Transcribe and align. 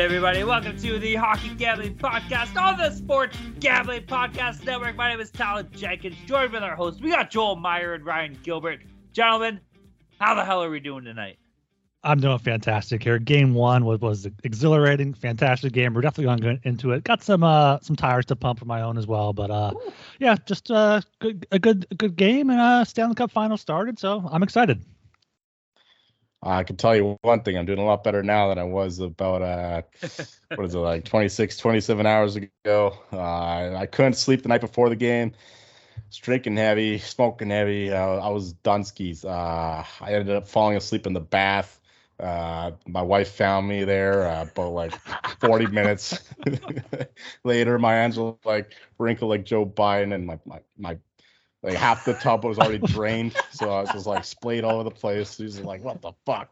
Right, 0.00 0.06
everybody, 0.06 0.44
welcome 0.44 0.74
to 0.78 0.98
the 0.98 1.14
Hockey 1.14 1.54
Gambling 1.56 1.94
Podcast 1.94 2.58
on 2.58 2.78
the 2.78 2.90
Sports 2.90 3.36
Gambling 3.58 4.04
Podcast 4.04 4.64
Network. 4.64 4.96
My 4.96 5.10
name 5.10 5.20
is 5.20 5.30
Talon 5.30 5.68
Jenkins, 5.72 6.16
joined 6.24 6.52
with 6.52 6.62
our 6.62 6.74
hosts. 6.74 7.02
We 7.02 7.10
got 7.10 7.30
Joel 7.30 7.56
Meyer 7.56 7.92
and 7.92 8.02
Ryan 8.06 8.38
Gilbert. 8.42 8.80
Gentlemen, 9.12 9.60
how 10.18 10.34
the 10.34 10.42
hell 10.42 10.64
are 10.64 10.70
we 10.70 10.80
doing 10.80 11.04
tonight? 11.04 11.36
I'm 12.02 12.18
doing 12.18 12.38
fantastic 12.38 13.02
here. 13.02 13.18
Game 13.18 13.52
one 13.52 13.84
was, 13.84 14.00
was 14.00 14.26
exhilarating, 14.42 15.12
fantastic 15.12 15.74
game. 15.74 15.92
We're 15.92 16.00
definitely 16.00 16.24
going 16.24 16.38
to 16.38 16.54
get 16.54 16.66
into 16.66 16.92
it. 16.92 17.04
Got 17.04 17.22
some 17.22 17.44
uh 17.44 17.78
some 17.82 17.94
tires 17.94 18.24
to 18.26 18.36
pump 18.36 18.62
of 18.62 18.66
my 18.66 18.80
own 18.80 18.96
as 18.96 19.06
well, 19.06 19.34
but 19.34 19.50
uh 19.50 19.74
yeah, 20.18 20.34
just 20.46 20.70
uh 20.70 21.02
good 21.18 21.46
a 21.52 21.58
good 21.58 21.86
a 21.90 21.94
good 21.94 22.16
game 22.16 22.48
and 22.48 22.58
uh 22.58 22.86
Stanley 22.86 23.16
Cup 23.16 23.30
final 23.30 23.58
started, 23.58 23.98
so 23.98 24.26
I'm 24.32 24.42
excited. 24.42 24.82
I 26.42 26.64
can 26.64 26.76
tell 26.76 26.96
you 26.96 27.18
one 27.22 27.42
thing, 27.42 27.56
I'm 27.58 27.66
doing 27.66 27.78
a 27.78 27.84
lot 27.84 28.02
better 28.04 28.22
now 28.22 28.48
than 28.48 28.58
I 28.58 28.64
was 28.64 28.98
about 29.00 29.42
uh 29.42 29.82
what 30.54 30.66
is 30.66 30.74
it 30.74 30.78
like 30.78 31.04
26, 31.04 31.56
27 31.58 32.06
hours 32.06 32.36
ago. 32.36 32.78
Uh, 33.12 33.74
I 33.76 33.86
couldn't 33.86 34.14
sleep 34.14 34.42
the 34.42 34.48
night 34.48 34.60
before 34.60 34.88
the 34.88 34.96
game. 34.96 35.32
Was 36.08 36.16
drinking 36.18 36.56
heavy, 36.56 36.98
smoking 36.98 37.50
heavy. 37.50 37.90
Uh, 37.92 38.16
I 38.16 38.28
was 38.30 38.54
Dunskies. 38.54 39.24
Uh, 39.24 39.84
I 40.00 40.12
ended 40.14 40.34
up 40.34 40.48
falling 40.48 40.76
asleep 40.76 41.06
in 41.06 41.12
the 41.12 41.20
bath. 41.20 41.80
Uh, 42.18 42.72
my 42.86 43.02
wife 43.02 43.30
found 43.32 43.68
me 43.68 43.84
there 43.84 44.26
uh, 44.28 44.42
about 44.42 44.72
like 44.72 44.94
40 45.40 45.66
minutes 45.72 46.20
later. 47.44 47.78
My 47.78 47.92
hands 47.92 48.18
were 48.18 48.34
like 48.44 48.74
wrinkled 48.98 49.30
like 49.30 49.44
Joe 49.44 49.66
Biden, 49.66 50.14
and 50.14 50.26
my 50.26 50.38
my, 50.44 50.60
my 50.78 50.98
like 51.62 51.74
half 51.74 52.04
the 52.04 52.14
tub 52.14 52.44
was 52.44 52.58
already 52.58 52.78
drained, 52.78 53.36
so 53.50 53.70
I 53.70 53.82
was 53.82 53.90
just 53.90 54.06
like 54.06 54.24
splayed 54.24 54.64
all 54.64 54.76
over 54.76 54.84
the 54.84 54.90
place. 54.90 55.36
He 55.36 55.44
was 55.44 55.60
like, 55.60 55.82
"What 55.82 56.00
the 56.00 56.12
fuck?" 56.24 56.50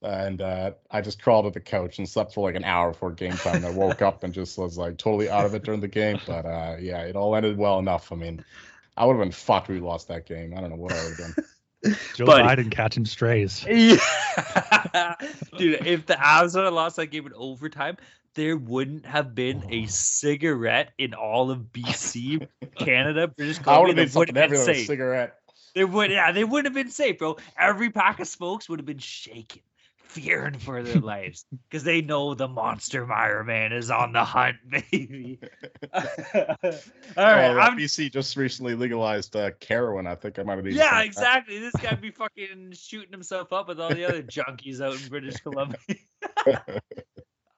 And 0.00 0.40
uh, 0.40 0.72
I 0.90 1.00
just 1.00 1.20
crawled 1.20 1.46
to 1.46 1.50
the 1.50 1.60
couch 1.60 1.98
and 1.98 2.08
slept 2.08 2.34
for 2.34 2.48
like 2.48 2.54
an 2.54 2.64
hour 2.64 2.92
before 2.92 3.10
game 3.10 3.32
time. 3.32 3.56
And 3.56 3.66
I 3.66 3.70
woke 3.70 4.00
up 4.00 4.22
and 4.22 4.32
just 4.32 4.56
was 4.56 4.78
like 4.78 4.96
totally 4.96 5.28
out 5.28 5.44
of 5.44 5.54
it 5.54 5.64
during 5.64 5.80
the 5.80 5.88
game. 5.88 6.20
But 6.24 6.46
uh, 6.46 6.76
yeah, 6.78 7.02
it 7.02 7.16
all 7.16 7.34
ended 7.34 7.58
well 7.58 7.80
enough. 7.80 8.12
I 8.12 8.14
mean, 8.14 8.44
I 8.96 9.04
would 9.04 9.14
have 9.14 9.22
been 9.24 9.32
fucked 9.32 9.68
if 9.70 9.74
we 9.74 9.80
lost 9.80 10.06
that 10.08 10.26
game. 10.26 10.54
I 10.56 10.60
don't 10.60 10.70
know 10.70 10.76
what 10.76 10.92
I 10.92 11.04
would 11.04 11.16
have 11.16 11.34
done. 11.34 11.44
Joe 12.14 12.26
Buddy. 12.26 12.44
Biden 12.44 12.70
catching 12.70 13.06
strays. 13.06 13.64
Yeah. 14.94 15.14
Dude, 15.58 15.84
if 15.84 16.06
the 16.06 16.14
Avs 16.14 16.54
would 16.54 16.64
have 16.64 16.72
lost 16.72 16.96
that 16.96 17.06
game 17.08 17.26
in 17.26 17.32
overtime, 17.34 17.96
there 18.34 18.56
wouldn't 18.56 19.06
have 19.06 19.34
been 19.34 19.64
a 19.70 19.86
cigarette 19.86 20.92
in 20.98 21.14
all 21.14 21.50
of 21.50 21.58
BC, 21.72 22.46
Canada, 22.78 23.28
British 23.28 23.58
I 23.66 23.78
would 23.80 23.94
Columbia 23.94 24.04
have 24.04 24.12
that 24.12 24.18
wouldn't 24.18 24.38
have 24.38 24.50
been 24.50 24.58
safe. 24.58 24.86
cigarette. 24.86 25.34
They 25.74 25.84
would, 25.84 26.10
yeah, 26.10 26.32
they 26.32 26.44
wouldn't 26.44 26.66
have 26.66 26.84
been 26.84 26.92
safe, 26.92 27.18
bro. 27.18 27.36
Every 27.58 27.90
pack 27.90 28.20
of 28.20 28.28
smokes 28.28 28.68
would 28.68 28.78
have 28.78 28.86
been 28.86 28.98
shaking, 28.98 29.62
fearing 29.96 30.58
for 30.58 30.82
their 30.82 31.00
lives, 31.00 31.44
because 31.70 31.84
they 31.84 32.00
know 32.00 32.34
the 32.34 32.48
Monster 32.48 33.06
Meyer 33.06 33.44
man 33.44 33.72
is 33.72 33.90
on 33.90 34.12
the 34.12 34.24
hunt, 34.24 34.56
baby. 34.90 35.38
All 35.92 36.02
right, 37.16 37.50
oh, 37.50 37.76
BC 37.76 38.10
just 38.10 38.36
recently 38.36 38.74
legalized 38.74 39.36
uh, 39.36 39.50
heroin. 39.68 40.06
I 40.06 40.14
think 40.14 40.38
I 40.38 40.42
might 40.42 40.56
have 40.56 40.64
been. 40.64 40.74
Yeah, 40.74 41.02
exactly. 41.02 41.58
This 41.58 41.74
guy 41.74 41.94
be 41.94 42.10
fucking 42.10 42.72
shooting 42.72 43.12
himself 43.12 43.52
up 43.52 43.68
with 43.68 43.80
all 43.80 43.90
the 43.90 44.04
other 44.04 44.22
junkies 44.22 44.80
out 44.80 45.00
in 45.00 45.08
British 45.08 45.36
Columbia. 45.36 45.78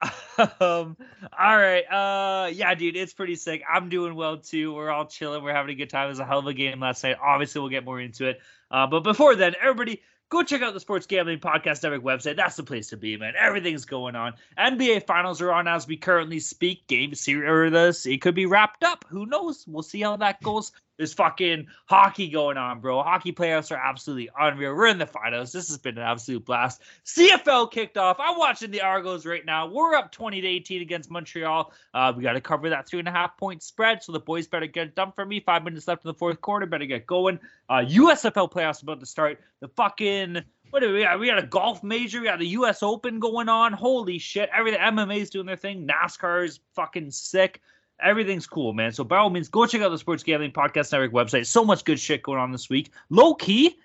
um, 0.39 0.97
all 1.39 1.57
right. 1.57 1.83
Uh, 1.83 2.49
yeah, 2.49 2.75
dude, 2.75 2.97
it's 2.97 3.13
pretty 3.13 3.35
sick. 3.35 3.63
I'm 3.71 3.89
doing 3.89 4.15
well 4.15 4.39
too. 4.39 4.75
We're 4.75 4.91
all 4.91 5.07
chilling. 5.07 5.43
We're 5.43 5.55
having 5.55 5.73
a 5.73 5.75
good 5.75 5.91
time. 5.91 6.07
It 6.07 6.11
was 6.11 6.21
a 6.21 6.25
hell 6.25 6.39
of 6.39 6.47
a 6.47 6.55
game 6.55 6.81
last 6.81 7.03
night. 7.05 7.17
Obviously, 7.23 7.61
we'll 7.61 7.71
get 7.71 7.85
more 7.85 8.01
into 8.01 8.27
it. 8.27 8.41
Uh, 8.71 8.87
but 8.87 9.01
before 9.01 9.37
then, 9.37 9.55
everybody. 9.61 10.03
Go 10.31 10.45
check 10.45 10.63
out 10.63 10.75
the 10.75 10.79
Sports 10.79 11.07
Gambling 11.07 11.41
Podcast 11.41 11.83
Network 11.83 12.05
website. 12.05 12.37
That's 12.37 12.55
the 12.55 12.63
place 12.63 12.91
to 12.91 12.97
be, 12.97 13.17
man. 13.17 13.33
Everything's 13.37 13.85
going 13.85 14.15
on. 14.15 14.35
NBA 14.57 15.05
Finals 15.05 15.43
are 15.43 15.51
on 15.51 15.67
as 15.67 15.89
we 15.89 15.97
currently 15.97 16.39
speak. 16.39 16.87
Game 16.87 17.17
series, 17.17 17.51
or 17.51 17.69
this, 17.69 18.07
it 18.07 18.23
could 18.23 18.37
be 18.37 18.47
wrapped 18.47 18.85
up. 18.85 19.05
Who 19.09 19.27
knows? 19.27 19.65
We'll 19.67 19.83
see 19.83 20.03
how 20.03 20.17
that 20.19 20.41
goes. 20.41 20.71
There's 21.01 21.15
fucking 21.15 21.69
hockey 21.87 22.29
going 22.29 22.59
on, 22.59 22.81
bro. 22.81 23.03
Hockey 23.03 23.33
playoffs 23.33 23.73
are 23.73 23.81
absolutely 23.83 24.29
unreal. 24.39 24.75
We're 24.75 24.89
in 24.89 24.99
the 24.99 25.07
finals. 25.07 25.51
This 25.51 25.69
has 25.69 25.79
been 25.79 25.97
an 25.97 26.05
absolute 26.05 26.45
blast. 26.45 26.83
CFL 27.07 27.73
kicked 27.73 27.97
off. 27.97 28.19
I'm 28.21 28.37
watching 28.37 28.71
the 28.71 28.83
Argos 28.83 29.25
right 29.25 29.43
now. 29.43 29.67
We're 29.67 29.95
up 29.95 30.13
20 30.13 30.43
to 30.43 30.47
18 30.47 30.83
against 30.83 31.11
Montreal. 31.11 31.73
Uh, 31.95 32.13
we 32.15 32.23
got 32.23 32.35
to 32.35 32.43
cover 32.43 32.69
that 32.69 32.87
three 32.87 32.99
and 32.99 33.09
a 33.09 33.13
half 33.13 33.39
point 33.39 33.63
spread. 33.63 34.03
So 34.03 34.13
the 34.13 34.21
boys 34.21 34.47
better 34.47 34.67
get 34.67 34.89
it 34.89 34.95
done 34.95 35.13
for 35.13 35.25
me. 35.25 35.41
Five 35.41 35.65
minutes 35.65 35.89
left 35.89 36.05
in 36.05 36.11
the 36.11 36.19
fourth 36.19 36.43
quarter. 36.43 36.67
Better 36.67 36.85
get 36.85 37.07
going. 37.07 37.41
Uh, 37.71 37.83
USFL 37.89 38.53
playoffs 38.53 38.83
about 38.83 39.01
to 39.01 39.07
start. 39.07 39.41
The 39.61 39.69
fucking 39.69 40.45
what 40.69 40.81
do 40.81 40.93
we 40.93 41.01
got? 41.01 41.19
We 41.19 41.29
got 41.29 41.39
a 41.39 41.47
golf 41.47 41.83
major. 41.83 42.21
We 42.21 42.27
got 42.27 42.41
the 42.41 42.47
U.S. 42.49 42.83
Open 42.83 43.21
going 43.21 43.49
on. 43.49 43.73
Holy 43.73 44.19
shit! 44.19 44.51
Everything 44.55 44.81
MMA's 44.81 45.31
doing 45.31 45.47
their 45.47 45.57
thing. 45.57 45.89
NASCAR 45.89 46.45
is 46.45 46.61
fucking 46.75 47.11
sick. 47.11 47.63
Everything's 48.03 48.47
cool, 48.47 48.73
man. 48.73 48.93
So 48.93 49.05
by 49.05 49.19
all 49.19 49.31
means, 49.31 49.49
go 49.49 49.67
check 49.67 49.83
out 49.83 49.91
the 49.91 49.99
Sports 49.99 50.23
Gambling 50.23 50.53
Podcast 50.53 50.93
Network 50.93 51.13
website. 51.13 51.47
So 51.47 51.65
much 51.65 51.85
good 51.85 51.99
shit 51.99 52.23
going 52.23 52.39
on 52.39 52.53
this 52.53 52.69
week. 52.71 52.91
Low 53.09 53.35
key, 53.35 53.79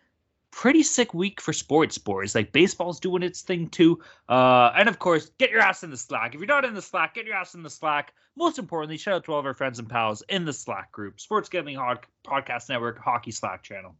pretty 0.51 0.83
sick 0.83 1.13
week 1.13 1.41
for 1.41 1.53
sports, 1.53 1.97
boys. 1.97 2.33
Like 2.33 2.51
baseball's 2.51 2.99
doing 2.99 3.23
its 3.23 3.41
thing 3.41 3.69
too. 3.69 3.99
Uh, 4.29 4.71
and 4.75 4.87
of 4.87 4.99
course, 4.99 5.31
get 5.37 5.51
your 5.51 5.59
ass 5.61 5.83
in 5.83 5.89
the 5.89 5.97
Slack. 5.97 6.33
If 6.33 6.39
you're 6.39 6.47
not 6.47 6.65
in 6.65 6.73
the 6.73 6.81
Slack, 6.81 7.15
get 7.15 7.25
your 7.25 7.35
ass 7.35 7.55
in 7.55 7.63
the 7.63 7.69
Slack. 7.69 8.13
Most 8.37 8.57
importantly, 8.59 8.97
shout 8.97 9.15
out 9.15 9.23
to 9.25 9.33
all 9.33 9.39
of 9.39 9.45
our 9.45 9.53
friends 9.53 9.79
and 9.79 9.89
pals 9.89 10.23
in 10.29 10.45
the 10.45 10.53
Slack 10.53 10.91
group, 10.91 11.19
Sports 11.19 11.49
Gambling 11.49 11.77
Hod- 11.77 12.05
Podcast 12.25 12.69
Network 12.69 12.97
Hockey 12.99 13.31
Slack 13.31 13.63
channel. 13.63 13.95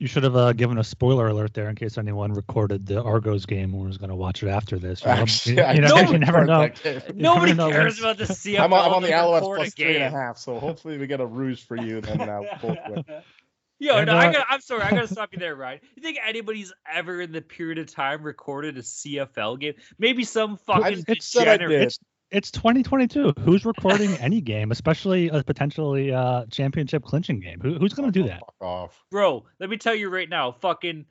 You 0.00 0.06
should 0.06 0.22
have 0.22 0.34
uh, 0.34 0.54
given 0.54 0.78
a 0.78 0.82
spoiler 0.82 1.28
alert 1.28 1.52
there 1.52 1.68
in 1.68 1.76
case 1.76 1.98
anyone 1.98 2.32
recorded 2.32 2.86
the 2.86 3.02
Argos 3.02 3.44
game 3.44 3.74
or 3.74 3.84
was 3.84 3.98
going 3.98 4.08
to 4.08 4.16
watch 4.16 4.42
it 4.42 4.48
after 4.48 4.78
this. 4.78 5.02
You, 5.02 5.08
know? 5.08 5.12
Actually, 5.12 5.56
you, 5.56 5.62
I 5.62 5.72
you 5.74 5.80
know, 5.82 5.96
you 5.98 6.18
never 6.18 6.46
know. 6.46 6.62
that 6.62 6.82
game. 6.82 7.02
You 7.08 7.22
Nobody 7.22 7.52
never 7.52 7.70
cares 7.70 8.00
when- 8.00 8.10
about 8.14 8.26
the 8.26 8.32
CFL. 8.32 8.60
I'm 8.64 8.72
on, 8.72 8.84
I'm 8.86 8.94
on 8.94 9.02
the 9.02 9.08
They 9.08 9.12
Alouettes 9.14 9.40
record 9.42 9.52
a 9.52 9.56
plus 9.56 9.74
three 9.74 9.84
and 9.88 9.96
a 9.96 9.98
game. 9.98 10.12
half, 10.12 10.38
so 10.38 10.58
hopefully 10.58 10.96
we 10.96 11.06
get 11.06 11.20
a 11.20 11.26
ruse 11.26 11.60
for 11.60 11.76
you. 11.76 12.00
Then 12.00 12.16
both 12.62 12.78
win. 12.88 13.04
Yo, 13.78 13.96
And, 13.96 14.06
no, 14.06 14.14
I 14.14 14.28
uh, 14.28 14.32
got, 14.32 14.46
I'm 14.50 14.60
sorry, 14.60 14.82
I 14.82 14.90
gotta 14.90 15.08
stop 15.08 15.30
you 15.32 15.38
there, 15.38 15.54
Ryan. 15.54 15.80
You 15.96 16.02
think 16.02 16.18
anybody's 16.26 16.72
ever 16.90 17.20
in 17.20 17.32
the 17.32 17.40
period 17.42 17.78
of 17.78 17.86
time 17.90 18.22
recorded 18.22 18.76
a 18.76 18.82
CFL 18.82 19.58
game? 19.60 19.74
Maybe 19.98 20.24
some 20.24 20.56
fucking 20.58 21.04
I 21.08 21.16
said 21.20 21.48
I 21.48 21.56
degenerate. 21.56 21.98
Did. 22.30 22.36
It's 22.38 22.48
it's 22.48 22.58
2022. 22.58 23.34
Who's 23.40 23.64
recording 23.64 24.14
any 24.16 24.40
game, 24.40 24.70
especially 24.70 25.28
a 25.28 25.42
potentially 25.42 26.12
uh, 26.12 26.46
championship 26.50 27.04
clinching 27.04 27.40
game? 27.40 27.60
Who, 27.60 27.74
who's 27.74 27.92
going 27.92 28.10
to 28.10 28.22
do 28.22 28.26
that? 28.28 28.40
Fuck 28.40 28.54
off. 28.60 29.04
Bro, 29.10 29.44
let 29.58 29.70
me 29.70 29.76
tell 29.76 29.94
you 29.94 30.08
right 30.08 30.28
now, 30.28 30.52
fucking 30.52 31.06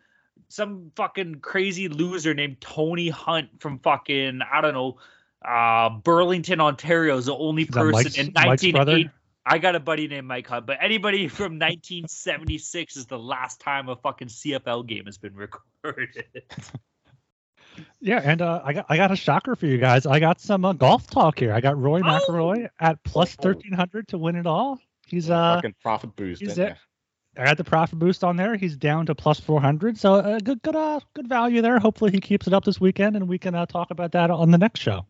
some 0.47 0.91
fucking 0.95 1.35
crazy 1.41 1.89
loser 1.89 2.33
named 2.33 2.61
Tony 2.61 3.09
Hunt 3.09 3.49
from 3.59 3.79
fucking 3.79 4.39
I 4.51 4.61
don't 4.61 4.73
know, 4.73 4.97
uh 5.47 5.89
Burlington, 5.89 6.59
Ontario 6.61 7.17
is 7.17 7.25
the 7.25 7.35
only 7.35 7.63
Is 7.63 7.69
person 7.69 7.91
Mike's- 7.91 8.17
in 8.17 8.25
Mike's 8.33 8.71
brother? 8.71 8.91
1980. 8.93 9.09
I 9.45 9.57
got 9.57 9.75
a 9.75 9.79
buddy 9.79 10.07
named 10.07 10.27
Mike 10.27 10.45
Hunt, 10.47 10.67
but 10.67 10.77
anybody 10.81 11.27
from 11.27 11.53
1976 11.59 12.97
is 12.97 13.07
the 13.07 13.17
last 13.17 13.59
time 13.59 13.89
a 13.89 13.95
fucking 13.95 14.27
CFL 14.27 14.85
game 14.85 15.05
has 15.05 15.17
been 15.17 15.33
recorded. 15.33 16.23
Yeah, 18.01 18.21
and 18.23 18.41
uh, 18.41 18.61
I 18.63 18.73
got 18.73 18.85
I 18.89 18.97
got 18.97 19.11
a 19.11 19.15
shocker 19.15 19.55
for 19.55 19.65
you 19.65 19.77
guys. 19.77 20.05
I 20.05 20.19
got 20.19 20.39
some 20.41 20.65
uh, 20.65 20.73
golf 20.73 21.07
talk 21.07 21.39
here. 21.39 21.53
I 21.53 21.61
got 21.61 21.77
Roy 21.77 21.99
Oh! 21.99 22.03
McIlroy 22.03 22.69
at 22.79 22.97
Oh. 23.07 23.19
1300 23.19 24.07
to 24.09 24.17
win 24.17 24.35
it 24.35 24.45
all. 24.45 24.79
He's 25.07 25.29
uh 25.29 25.55
fucking 25.55 25.75
profit 25.81 26.15
boost. 26.15 26.41
he's 26.41 26.55
didn't 26.55 26.73
it. 26.73 26.77
I 27.37 27.47
had 27.47 27.57
the 27.57 27.63
profit 27.63 27.99
boost 27.99 28.23
on 28.23 28.35
there. 28.35 28.55
He's 28.55 28.75
down 28.75 29.05
to 29.05 29.15
plus 29.15 29.39
400, 29.39 29.97
so 29.97 30.15
a 30.15 30.17
uh, 30.17 30.39
good, 30.39 30.61
good, 30.61 30.75
uh, 30.75 30.99
good 31.13 31.27
value 31.27 31.61
there. 31.61 31.79
Hopefully, 31.79 32.11
he 32.11 32.19
keeps 32.19 32.47
it 32.47 32.53
up 32.53 32.65
this 32.65 32.81
weekend, 32.81 33.15
and 33.15 33.27
we 33.29 33.37
can 33.37 33.55
uh, 33.55 33.65
talk 33.65 33.91
about 33.91 34.11
that 34.13 34.29
on 34.29 34.51
the 34.51 34.57
next 34.57 34.81
show. 34.81 35.05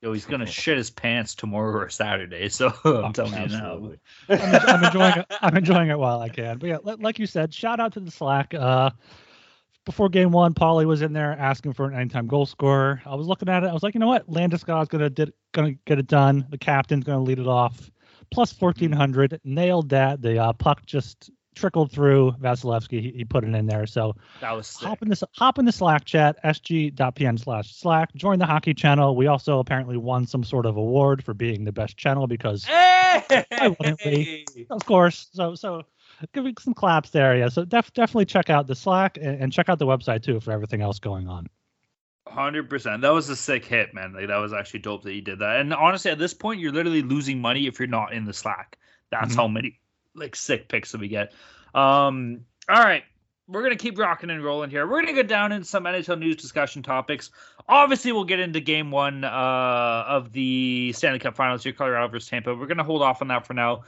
Yo, 0.00 0.12
he's 0.12 0.26
gonna 0.26 0.46
shit 0.46 0.76
his 0.76 0.90
pants 0.90 1.34
tomorrow 1.34 1.80
or 1.80 1.88
Saturday. 1.88 2.48
So 2.50 2.68
I'm 2.68 2.76
oh, 2.84 3.12
telling 3.12 3.34
absolutely. 3.34 3.98
you 4.28 4.36
now. 4.36 4.44
I'm, 4.44 4.68
I'm, 4.68 4.84
enjoying 4.84 5.12
it. 5.18 5.26
I'm 5.40 5.56
enjoying 5.56 5.88
it 5.90 5.98
while 5.98 6.20
I 6.20 6.28
can. 6.28 6.58
But 6.58 6.68
yeah, 6.68 6.78
like 6.82 7.18
you 7.18 7.26
said, 7.26 7.54
shout 7.54 7.80
out 7.80 7.94
to 7.94 8.00
the 8.00 8.10
Slack. 8.10 8.52
Uh, 8.52 8.90
before 9.84 10.08
game 10.08 10.30
one, 10.30 10.54
Paulie 10.54 10.86
was 10.86 11.02
in 11.02 11.12
there 11.12 11.32
asking 11.38 11.72
for 11.72 11.86
an 11.86 11.94
anytime 11.94 12.26
goal 12.26 12.46
scorer. 12.46 13.02
I 13.04 13.14
was 13.14 13.26
looking 13.26 13.48
at 13.48 13.64
it. 13.64 13.68
I 13.68 13.72
was 13.72 13.82
like, 13.82 13.94
you 13.94 14.00
know 14.00 14.08
what? 14.08 14.28
Landeskog's 14.28 14.88
gonna 14.88 15.10
did, 15.10 15.32
gonna 15.52 15.72
get 15.86 15.98
it 15.98 16.06
done. 16.06 16.46
The 16.50 16.58
captain's 16.58 17.04
gonna 17.04 17.22
lead 17.22 17.38
it 17.38 17.48
off. 17.48 17.90
Plus 18.30 18.58
1400, 18.58 19.40
nailed 19.44 19.90
that. 19.90 20.22
The 20.22 20.38
uh, 20.38 20.52
puck 20.52 20.86
just 20.86 21.30
trickled 21.54 21.92
through 21.92 22.32
Vasilevskiy. 22.40 23.00
He, 23.00 23.10
he, 23.10 23.24
put 23.24 23.44
it 23.44 23.54
in 23.54 23.66
there. 23.66 23.86
So 23.86 24.14
that 24.40 24.52
was 24.52 24.66
sick. 24.66 24.88
hop 24.88 25.02
in 25.02 25.08
this 25.08 25.22
hop 25.34 25.58
in 25.58 25.64
the 25.64 25.72
Slack 25.72 26.04
chat 26.04 26.42
sg.pn 26.44 27.38
slash 27.38 27.74
Slack. 27.74 28.14
Join 28.14 28.38
the 28.38 28.46
hockey 28.46 28.74
channel. 28.74 29.16
We 29.16 29.26
also 29.26 29.58
apparently 29.58 29.96
won 29.96 30.26
some 30.26 30.44
sort 30.44 30.66
of 30.66 30.76
award 30.76 31.24
for 31.24 31.34
being 31.34 31.64
the 31.64 31.72
best 31.72 31.96
channel 31.96 32.26
because 32.26 32.64
hey! 32.64 33.22
wouldn't 33.78 34.00
we? 34.04 34.46
Of 34.70 34.84
course. 34.86 35.28
So 35.32 35.54
so 35.54 35.82
give 36.32 36.44
me 36.44 36.54
some 36.58 36.74
claps 36.74 37.10
there. 37.10 37.36
Yeah. 37.36 37.48
So 37.48 37.64
def, 37.64 37.92
definitely 37.92 38.26
check 38.26 38.50
out 38.50 38.66
the 38.66 38.74
Slack 38.74 39.16
and, 39.16 39.42
and 39.42 39.52
check 39.52 39.68
out 39.68 39.78
the 39.78 39.86
website 39.86 40.22
too 40.22 40.40
for 40.40 40.52
everything 40.52 40.80
else 40.80 40.98
going 40.98 41.28
on. 41.28 41.48
Hundred 42.26 42.70
percent. 42.70 43.02
That 43.02 43.10
was 43.10 43.28
a 43.28 43.36
sick 43.36 43.64
hit, 43.64 43.94
man. 43.94 44.12
Like 44.12 44.28
that 44.28 44.36
was 44.36 44.52
actually 44.52 44.80
dope 44.80 45.02
that 45.02 45.12
you 45.12 45.20
did 45.20 45.40
that. 45.40 45.60
And 45.60 45.74
honestly, 45.74 46.10
at 46.10 46.18
this 46.18 46.32
point, 46.32 46.60
you're 46.60 46.72
literally 46.72 47.02
losing 47.02 47.40
money 47.40 47.66
if 47.66 47.78
you're 47.78 47.88
not 47.88 48.12
in 48.12 48.24
the 48.24 48.32
Slack. 48.32 48.78
That's 49.10 49.30
mm-hmm. 49.30 49.40
how 49.40 49.48
many 49.48 49.80
like 50.14 50.36
sick 50.36 50.68
picks 50.68 50.92
that 50.92 51.00
we 51.00 51.08
get. 51.08 51.32
Um, 51.74 52.44
all 52.68 52.82
right, 52.82 53.02
we're 53.48 53.62
gonna 53.62 53.76
keep 53.76 53.98
rocking 53.98 54.30
and 54.30 54.42
rolling 54.42 54.70
here. 54.70 54.86
We're 54.86 55.00
gonna 55.00 55.14
get 55.14 55.28
down 55.28 55.52
into 55.52 55.66
some 55.66 55.84
NHL 55.84 56.18
news 56.18 56.36
discussion 56.36 56.82
topics. 56.82 57.30
Obviously, 57.68 58.12
we'll 58.12 58.24
get 58.24 58.40
into 58.40 58.60
Game 58.60 58.90
One 58.90 59.24
uh, 59.24 60.04
of 60.06 60.32
the 60.32 60.92
Stanley 60.94 61.18
Cup 61.18 61.34
Finals 61.34 61.64
here, 61.64 61.72
Colorado 61.72 62.08
versus 62.08 62.28
Tampa. 62.28 62.54
We're 62.54 62.66
gonna 62.66 62.84
hold 62.84 63.02
off 63.02 63.20
on 63.20 63.28
that 63.28 63.46
for 63.46 63.54
now. 63.54 63.82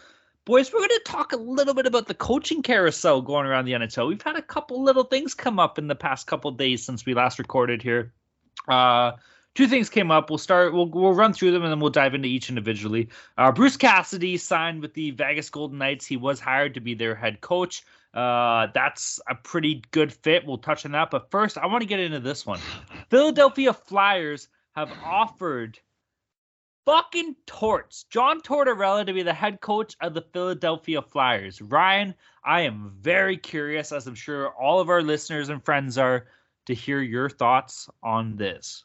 Boys, 0.47 0.71
we're 0.71 0.81
going 0.81 0.91
to 0.91 1.03
talk 1.07 1.33
a 1.33 1.39
little 1.39 1.73
bit 1.73 1.87
about 1.87 2.07
the 2.07 2.13
coaching 2.13 2.61
carousel 2.61 3.23
going 3.23 3.47
around 3.47 3.65
the 3.65 3.73
NHL. 3.73 4.09
We've 4.09 4.21
had 4.21 4.37
a 4.37 4.43
couple 4.43 4.83
little 4.83 5.05
things 5.05 5.33
come 5.33 5.59
up 5.59 5.79
in 5.79 5.87
the 5.87 5.95
past 5.95 6.27
couple 6.27 6.51
days 6.51 6.85
since 6.85 7.07
we 7.07 7.15
last 7.15 7.39
recorded 7.39 7.81
here. 7.81 8.13
Uh, 8.69 9.13
two 9.55 9.67
things 9.67 9.89
came 9.89 10.11
up. 10.11 10.29
We'll 10.29 10.37
start. 10.37 10.75
We'll 10.75 10.91
we'll 10.91 11.15
run 11.15 11.33
through 11.33 11.53
them 11.53 11.63
and 11.63 11.73
then 11.73 11.81
we'll 11.81 11.89
dive 11.89 12.15
into 12.15 12.29
each 12.29 12.51
individually. 12.51 13.09
Uh, 13.39 13.53
Bruce 13.53 13.79
Cassidy 13.79 14.37
signed 14.37 14.83
with 14.83 14.93
the 14.93 15.13
Vegas 15.13 15.49
Golden 15.49 15.79
Knights. 15.79 16.05
He 16.05 16.19
was 16.19 16.41
hired 16.41 16.75
to 16.75 16.81
be 16.81 16.93
their 16.93 17.15
head 17.15 17.41
coach. 17.41 17.83
Uh, 18.13 18.67
that's 18.75 19.21
a 19.27 19.35
pretty 19.35 19.83
good 19.93 20.13
fit. 20.13 20.45
We'll 20.45 20.59
touch 20.59 20.85
on 20.85 20.93
that. 20.93 21.11
But 21.11 21.31
first, 21.31 21.57
I 21.57 21.65
want 21.67 21.81
to 21.81 21.89
get 21.89 22.01
into 22.01 22.21
this 22.21 22.45
one. 22.45 22.61
Philadelphia 23.09 23.73
Flyers 23.73 24.49
have 24.77 24.93
offered 25.03 25.79
fucking 26.85 27.37
Torts, 27.47 28.05
John 28.05 28.41
Tortorella, 28.41 29.07
to 29.07 29.13
be 29.13 29.23
the 29.23 29.33
head 29.33 29.61
coach 29.61 29.97
of 30.01 30.15
the 30.15 30.23
Philadelphia 30.33 31.03
Flyers. 31.03 31.61
Ryan, 31.61 32.15
I 32.45 32.63
am 32.63 32.93
very 33.01 33.37
curious, 33.37 33.93
as 33.93 34.07
I'm 34.07 34.15
sure 34.15 34.51
all 34.51 34.81
of 34.81 34.91
our 34.91 35.03
listeners 35.03 35.49
and 35.49 35.65
friends 35.65 35.99
are, 35.99 36.27
to 36.67 36.75
hear 36.75 37.01
your 37.01 37.29
thoughts 37.29 37.89
on 38.03 38.37
this. 38.37 38.85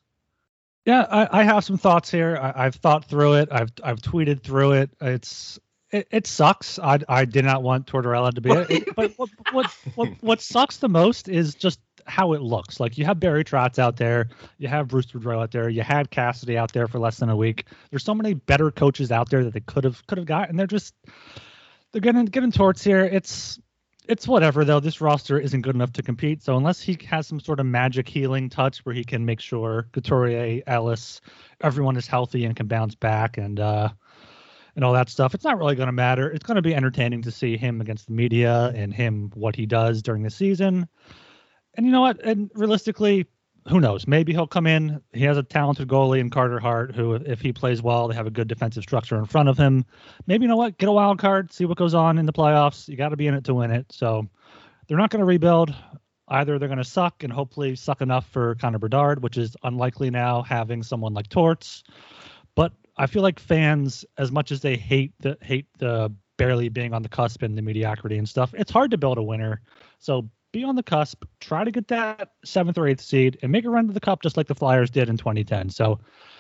Yeah, 0.86 1.06
I, 1.10 1.42
I 1.42 1.44
have 1.44 1.64
some 1.64 1.78
thoughts 1.78 2.10
here. 2.10 2.38
I, 2.42 2.64
have 2.64 2.76
thought 2.76 3.06
through 3.06 3.36
it. 3.36 3.50
I've 3.52 3.72
I've 3.84 4.00
tweeted 4.00 4.42
through 4.42 4.74
it. 4.74 4.90
It's 5.02 5.60
it, 5.92 6.08
it 6.10 6.28
sucks. 6.28 6.80
I 6.80 7.00
I 7.08 7.26
did 7.26 7.46
not 7.46 7.64
want 7.64 7.86
Tortorella 7.86 8.34
to 8.34 8.42
be 8.42 8.50
it, 8.70 8.96
but 8.96 9.14
what, 9.18 9.30
what 9.52 9.66
what 9.96 10.10
what 10.22 10.42
sucks 10.42 10.78
the 10.78 10.90
most 10.90 11.30
is 11.30 11.54
just 11.54 11.80
how 12.10 12.34
it 12.34 12.42
looks. 12.42 12.80
Like 12.80 12.98
you 12.98 13.06
have 13.06 13.20
Barry 13.20 13.44
Trotz 13.44 13.80
out 13.80 13.98
there, 13.98 14.30
you 14.58 14.68
have 14.68 14.88
Bruce 14.88 15.08
Boudreau 15.08 15.42
out 15.42 15.52
there, 15.52 15.70
you 15.70 15.84
had 15.84 16.12
Cassidy 16.12 16.58
out 16.58 16.74
there 16.74 16.88
for 16.88 17.00
less 17.00 17.18
than 17.18 17.30
a 17.30 17.36
week. 17.36 17.66
There's 17.90 18.04
so 18.04 18.16
many 18.16 18.34
better 18.34 18.72
coaches 18.72 19.12
out 19.12 19.30
there 19.30 19.44
that 19.44 19.54
they 19.54 19.60
could 19.62 19.84
have 19.84 20.06
could 20.08 20.18
have 20.18 20.28
got, 20.28 20.50
and 20.50 20.60
they're 20.60 20.68
just 20.68 20.94
they're 21.92 22.02
getting 22.02 22.26
getting 22.26 22.52
torts 22.52 22.84
here. 22.84 23.06
It's 23.06 23.60
it's 24.10 24.28
whatever 24.28 24.66
though. 24.66 24.80
This 24.80 25.02
roster 25.02 25.40
isn't 25.40 25.62
good 25.62 25.76
enough 25.76 25.94
to 25.94 26.04
compete. 26.04 26.42
So 26.42 26.58
unless 26.58 26.82
he 26.82 26.98
has 27.08 27.28
some 27.28 27.40
sort 27.40 27.60
of 27.60 27.68
magic 27.68 28.10
healing 28.10 28.50
touch 28.50 28.80
where 28.80 28.96
he 28.96 29.04
can 29.04 29.24
make 29.26 29.40
sure 29.40 29.88
Couturier, 29.92 30.64
Ellis, 30.66 31.22
everyone 31.62 31.96
is 31.96 32.08
healthy 32.08 32.46
and 32.46 32.56
can 32.56 32.68
bounce 32.68 32.96
back 32.96 33.38
and 33.38 33.60
uh 33.60 33.90
and 34.76 34.86
all 34.86 34.94
that 34.94 35.10
stuff, 35.10 35.34
it's 35.34 35.44
not 35.44 35.58
really 35.58 35.76
going 35.76 35.88
to 35.88 35.94
matter. 35.94 36.30
It's 36.32 36.46
going 36.46 36.56
to 36.56 36.62
be 36.62 36.74
entertaining 36.74 37.24
to 37.24 37.32
see 37.32 37.58
him 37.58 37.82
against 37.82 38.08
the 38.08 38.14
media 38.14 38.72
and 38.74 38.94
him 38.94 39.30
what 39.34 39.56
he 39.56 39.66
does 39.66 40.02
during 40.02 40.24
the 40.24 40.30
season. 40.30 40.88
And 41.80 41.86
you 41.86 41.94
know 41.94 42.02
what? 42.02 42.22
And 42.26 42.52
realistically, 42.56 43.26
who 43.70 43.80
knows? 43.80 44.06
Maybe 44.06 44.34
he'll 44.34 44.48
come 44.48 44.68
in. 44.68 45.02
He 45.14 45.24
has 45.24 45.38
a 45.38 45.44
talented 45.44 45.88
goalie 45.88 46.20
in 46.20 46.30
Carter 46.30 46.60
Hart, 46.60 46.94
who, 46.94 47.14
if 47.14 47.40
he 47.40 47.54
plays 47.54 47.82
well, 47.82 48.10
they 48.10 48.16
have 48.16 48.28
a 48.28 48.32
good 48.32 48.50
defensive 48.50 48.84
structure 48.84 49.18
in 49.18 49.24
front 49.24 49.48
of 49.48 49.58
him. 49.58 49.86
Maybe 50.28 50.44
you 50.44 50.50
know 50.50 50.58
what? 50.58 50.78
Get 50.78 50.90
a 50.90 50.92
wild 50.92 51.20
card, 51.20 51.54
see 51.54 51.64
what 51.64 51.78
goes 51.78 51.94
on 51.94 52.18
in 52.18 52.26
the 52.26 52.34
playoffs. 52.34 52.90
You 52.90 52.98
got 52.98 53.10
to 53.10 53.16
be 53.16 53.28
in 53.28 53.34
it 53.34 53.46
to 53.46 53.54
win 53.54 53.72
it. 53.72 53.86
So 53.94 54.28
they're 54.90 54.98
not 54.98 55.10
going 55.10 55.22
to 55.22 55.26
rebuild. 55.26 55.74
Either 56.28 56.60
they're 56.60 56.68
going 56.68 56.80
to 56.80 56.84
suck 56.84 57.24
and 57.24 57.32
hopefully 57.32 57.78
suck 57.78 58.02
enough 58.02 58.28
for 58.28 58.56
Connor 58.56 58.80
Bedard, 58.80 59.24
which 59.24 59.38
is 59.38 59.56
unlikely 59.64 60.10
now 60.10 60.42
having 60.42 60.84
someone 60.84 61.14
like 61.14 61.30
Torts. 61.30 61.86
But 62.56 62.74
I 62.98 63.08
feel 63.08 63.24
like 63.24 63.40
fans, 63.40 64.04
as 64.18 64.34
much 64.34 64.52
as 64.52 64.60
they 64.60 64.76
hate 64.76 65.14
the 65.22 65.38
hate 65.42 65.68
the 65.78 66.14
barely 66.36 66.68
being 66.68 66.94
on 66.94 67.04
the 67.04 67.10
cusp 67.10 67.42
and 67.42 67.58
the 67.58 67.62
mediocrity 67.62 68.18
and 68.18 68.28
stuff, 68.28 68.54
it's 68.54 68.70
hard 68.70 68.92
to 68.92 68.98
build 68.98 69.18
a 69.18 69.24
winner. 69.24 69.62
So 70.00 70.30
be 70.52 70.64
on 70.64 70.76
the 70.76 70.84
cusp, 70.84 71.24
try 71.40 71.64
to 71.64 71.72
get 71.72 71.88
that 71.90 72.32
seventh 72.44 72.78
or 72.78 72.88
eighth 72.88 73.02
seed, 73.02 73.38
and 73.42 73.52
make 73.52 73.66
a 73.66 73.70
run 73.70 73.88
to 73.88 73.94
the 73.94 74.00
cup 74.00 74.22
just 74.22 74.38
like 74.38 74.48
the 74.48 74.56
Flyers 74.56 74.90
did 74.90 75.10
in 75.10 75.18
2010. 75.18 75.70
So 75.70 76.00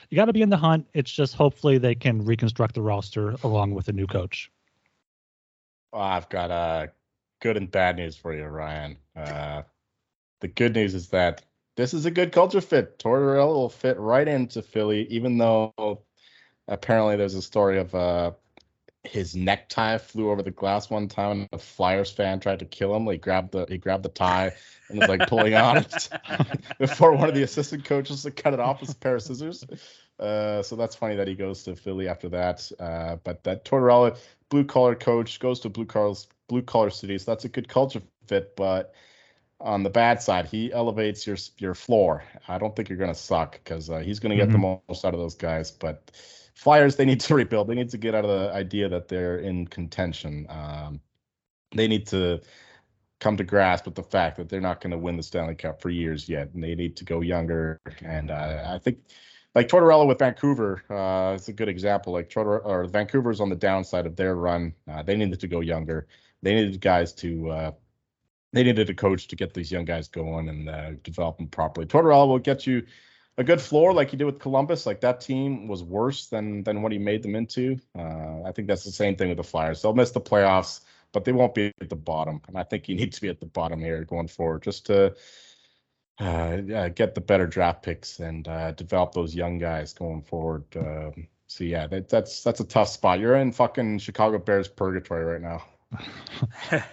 you 0.09 0.15
got 0.15 0.25
to 0.25 0.33
be 0.33 0.41
in 0.41 0.49
the 0.49 0.57
hunt. 0.57 0.87
It's 0.93 1.11
just 1.11 1.35
hopefully 1.35 1.77
they 1.77 1.95
can 1.95 2.25
reconstruct 2.25 2.75
the 2.75 2.81
roster 2.81 3.35
along 3.43 3.73
with 3.73 3.87
a 3.87 3.93
new 3.93 4.07
coach. 4.07 4.51
Well, 5.93 6.01
I've 6.01 6.29
got 6.29 6.51
uh, 6.51 6.87
good 7.41 7.57
and 7.57 7.69
bad 7.69 7.97
news 7.97 8.15
for 8.15 8.33
you, 8.33 8.45
Ryan. 8.45 8.97
Uh, 9.15 9.63
the 10.41 10.47
good 10.47 10.73
news 10.73 10.93
is 10.93 11.09
that 11.09 11.43
this 11.75 11.93
is 11.93 12.05
a 12.05 12.11
good 12.11 12.31
culture 12.31 12.61
fit. 12.61 12.99
Tortorella 12.99 13.53
will 13.53 13.69
fit 13.69 13.97
right 13.97 14.27
into 14.27 14.61
Philly, 14.61 15.07
even 15.09 15.37
though 15.37 15.73
apparently 16.67 17.15
there's 17.15 17.35
a 17.35 17.41
story 17.41 17.79
of 17.79 17.93
uh, 17.95 18.31
his 19.03 19.35
necktie 19.35 19.97
flew 19.97 20.29
over 20.29 20.41
the 20.41 20.51
glass 20.51 20.89
one 20.89 21.07
time 21.07 21.31
and 21.31 21.49
a 21.53 21.57
Flyers 21.57 22.11
fan 22.11 22.39
tried 22.39 22.59
to 22.59 22.65
kill 22.65 22.95
him. 22.95 23.07
He 23.07 23.17
grabbed 23.17 23.51
the 23.51 23.65
he 23.69 23.77
grabbed 23.77 24.03
the 24.03 24.09
tie 24.09 24.53
and 24.89 24.99
was 24.99 25.07
like 25.07 25.27
pulling 25.27 25.55
on 25.55 25.77
it 25.77 26.09
before 26.79 27.13
one 27.15 27.29
of 27.29 27.35
the 27.35 27.43
assistant 27.43 27.85
coaches 27.85 28.23
to 28.23 28.31
cut 28.31 28.53
it 28.53 28.59
off 28.59 28.81
with 28.81 28.91
a 28.91 28.95
pair 28.95 29.15
of 29.15 29.21
scissors. 29.21 29.63
Uh, 30.19 30.61
so 30.61 30.75
that's 30.75 30.95
funny 30.95 31.15
that 31.15 31.27
he 31.27 31.35
goes 31.35 31.63
to 31.63 31.75
Philly 31.75 32.09
after 32.09 32.27
that. 32.29 32.69
Uh, 32.77 33.15
but 33.23 33.43
that 33.45 33.63
Tortorella, 33.63 34.17
blue 34.49 34.65
collar 34.65 34.95
coach, 34.95 35.39
goes 35.39 35.61
to 35.61 35.69
blue 35.69 35.85
collar 35.85 36.15
blue 36.49 36.61
collar 36.61 36.89
city. 36.89 37.17
So 37.17 37.31
that's 37.31 37.45
a 37.45 37.49
good 37.49 37.69
culture 37.69 38.01
fit. 38.27 38.55
But 38.57 38.93
on 39.61 39.83
the 39.83 39.89
bad 39.89 40.21
side, 40.21 40.45
he 40.47 40.73
elevates 40.73 41.25
your 41.25 41.37
your 41.57 41.73
floor. 41.73 42.23
I 42.49 42.57
don't 42.57 42.75
think 42.75 42.89
you're 42.89 42.97
gonna 42.97 43.15
suck 43.15 43.53
because 43.63 43.89
uh, 43.89 43.99
he's 43.99 44.19
gonna 44.19 44.35
get 44.35 44.49
mm-hmm. 44.49 44.61
the 44.61 44.81
most 44.89 45.05
out 45.05 45.13
of 45.13 45.21
those 45.21 45.35
guys. 45.35 45.71
But 45.71 46.11
Flyers, 46.59 46.97
they 46.97 47.05
need 47.05 47.21
to 47.21 47.35
rebuild. 47.35 47.69
They 47.69 47.75
need 47.75 47.89
to 47.89 47.97
get 47.97 48.13
out 48.13 48.25
of 48.25 48.29
the 48.29 48.53
idea 48.53 48.89
that 48.89 49.07
they're 49.07 49.37
in 49.37 49.65
contention. 49.67 50.45
Um, 50.49 50.99
they 51.73 51.87
need 51.87 52.05
to 52.07 52.41
come 53.19 53.37
to 53.37 53.45
grasp 53.45 53.85
with 53.85 53.95
the 53.95 54.03
fact 54.03 54.37
that 54.37 54.49
they're 54.49 54.59
not 54.59 54.81
going 54.81 54.91
to 54.91 54.97
win 54.97 55.15
the 55.15 55.23
Stanley 55.23 55.55
Cup 55.55 55.81
for 55.81 55.89
years 55.89 56.27
yet, 56.27 56.49
and 56.53 56.61
they 56.61 56.75
need 56.75 56.97
to 56.97 57.05
go 57.05 57.21
younger. 57.21 57.79
And 58.03 58.29
uh, 58.29 58.65
I 58.67 58.77
think, 58.77 58.97
like 59.55 59.69
Tortorella 59.69 60.05
with 60.05 60.19
Vancouver, 60.19 60.83
uh, 60.89 61.33
it's 61.33 61.47
a 61.47 61.53
good 61.53 61.69
example. 61.69 62.11
Like 62.11 62.29
Tortorella, 62.29 62.65
or 62.65 62.85
Vancouver's 62.85 63.39
on 63.39 63.49
the 63.49 63.55
downside 63.55 64.05
of 64.05 64.17
their 64.17 64.35
run. 64.35 64.73
Uh, 64.85 65.01
they 65.01 65.15
needed 65.15 65.39
to 65.39 65.47
go 65.47 65.61
younger. 65.61 66.07
They 66.43 66.55
needed 66.55 66.81
guys 66.81 67.13
to. 67.15 67.49
Uh, 67.49 67.71
they 68.51 68.63
needed 68.63 68.89
a 68.89 68.93
coach 68.93 69.27
to 69.27 69.35
get 69.35 69.53
these 69.53 69.71
young 69.71 69.85
guys 69.85 70.07
going 70.07 70.49
and 70.49 70.69
uh, 70.69 70.91
develop 71.03 71.37
them 71.37 71.47
properly. 71.47 71.85
Tortorella 71.85 72.27
will 72.27 72.39
get 72.39 72.65
you 72.65 72.83
a 73.39 73.43
good 73.43 73.61
floor 73.61 73.93
like 73.93 74.11
he 74.11 74.17
did 74.17 74.25
with 74.25 74.39
Columbus. 74.39 74.85
Like 74.85 74.99
that 75.01 75.21
team 75.21 75.67
was 75.69 75.81
worse 75.81 76.27
than 76.27 76.61
than 76.63 76.81
what 76.81 76.91
he 76.91 76.97
made 76.97 77.23
them 77.23 77.35
into. 77.35 77.79
Uh, 77.97 78.43
I 78.45 78.51
think 78.51 78.67
that's 78.67 78.83
the 78.83 78.91
same 78.91 79.15
thing 79.15 79.29
with 79.29 79.37
the 79.37 79.43
Flyers. 79.43 79.81
They'll 79.81 79.93
miss 79.93 80.11
the 80.11 80.19
playoffs, 80.19 80.81
but 81.13 81.23
they 81.23 81.31
won't 81.31 81.55
be 81.55 81.71
at 81.81 81.89
the 81.89 81.95
bottom. 81.95 82.41
And 82.49 82.57
I 82.57 82.63
think 82.63 82.89
you 82.89 82.95
need 82.95 83.13
to 83.13 83.21
be 83.21 83.29
at 83.29 83.39
the 83.39 83.45
bottom 83.45 83.79
here 83.79 84.03
going 84.03 84.27
forward, 84.27 84.63
just 84.63 84.87
to 84.87 85.15
uh, 86.19 86.89
get 86.89 87.15
the 87.15 87.21
better 87.21 87.47
draft 87.47 87.81
picks 87.81 88.19
and 88.19 88.45
uh, 88.45 88.73
develop 88.73 89.13
those 89.13 89.33
young 89.33 89.57
guys 89.57 89.93
going 89.93 90.21
forward. 90.21 90.65
Um, 90.75 91.27
so 91.47 91.63
yeah, 91.63 91.87
that, 91.87 92.09
that's 92.09 92.43
that's 92.43 92.59
a 92.59 92.65
tough 92.65 92.89
spot. 92.89 93.19
You're 93.19 93.37
in 93.37 93.53
fucking 93.53 93.99
Chicago 93.99 94.37
Bears 94.37 94.67
purgatory 94.67 95.23
right 95.23 95.41
now. 95.41 95.63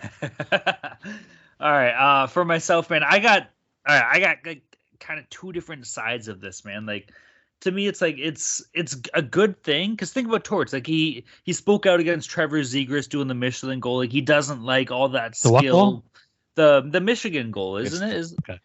all 1.60 1.72
right, 1.72 1.90
uh, 1.90 2.26
for 2.28 2.44
myself, 2.44 2.88
man, 2.88 3.02
I 3.02 3.18
got 3.18 3.50
all 3.86 3.98
right, 3.98 4.06
I 4.12 4.20
got 4.20 4.36
kind 5.00 5.18
of 5.20 5.28
two 5.30 5.52
different 5.52 5.86
sides 5.86 6.28
of 6.28 6.40
this, 6.40 6.64
man. 6.64 6.86
Like 6.86 7.10
to 7.60 7.70
me 7.70 7.86
it's 7.86 8.00
like 8.00 8.16
it's 8.18 8.64
it's 8.74 9.00
a 9.14 9.22
good 9.22 9.62
thing 9.62 9.92
because 9.92 10.12
think 10.12 10.28
about 10.28 10.44
Torts. 10.44 10.72
Like 10.72 10.86
he 10.86 11.24
he 11.44 11.52
spoke 11.52 11.86
out 11.86 12.00
against 12.00 12.28
Trevor 12.30 12.60
Zegras 12.60 13.08
doing 13.08 13.28
the 13.28 13.34
Michelin 13.34 13.80
goal. 13.80 13.98
Like 13.98 14.12
he 14.12 14.20
doesn't 14.20 14.62
like 14.62 14.90
all 14.90 15.08
that 15.10 15.32
The 15.32 15.58
skill. 15.58 16.04
The 16.54 16.86
the 16.88 17.00
Michigan 17.00 17.50
goal 17.50 17.76
isn't 17.78 18.02
It's- 18.08 18.32
it? 18.32 18.50
is 18.50 18.58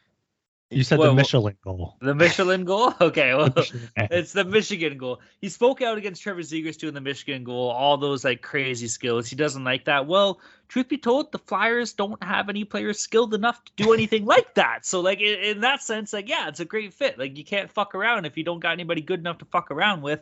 You 0.71 0.83
said 0.83 0.99
Well, 0.99 1.09
the 1.09 1.15
Michelin 1.15 1.57
goal. 1.63 1.97
the 2.01 2.15
Michelin 2.15 2.63
goal? 2.65 2.93
Okay 3.01 3.33
well 3.35 3.53
it's 3.97 4.33
the 4.33 4.45
Michigan 4.45 4.97
goal. 4.97 5.19
He 5.41 5.49
spoke 5.49 5.81
out 5.81 5.97
against 5.97 6.21
Trevor 6.21 6.41
Zegras 6.41 6.77
doing 6.77 6.93
the 6.93 7.01
Michigan 7.01 7.43
goal 7.43 7.69
all 7.69 7.97
those 7.97 8.23
like 8.23 8.41
crazy 8.41 8.87
skills. 8.87 9.27
He 9.27 9.35
doesn't 9.35 9.63
like 9.63 9.85
that. 9.85 10.07
Well 10.07 10.39
truth 10.69 10.87
be 10.87 10.97
told 10.97 11.31
the 11.31 11.39
Flyers 11.39 11.93
don't 11.93 12.21
have 12.23 12.47
any 12.47 12.63
players 12.63 12.99
skilled 12.99 13.33
enough 13.33 13.63
to 13.65 13.71
do 13.83 13.93
anything 13.93 14.25
like 14.25 14.53
that. 14.55 14.85
So 14.85 15.01
like 15.01 15.19
in, 15.19 15.39
in 15.39 15.61
that 15.61 15.81
sense 15.83 16.13
like 16.13 16.29
yeah 16.29 16.47
it's 16.47 16.61
a 16.61 16.65
great 16.65 16.93
fit. 16.93 17.19
Like 17.19 17.37
you 17.37 17.43
can't 17.43 17.69
fuck 17.69 17.93
around 17.93 18.25
if 18.25 18.37
you 18.37 18.43
don't 18.43 18.59
got 18.59 18.71
anybody 18.71 19.01
good 19.01 19.19
enough 19.19 19.39
to 19.39 19.45
fuck 19.45 19.71
around 19.71 20.01
with 20.01 20.21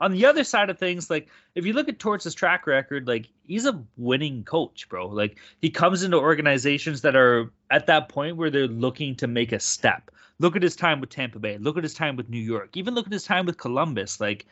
on 0.00 0.12
the 0.12 0.24
other 0.24 0.44
side 0.44 0.70
of 0.70 0.78
things, 0.78 1.10
like 1.10 1.28
if 1.54 1.66
you 1.66 1.72
look 1.72 1.88
at 1.88 1.98
Torts' 1.98 2.32
track 2.34 2.66
record, 2.66 3.06
like 3.06 3.28
he's 3.46 3.66
a 3.66 3.82
winning 3.96 4.44
coach, 4.44 4.88
bro. 4.88 5.08
Like 5.08 5.38
he 5.60 5.70
comes 5.70 6.02
into 6.02 6.16
organizations 6.16 7.02
that 7.02 7.16
are 7.16 7.50
at 7.70 7.86
that 7.86 8.08
point 8.08 8.36
where 8.36 8.50
they're 8.50 8.66
looking 8.66 9.14
to 9.16 9.26
make 9.26 9.52
a 9.52 9.60
step. 9.60 10.10
Look 10.38 10.56
at 10.56 10.62
his 10.62 10.74
time 10.74 11.00
with 11.00 11.10
Tampa 11.10 11.38
Bay. 11.38 11.58
Look 11.58 11.76
at 11.76 11.82
his 11.82 11.92
time 11.92 12.16
with 12.16 12.30
New 12.30 12.40
York. 12.40 12.74
Even 12.76 12.94
look 12.94 13.06
at 13.06 13.12
his 13.12 13.24
time 13.24 13.44
with 13.44 13.58
Columbus. 13.58 14.20
Like, 14.20 14.46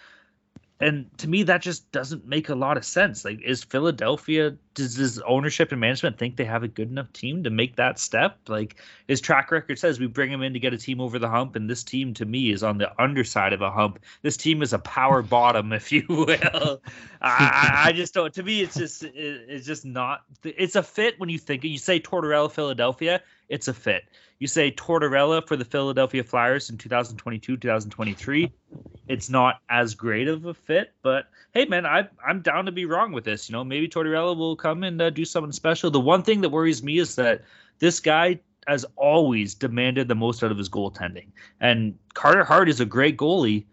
and 0.81 1.07
to 1.19 1.29
me, 1.29 1.43
that 1.43 1.61
just 1.61 1.91
doesn't 1.91 2.25
make 2.25 2.49
a 2.49 2.55
lot 2.55 2.77
of 2.77 2.85
sense. 2.85 3.25
Like, 3.25 3.43
is 3.43 3.65
Philadelphia? 3.65 4.57
Does 4.75 4.95
his 4.95 5.19
ownership 5.21 5.73
and 5.73 5.81
management 5.81 6.19
think 6.19 6.37
they 6.37 6.45
have 6.45 6.63
a 6.63 6.69
good 6.69 6.89
enough 6.89 7.13
team 7.13 7.43
to 7.43 7.51
make 7.51 7.75
that 7.77 7.99
step? 7.99 8.39
Like, 8.47 8.77
his 9.09 9.21
track 9.21 9.51
record 9.51 9.81
says 9.81 9.99
we 9.99 10.07
bring 10.07 10.31
him 10.31 10.41
in 10.41 10.53
to 10.53 10.61
get 10.61 10.73
a 10.73 10.79
team 10.79 11.01
over 11.01 11.19
the 11.19 11.29
hump, 11.29 11.57
and 11.57 11.69
this 11.69 11.83
team 11.83 12.15
to 12.15 12.25
me 12.25 12.53
is 12.53 12.63
on 12.63 12.79
the 12.79 12.93
underside 13.03 13.53
of 13.53 13.61
a 13.61 13.73
hump. 13.73 13.99
This 14.23 14.37
team 14.37 14.63
is 14.63 14.73
a 14.73 14.79
power 14.79 15.21
bottom, 15.23 15.73
if 15.73 15.91
you 15.91 16.05
will. 16.09 16.81
I, 17.21 17.83
I 17.87 17.93
just 17.93 18.15
don't. 18.15 18.33
To 18.35 18.45
me, 18.45 18.61
it's 18.61 18.77
just 18.77 19.03
it, 19.03 19.13
it's 19.15 19.67
just 19.67 19.85
not. 19.85 20.23
It's 20.45 20.77
a 20.77 20.83
fit 20.85 21.19
when 21.19 21.29
you 21.29 21.39
think 21.39 21.65
you 21.65 21.79
say 21.79 21.99
Tortorella, 21.99 22.53
Philadelphia. 22.53 23.21
It's 23.49 23.69
a 23.69 23.75
fit. 23.75 24.05
You 24.39 24.47
say 24.47 24.71
Tortorella 24.71 25.47
for 25.47 25.57
the 25.57 25.65
Philadelphia 25.65 26.23
Flyers 26.23 26.71
in 26.71 26.79
2022, 26.79 27.57
2023. 27.57 28.53
It's 29.09 29.31
not 29.31 29.61
as 29.69 29.95
great 29.95 30.29
of 30.29 30.45
a 30.45 30.55
fit, 30.55 30.93
but 31.03 31.27
hey, 31.53 31.65
man, 31.65 31.87
I, 31.87 32.09
I'm 32.25 32.43
down 32.43 32.67
to 32.67 32.73
be 32.73 32.85
wrong 32.85 33.13
with 33.13 33.25
this. 33.25 33.49
You 33.49 33.55
know, 33.55 33.65
maybe 33.65 33.89
Tortorella 33.89 34.37
will 34.37 34.55
come 34.55 34.85
and 34.85 35.01
uh, 35.01 35.11
do 35.11 35.25
something 35.25 35.53
special. 35.53 35.91
The 35.91 35.99
one 35.99 36.23
thing 36.23 36.43
that 36.43 36.51
worries 36.51 36.83
me 36.83 36.99
is 36.99 37.17
that 37.17 37.43
this 37.79 38.01
guy 38.01 38.41
has 38.67 38.85
always 38.97 39.55
demanded 39.55 40.09
the 40.09 40.15
most 40.15 40.45
out 40.45 40.53
of 40.53 40.59
his 40.59 40.69
goaltending. 40.69 41.29
And 41.59 41.99
Carter 42.13 42.45
Hart 42.45 42.69
is 42.69 42.81
a 42.81 42.85
great 42.85 43.17
goalie. 43.17 43.65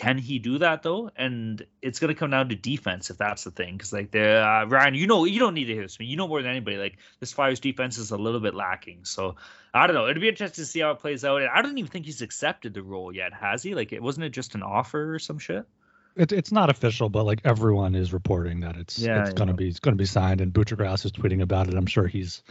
Can 0.00 0.16
he 0.16 0.38
do 0.38 0.56
that 0.60 0.82
though? 0.82 1.10
And 1.14 1.62
it's 1.82 1.98
going 1.98 2.08
to 2.08 2.18
come 2.18 2.30
down 2.30 2.48
to 2.48 2.54
defense 2.54 3.10
if 3.10 3.18
that's 3.18 3.44
the 3.44 3.50
thing. 3.50 3.76
Because 3.76 3.92
like 3.92 4.10
the 4.10 4.40
uh, 4.42 4.64
Ryan, 4.64 4.94
you 4.94 5.06
know, 5.06 5.26
you 5.26 5.38
don't 5.38 5.52
need 5.52 5.66
to 5.66 5.74
hear 5.74 5.82
this. 5.82 6.00
me. 6.00 6.06
You 6.06 6.16
know 6.16 6.26
more 6.26 6.40
than 6.40 6.52
anybody. 6.52 6.78
Like 6.78 6.96
this 7.18 7.34
Flyers 7.34 7.60
defense 7.60 7.98
is 7.98 8.10
a 8.10 8.16
little 8.16 8.40
bit 8.40 8.54
lacking. 8.54 9.04
So 9.04 9.36
I 9.74 9.86
don't 9.86 9.92
know. 9.92 10.06
It'd 10.06 10.18
be 10.18 10.30
interesting 10.30 10.64
to 10.64 10.66
see 10.70 10.80
how 10.80 10.92
it 10.92 11.00
plays 11.00 11.22
out. 11.22 11.42
And 11.42 11.50
I 11.54 11.60
don't 11.60 11.76
even 11.76 11.90
think 11.90 12.06
he's 12.06 12.22
accepted 12.22 12.72
the 12.72 12.82
role 12.82 13.14
yet, 13.14 13.34
has 13.34 13.62
he? 13.62 13.74
Like, 13.74 13.92
it 13.92 14.02
wasn't 14.02 14.24
it 14.24 14.30
just 14.30 14.54
an 14.54 14.62
offer 14.62 15.16
or 15.16 15.18
some 15.18 15.38
shit? 15.38 15.66
It, 16.16 16.32
it's 16.32 16.50
not 16.50 16.70
official, 16.70 17.10
but 17.10 17.24
like 17.24 17.42
everyone 17.44 17.94
is 17.94 18.14
reporting 18.14 18.60
that 18.60 18.76
it's 18.76 18.98
Yeah, 18.98 19.20
it's 19.20 19.34
gonna 19.34 19.52
be 19.52 19.68
it's 19.68 19.80
gonna 19.80 19.96
be 19.96 20.06
signed, 20.06 20.40
and 20.40 20.50
Buccigross 20.50 21.04
is 21.04 21.12
tweeting 21.12 21.42
about 21.42 21.68
it. 21.68 21.74
I'm 21.74 21.84
sure 21.84 22.06
he's 22.06 22.42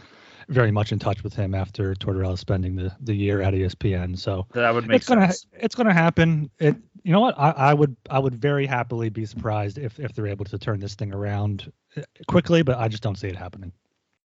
very 0.48 0.70
much 0.70 0.92
in 0.92 0.98
touch 0.98 1.22
with 1.22 1.34
him 1.34 1.54
after 1.54 1.94
Tortorella 1.94 2.38
spending 2.38 2.76
the, 2.76 2.92
the 3.00 3.14
year 3.14 3.40
at 3.42 3.54
ESPN. 3.54 4.18
So 4.18 4.46
That 4.52 4.74
would 4.74 4.86
make 4.86 4.96
it's 4.96 5.08
gonna 5.08 5.26
sense. 5.26 5.46
it's 5.54 5.74
gonna 5.74 5.92
happen. 5.94 6.50
It 6.58 6.76
you 7.02 7.12
know 7.12 7.20
what 7.20 7.38
I, 7.38 7.50
I 7.50 7.74
would 7.74 7.96
I 8.10 8.18
would 8.18 8.34
very 8.34 8.66
happily 8.66 9.08
be 9.08 9.24
surprised 9.26 9.78
if 9.78 9.98
if 9.98 10.14
they're 10.14 10.26
able 10.26 10.44
to 10.46 10.58
turn 10.58 10.80
this 10.80 10.94
thing 10.94 11.14
around 11.14 11.72
uh, 11.96 12.02
quickly, 12.26 12.62
but 12.62 12.78
I 12.78 12.88
just 12.88 13.02
don't 13.02 13.16
see 13.16 13.28
it 13.28 13.36
happening. 13.36 13.72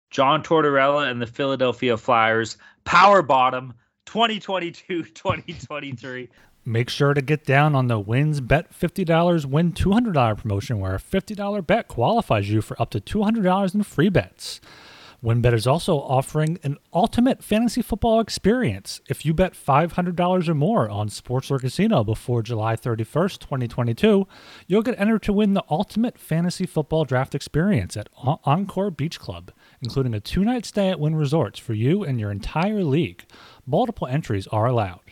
John 0.10 0.44
Tortorella 0.44 1.10
and 1.10 1.22
the 1.22 1.26
Philadelphia 1.28 1.98
Flyers, 1.98 2.58
power 2.86 3.22
bottom, 3.24 3.74
2022 4.06 5.04
2023. 5.14 6.30
Make 6.66 6.90
sure 6.90 7.14
to 7.14 7.22
get 7.22 7.46
down 7.46 7.76
on 7.76 7.88
the 7.88 8.00
wins 8.00 8.40
bet 8.40 8.72
$50 8.72 9.46
win 9.46 9.74
$200 9.74 10.38
promotion 10.38 10.80
where 10.80 10.96
a 10.96 11.00
$50 11.00 11.68
bet 11.68 11.90
qualifies 11.90 12.50
you 12.50 12.62
for 12.62 12.82
up 12.82 12.90
to 12.92 13.02
$200 13.02 13.76
in 13.76 13.84
free 13.84 14.08
bets. 14.08 14.62
WynnBET 15.24 15.54
is 15.54 15.66
also 15.66 16.00
offering 16.00 16.60
an 16.64 16.78
ultimate 16.94 17.42
fantasy 17.42 17.82
football 17.82 18.20
experience. 18.20 19.00
If 19.08 19.26
you 19.26 19.34
bet 19.34 19.54
$500 19.54 20.50
or 20.50 20.54
more 20.54 20.90
on 20.90 21.08
sports 21.08 21.50
or 21.50 21.60
casino 21.60 22.04
before 22.04 22.44
July 22.44 22.76
31st, 22.76 23.40
2022, 23.40 24.28
you'll 24.68 24.82
get 24.82 25.00
entered 25.00 25.24
to 25.24 25.32
win 25.32 25.54
the 25.54 25.64
ultimate 25.70 26.18
fantasy 26.18 26.66
football 26.66 27.06
draft 27.06 27.34
experience 27.34 27.96
at 27.96 28.10
Encore 28.18 28.92
Beach 28.92 29.18
Club, 29.18 29.52
including 29.82 30.14
a 30.14 30.20
two 30.20 30.44
night 30.44 30.66
stay 30.66 30.90
at 30.90 31.00
Wynn 31.00 31.16
Resorts 31.16 31.58
for 31.58 31.74
you 31.74 32.04
and 32.04 32.20
your 32.20 32.30
entire 32.30 32.84
league. 32.84 33.24
Multiple 33.66 34.08
entries 34.08 34.48
are 34.48 34.66
allowed. 34.66 35.03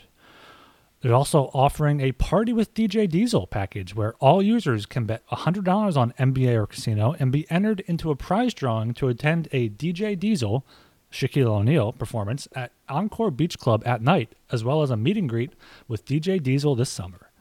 They're 1.02 1.16
also 1.16 1.50
offering 1.54 2.00
a 2.00 2.12
Party 2.12 2.54
with 2.54 2.76
DJ 2.76 3.10
Diesel 3.10 3.48
package 3.48 3.96
where 3.96 4.14
all 4.20 4.44
users 4.44 4.86
can 4.86 5.06
bet 5.06 5.28
$100 5.30 5.98
on 5.98 6.14
NBA 6.14 6.54
or 6.56 6.68
casino 6.68 7.16
and 7.20 7.32
be 7.32 7.50
entered 7.50 7.80
into 7.88 8.12
a 8.12 8.16
prize 8.16 8.54
drawing 8.54 8.94
to 8.96 9.08
attend 9.08 9.48
a 9.52 9.70
DJ 9.70 10.18
Diesel, 10.18 10.64
Shaquille 11.12 11.48
O'Neal 11.48 11.92
performance 11.92 12.48
at 12.54 12.72
Encore 12.88 13.32
Beach 13.32 13.58
Club 13.58 13.82
at 13.84 14.04
night, 14.04 14.36
as 14.52 14.64
well 14.64 14.84
as 14.84 14.92
a 14.92 14.98
meet 14.98 15.18
and 15.18 15.28
greet 15.28 15.54
with 15.88 16.06
DJ 16.06 16.42
Diesel 16.42 16.76
this 16.76 16.92
summer. 16.92 17.32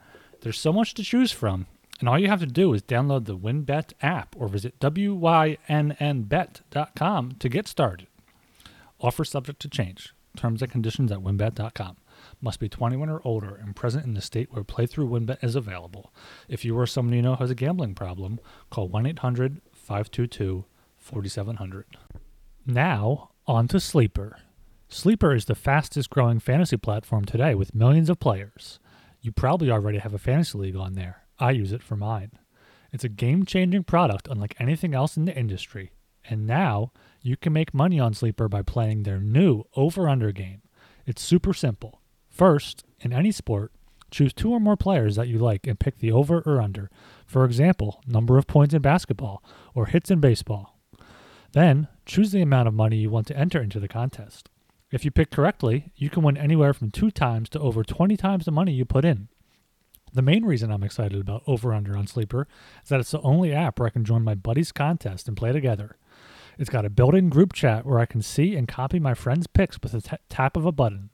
There's 0.40 0.58
so 0.58 0.72
much 0.72 0.94
to 0.94 1.02
choose 1.02 1.30
from, 1.30 1.66
and 2.00 2.08
all 2.08 2.18
you 2.18 2.28
have 2.28 2.40
to 2.40 2.46
do 2.46 2.72
is 2.72 2.80
download 2.82 3.26
the 3.26 3.36
WynnBET 3.36 3.92
app 4.00 4.34
or 4.38 4.48
visit 4.48 4.80
wynnbet.com 4.80 5.62
to 7.38 7.48
get 7.50 7.68
started. 7.68 8.06
Offer 9.02 9.24
subject 9.26 9.60
to 9.60 9.68
change. 9.68 10.14
Terms 10.34 10.62
and 10.62 10.72
conditions 10.72 11.12
at 11.12 11.18
wynnbet.com. 11.18 11.96
Must 12.42 12.58
be 12.58 12.68
21 12.68 13.10
or 13.10 13.20
older 13.22 13.54
and 13.54 13.76
present 13.76 14.06
in 14.06 14.14
the 14.14 14.22
state 14.22 14.50
where 14.50 14.64
playthrough 14.64 15.08
WynnBET 15.08 15.44
is 15.44 15.54
available. 15.54 16.12
If 16.48 16.64
you 16.64 16.78
or 16.78 16.86
someone 16.86 17.14
you 17.14 17.20
know 17.20 17.34
has 17.34 17.50
a 17.50 17.54
gambling 17.54 17.94
problem, 17.94 18.40
call 18.70 18.88
1 18.88 19.06
800 19.06 19.60
522 19.74 20.64
4700. 20.96 21.84
Now, 22.66 23.30
on 23.46 23.68
to 23.68 23.80
Sleeper. 23.80 24.38
Sleeper 24.88 25.34
is 25.34 25.44
the 25.44 25.54
fastest 25.54 26.08
growing 26.10 26.40
fantasy 26.40 26.76
platform 26.76 27.24
today 27.24 27.54
with 27.54 27.74
millions 27.74 28.08
of 28.08 28.20
players. 28.20 28.80
You 29.20 29.32
probably 29.32 29.70
already 29.70 29.98
have 29.98 30.14
a 30.14 30.18
fantasy 30.18 30.56
league 30.56 30.76
on 30.76 30.94
there. 30.94 31.24
I 31.38 31.50
use 31.50 31.72
it 31.72 31.82
for 31.82 31.96
mine. 31.96 32.32
It's 32.92 33.04
a 33.04 33.08
game 33.08 33.44
changing 33.44 33.84
product 33.84 34.28
unlike 34.28 34.56
anything 34.58 34.94
else 34.94 35.16
in 35.16 35.26
the 35.26 35.36
industry. 35.36 35.92
And 36.28 36.46
now 36.46 36.92
you 37.22 37.36
can 37.36 37.52
make 37.52 37.74
money 37.74 38.00
on 38.00 38.14
Sleeper 38.14 38.48
by 38.48 38.62
playing 38.62 39.02
their 39.02 39.20
new 39.20 39.64
over 39.76 40.08
under 40.08 40.32
game. 40.32 40.62
It's 41.06 41.22
super 41.22 41.52
simple. 41.52 41.99
First, 42.30 42.84
in 43.00 43.12
any 43.12 43.32
sport, 43.32 43.72
choose 44.10 44.32
two 44.32 44.52
or 44.52 44.60
more 44.60 44.76
players 44.76 45.16
that 45.16 45.28
you 45.28 45.38
like 45.38 45.66
and 45.66 45.78
pick 45.78 45.98
the 45.98 46.12
over 46.12 46.40
or 46.46 46.60
under. 46.60 46.90
For 47.26 47.44
example, 47.44 48.00
number 48.06 48.38
of 48.38 48.46
points 48.46 48.74
in 48.74 48.82
basketball 48.82 49.42
or 49.74 49.86
hits 49.86 50.10
in 50.10 50.20
baseball. 50.20 50.78
Then, 51.52 51.88
choose 52.06 52.32
the 52.32 52.42
amount 52.42 52.68
of 52.68 52.74
money 52.74 52.96
you 52.96 53.10
want 53.10 53.26
to 53.28 53.36
enter 53.36 53.60
into 53.60 53.80
the 53.80 53.88
contest. 53.88 54.48
If 54.90 55.04
you 55.04 55.10
pick 55.10 55.30
correctly, 55.30 55.92
you 55.96 56.10
can 56.10 56.22
win 56.22 56.36
anywhere 56.36 56.72
from 56.72 56.90
two 56.90 57.10
times 57.10 57.48
to 57.50 57.60
over 57.60 57.84
20 57.84 58.16
times 58.16 58.44
the 58.44 58.50
money 58.50 58.72
you 58.72 58.84
put 58.84 59.04
in. 59.04 59.28
The 60.12 60.22
main 60.22 60.44
reason 60.44 60.72
I'm 60.72 60.82
excited 60.82 61.20
about 61.20 61.44
Over 61.46 61.72
Under 61.72 61.96
on 61.96 62.08
Sleeper 62.08 62.48
is 62.82 62.88
that 62.88 62.98
it's 62.98 63.12
the 63.12 63.20
only 63.20 63.52
app 63.52 63.78
where 63.78 63.86
I 63.86 63.90
can 63.90 64.04
join 64.04 64.24
my 64.24 64.34
buddies' 64.34 64.72
contest 64.72 65.28
and 65.28 65.36
play 65.36 65.52
together. 65.52 65.96
It's 66.58 66.70
got 66.70 66.84
a 66.84 66.90
built 66.90 67.14
in 67.14 67.28
group 67.28 67.52
chat 67.52 67.86
where 67.86 68.00
I 68.00 68.06
can 68.06 68.20
see 68.20 68.56
and 68.56 68.66
copy 68.66 68.98
my 68.98 69.14
friends' 69.14 69.46
picks 69.46 69.78
with 69.80 69.94
a 69.94 70.00
t- 70.00 70.16
tap 70.28 70.56
of 70.56 70.66
a 70.66 70.72
button. 70.72 71.10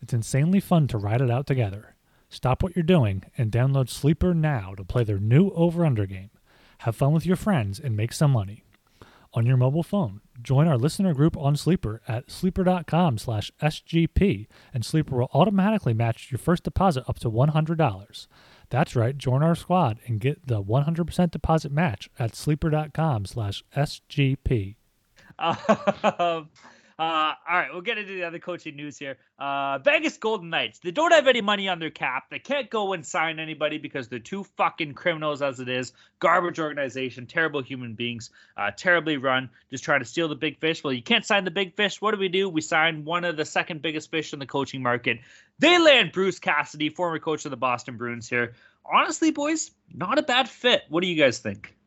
It's 0.00 0.12
insanely 0.12 0.60
fun 0.60 0.86
to 0.88 0.98
ride 0.98 1.20
it 1.20 1.30
out 1.30 1.46
together. 1.46 1.96
Stop 2.28 2.62
what 2.62 2.76
you're 2.76 2.82
doing 2.82 3.24
and 3.36 3.50
download 3.50 3.88
Sleeper 3.88 4.34
now 4.34 4.74
to 4.76 4.84
play 4.84 5.04
their 5.04 5.18
new 5.18 5.50
Over 5.50 5.84
Under 5.84 6.06
game. 6.06 6.30
Have 6.78 6.96
fun 6.96 7.12
with 7.12 7.26
your 7.26 7.36
friends 7.36 7.80
and 7.80 7.96
make 7.96 8.12
some 8.12 8.30
money. 8.30 8.62
On 9.34 9.44
your 9.44 9.56
mobile 9.56 9.82
phone, 9.82 10.20
join 10.40 10.66
our 10.66 10.78
listener 10.78 11.12
group 11.12 11.36
on 11.36 11.54
Sleeper 11.54 12.00
at 12.08 12.30
sleeper.com 12.30 13.18
slash 13.18 13.50
SGP, 13.62 14.46
and 14.72 14.84
Sleeper 14.84 15.16
will 15.16 15.30
automatically 15.34 15.92
match 15.92 16.30
your 16.30 16.38
first 16.38 16.64
deposit 16.64 17.04
up 17.06 17.18
to 17.18 17.30
$100. 17.30 18.26
That's 18.70 18.96
right, 18.96 19.16
join 19.16 19.42
our 19.42 19.54
squad 19.54 19.98
and 20.06 20.20
get 20.20 20.46
the 20.46 20.62
100% 20.62 21.30
deposit 21.30 21.72
match 21.72 22.08
at 22.18 22.34
sleeper.com 22.34 23.26
slash 23.26 23.62
SGP. 23.76 24.76
Um, 25.40 26.48
Uh, 26.98 27.32
all 27.48 27.56
right, 27.56 27.68
we'll 27.72 27.80
get 27.80 27.96
into 27.96 28.12
the 28.12 28.24
other 28.24 28.40
coaching 28.40 28.74
news 28.74 28.98
here. 28.98 29.18
Uh, 29.38 29.78
Vegas 29.78 30.16
Golden 30.16 30.50
Knights. 30.50 30.80
They 30.80 30.90
don't 30.90 31.12
have 31.12 31.28
any 31.28 31.40
money 31.40 31.68
on 31.68 31.78
their 31.78 31.90
cap. 31.90 32.24
They 32.28 32.40
can't 32.40 32.68
go 32.68 32.92
and 32.92 33.06
sign 33.06 33.38
anybody 33.38 33.78
because 33.78 34.08
they're 34.08 34.18
too 34.18 34.42
fucking 34.56 34.94
criminals 34.94 35.40
as 35.40 35.60
it 35.60 35.68
is. 35.68 35.92
Garbage 36.18 36.58
organization, 36.58 37.26
terrible 37.26 37.62
human 37.62 37.94
beings, 37.94 38.30
uh, 38.56 38.72
terribly 38.76 39.16
run, 39.16 39.48
just 39.70 39.84
trying 39.84 40.00
to 40.00 40.06
steal 40.06 40.26
the 40.26 40.34
big 40.34 40.58
fish. 40.58 40.82
Well, 40.82 40.92
you 40.92 41.02
can't 41.02 41.24
sign 41.24 41.44
the 41.44 41.52
big 41.52 41.76
fish. 41.76 42.02
What 42.02 42.14
do 42.14 42.18
we 42.18 42.28
do? 42.28 42.48
We 42.48 42.62
sign 42.62 43.04
one 43.04 43.24
of 43.24 43.36
the 43.36 43.44
second 43.44 43.80
biggest 43.80 44.10
fish 44.10 44.32
in 44.32 44.40
the 44.40 44.46
coaching 44.46 44.82
market. 44.82 45.20
They 45.60 45.78
land 45.78 46.10
Bruce 46.10 46.40
Cassidy, 46.40 46.88
former 46.88 47.20
coach 47.20 47.44
of 47.44 47.52
the 47.52 47.56
Boston 47.56 47.96
Bruins 47.96 48.28
here. 48.28 48.54
Honestly, 48.84 49.30
boys, 49.30 49.70
not 49.94 50.18
a 50.18 50.22
bad 50.22 50.48
fit. 50.48 50.82
What 50.88 51.02
do 51.02 51.08
you 51.08 51.22
guys 51.22 51.38
think? 51.38 51.77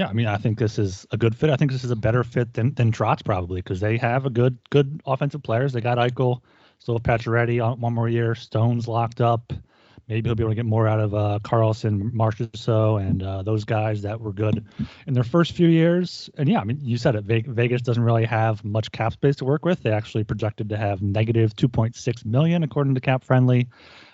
Yeah, 0.00 0.08
I 0.08 0.14
mean, 0.14 0.28
I 0.28 0.38
think 0.38 0.58
this 0.58 0.78
is 0.78 1.06
a 1.10 1.18
good 1.18 1.36
fit. 1.36 1.50
I 1.50 1.56
think 1.56 1.70
this 1.70 1.84
is 1.84 1.90
a 1.90 1.96
better 1.96 2.24
fit 2.24 2.54
than 2.54 2.72
than 2.72 2.90
Trotz 2.90 3.22
probably 3.22 3.60
because 3.60 3.80
they 3.80 3.98
have 3.98 4.24
a 4.24 4.30
good 4.30 4.56
good 4.70 5.02
offensive 5.04 5.42
players. 5.42 5.74
They 5.74 5.82
got 5.82 5.98
Eichel, 5.98 6.40
still 6.78 6.98
Pacioretty 6.98 7.62
on 7.62 7.82
one 7.82 7.92
more 7.92 8.08
year. 8.08 8.34
Stones 8.34 8.88
locked 8.88 9.20
up. 9.20 9.52
Maybe 10.08 10.26
he'll 10.26 10.34
be 10.34 10.42
able 10.42 10.52
to 10.52 10.56
get 10.56 10.64
more 10.64 10.88
out 10.88 11.00
of 11.00 11.14
uh, 11.14 11.38
Karlsson, 11.42 12.12
Marchessault, 12.12 13.06
and 13.06 13.22
uh, 13.22 13.42
those 13.42 13.66
guys 13.66 14.00
that 14.00 14.18
were 14.22 14.32
good 14.32 14.64
in 15.06 15.12
their 15.12 15.22
first 15.22 15.52
few 15.52 15.68
years. 15.68 16.30
And 16.38 16.48
yeah, 16.48 16.60
I 16.60 16.64
mean, 16.64 16.78
you 16.80 16.96
said 16.96 17.14
it. 17.14 17.24
Vegas 17.24 17.82
doesn't 17.82 18.02
really 18.02 18.24
have 18.24 18.64
much 18.64 18.90
cap 18.92 19.12
space 19.12 19.36
to 19.36 19.44
work 19.44 19.66
with. 19.66 19.82
They 19.82 19.92
actually 19.92 20.24
projected 20.24 20.70
to 20.70 20.78
have 20.78 21.02
negative 21.02 21.54
2.6 21.56 22.24
million 22.24 22.62
according 22.62 22.94
to 22.94 23.02
Cap 23.02 23.22
Friendly. 23.22 23.68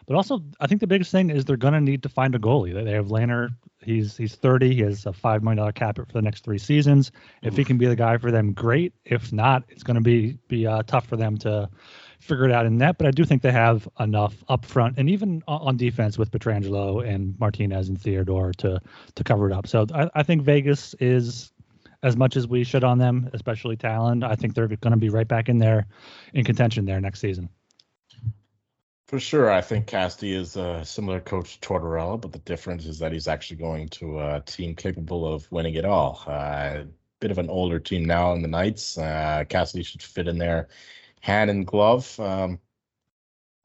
But 0.07 0.15
also, 0.15 0.41
I 0.61 0.69
think 0.69 0.81
the 0.81 0.87
biggest 0.87 1.11
thing 1.11 1.31
is 1.31 1.45
they're 1.45 1.57
going 1.57 1.75
to 1.75 1.81
need 1.81 2.05
to 2.05 2.09
find 2.09 2.35
a 2.35 2.39
goalie. 2.39 2.73
They 2.73 2.93
have 2.93 3.07
Lehner. 3.07 3.49
He's 3.83 4.17
he's 4.17 4.35
30. 4.35 4.75
He 4.75 4.81
has 4.83 5.05
a 5.05 5.13
five 5.13 5.43
million 5.43 5.59
dollar 5.59 5.73
cap 5.73 5.97
for 5.97 6.07
the 6.13 6.23
next 6.23 6.45
three 6.45 6.59
seasons. 6.59 7.11
If 7.43 7.57
he 7.57 7.65
can 7.65 7.77
be 7.77 7.87
the 7.87 7.97
guy 7.97 8.17
for 8.17 8.31
them, 8.31 8.53
great. 8.53 8.93
If 9.05 9.33
not, 9.33 9.65
it's 9.69 9.83
going 9.83 9.97
to 9.97 10.01
be 10.01 10.39
be 10.49 10.67
uh, 10.67 10.83
tough 10.85 11.07
for 11.07 11.17
them 11.17 11.37
to 11.39 11.69
figure 12.21 12.45
it 12.45 12.53
out 12.53 12.67
in 12.67 12.79
net. 12.79 12.99
But 12.99 13.09
I 13.09 13.11
do 13.11 13.25
think 13.25 13.43
they 13.43 13.53
have 13.53 13.89
enough 13.99 14.35
up 14.49 14.65
front 14.65 14.99
and 14.99 15.11
even 15.11 15.43
on 15.47 15.77
defense 15.77 16.19
with 16.19 16.31
Pietrangelo 16.31 17.07
and 17.07 17.39
Martinez 17.39 17.89
and 17.89 18.01
Theodore 18.01 18.53
to 18.59 18.81
to 19.15 19.25
cover 19.25 19.51
it 19.51 19.53
up. 19.53 19.67
So 19.67 19.87
I, 19.93 20.09
I 20.15 20.23
think 20.23 20.43
Vegas 20.43 20.95
is 21.01 21.53
as 22.03 22.17
much 22.17 22.37
as 22.37 22.47
we 22.47 22.63
should 22.63 22.85
on 22.85 22.99
them, 22.99 23.29
especially 23.33 23.77
Talon. 23.77 24.23
I 24.23 24.37
think 24.37 24.55
they're 24.55 24.69
going 24.69 24.93
to 24.93 24.97
be 24.97 25.09
right 25.09 25.27
back 25.27 25.49
in 25.49 25.59
there 25.59 25.87
in 26.35 26.45
contention 26.45 26.85
there 26.85 27.01
next 27.01 27.21
season. 27.21 27.49
For 29.09 29.21
sure, 29.21 29.51
I 29.51 29.61
think 29.61 29.87
Cassidy 29.87 30.35
is 30.35 30.57
a 30.57 30.85
similar 30.85 31.21
coach 31.21 31.61
to 31.61 31.69
Tortorella, 31.69 32.21
but 32.21 32.33
the 32.33 32.41
difference 32.41 32.87
is 32.87 32.99
that 32.99 33.13
he's 33.13 33.29
actually 33.29 33.59
going 33.59 33.89
to 33.91 34.19
a 34.19 34.43
team 34.45 34.75
capable 34.75 35.33
of 35.33 35.51
winning 35.53 35.75
it 35.75 35.85
all. 35.85 36.23
A 36.27 36.31
uh, 36.31 36.85
bit 37.21 37.31
of 37.31 37.39
an 37.39 37.49
older 37.49 37.79
team 37.79 38.05
now 38.05 38.33
in 38.33 38.43
the 38.43 38.49
Knights. 38.49 38.99
Uh, 38.99 39.45
Cassidy 39.49 39.85
should 39.85 40.03
fit 40.03 40.27
in 40.27 40.39
there 40.39 40.69
hand 41.21 41.51
and 41.51 41.67
glove. 41.67 42.19
Um, 42.19 42.59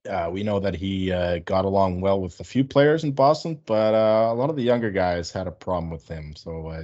uh, 0.07 0.29
we 0.31 0.43
know 0.43 0.59
that 0.59 0.75
he 0.75 1.11
uh, 1.11 1.39
got 1.39 1.65
along 1.65 2.01
well 2.01 2.21
with 2.21 2.39
a 2.39 2.43
few 2.43 2.63
players 2.63 3.03
in 3.03 3.11
Boston, 3.11 3.59
but 3.65 3.95
uh, 3.95 4.31
a 4.31 4.35
lot 4.35 4.49
of 4.51 4.55
the 4.55 4.63
younger 4.63 4.91
guys 4.91 5.31
had 5.31 5.47
a 5.47 5.51
problem 5.51 5.89
with 5.89 6.07
him. 6.07 6.35
So 6.35 6.67
uh, 6.67 6.83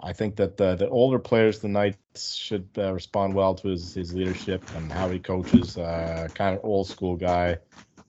I 0.00 0.12
think 0.12 0.36
that 0.36 0.56
the, 0.56 0.74
the 0.74 0.88
older 0.88 1.18
players, 1.18 1.60
the 1.60 1.68
Knights, 1.68 2.34
should 2.34 2.68
uh, 2.76 2.92
respond 2.92 3.34
well 3.34 3.54
to 3.54 3.68
his, 3.68 3.94
his 3.94 4.12
leadership 4.12 4.62
and 4.76 4.90
how 4.90 5.08
he 5.08 5.18
coaches. 5.18 5.78
Uh, 5.78 6.28
kind 6.34 6.56
of 6.56 6.64
old 6.64 6.88
school 6.88 7.16
guy. 7.16 7.58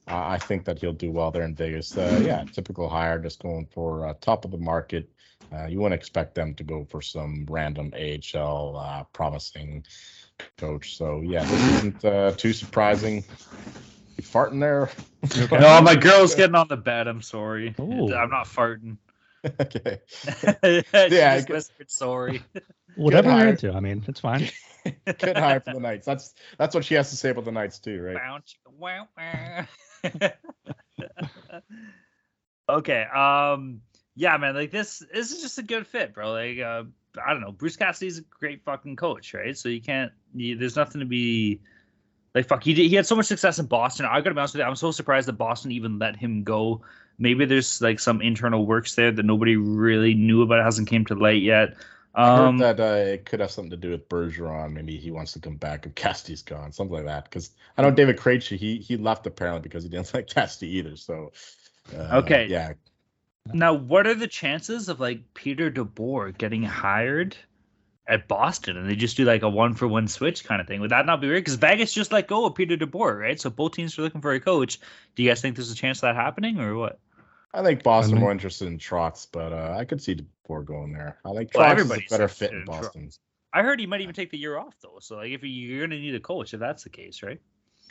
I 0.07 0.37
think 0.37 0.65
that 0.65 0.79
he'll 0.79 0.93
do 0.93 1.11
well 1.11 1.31
there 1.31 1.43
in 1.43 1.55
Vegas. 1.55 1.95
yeah, 1.95 2.43
typical 2.51 2.87
hire, 2.87 3.17
just 3.17 3.41
going 3.41 3.65
for 3.65 4.15
top 4.21 4.45
of 4.45 4.51
the 4.51 4.57
market. 4.57 5.09
you 5.67 5.79
wouldn't 5.79 5.99
expect 5.99 6.35
them 6.35 6.53
to 6.55 6.63
go 6.63 6.85
for 6.85 7.01
some 7.01 7.47
random 7.49 7.91
AHL 7.95 9.07
promising 9.13 9.83
coach. 10.57 10.97
So 10.97 11.21
yeah, 11.21 11.43
this 11.43 11.73
isn't 11.73 12.05
uh, 12.05 12.31
too 12.31 12.53
surprising. 12.53 13.23
You 14.17 14.23
farting 14.23 14.59
there? 14.59 14.89
no, 15.59 15.81
my 15.81 15.95
girl's 15.95 16.35
getting 16.35 16.55
on 16.55 16.67
the 16.67 16.77
bed. 16.77 17.07
I'm 17.07 17.21
sorry. 17.21 17.75
Ooh. 17.79 18.13
I'm 18.13 18.29
not 18.29 18.47
farting. 18.47 18.97
okay. 19.61 19.99
yeah, 20.93 21.43
whispered 21.47 21.91
sorry. 21.91 22.41
Whatever 22.95 23.37
you're 23.37 23.49
into. 23.49 23.73
I 23.73 23.79
mean, 23.79 24.03
it's 24.07 24.19
fine. 24.19 24.49
Good 25.05 25.37
hire 25.37 25.59
for 25.59 25.73
the 25.73 25.79
Knights. 25.79 26.05
That's 26.05 26.33
that's 26.57 26.73
what 26.73 26.85
she 26.85 26.95
has 26.95 27.09
to 27.09 27.17
say 27.17 27.29
about 27.29 27.45
the 27.45 27.51
Knights 27.51 27.79
too, 27.79 28.01
right? 28.01 28.17
okay. 32.69 33.03
Um. 33.03 33.81
Yeah, 34.15 34.37
man. 34.37 34.55
Like 34.55 34.71
this. 34.71 35.03
This 35.13 35.31
is 35.31 35.41
just 35.41 35.57
a 35.57 35.63
good 35.63 35.85
fit, 35.87 36.13
bro. 36.13 36.31
Like. 36.31 36.59
Uh, 36.59 36.83
I 37.23 37.31
don't 37.31 37.41
know. 37.41 37.51
Bruce 37.51 37.75
Cassidy's 37.75 38.19
a 38.19 38.21
great 38.21 38.63
fucking 38.63 38.95
coach, 38.95 39.33
right? 39.33 39.57
So 39.57 39.69
you 39.69 39.81
can't. 39.81 40.11
You, 40.33 40.57
there's 40.57 40.75
nothing 40.75 40.99
to 40.99 41.05
be 41.05 41.59
like. 42.33 42.47
Fuck. 42.47 42.63
He 42.63 42.73
did, 42.73 42.87
he 42.87 42.95
had 42.95 43.05
so 43.05 43.15
much 43.15 43.25
success 43.25 43.59
in 43.59 43.65
Boston. 43.65 44.05
I 44.05 44.21
gotta 44.21 44.35
be 44.35 44.39
honest 44.39 44.53
with 44.53 44.61
you. 44.61 44.67
I'm 44.67 44.75
so 44.75 44.91
surprised 44.91 45.27
that 45.27 45.33
Boston 45.33 45.71
even 45.71 45.99
let 45.99 46.15
him 46.15 46.43
go. 46.43 46.81
Maybe 47.17 47.45
there's 47.45 47.81
like 47.81 47.99
some 47.99 48.21
internal 48.21 48.65
works 48.65 48.95
there 48.95 49.11
that 49.11 49.25
nobody 49.25 49.55
really 49.55 50.13
knew 50.13 50.41
about. 50.41 50.59
It 50.59 50.63
hasn't 50.63 50.89
came 50.89 51.05
to 51.05 51.15
light 51.15 51.41
yet. 51.41 51.75
Um, 52.13 52.25
I 52.25 52.37
heard 52.37 52.77
that 52.77 52.79
uh, 52.79 52.95
it 52.95 53.25
could 53.25 53.41
have 53.41 53.51
something 53.51 53.71
to 53.71 53.77
do 53.77 53.91
with 53.91 54.07
Bergeron. 54.07 54.73
Maybe 54.73 54.97
he 54.97 55.11
wants 55.11 55.33
to 55.33 55.39
come 55.39 55.57
back 55.57 55.85
if 55.85 55.95
Cassidy's 55.95 56.41
gone, 56.41 56.71
something 56.71 56.95
like 56.95 57.05
that. 57.05 57.25
Because 57.25 57.51
I 57.77 57.81
know 57.81 57.91
David 57.91 58.17
Krejci, 58.17 58.57
he 58.57 58.77
he 58.77 58.97
left 58.97 59.27
apparently 59.27 59.61
because 59.61 59.83
he 59.83 59.89
didn't 59.89 60.11
like 60.13 60.27
Cassidy 60.27 60.77
either. 60.77 60.95
So 60.95 61.33
uh, 61.95 62.19
okay, 62.19 62.47
yeah, 62.47 62.73
now, 63.53 63.73
what 63.73 64.07
are 64.07 64.15
the 64.15 64.27
chances 64.27 64.89
of 64.89 64.99
like 64.99 65.33
Peter 65.33 65.69
DeBoer 65.69 66.35
getting 66.35 66.63
hired 66.63 67.37
at 68.07 68.27
Boston 68.27 68.77
and 68.77 68.89
they 68.89 68.95
just 68.95 69.17
do 69.17 69.25
like 69.25 69.41
a 69.41 69.49
one 69.49 69.73
for 69.73 69.87
one 69.87 70.07
switch 70.07 70.43
kind 70.43 70.61
of 70.61 70.67
thing? 70.67 70.81
Would 70.81 70.91
that 70.91 71.05
not 71.05 71.21
be 71.21 71.27
weird? 71.27 71.43
Because 71.43 71.55
Vegas 71.55 71.93
just 71.93 72.11
let 72.11 72.27
go 72.27 72.45
of 72.45 72.55
Peter 72.55 72.77
DeBoer, 72.77 73.19
right? 73.19 73.39
So 73.39 73.49
both 73.49 73.73
teams 73.73 73.97
are 73.97 74.03
looking 74.03 74.21
for 74.21 74.33
a 74.33 74.39
coach. 74.39 74.79
Do 75.15 75.23
you 75.23 75.29
guys 75.29 75.41
think 75.41 75.55
there's 75.55 75.71
a 75.71 75.75
chance 75.75 75.99
of 75.99 76.01
that 76.01 76.15
happening 76.15 76.59
or 76.59 76.75
what? 76.75 76.99
I 77.53 77.63
think 77.63 77.83
Boston 77.83 78.13
I 78.13 78.15
mean, 78.15 78.21
more 78.21 78.31
interested 78.31 78.67
in 78.67 78.77
Trotz, 78.77 79.27
but 79.31 79.53
uh, 79.53 79.75
I 79.77 79.85
could 79.85 80.01
see 80.01 80.15
DeBoer 80.15 80.65
going 80.65 80.91
there. 80.91 81.17
I 81.25 81.29
like 81.29 81.51
Trotz 81.51 81.75
well, 81.77 81.79
is 81.79 81.91
a 81.91 82.01
better 82.09 82.27
fit 82.27 82.51
in 82.51 82.65
Boston. 82.65 83.09
I 83.53 83.63
heard 83.63 83.79
he 83.79 83.85
might 83.85 84.01
even 84.01 84.13
take 84.13 84.31
the 84.31 84.37
year 84.37 84.57
off 84.57 84.75
though. 84.81 84.97
So 84.99 85.15
like 85.17 85.31
if 85.31 85.41
you're 85.43 85.79
going 85.79 85.91
to 85.91 85.99
need 85.99 86.15
a 86.15 86.19
coach, 86.19 86.53
if 86.53 86.59
that's 86.59 86.83
the 86.83 86.89
case, 86.89 87.23
right? 87.23 87.39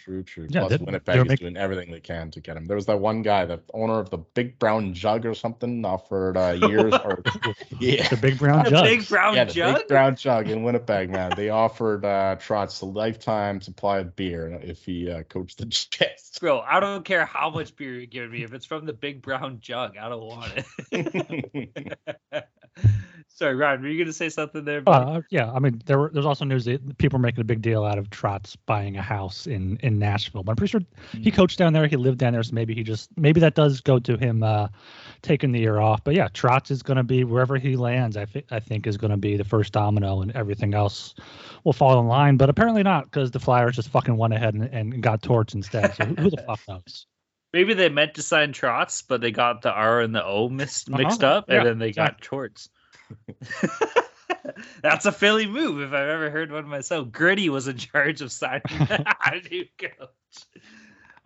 True, 0.05 0.23
true. 0.23 0.47
Yeah, 0.51 0.67
Plus, 0.67 0.81
Winnipeg 0.81 1.17
is 1.17 1.25
making... 1.25 1.45
doing 1.47 1.57
everything 1.57 1.90
they 1.90 1.99
can 1.99 2.31
to 2.33 2.40
get 2.40 2.59
him. 2.59 2.67
There 2.67 2.77
was 2.77 2.85
that 2.85 3.01
one 3.01 3.23
guy, 3.23 3.47
the 3.47 3.62
owner 3.73 3.99
of 3.99 4.11
the 4.11 4.19
Big 4.19 4.59
Brown 4.59 4.93
Jug 4.93 5.25
or 5.25 5.33
something, 5.33 5.83
offered 5.83 6.37
uh, 6.37 6.51
years 6.69 6.93
or 6.93 7.23
yeah, 7.81 8.07
the 8.09 8.19
Big 8.19 8.38
Brown 8.38 8.67
Jug. 8.67 8.85
The 8.85 8.97
big 8.97 9.09
Brown 9.09 9.35
yeah, 9.35 9.45
Jug. 9.47 9.79
Big 9.79 9.88
Brown 9.88 10.14
Jug 10.14 10.51
in 10.51 10.62
Winnipeg, 10.62 11.09
man. 11.09 11.33
They 11.35 11.49
offered 11.49 12.05
uh, 12.05 12.37
Trotz 12.37 12.83
a 12.83 12.85
lifetime 12.85 13.62
supply 13.62 14.01
of 14.01 14.14
beer 14.14 14.61
if 14.62 14.85
he 14.85 15.11
uh, 15.11 15.23
coached 15.23 15.57
the 15.57 15.64
Jets. 15.90 16.38
Bro, 16.38 16.61
I 16.61 16.81
don't 16.81 17.03
care 17.03 17.25
how 17.25 17.49
much 17.49 17.75
beer 17.75 17.99
you 17.99 18.07
give 18.07 18.31
me. 18.31 18.43
If 18.43 18.53
it's 18.53 18.67
from 18.67 18.85
the 18.85 18.93
Big 18.93 19.23
Brown 19.23 19.59
Jug, 19.59 19.97
I 19.97 20.11
don't 20.11 20.23
want 20.23 20.64
it. 20.93 22.45
Sorry, 23.37 23.57
Ryan, 23.57 23.83
were 23.83 23.88
you 23.88 23.99
going 23.99 24.07
to 24.07 24.12
say 24.12 24.29
something 24.29 24.64
there? 24.64 24.81
Uh, 24.87 25.20
yeah, 25.29 25.51
I 25.51 25.59
mean, 25.59 25.83
there 25.87 25.99
were, 25.99 26.09
there's 26.14 26.25
also 26.25 26.44
news 26.44 26.66
that 26.66 26.99
people 26.99 27.16
are 27.16 27.20
making 27.20 27.40
a 27.40 27.44
big 27.44 27.62
deal 27.62 27.85
out 27.85 27.99
of 27.99 28.09
Trotz 28.09 28.57
buying 28.64 28.97
a 28.97 29.03
house 29.03 29.49
in 29.49 29.77
in 29.79 29.99
Nashville. 29.99 30.44
But 30.44 30.53
I'm 30.53 30.57
pretty 30.57 30.70
sure 30.70 30.81
mm-hmm. 30.81 31.20
he 31.20 31.33
coached 31.33 31.59
down 31.59 31.73
there, 31.73 31.88
he 31.88 31.97
lived 31.97 32.18
down 32.18 32.33
there, 32.33 32.44
so 32.44 32.55
maybe 32.55 32.77
he 32.77 32.85
just 32.85 33.11
maybe 33.16 33.40
that 33.40 33.57
does 33.57 33.81
go 33.81 33.99
to 33.99 34.16
him 34.16 34.44
uh, 34.44 34.68
taking 35.23 35.51
the 35.51 35.59
year 35.59 35.81
off. 35.81 36.05
But 36.05 36.14
yeah, 36.14 36.29
Trotz 36.29 36.70
is 36.70 36.81
going 36.81 36.97
to 36.97 37.03
be 37.03 37.25
wherever 37.25 37.57
he 37.57 37.75
lands. 37.75 38.16
I 38.16 38.25
think 38.25 38.47
I 38.53 38.61
think 38.61 38.87
is 38.87 38.97
going 38.97 39.11
to 39.11 39.16
be 39.16 39.37
the 39.37 39.42
first 39.44 39.73
domino, 39.73 40.23
and 40.23 40.31
everything 40.37 40.73
else 40.73 41.16
will 41.64 41.73
fall 41.73 41.99
in 41.99 42.07
line. 42.07 42.37
But 42.37 42.51
apparently 42.51 42.85
not, 42.85 43.07
because 43.07 43.33
the 43.33 43.40
Flyers 43.40 43.75
just 43.75 43.88
fucking 43.88 44.16
went 44.16 44.33
ahead 44.33 44.55
and, 44.55 44.62
and 44.66 45.03
got 45.03 45.23
Torts 45.23 45.55
instead. 45.55 45.92
So 45.97 46.05
who, 46.05 46.14
who 46.14 46.31
the 46.31 46.44
fuck 46.47 46.61
knows? 46.68 47.07
Maybe 47.53 47.75
they 47.75 47.88
meant 47.88 48.14
to 48.14 48.23
sign 48.23 48.53
Trotz, 48.53 49.03
but 49.07 49.20
they 49.20 49.33
got 49.33 49.62
the 49.62 49.73
R 49.73 50.03
and 50.03 50.14
the 50.14 50.25
O 50.25 50.49
mixed, 50.49 50.88
mixed 50.88 51.25
uh-huh. 51.25 51.38
up, 51.38 51.49
and 51.49 51.57
yeah, 51.57 51.64
then 51.64 51.79
they 51.81 51.90
got 51.90 52.12
yeah. 52.18 52.29
Torts. 52.29 52.68
That's 54.83 55.07
a 55.07 55.12
Philly 55.12 55.47
move 55.47 55.81
if 55.81 55.93
I've 55.93 56.09
ever 56.09 56.31
heard 56.31 56.53
one 56.53 56.69
myself. 56.69 57.11
Gritty 57.11 57.49
was 57.49 57.69
in 57.69 57.79
charge 57.79 58.21
of 58.21 58.33
signing 58.33 58.62
a 58.71 59.40
new 59.51 59.64
coach. 59.79 60.45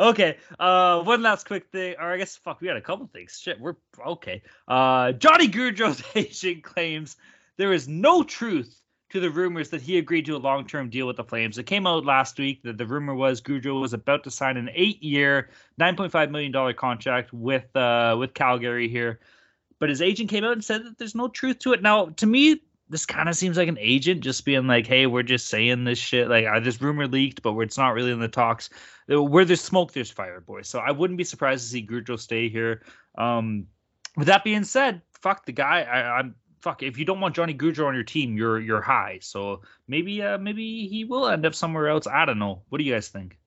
Okay, 0.00 0.36
uh, 0.60 1.02
one 1.02 1.22
last 1.22 1.46
quick 1.46 1.70
thing, 1.72 1.96
or 1.98 2.12
I 2.12 2.18
guess 2.18 2.36
fuck, 2.36 2.60
we 2.60 2.68
got 2.68 2.76
a 2.76 2.80
couple 2.80 3.08
things. 3.08 3.38
Shit, 3.42 3.60
we're 3.60 3.74
okay. 4.06 4.42
Uh, 4.68 5.12
Johnny 5.12 5.48
Gaudreau's 5.48 6.02
agent 6.14 6.62
claims 6.62 7.16
there 7.56 7.72
is 7.72 7.88
no 7.88 8.22
truth 8.22 8.80
to 9.10 9.20
the 9.20 9.30
rumors 9.30 9.70
that 9.70 9.80
he 9.80 9.98
agreed 9.98 10.26
to 10.26 10.36
a 10.36 10.38
long-term 10.38 10.90
deal 10.90 11.06
with 11.06 11.16
the 11.16 11.24
Flames. 11.24 11.58
It 11.58 11.64
came 11.64 11.86
out 11.86 12.04
last 12.04 12.38
week 12.38 12.62
that 12.62 12.76
the 12.78 12.86
rumor 12.86 13.14
was 13.14 13.40
Gaudreau 13.40 13.80
was 13.80 13.94
about 13.94 14.24
to 14.24 14.30
sign 14.30 14.56
an 14.56 14.70
eight-year, 14.72 15.50
nine 15.78 15.96
point 15.96 16.12
five 16.12 16.30
million 16.30 16.52
dollar 16.52 16.74
contract 16.74 17.32
with 17.32 17.74
uh 17.74 18.14
with 18.18 18.34
Calgary 18.34 18.88
here 18.88 19.18
but 19.78 19.88
his 19.88 20.02
agent 20.02 20.30
came 20.30 20.44
out 20.44 20.52
and 20.52 20.64
said 20.64 20.84
that 20.84 20.98
there's 20.98 21.14
no 21.14 21.28
truth 21.28 21.60
to 21.60 21.72
it. 21.72 21.82
Now, 21.82 22.06
to 22.06 22.26
me, 22.26 22.62
this 22.88 23.06
kind 23.06 23.28
of 23.28 23.36
seems 23.36 23.56
like 23.56 23.68
an 23.68 23.78
agent 23.80 24.22
just 24.22 24.44
being 24.44 24.66
like, 24.66 24.86
"Hey, 24.86 25.06
we're 25.06 25.22
just 25.22 25.48
saying 25.48 25.84
this 25.84 25.98
shit. 25.98 26.28
Like, 26.28 26.46
uh, 26.46 26.60
this 26.60 26.80
rumor 26.80 27.06
leaked, 27.06 27.42
but 27.42 27.56
it's 27.58 27.78
not 27.78 27.94
really 27.94 28.12
in 28.12 28.20
the 28.20 28.28
talks. 28.28 28.70
Where 29.06 29.44
there's 29.44 29.60
smoke, 29.60 29.92
there's 29.92 30.10
fire, 30.10 30.40
boys. 30.40 30.68
So 30.68 30.78
I 30.78 30.90
wouldn't 30.90 31.18
be 31.18 31.24
surprised 31.24 31.64
to 31.64 31.70
see 31.70 31.86
Gaudreau 31.86 32.18
stay 32.18 32.48
here. 32.48 32.82
Um, 33.16 33.66
with 34.16 34.26
that 34.28 34.44
being 34.44 34.64
said, 34.64 35.02
fuck 35.12 35.46
the 35.46 35.52
guy. 35.52 35.82
I, 35.82 36.18
I'm 36.18 36.34
fuck, 36.60 36.82
if 36.82 36.98
you 36.98 37.04
don't 37.04 37.20
want 37.20 37.36
Johnny 37.36 37.54
Gaudreau 37.54 37.86
on 37.86 37.94
your 37.94 38.04
team, 38.04 38.36
you're 38.36 38.58
you're 38.60 38.80
high. 38.80 39.18
So 39.22 39.62
maybe 39.86 40.22
uh 40.22 40.38
maybe 40.38 40.88
he 40.88 41.04
will 41.04 41.28
end 41.28 41.46
up 41.46 41.54
somewhere 41.54 41.88
else. 41.88 42.06
I 42.06 42.24
don't 42.24 42.38
know. 42.38 42.62
What 42.68 42.78
do 42.78 42.84
you 42.84 42.92
guys 42.92 43.08
think? 43.08 43.38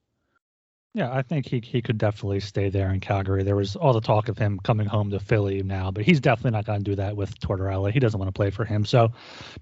Yeah, 0.94 1.10
I 1.10 1.22
think 1.22 1.46
he 1.46 1.58
he 1.64 1.80
could 1.80 1.96
definitely 1.96 2.40
stay 2.40 2.68
there 2.68 2.92
in 2.92 3.00
Calgary. 3.00 3.42
There 3.42 3.56
was 3.56 3.76
all 3.76 3.94
the 3.94 4.00
talk 4.02 4.28
of 4.28 4.36
him 4.36 4.60
coming 4.62 4.86
home 4.86 5.08
to 5.12 5.18
Philly 5.18 5.62
now, 5.62 5.90
but 5.90 6.04
he's 6.04 6.20
definitely 6.20 6.50
not 6.50 6.66
going 6.66 6.80
to 6.80 6.84
do 6.84 6.94
that 6.96 7.16
with 7.16 7.38
Tortorella. 7.40 7.90
He 7.90 7.98
doesn't 7.98 8.18
want 8.20 8.28
to 8.28 8.38
play 8.38 8.50
for 8.50 8.66
him, 8.66 8.84
so 8.84 9.10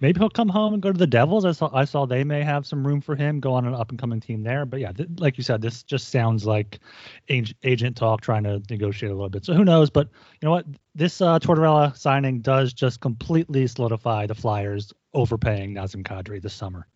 maybe 0.01 0.19
he'll 0.19 0.29
come 0.29 0.49
home 0.49 0.75
and 0.75 0.83
go 0.83 0.91
to 0.91 0.99
the 0.99 1.07
Devils. 1.07 1.45
I 1.45 1.53
saw 1.53 1.71
I 1.73 1.85
saw 1.85 2.05
they 2.05 2.25
may 2.25 2.43
have 2.43 2.67
some 2.67 2.85
room 2.85 3.01
for 3.01 3.15
him, 3.15 3.39
go 3.39 3.53
on 3.53 3.65
an 3.65 3.75
up 3.75 3.91
and 3.91 3.99
coming 3.99 4.19
team 4.19 4.43
there. 4.43 4.67
But 4.67 4.81
yeah, 4.81 4.91
th- 4.91 5.09
like 5.19 5.39
you 5.39 5.45
said, 5.45 5.63
this 5.63 5.85
just 5.85 6.09
sounds 6.09 6.47
like 6.47 6.81
ag- 7.29 7.55
agent 7.63 7.97
talk, 7.97 8.23
trying 8.23 8.43
to 8.43 8.61
negotiate 8.69 9.13
a 9.13 9.15
little 9.15 9.31
bit. 9.31 9.45
So 9.45 9.55
who 9.55 9.65
knows? 9.65 9.89
But 9.89 10.09
you 10.41 10.47
know 10.47 10.51
what? 10.51 10.67
This 10.97 11.21
uh, 11.21 11.39
Tortorella 11.39 11.97
signing 11.97 12.41
does 12.41 12.73
just 12.73 12.99
completely 13.01 13.69
solidify 13.69 14.27
the 14.27 14.35
Flyers 14.35 14.93
overpaying 15.15 15.77
Nazem 15.77 16.03
Kadri 16.03 16.43
this 16.43 16.55
summer. 16.55 16.89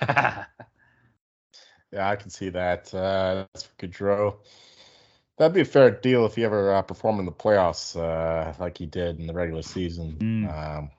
Yeah, 1.92 2.08
I 2.08 2.16
can 2.16 2.30
see 2.30 2.50
that. 2.50 2.92
Uh, 2.94 3.46
that's 3.52 3.64
for 3.64 3.86
Gaudreau. 3.86 4.36
That'd 5.38 5.54
be 5.54 5.62
a 5.62 5.64
fair 5.64 5.90
deal 5.90 6.26
if 6.26 6.36
he 6.36 6.44
ever 6.44 6.74
uh, 6.74 6.82
performed 6.82 7.18
in 7.18 7.24
the 7.24 7.32
playoffs 7.32 7.96
uh, 7.96 8.52
like 8.60 8.76
he 8.76 8.86
did 8.86 9.18
in 9.18 9.26
the 9.26 9.32
regular 9.32 9.62
season. 9.62 10.16
Mm. 10.20 10.78
Um, 10.78 10.90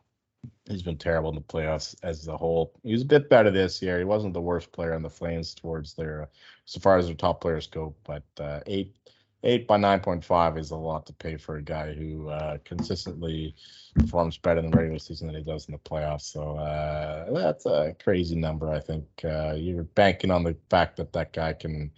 he's 0.68 0.82
been 0.82 0.98
terrible 0.98 1.30
in 1.30 1.36
the 1.36 1.42
playoffs 1.42 1.96
as 2.04 2.28
a 2.28 2.36
whole. 2.36 2.74
He 2.84 2.92
was 2.92 3.04
a 3.04 3.06
bit 3.06 3.30
better 3.30 3.52
this 3.52 3.82
year. 3.82 4.00
He 4.00 4.04
wasn't 4.04 4.34
the 4.34 4.42
worst 4.42 4.72
player 4.72 4.96
on 4.96 5.04
the 5.04 5.10
Flames 5.10 5.54
towards 5.54 5.94
their, 5.94 6.30
so 6.66 6.80
far 6.80 6.98
as 6.98 7.06
their 7.06 7.16
top 7.16 7.40
players 7.40 7.68
go. 7.68 7.94
But 8.04 8.24
uh, 8.40 8.62
eight, 8.66 8.96
eight 9.44 9.68
by 9.68 9.78
nine 9.78 10.00
point 10.00 10.24
five 10.24 10.58
is 10.58 10.72
a 10.72 10.76
lot 10.76 11.06
to 11.08 11.14
pay 11.14 11.38
for 11.38 11.58
a 11.58 11.62
guy 11.62 11.94
who 11.94 12.30
uh, 12.30 12.58
consistently 12.64 13.56
performs 13.96 14.38
better 14.38 14.60
in 14.60 14.70
the 14.70 14.78
regular 14.78 15.00
season 15.00 15.28
than 15.28 15.36
he 15.36 15.44
does 15.44 15.68
in 15.68 15.74
the 15.74 15.80
playoffs. 15.80 16.32
So 16.32 16.58
uh, 16.58 17.32
that's 17.32 17.66
a 17.66 17.96
crazy 18.04 18.36
number. 18.36 18.70
I 18.70 18.80
think 18.80 19.06
uh, 19.24 19.54
you're 19.56 19.84
banking 19.84 20.32
on 20.32 20.44
the 20.44 20.56
fact 20.70 20.98
that 20.98 21.14
that 21.14 21.34
guy 21.34 21.54
can 21.54 21.92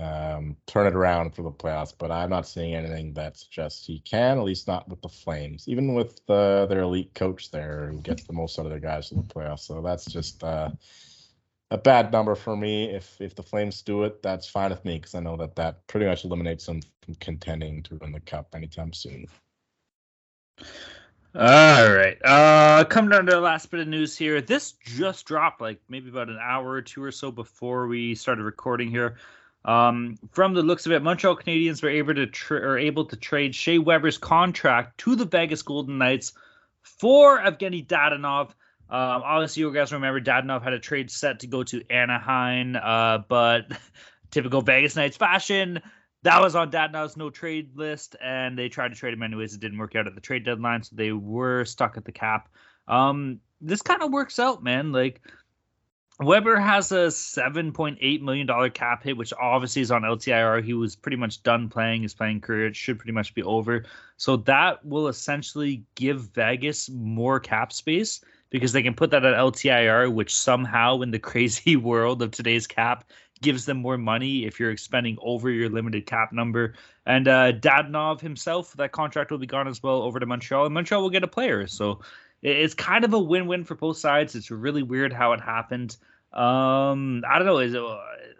um, 0.00 0.56
turn 0.66 0.86
it 0.86 0.94
around 0.94 1.34
for 1.34 1.42
the 1.42 1.50
playoffs, 1.50 1.94
but 1.96 2.10
I'm 2.10 2.30
not 2.30 2.46
seeing 2.46 2.74
anything 2.74 3.12
that 3.14 3.36
suggests 3.36 3.86
he 3.86 4.00
can, 4.00 4.38
at 4.38 4.44
least 4.44 4.66
not 4.66 4.88
with 4.88 5.02
the 5.02 5.08
Flames, 5.08 5.68
even 5.68 5.94
with 5.94 6.20
uh, 6.30 6.66
their 6.66 6.80
elite 6.80 7.14
coach 7.14 7.50
there 7.50 7.90
who 7.90 8.00
gets 8.00 8.24
the 8.24 8.32
most 8.32 8.58
out 8.58 8.64
of 8.64 8.70
their 8.70 8.80
guys 8.80 9.12
in 9.12 9.18
the 9.18 9.24
playoffs. 9.24 9.60
So 9.60 9.82
that's 9.82 10.06
just 10.06 10.42
uh, 10.42 10.70
a 11.72 11.78
bad 11.78 12.12
number 12.12 12.34
for 12.34 12.54
me. 12.54 12.90
If 12.90 13.18
if 13.18 13.34
the 13.34 13.42
Flames 13.42 13.80
do 13.80 14.04
it, 14.04 14.22
that's 14.22 14.46
fine 14.46 14.70
with 14.70 14.84
me 14.84 14.98
because 14.98 15.14
I 15.14 15.20
know 15.20 15.38
that 15.38 15.56
that 15.56 15.86
pretty 15.86 16.04
much 16.04 16.24
eliminates 16.24 16.66
them 16.66 16.82
from 17.02 17.14
contending 17.14 17.82
to 17.84 17.96
win 17.96 18.12
the 18.12 18.20
cup 18.20 18.54
anytime 18.54 18.92
soon. 18.92 19.26
All 21.34 21.90
right. 21.90 22.18
Uh 22.22 22.84
coming 22.84 23.10
down 23.10 23.24
to 23.24 23.32
the 23.32 23.40
last 23.40 23.70
bit 23.70 23.80
of 23.80 23.88
news 23.88 24.16
here. 24.18 24.42
This 24.42 24.72
just 24.84 25.24
dropped 25.24 25.62
like 25.62 25.80
maybe 25.88 26.10
about 26.10 26.28
an 26.28 26.38
hour 26.38 26.68
or 26.68 26.82
two 26.82 27.02
or 27.02 27.10
so 27.10 27.32
before 27.32 27.86
we 27.86 28.14
started 28.14 28.44
recording 28.44 28.90
here. 28.90 29.16
Um, 29.64 30.18
from 30.32 30.54
the 30.54 30.62
looks 30.62 30.84
of 30.84 30.92
it, 30.92 31.02
Montreal 31.02 31.36
Canadiens 31.36 31.82
were 31.82 31.88
able 31.88 32.14
to 32.14 32.26
tra- 32.26 32.60
are 32.60 32.78
able 32.78 33.06
to 33.06 33.16
trade 33.16 33.54
Shea 33.54 33.78
Weber's 33.78 34.18
contract 34.18 34.98
to 34.98 35.16
the 35.16 35.24
Vegas 35.24 35.62
Golden 35.62 35.96
Knights 35.96 36.34
for 36.82 37.38
Evgeny 37.40 37.86
Dadonov. 37.86 38.50
Um, 38.92 39.22
obviously, 39.24 39.62
you 39.62 39.72
guys 39.72 39.90
remember 39.90 40.20
Dadonov 40.20 40.62
had 40.62 40.74
a 40.74 40.78
trade 40.78 41.10
set 41.10 41.40
to 41.40 41.46
go 41.46 41.62
to 41.62 41.82
Anaheim, 41.88 42.76
uh, 42.76 43.18
but 43.26 43.72
typical 44.30 44.60
Vegas 44.60 44.94
Knights 44.94 45.16
fashion, 45.16 45.80
that 46.24 46.42
was 46.42 46.54
on 46.54 46.70
Dadonov's 46.70 47.16
no 47.16 47.30
trade 47.30 47.70
list, 47.74 48.16
and 48.22 48.58
they 48.58 48.68
tried 48.68 48.88
to 48.88 48.94
trade 48.94 49.14
him 49.14 49.22
anyways. 49.22 49.54
It 49.54 49.60
didn't 49.60 49.78
work 49.78 49.96
out 49.96 50.06
at 50.06 50.14
the 50.14 50.20
trade 50.20 50.44
deadline, 50.44 50.82
so 50.82 50.94
they 50.94 51.10
were 51.10 51.64
stuck 51.64 51.96
at 51.96 52.04
the 52.04 52.12
cap. 52.12 52.50
Um, 52.86 53.40
this 53.62 53.80
kind 53.80 54.02
of 54.02 54.12
works 54.12 54.38
out, 54.38 54.62
man. 54.62 54.92
Like 54.92 55.22
Weber 56.20 56.60
has 56.60 56.92
a 56.92 57.06
$7.8 57.06 58.20
million 58.20 58.70
cap 58.72 59.04
hit, 59.04 59.16
which 59.16 59.32
obviously 59.32 59.80
is 59.80 59.90
on 59.90 60.02
LTIR. 60.02 60.62
He 60.62 60.74
was 60.74 60.96
pretty 60.96 61.16
much 61.16 61.42
done 61.42 61.70
playing. 61.70 62.02
His 62.02 62.12
playing 62.12 62.42
career 62.42 62.66
it 62.66 62.76
should 62.76 62.98
pretty 62.98 63.12
much 63.12 63.34
be 63.34 63.42
over. 63.42 63.86
So 64.18 64.36
that 64.36 64.84
will 64.84 65.08
essentially 65.08 65.84
give 65.94 66.28
Vegas 66.34 66.90
more 66.90 67.40
cap 67.40 67.72
space 67.72 68.20
because 68.52 68.72
they 68.72 68.82
can 68.82 68.94
put 68.94 69.10
that 69.10 69.24
at 69.24 69.34
LTIR, 69.34 70.12
which 70.12 70.36
somehow 70.36 71.00
in 71.00 71.10
the 71.10 71.18
crazy 71.30 71.74
world 71.74 72.22
of 72.22 72.30
today's 72.30 72.68
cap 72.68 73.10
gives 73.40 73.64
them 73.64 73.78
more 73.78 73.98
money 73.98 74.44
if 74.44 74.60
you're 74.60 74.70
expending 74.70 75.18
over 75.20 75.50
your 75.50 75.68
limited 75.68 76.06
cap 76.06 76.32
number. 76.32 76.74
And 77.06 77.26
uh, 77.26 77.52
Dadonov 77.52 78.20
himself, 78.20 78.74
that 78.74 78.92
contract 78.92 79.32
will 79.32 79.38
be 79.38 79.46
gone 79.46 79.66
as 79.66 79.82
well 79.82 80.02
over 80.02 80.20
to 80.20 80.26
Montreal, 80.26 80.66
and 80.66 80.74
Montreal 80.74 81.02
will 81.02 81.10
get 81.10 81.24
a 81.24 81.28
player. 81.28 81.66
So 81.66 82.00
it's 82.42 82.74
kind 82.74 83.04
of 83.04 83.12
a 83.14 83.18
win-win 83.18 83.64
for 83.64 83.74
both 83.74 83.96
sides. 83.96 84.36
It's 84.36 84.50
really 84.50 84.82
weird 84.84 85.12
how 85.12 85.32
it 85.32 85.40
happened. 85.40 85.96
Um, 86.32 87.24
I 87.28 87.38
don't 87.38 87.46
know. 87.46 87.58
Is 87.58 87.74
it 87.74 87.82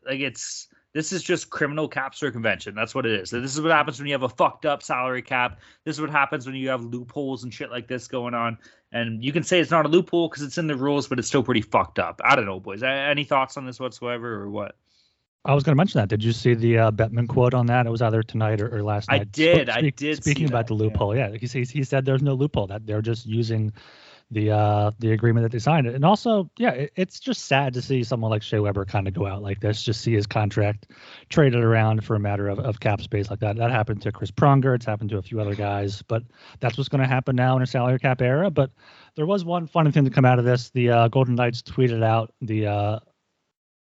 like 0.07 0.21
it's 0.21 0.69
this 0.93 1.13
is 1.13 1.23
just 1.23 1.51
criminal 1.51 1.89
cap 1.89 2.15
circumvention. 2.15 2.75
That's 2.75 2.95
what 2.95 3.07
it 3.07 3.13
is. 3.13 3.31
This 3.31 3.55
is 3.55 3.61
what 3.61 3.71
happens 3.71 3.99
when 3.99 4.07
you 4.07 4.15
have 4.15 4.25
a 4.25 4.29
fucked 4.29 4.67
up 4.67 4.83
salary 4.83 5.23
cap. 5.23 5.59
This 5.85 5.97
is 5.97 6.01
what 6.01 6.11
happens 6.11 6.47
when 6.47 6.55
you 6.55 6.69
have 6.69 6.85
loopholes 6.85 7.45
and 7.45 7.53
shit 7.53 7.71
like 7.71 7.89
this 7.89 8.09
going 8.09 8.35
on. 8.35 8.59
And 8.93 9.25
you 9.25 9.33
can 9.33 9.43
say 9.43 9.59
it's 9.59 9.71
not 9.71 9.87
a 9.87 9.89
loophole 9.89 10.29
because 10.29 10.43
it's 10.43 10.59
in 10.59 10.67
the 10.67 10.77
rules, 10.77 11.09
but 11.09 11.19
it's 11.19 11.27
still 11.27 11.43
pretty 11.43 11.63
fucked 11.63 11.99
up. 11.99 12.21
I 12.25 12.37
don't 12.37 12.45
know, 12.45 12.61
boys. 12.61 12.83
Any 12.83 13.25
thoughts 13.25 13.57
on 13.57 13.65
this 13.65 13.81
whatsoever, 13.81 14.35
or 14.35 14.51
what? 14.51 14.77
I 15.45 15.55
was 15.55 15.65
going 15.65 15.73
to 15.73 15.77
mention 15.77 15.99
that. 16.01 16.09
Did 16.09 16.23
you 16.23 16.33
see 16.33 16.55
the 16.55 16.79
uh, 16.79 16.91
Bettman 16.93 17.27
quote 17.27 17.55
on 17.55 17.67
that? 17.67 17.87
It 17.87 17.91
was 17.91 18.03
either 18.03 18.23
tonight 18.23 18.61
or, 18.61 18.77
or 18.77 18.83
last 18.83 19.09
night. 19.09 19.23
I 19.23 19.25
did. 19.25 19.69
Sp- 19.69 19.77
I 19.77 19.91
did. 19.91 20.17
Speaking 20.23 20.47
about 20.47 20.69
that, 20.69 20.75
the 20.75 20.75
loophole, 20.75 21.17
yeah, 21.17 21.31
yeah 21.33 21.49
he, 21.49 21.65
he 21.65 21.83
said 21.83 22.05
there's 22.05 22.23
no 22.23 22.35
loophole. 22.35 22.69
That 22.69 22.87
they're 22.87 23.03
just 23.03 23.27
using 23.27 23.73
the 24.33 24.51
uh 24.51 24.91
the 24.99 25.13
agreement 25.13 25.45
that 25.45 25.53
they 25.53 25.59
signed. 25.59 25.87
And 25.87 26.05
also, 26.05 26.51
yeah, 26.57 26.71
it, 26.71 26.93
it's 26.97 27.21
just 27.21 27.45
sad 27.45 27.75
to 27.75 27.83
see 27.83 28.03
someone 28.03 28.31
like 28.31 28.43
Shea 28.43 28.59
Weber 28.59 28.85
kind 28.85 29.07
of 29.07 29.15
go 29.15 29.27
out 29.27 29.43
like 29.43 29.61
this. 29.61 29.83
Just 29.83 30.01
see 30.01 30.15
his 30.15 30.27
contract 30.27 30.87
traded 31.29 31.63
around 31.63 32.05
for 32.05 32.17
a 32.17 32.21
matter 32.21 32.49
of, 32.49 32.59
of 32.59 32.81
cap 32.81 33.03
space 33.03 33.31
like 33.31 33.41
that. 33.41 33.57
That 33.57 33.71
happened 33.71 34.03
to 34.03 34.13
Chris 34.13 34.31
Pronger. 34.31 34.75
It's 34.75 34.87
happened 34.87 35.11
to 35.11 35.19
a 35.19 35.23
few 35.23 35.41
other 35.41 35.55
guys, 35.55 36.03
but 36.03 36.23
that's 36.61 36.79
what's 36.79 36.89
going 36.89 37.03
to 37.03 37.07
happen 37.07 37.37
now 37.37 37.57
in 37.57 37.63
a 37.63 37.67
salary 37.67 37.99
cap 37.99 38.23
era. 38.23 38.51
But 38.51 38.71
there 39.15 39.27
was 39.27 39.45
one 39.45 39.67
funny 39.67 39.93
thing 39.93 40.05
to 40.05 40.11
come 40.11 40.25
out 40.25 40.39
of 40.39 40.45
this. 40.45 40.71
The 40.71 40.91
uh, 40.91 41.09
Golden 41.09 41.35
Knights 41.35 41.63
tweeted 41.63 42.03
out 42.03 42.33
the 42.41 42.67
uh, 42.67 42.99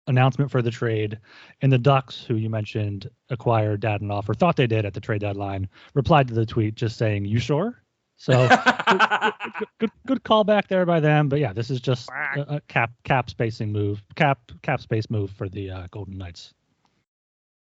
announcement 0.05 0.51
for 0.51 0.61
the 0.61 0.71
trade, 0.71 1.19
and 1.61 1.71
the 1.71 1.77
Ducks, 1.77 2.23
who 2.23 2.35
you 2.35 2.49
mentioned 2.49 3.09
acquired 3.29 3.81
Dadonov 3.81 4.29
or 4.29 4.35
thought 4.35 4.55
they 4.55 4.67
did 4.67 4.85
at 4.85 4.93
the 4.93 5.01
trade 5.01 5.21
deadline, 5.21 5.67
replied 5.95 6.27
to 6.27 6.33
the 6.35 6.45
tweet 6.45 6.75
just 6.75 6.97
saying, 6.97 7.25
"You 7.25 7.39
sure?" 7.39 7.81
So 8.17 8.47
good, 8.47 9.67
good, 9.77 9.91
good 10.07 10.23
callback 10.23 10.67
there 10.67 10.85
by 10.85 10.99
them. 10.99 11.29
But 11.29 11.39
yeah, 11.39 11.53
this 11.53 11.69
is 11.69 11.79
just 11.79 12.09
a, 12.09 12.55
a, 12.55 12.61
cap 12.61 12.91
cap 13.03 13.29
spacing 13.29 13.71
move, 13.71 14.01
cap 14.15 14.39
cap 14.63 14.81
space 14.81 15.09
move 15.09 15.31
for 15.31 15.47
the 15.47 15.69
uh, 15.69 15.87
Golden 15.91 16.17
Knights. 16.17 16.53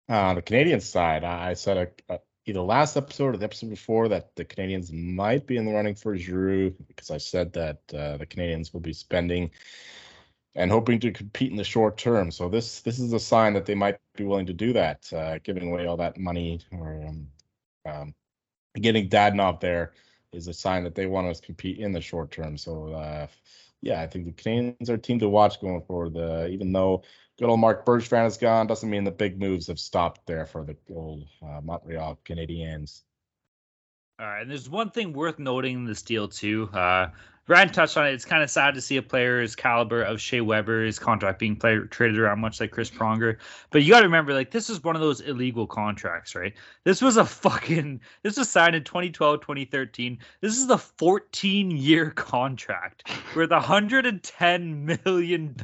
Uh, 0.08 0.16
on 0.16 0.36
the 0.36 0.42
Canadian 0.42 0.80
side, 0.80 1.24
I 1.24 1.54
said 1.54 1.76
a, 2.08 2.14
a, 2.14 2.18
either 2.46 2.60
last 2.60 2.96
episode 2.96 3.34
or 3.34 3.36
the 3.36 3.44
episode 3.44 3.70
before 3.70 4.08
that 4.08 4.36
the 4.36 4.44
Canadiens 4.44 4.92
might 4.92 5.46
be 5.46 5.56
in 5.56 5.64
the 5.64 5.72
running 5.72 5.96
for 5.96 6.16
Giroux 6.16 6.70
because 6.86 7.10
I 7.10 7.18
said 7.18 7.52
that 7.54 7.78
uh, 7.92 8.16
the 8.18 8.26
Canadiens 8.26 8.72
will 8.72 8.80
be 8.80 8.92
spending 8.92 9.50
and 10.54 10.70
hoping 10.70 11.00
to 11.00 11.10
compete 11.10 11.50
in 11.50 11.56
the 11.56 11.64
short 11.64 11.96
term. 11.96 12.30
So 12.30 12.48
this 12.48 12.80
this 12.82 13.00
is 13.00 13.12
a 13.12 13.18
sign 13.18 13.54
that 13.54 13.66
they 13.66 13.74
might 13.74 13.98
be 14.14 14.22
willing 14.22 14.46
to 14.46 14.52
do 14.52 14.72
that, 14.74 15.12
uh, 15.12 15.38
giving 15.42 15.68
away 15.68 15.86
all 15.86 15.96
that 15.96 16.16
money 16.16 16.60
or 16.70 17.02
um, 17.08 17.26
um, 17.86 18.14
getting 18.76 19.08
Dadonov 19.08 19.58
there 19.58 19.94
is 20.34 20.48
a 20.48 20.54
sign 20.54 20.84
that 20.84 20.94
they 20.94 21.06
want 21.06 21.28
us 21.28 21.40
to 21.40 21.46
compete 21.46 21.78
in 21.78 21.92
the 21.92 22.00
short 22.00 22.30
term. 22.30 22.56
So 22.56 22.92
uh, 22.92 23.26
yeah, 23.80 24.00
I 24.00 24.06
think 24.06 24.24
the 24.24 24.32
Canadiens 24.32 24.88
are 24.88 24.94
a 24.94 24.98
team 24.98 25.18
to 25.20 25.28
watch 25.28 25.60
going 25.60 25.82
forward. 25.82 26.16
Uh, 26.16 26.46
even 26.48 26.72
though 26.72 27.02
good 27.38 27.48
old 27.48 27.60
Marc 27.60 27.84
Bergevin 27.84 28.26
is 28.26 28.36
gone, 28.36 28.66
doesn't 28.66 28.88
mean 28.88 29.04
the 29.04 29.10
big 29.10 29.38
moves 29.38 29.66
have 29.66 29.78
stopped 29.78 30.26
there 30.26 30.46
for 30.46 30.64
the 30.64 30.76
old 30.90 31.24
uh, 31.42 31.60
Montreal 31.62 32.18
Canadiens. 32.24 33.02
All 34.18 34.26
right, 34.26 34.42
and 34.42 34.50
there's 34.50 34.70
one 34.70 34.90
thing 34.90 35.12
worth 35.12 35.38
noting 35.38 35.74
in 35.74 35.84
this 35.84 36.02
deal 36.02 36.28
too. 36.28 36.70
Uh, 36.72 37.08
Ryan 37.46 37.68
touched 37.68 37.98
on 37.98 38.06
it. 38.06 38.14
It's 38.14 38.24
kind 38.24 38.42
of 38.42 38.48
sad 38.48 38.74
to 38.74 38.80
see 38.80 38.96
a 38.96 39.02
player's 39.02 39.54
caliber 39.54 40.02
of 40.02 40.18
Shea 40.18 40.40
Weber's 40.40 40.98
contract 40.98 41.38
being 41.38 41.56
traded 41.58 42.18
around 42.18 42.40
much 42.40 42.58
like 42.58 42.70
Chris 42.70 42.90
Pronger. 42.90 43.36
But 43.70 43.82
you 43.82 43.90
got 43.90 44.00
to 44.00 44.06
remember, 44.06 44.32
like, 44.32 44.50
this 44.50 44.70
is 44.70 44.82
one 44.82 44.96
of 44.96 45.02
those 45.02 45.20
illegal 45.20 45.66
contracts, 45.66 46.34
right? 46.34 46.54
This 46.84 47.02
was 47.02 47.18
a 47.18 47.24
fucking, 47.26 48.00
this 48.22 48.38
was 48.38 48.48
signed 48.48 48.74
in 48.74 48.82
2012, 48.82 49.42
2013. 49.42 50.18
This 50.40 50.56
is 50.56 50.66
the 50.66 50.78
14 50.78 51.70
year 51.70 52.10
contract 52.10 53.10
worth 53.36 53.50
$110 53.50 55.04
million 55.04 55.54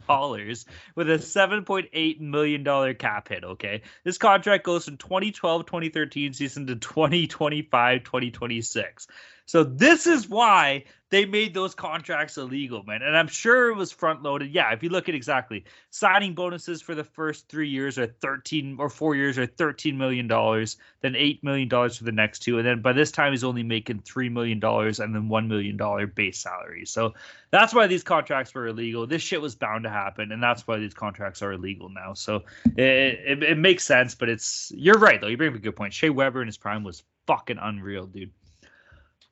with 0.94 1.10
a 1.10 1.18
$7.8 1.18 2.20
million 2.20 2.94
cap 2.96 3.28
hit, 3.28 3.42
okay? 3.42 3.80
This 4.04 4.18
contract 4.18 4.64
goes 4.64 4.84
from 4.84 4.98
2012, 4.98 5.64
2013 5.64 6.34
season 6.34 6.66
to 6.66 6.76
2025, 6.76 8.04
2026. 8.04 9.08
So 9.50 9.64
this 9.64 10.06
is 10.06 10.28
why 10.28 10.84
they 11.10 11.26
made 11.26 11.54
those 11.54 11.74
contracts 11.74 12.38
illegal, 12.38 12.84
man. 12.84 13.02
And 13.02 13.16
I'm 13.16 13.26
sure 13.26 13.70
it 13.70 13.74
was 13.74 13.90
front 13.90 14.22
loaded. 14.22 14.52
Yeah, 14.52 14.72
if 14.72 14.80
you 14.80 14.90
look 14.90 15.08
at 15.08 15.16
exactly 15.16 15.64
signing 15.90 16.36
bonuses 16.36 16.80
for 16.80 16.94
the 16.94 17.02
first 17.02 17.48
three 17.48 17.68
years 17.68 17.98
are 17.98 18.06
13 18.06 18.76
or 18.78 18.88
four 18.88 19.16
years 19.16 19.38
are 19.38 19.46
13 19.46 19.98
million 19.98 20.28
dollars, 20.28 20.76
then 21.00 21.16
eight 21.16 21.42
million 21.42 21.66
dollars 21.66 21.98
for 21.98 22.04
the 22.04 22.12
next 22.12 22.38
two, 22.44 22.58
and 22.58 22.66
then 22.68 22.80
by 22.80 22.92
this 22.92 23.10
time 23.10 23.32
he's 23.32 23.42
only 23.42 23.64
making 23.64 23.98
three 24.02 24.28
million 24.28 24.60
dollars 24.60 25.00
and 25.00 25.12
then 25.12 25.28
one 25.28 25.48
million 25.48 25.76
dollar 25.76 26.06
base 26.06 26.38
salary. 26.38 26.86
So 26.86 27.14
that's 27.50 27.74
why 27.74 27.88
these 27.88 28.04
contracts 28.04 28.54
were 28.54 28.68
illegal. 28.68 29.04
This 29.04 29.20
shit 29.20 29.40
was 29.40 29.56
bound 29.56 29.82
to 29.82 29.90
happen, 29.90 30.30
and 30.30 30.40
that's 30.40 30.64
why 30.68 30.78
these 30.78 30.94
contracts 30.94 31.42
are 31.42 31.54
illegal 31.54 31.88
now. 31.88 32.14
So 32.14 32.44
it, 32.76 32.84
it, 33.26 33.42
it 33.42 33.58
makes 33.58 33.82
sense, 33.82 34.14
but 34.14 34.28
it's 34.28 34.70
you're 34.76 35.00
right 35.00 35.20
though. 35.20 35.26
You 35.26 35.36
bring 35.36 35.50
up 35.50 35.56
a 35.56 35.58
good 35.58 35.74
point. 35.74 35.92
Shea 35.92 36.10
Weber 36.10 36.40
in 36.40 36.46
his 36.46 36.56
prime 36.56 36.84
was 36.84 37.02
fucking 37.26 37.58
unreal, 37.60 38.06
dude. 38.06 38.30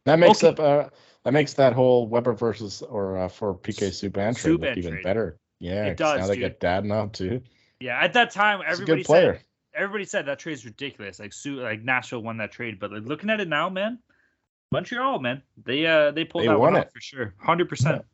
That 0.09 0.19
makes 0.19 0.43
okay. 0.43 0.49
up 0.49 0.61
uh, 0.61 0.89
that 1.25 1.33
makes 1.33 1.53
that 1.55 1.75
whole 1.75 2.09
Weber 2.09 2.33
versus 2.33 2.81
or 2.81 3.19
uh, 3.19 3.29
for 3.29 3.55
PK 3.55 3.89
Subban 3.89 4.35
trade 4.35 4.61
look 4.61 4.77
even 4.79 4.93
trade. 4.93 5.05
better. 5.05 5.39
Yeah, 5.61 5.85
it 5.85 5.99
does. 5.99 6.21
Now 6.21 6.27
they 6.27 6.35
dude. 6.35 6.41
get 6.41 6.61
dad 6.61 6.87
now 6.87 7.07
too. 7.07 7.43
Yeah, 7.79 8.01
at 8.01 8.15
that 8.15 8.31
time, 8.31 8.63
everybody 8.67 9.05
said 9.05 9.41
everybody 9.75 10.07
said 10.07 10.25
that 10.25 10.39
trade 10.39 10.55
is 10.55 10.65
ridiculous. 10.65 11.21
Like 11.21 11.35
Sue, 11.35 11.61
like 11.61 11.83
Nashville 11.83 12.23
won 12.23 12.39
that 12.39 12.53
trade, 12.53 12.81
but 12.81 12.91
like 12.91 13.05
looking 13.05 13.29
at 13.29 13.41
it 13.41 13.49
now, 13.49 13.69
man, 13.69 13.99
Montreal, 14.73 15.19
man, 15.19 15.43
they 15.63 15.85
uh 15.85 16.11
they 16.13 16.25
pulled 16.25 16.45
they 16.45 16.49
that 16.49 16.59
one 16.59 16.75
it. 16.75 16.87
off 16.87 16.93
for 16.93 17.01
sure, 17.03 17.35
hundred 17.39 17.67
yeah. 17.67 17.69
percent. 17.69 18.05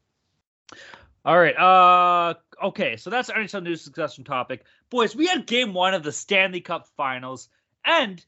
All 1.25 1.39
right. 1.39 1.57
Uh 1.57 2.35
okay, 2.67 2.97
so 2.97 3.09
that's 3.09 3.31
our 3.31 3.39
NHL 3.39 3.63
news 3.63 3.85
discussion 3.85 4.25
topic. 4.25 4.65
Boys, 4.91 5.15
we 5.15 5.29
had 5.29 5.47
game 5.47 5.75
one 5.75 5.95
of 5.95 6.03
the 6.03 6.13
Stanley 6.13 6.61
Cup 6.61 6.89
finals, 6.97 7.49
and 7.85 8.25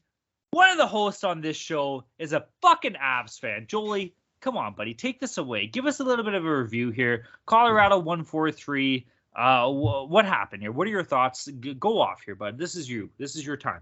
one 0.51 0.69
of 0.69 0.77
the 0.77 0.87
hosts 0.87 1.23
on 1.23 1.41
this 1.41 1.57
show 1.57 2.05
is 2.17 2.33
a 2.33 2.45
fucking 2.61 2.93
Avs 2.93 3.39
fan. 3.39 3.65
Jolie, 3.67 4.13
come 4.39 4.57
on, 4.57 4.73
buddy, 4.73 4.93
take 4.93 5.19
this 5.19 5.37
away. 5.37 5.67
Give 5.67 5.85
us 5.85 5.99
a 5.99 6.03
little 6.03 6.25
bit 6.25 6.33
of 6.33 6.45
a 6.45 6.57
review 6.57 6.91
here. 6.91 7.25
Colorado 7.45 7.97
143. 7.97 9.05
Uh, 9.35 9.69
what 9.69 10.25
happened 10.25 10.63
here? 10.63 10.71
What 10.71 10.87
are 10.87 10.91
your 10.91 11.03
thoughts? 11.03 11.47
Go 11.47 12.01
off 12.01 12.21
here, 12.25 12.33
bud. 12.33 12.57
This 12.57 12.75
is 12.75 12.89
you. 12.89 13.11
This 13.19 13.35
is 13.35 13.45
your 13.45 13.57
time. 13.57 13.81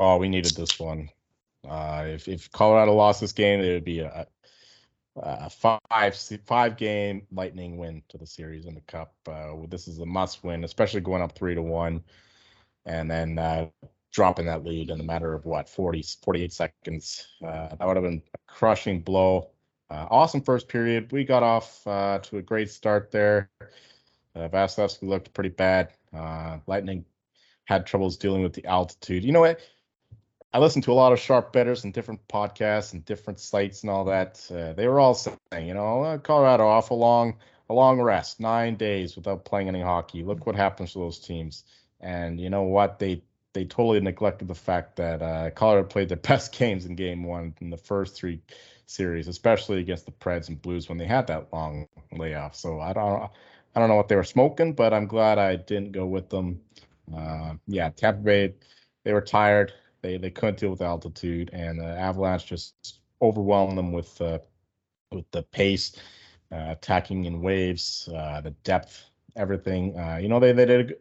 Oh, 0.00 0.16
we 0.16 0.28
needed 0.28 0.56
this 0.56 0.80
one. 0.80 1.10
Uh, 1.68 2.04
if 2.06 2.26
if 2.26 2.50
Colorado 2.50 2.94
lost 2.94 3.20
this 3.20 3.32
game, 3.32 3.60
it 3.60 3.72
would 3.72 3.84
be 3.84 4.00
a, 4.00 4.26
a 5.16 5.50
five 5.50 6.16
five 6.46 6.76
game 6.78 7.26
Lightning 7.30 7.76
win 7.76 8.02
to 8.08 8.18
the 8.18 8.26
series 8.26 8.64
in 8.64 8.74
the 8.74 8.80
Cup. 8.80 9.14
Uh, 9.28 9.52
this 9.68 9.88
is 9.88 9.98
a 9.98 10.06
must 10.06 10.42
win, 10.42 10.64
especially 10.64 11.02
going 11.02 11.22
up 11.22 11.36
three 11.36 11.54
to 11.54 11.62
one, 11.62 12.02
and 12.86 13.10
then 13.10 13.38
uh, 13.38 13.66
dropping 14.12 14.46
that 14.46 14.64
lead 14.64 14.90
in 14.90 15.00
a 15.00 15.04
matter 15.04 15.34
of 15.34 15.44
what 15.44 15.68
40 15.68 16.04
48 16.22 16.52
seconds 16.52 17.26
uh, 17.44 17.68
that 17.74 17.86
would 17.86 17.96
have 17.96 18.04
been 18.04 18.22
a 18.34 18.52
crushing 18.52 19.00
blow 19.00 19.48
uh, 19.90 20.06
awesome 20.10 20.42
first 20.42 20.68
period 20.68 21.10
we 21.12 21.24
got 21.24 21.42
off 21.42 21.86
uh, 21.86 22.18
to 22.20 22.38
a 22.38 22.42
great 22.42 22.70
start 22.70 23.10
there 23.10 23.50
uh, 24.36 24.48
Vasilevskiy 24.48 25.08
looked 25.08 25.32
pretty 25.34 25.50
bad 25.50 25.92
uh, 26.14 26.58
lightning 26.66 27.04
had 27.64 27.86
troubles 27.86 28.16
dealing 28.16 28.42
with 28.42 28.52
the 28.52 28.64
altitude 28.66 29.24
you 29.24 29.32
know 29.32 29.40
what 29.40 29.60
I 30.54 30.58
listened 30.58 30.84
to 30.84 30.92
a 30.92 30.94
lot 30.94 31.12
of 31.12 31.18
sharp 31.18 31.50
betters 31.50 31.84
and 31.84 31.94
different 31.94 32.28
podcasts 32.28 32.92
and 32.92 33.02
different 33.06 33.40
sites 33.40 33.82
and 33.82 33.90
all 33.90 34.04
that. 34.04 34.46
Uh, 34.50 34.74
they 34.74 34.86
were 34.86 35.00
all 35.00 35.14
saying, 35.14 35.66
you 35.66 35.72
know, 35.72 36.02
uh, 36.02 36.18
Colorado 36.18 36.66
off 36.66 36.90
a 36.90 36.94
long, 36.94 37.38
a 37.70 37.74
long 37.74 37.98
rest, 38.02 38.38
nine 38.38 38.76
days 38.76 39.16
without 39.16 39.46
playing 39.46 39.68
any 39.68 39.80
hockey. 39.80 40.22
Look 40.22 40.46
what 40.46 40.54
happens 40.54 40.92
to 40.92 40.98
those 40.98 41.18
teams. 41.18 41.64
And 42.02 42.38
you 42.38 42.50
know 42.50 42.64
what? 42.64 42.98
They 42.98 43.22
they 43.52 43.64
totally 43.64 44.00
neglected 44.00 44.48
the 44.48 44.54
fact 44.54 44.96
that 44.96 45.22
uh, 45.22 45.50
Colorado 45.50 45.86
played 45.88 46.08
their 46.08 46.16
best 46.18 46.52
games 46.52 46.86
in 46.86 46.94
Game 46.94 47.24
One 47.24 47.54
in 47.60 47.70
the 47.70 47.76
first 47.76 48.16
three 48.16 48.40
series, 48.86 49.28
especially 49.28 49.80
against 49.80 50.06
the 50.06 50.12
Preds 50.12 50.48
and 50.48 50.60
Blues 50.60 50.88
when 50.88 50.98
they 50.98 51.06
had 51.06 51.26
that 51.28 51.52
long 51.52 51.88
layoff. 52.12 52.54
So 52.56 52.80
I 52.80 52.92
don't, 52.92 53.30
I 53.74 53.80
don't 53.80 53.88
know 53.88 53.96
what 53.96 54.08
they 54.08 54.16
were 54.16 54.24
smoking, 54.24 54.74
but 54.74 54.92
I'm 54.92 55.06
glad 55.06 55.38
I 55.38 55.56
didn't 55.56 55.92
go 55.92 56.06
with 56.06 56.28
them. 56.28 56.60
Uh, 57.14 57.54
yeah, 57.66 57.90
Tampa 57.90 58.20
Bay, 58.20 58.54
they 59.04 59.12
were 59.12 59.20
tired. 59.20 59.72
They 60.02 60.16
they 60.16 60.30
couldn't 60.30 60.58
deal 60.58 60.70
with 60.70 60.82
altitude, 60.82 61.50
and 61.52 61.80
the 61.80 61.84
Avalanche 61.86 62.46
just 62.46 63.00
overwhelmed 63.20 63.78
them 63.78 63.92
with 63.92 64.20
uh, 64.20 64.38
with 65.12 65.30
the 65.30 65.42
pace, 65.42 65.96
uh, 66.50 66.66
attacking 66.70 67.24
in 67.24 67.40
waves, 67.40 68.08
uh, 68.14 68.40
the 68.40 68.50
depth, 68.64 69.04
everything. 69.36 69.98
Uh, 69.98 70.16
you 70.20 70.28
know, 70.28 70.40
they 70.40 70.52
they 70.52 70.66
did. 70.66 70.90
A, 70.90 70.94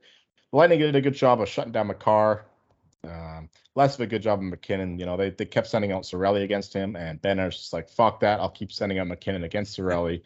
Lightning 0.52 0.80
did 0.80 0.96
a 0.96 1.02
good 1.02 1.14
job 1.14 1.42
of 1.42 1.48
shutting 1.48 1.72
down 1.72 1.88
Makar. 1.88 2.46
Um, 3.08 3.50
less 3.76 3.96
of 3.96 4.02
a 4.02 4.08
good 4.08 4.22
job 4.22 4.40
of 4.40 4.46
MacKinnon. 4.46 5.00
You 5.00 5.06
know, 5.06 5.18
they, 5.18 5.30
they 5.30 5.46
kept 5.46 5.68
sending 5.68 5.92
out 5.92 6.04
Cirelli 6.04 6.44
against 6.44 6.74
him, 6.74 6.96
and 6.96 7.22
Bednar's 7.22 7.58
just 7.58 7.74
like, 7.74 7.90
fuck 7.90 8.20
that. 8.20 8.40
I'll 8.40 8.50
keep 8.50 8.72
sending 8.72 9.00
out 9.00 9.08
MacKinnon 9.08 9.44
against 9.44 9.78
Cirelli. 9.78 10.24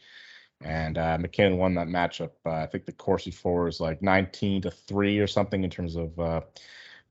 And 0.61 0.97
uh, 0.97 1.17
MacKinnon 1.19 1.57
won 1.57 1.75
that 1.75 1.88
matchup. 1.88 2.31
Uh, 2.45 2.51
I 2.51 2.65
think 2.65 2.85
the 2.85 2.91
Corsi 2.91 3.31
for 3.31 3.67
is 3.67 3.79
like 3.79 4.01
19 4.01 4.63
to 4.63 4.71
3 4.71 5.19
or 5.19 5.27
something 5.27 5.63
in 5.63 5.69
terms 5.69 5.95
of 5.95 6.19
uh, 6.19 6.41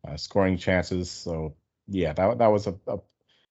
uh, 0.06 0.16
scoring 0.16 0.58
chances. 0.58 1.10
So, 1.10 1.54
yeah, 1.86 2.12
that, 2.14 2.38
that 2.38 2.48
was 2.48 2.66
a, 2.66 2.74
a, 2.88 2.98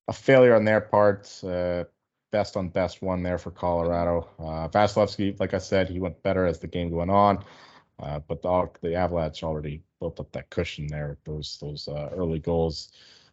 a 0.09 0.13
failure 0.13 0.55
on 0.55 0.65
their 0.65 0.81
part. 0.81 1.31
Uh, 1.43 1.85
best 2.31 2.57
on 2.57 2.67
best 2.67 3.01
one 3.01 3.23
there 3.23 3.37
for 3.37 3.51
Colorado. 3.51 4.27
Uh, 4.39 4.67
Vasilevskiy, 4.67 5.39
like 5.39 5.53
I 5.53 5.59
said, 5.59 5.89
he 5.89 5.99
went 5.99 6.21
better 6.23 6.45
as 6.45 6.59
the 6.59 6.67
game 6.67 6.89
went 6.89 7.11
on. 7.11 7.45
Uh, 7.99 8.19
but 8.27 8.41
the, 8.41 8.69
the 8.81 8.95
Avalanche 8.95 9.43
already 9.43 9.81
built 9.99 10.19
up 10.19 10.31
that 10.31 10.49
cushion 10.49 10.87
there. 10.87 11.17
Those 11.25 11.57
those 11.61 11.87
uh, 11.87 12.09
early 12.13 12.39
goals. 12.39 12.91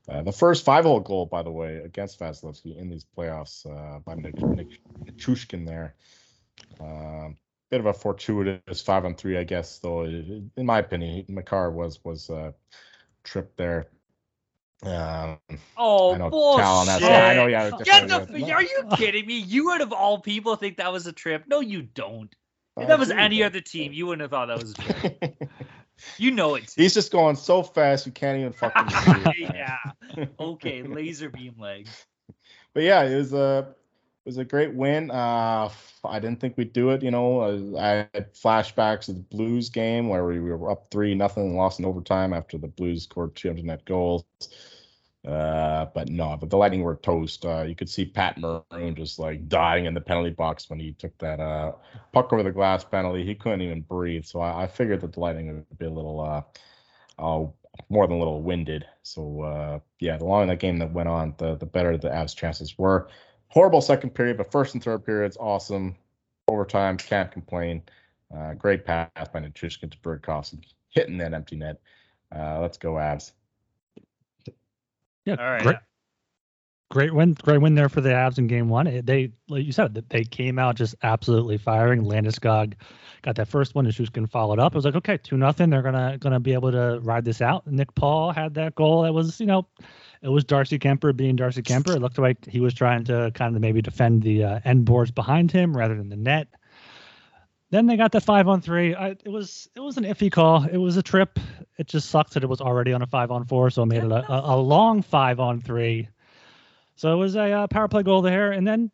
Uh, 0.08 0.22
the 0.22 0.32
first 0.32 0.64
five-hole 0.64 1.00
goal, 1.00 1.26
by 1.26 1.42
the 1.42 1.50
way, 1.50 1.76
against 1.76 2.18
Vasilevskiy 2.18 2.76
in 2.76 2.90
these 2.90 3.06
playoffs 3.16 3.64
uh, 3.66 3.98
by 4.00 4.14
Nick, 4.14 4.40
Nick 4.42 4.80
Nichushkin 5.04 5.66
there. 5.66 5.94
Um, 6.80 7.36
bit 7.70 7.80
of 7.80 7.86
a 7.86 7.92
fortuitous 7.92 8.80
five 8.80 9.04
on 9.04 9.14
three, 9.14 9.38
I 9.38 9.44
guess. 9.44 9.78
Though, 9.78 10.04
in 10.04 10.50
my 10.56 10.78
opinion, 10.78 11.26
Makar 11.28 11.70
was 11.70 12.02
was 12.04 12.28
uh, 12.28 12.52
tripped 13.22 13.56
there. 13.56 13.88
Um, 14.82 15.38
oh, 15.76 16.14
I 16.14 16.18
know 16.18 16.30
bullshit. 16.30 16.64
Cal 16.64 16.76
on 16.76 16.86
that 16.86 17.02
I 17.02 17.34
know, 17.34 17.46
yeah. 17.46 17.70
Get 17.84 18.08
the, 18.08 18.52
are 18.52 18.62
you 18.62 18.84
kidding 18.96 19.26
me? 19.26 19.38
You 19.38 19.66
would, 19.66 19.82
of 19.82 19.92
all 19.92 20.18
people, 20.18 20.56
think 20.56 20.78
that 20.78 20.90
was 20.90 21.06
a 21.06 21.12
trip. 21.12 21.44
No, 21.46 21.60
you 21.60 21.82
don't. 21.82 22.34
If 22.80 22.88
that 22.88 22.98
was 22.98 23.10
any 23.10 23.42
other 23.42 23.60
team, 23.60 23.92
you 23.92 24.06
wouldn't 24.06 24.22
have 24.22 24.30
thought 24.30 24.46
that 24.46 24.60
was 24.60 24.74
a 24.78 25.48
you 26.18 26.30
know 26.30 26.54
it. 26.54 26.72
He's 26.76 26.94
just 26.94 27.12
going 27.12 27.36
so 27.36 27.62
fast 27.62 28.06
you 28.06 28.12
can't 28.12 28.38
even 28.38 28.52
fucking. 28.52 29.34
yeah. 29.54 29.76
Okay, 30.38 30.82
laser 30.82 31.30
beam 31.30 31.54
legs. 31.58 32.06
But 32.72 32.84
yeah, 32.84 33.02
it 33.02 33.16
was 33.16 33.32
a 33.32 33.74
it 34.24 34.28
was 34.28 34.38
a 34.38 34.44
great 34.44 34.74
win. 34.74 35.10
Uh, 35.10 35.70
I 36.04 36.18
didn't 36.18 36.40
think 36.40 36.56
we'd 36.56 36.72
do 36.72 36.90
it. 36.90 37.02
You 37.02 37.10
know, 37.10 37.76
I 37.78 38.08
had 38.14 38.34
flashbacks 38.34 39.08
of 39.08 39.16
the 39.16 39.22
Blues 39.22 39.70
game 39.70 40.08
where 40.08 40.24
we 40.24 40.40
were 40.40 40.70
up 40.70 40.90
three 40.90 41.14
nothing, 41.14 41.46
and 41.46 41.56
lost 41.56 41.78
in 41.78 41.84
overtime 41.84 42.32
after 42.32 42.58
the 42.58 42.68
Blues 42.68 43.04
scored 43.04 43.34
two 43.34 43.48
empty 43.48 43.62
net 43.62 43.84
goals. 43.84 44.24
Uh, 45.26 45.86
but 45.94 46.08
no, 46.08 46.36
but 46.38 46.48
the 46.48 46.56
Lightning 46.56 46.82
were 46.82 46.96
toast. 46.96 47.44
Uh, 47.44 47.62
you 47.62 47.74
could 47.74 47.90
see 47.90 48.06
Pat 48.06 48.38
Maroon 48.38 48.94
just 48.94 49.18
like 49.18 49.48
dying 49.48 49.84
in 49.84 49.92
the 49.92 50.00
penalty 50.00 50.30
box 50.30 50.70
when 50.70 50.80
he 50.80 50.92
took 50.92 51.16
that 51.18 51.40
uh, 51.40 51.72
puck 52.12 52.32
over 52.32 52.42
the 52.42 52.50
glass 52.50 52.84
penalty. 52.84 53.24
He 53.24 53.34
couldn't 53.34 53.60
even 53.60 53.82
breathe. 53.82 54.24
So 54.24 54.40
I, 54.40 54.62
I 54.62 54.66
figured 54.66 55.02
that 55.02 55.12
the 55.12 55.20
Lightning 55.20 55.54
would 55.54 55.78
be 55.78 55.84
a 55.86 55.90
little, 55.90 56.20
uh, 56.20 56.42
uh 57.18 57.46
more 57.88 58.06
than 58.06 58.16
a 58.16 58.18
little 58.18 58.42
winded. 58.42 58.86
So 59.02 59.42
uh, 59.42 59.78
yeah, 59.98 60.16
the 60.16 60.24
longer 60.24 60.52
that 60.52 60.60
game 60.60 60.78
that 60.78 60.92
went 60.92 61.08
on, 61.08 61.34
the 61.38 61.56
the 61.56 61.66
better 61.66 61.96
the 61.96 62.08
Avs 62.08 62.34
chances 62.36 62.78
were. 62.78 63.08
Horrible 63.48 63.80
second 63.80 64.10
period, 64.10 64.36
but 64.36 64.50
first 64.50 64.74
and 64.74 64.82
third 64.82 65.04
periods 65.04 65.36
awesome. 65.38 65.96
Overtime, 66.48 66.96
can't 66.96 67.30
complain. 67.30 67.82
Uh, 68.34 68.54
great 68.54 68.84
pass 68.84 69.10
by 69.32 69.40
Nichushkin 69.40 69.90
to 69.90 69.98
Burakovsky, 69.98 70.72
hitting 70.90 71.18
that 71.18 71.34
empty 71.34 71.56
net. 71.56 71.80
Uh, 72.34 72.60
let's 72.60 72.78
go 72.78 72.94
Avs. 72.94 73.32
Yeah, 75.24 75.36
All 75.38 75.44
right. 75.44 75.62
Great, 75.62 75.76
great 76.90 77.14
win, 77.14 77.34
great 77.34 77.58
win 77.58 77.74
there 77.74 77.88
for 77.88 78.00
the 78.00 78.10
Avs 78.10 78.38
in 78.38 78.46
Game 78.46 78.68
One. 78.68 79.02
They, 79.04 79.32
like 79.48 79.64
you 79.64 79.72
said, 79.72 79.94
they 80.08 80.24
came 80.24 80.58
out 80.58 80.76
just 80.76 80.94
absolutely 81.02 81.58
firing. 81.58 82.04
Landeskog 82.04 82.74
got 83.22 83.36
that 83.36 83.48
first 83.48 83.74
one, 83.74 83.84
and 83.84 83.94
Shushkin 83.94 84.28
followed 84.28 84.58
up. 84.58 84.72
It 84.72 84.76
was 84.76 84.84
like, 84.84 84.96
okay, 84.96 85.18
two 85.18 85.36
nothing. 85.36 85.70
They're 85.70 85.82
gonna 85.82 86.16
gonna 86.18 86.40
be 86.40 86.52
able 86.52 86.72
to 86.72 87.00
ride 87.02 87.24
this 87.24 87.40
out. 87.40 87.66
Nick 87.66 87.94
Paul 87.94 88.32
had 88.32 88.54
that 88.54 88.74
goal. 88.74 89.04
It 89.04 89.12
was, 89.12 89.40
you 89.40 89.46
know, 89.46 89.66
it 90.22 90.28
was 90.28 90.44
Darcy 90.44 90.78
Kuemper 90.78 91.16
being 91.16 91.36
Darcy 91.36 91.62
Kuemper. 91.62 91.96
It 91.96 92.00
looked 92.00 92.18
like 92.18 92.44
he 92.46 92.60
was 92.60 92.74
trying 92.74 93.04
to 93.04 93.30
kind 93.34 93.54
of 93.54 93.60
maybe 93.60 93.82
defend 93.82 94.22
the 94.22 94.44
uh, 94.44 94.60
end 94.64 94.84
boards 94.84 95.10
behind 95.10 95.52
him 95.52 95.76
rather 95.76 95.94
than 95.94 96.08
the 96.08 96.16
net. 96.16 96.48
Then 97.70 97.86
they 97.86 97.96
got 97.96 98.10
the 98.12 98.20
five 98.20 98.48
on 98.48 98.60
three. 98.60 98.94
I, 98.94 99.10
it 99.10 99.28
was 99.28 99.68
it 99.76 99.80
was 99.80 99.96
an 99.96 100.04
iffy 100.04 100.30
call. 100.30 100.64
It 100.64 100.76
was 100.76 100.96
a 100.96 101.02
trip. 101.02 101.38
It 101.78 101.86
just 101.86 102.10
sucks 102.10 102.34
that 102.34 102.42
it 102.42 102.48
was 102.48 102.60
already 102.60 102.92
on 102.92 103.02
a 103.02 103.06
five 103.06 103.30
on 103.30 103.44
four, 103.44 103.70
so 103.70 103.82
it 103.82 103.86
made 103.86 104.02
it 104.02 104.10
a, 104.10 104.32
a, 104.32 104.56
a 104.56 104.56
long 104.56 105.02
five 105.02 105.38
on 105.38 105.60
three. 105.60 106.08
So 106.96 107.12
it 107.12 107.16
was 107.16 107.36
a 107.36 107.52
uh, 107.52 107.66
power 107.68 107.88
play 107.88 108.02
goal 108.02 108.22
there, 108.22 108.52
and 108.52 108.66
then 108.66 108.90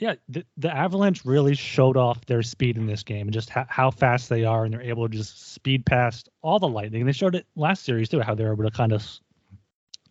yeah, 0.00 0.14
the, 0.30 0.44
the 0.56 0.74
Avalanche 0.74 1.26
really 1.26 1.54
showed 1.54 1.98
off 1.98 2.24
their 2.24 2.42
speed 2.42 2.78
in 2.78 2.86
this 2.86 3.02
game 3.02 3.26
and 3.26 3.34
just 3.34 3.50
ha- 3.50 3.66
how 3.68 3.90
fast 3.90 4.30
they 4.30 4.44
are, 4.44 4.64
and 4.64 4.72
they're 4.72 4.80
able 4.80 5.06
to 5.06 5.14
just 5.14 5.52
speed 5.52 5.84
past 5.84 6.30
all 6.40 6.58
the 6.58 6.66
Lightning. 6.66 7.04
They 7.04 7.12
showed 7.12 7.34
it 7.34 7.46
last 7.54 7.84
series 7.84 8.08
too, 8.08 8.20
how 8.20 8.34
they 8.34 8.44
were 8.44 8.52
able 8.52 8.64
to 8.64 8.70
kind 8.70 8.92
of 8.92 9.06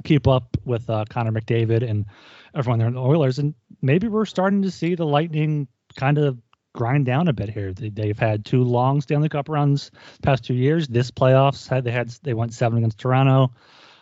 keep 0.03 0.27
up 0.27 0.55
with 0.63 0.87
uh, 0.89 1.05
Connor 1.09 1.31
McDavid 1.31 1.89
and 1.89 2.05
everyone 2.53 2.77
there 2.77 2.87
in 2.87 2.93
the 2.93 3.01
Oilers. 3.01 3.39
And 3.39 3.55
maybe 3.81 4.07
we're 4.07 4.25
starting 4.25 4.61
to 4.61 4.71
see 4.71 4.93
the 4.93 5.05
Lightning 5.05 5.67
kind 5.95 6.19
of 6.19 6.37
grind 6.73 7.05
down 7.05 7.27
a 7.27 7.33
bit 7.33 7.49
here. 7.49 7.73
They, 7.73 8.07
have 8.07 8.19
had 8.19 8.45
two 8.45 8.63
long 8.63 9.01
Stanley 9.01 9.29
Cup 9.29 9.49
runs 9.49 9.91
past 10.21 10.43
two 10.43 10.53
years. 10.53 10.87
This 10.87 11.11
playoffs 11.11 11.67
had 11.67 11.83
they 11.83 11.91
had 11.91 12.09
they 12.23 12.33
went 12.33 12.53
seven 12.53 12.77
against 12.77 12.99
Toronto. 12.99 13.51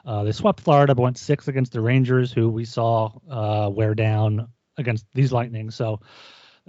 Uh, 0.05 0.23
they 0.23 0.31
swept 0.31 0.61
Florida, 0.61 0.95
but 0.95 1.01
went 1.01 1.17
six 1.17 1.47
against 1.47 1.73
the 1.73 1.81
Rangers, 1.81 2.31
who 2.31 2.49
we 2.49 2.65
saw 2.65 3.11
uh, 3.29 3.69
wear 3.69 3.93
down 3.93 4.47
against 4.77 5.05
these 5.13 5.33
Lightning. 5.33 5.69
So 5.69 5.99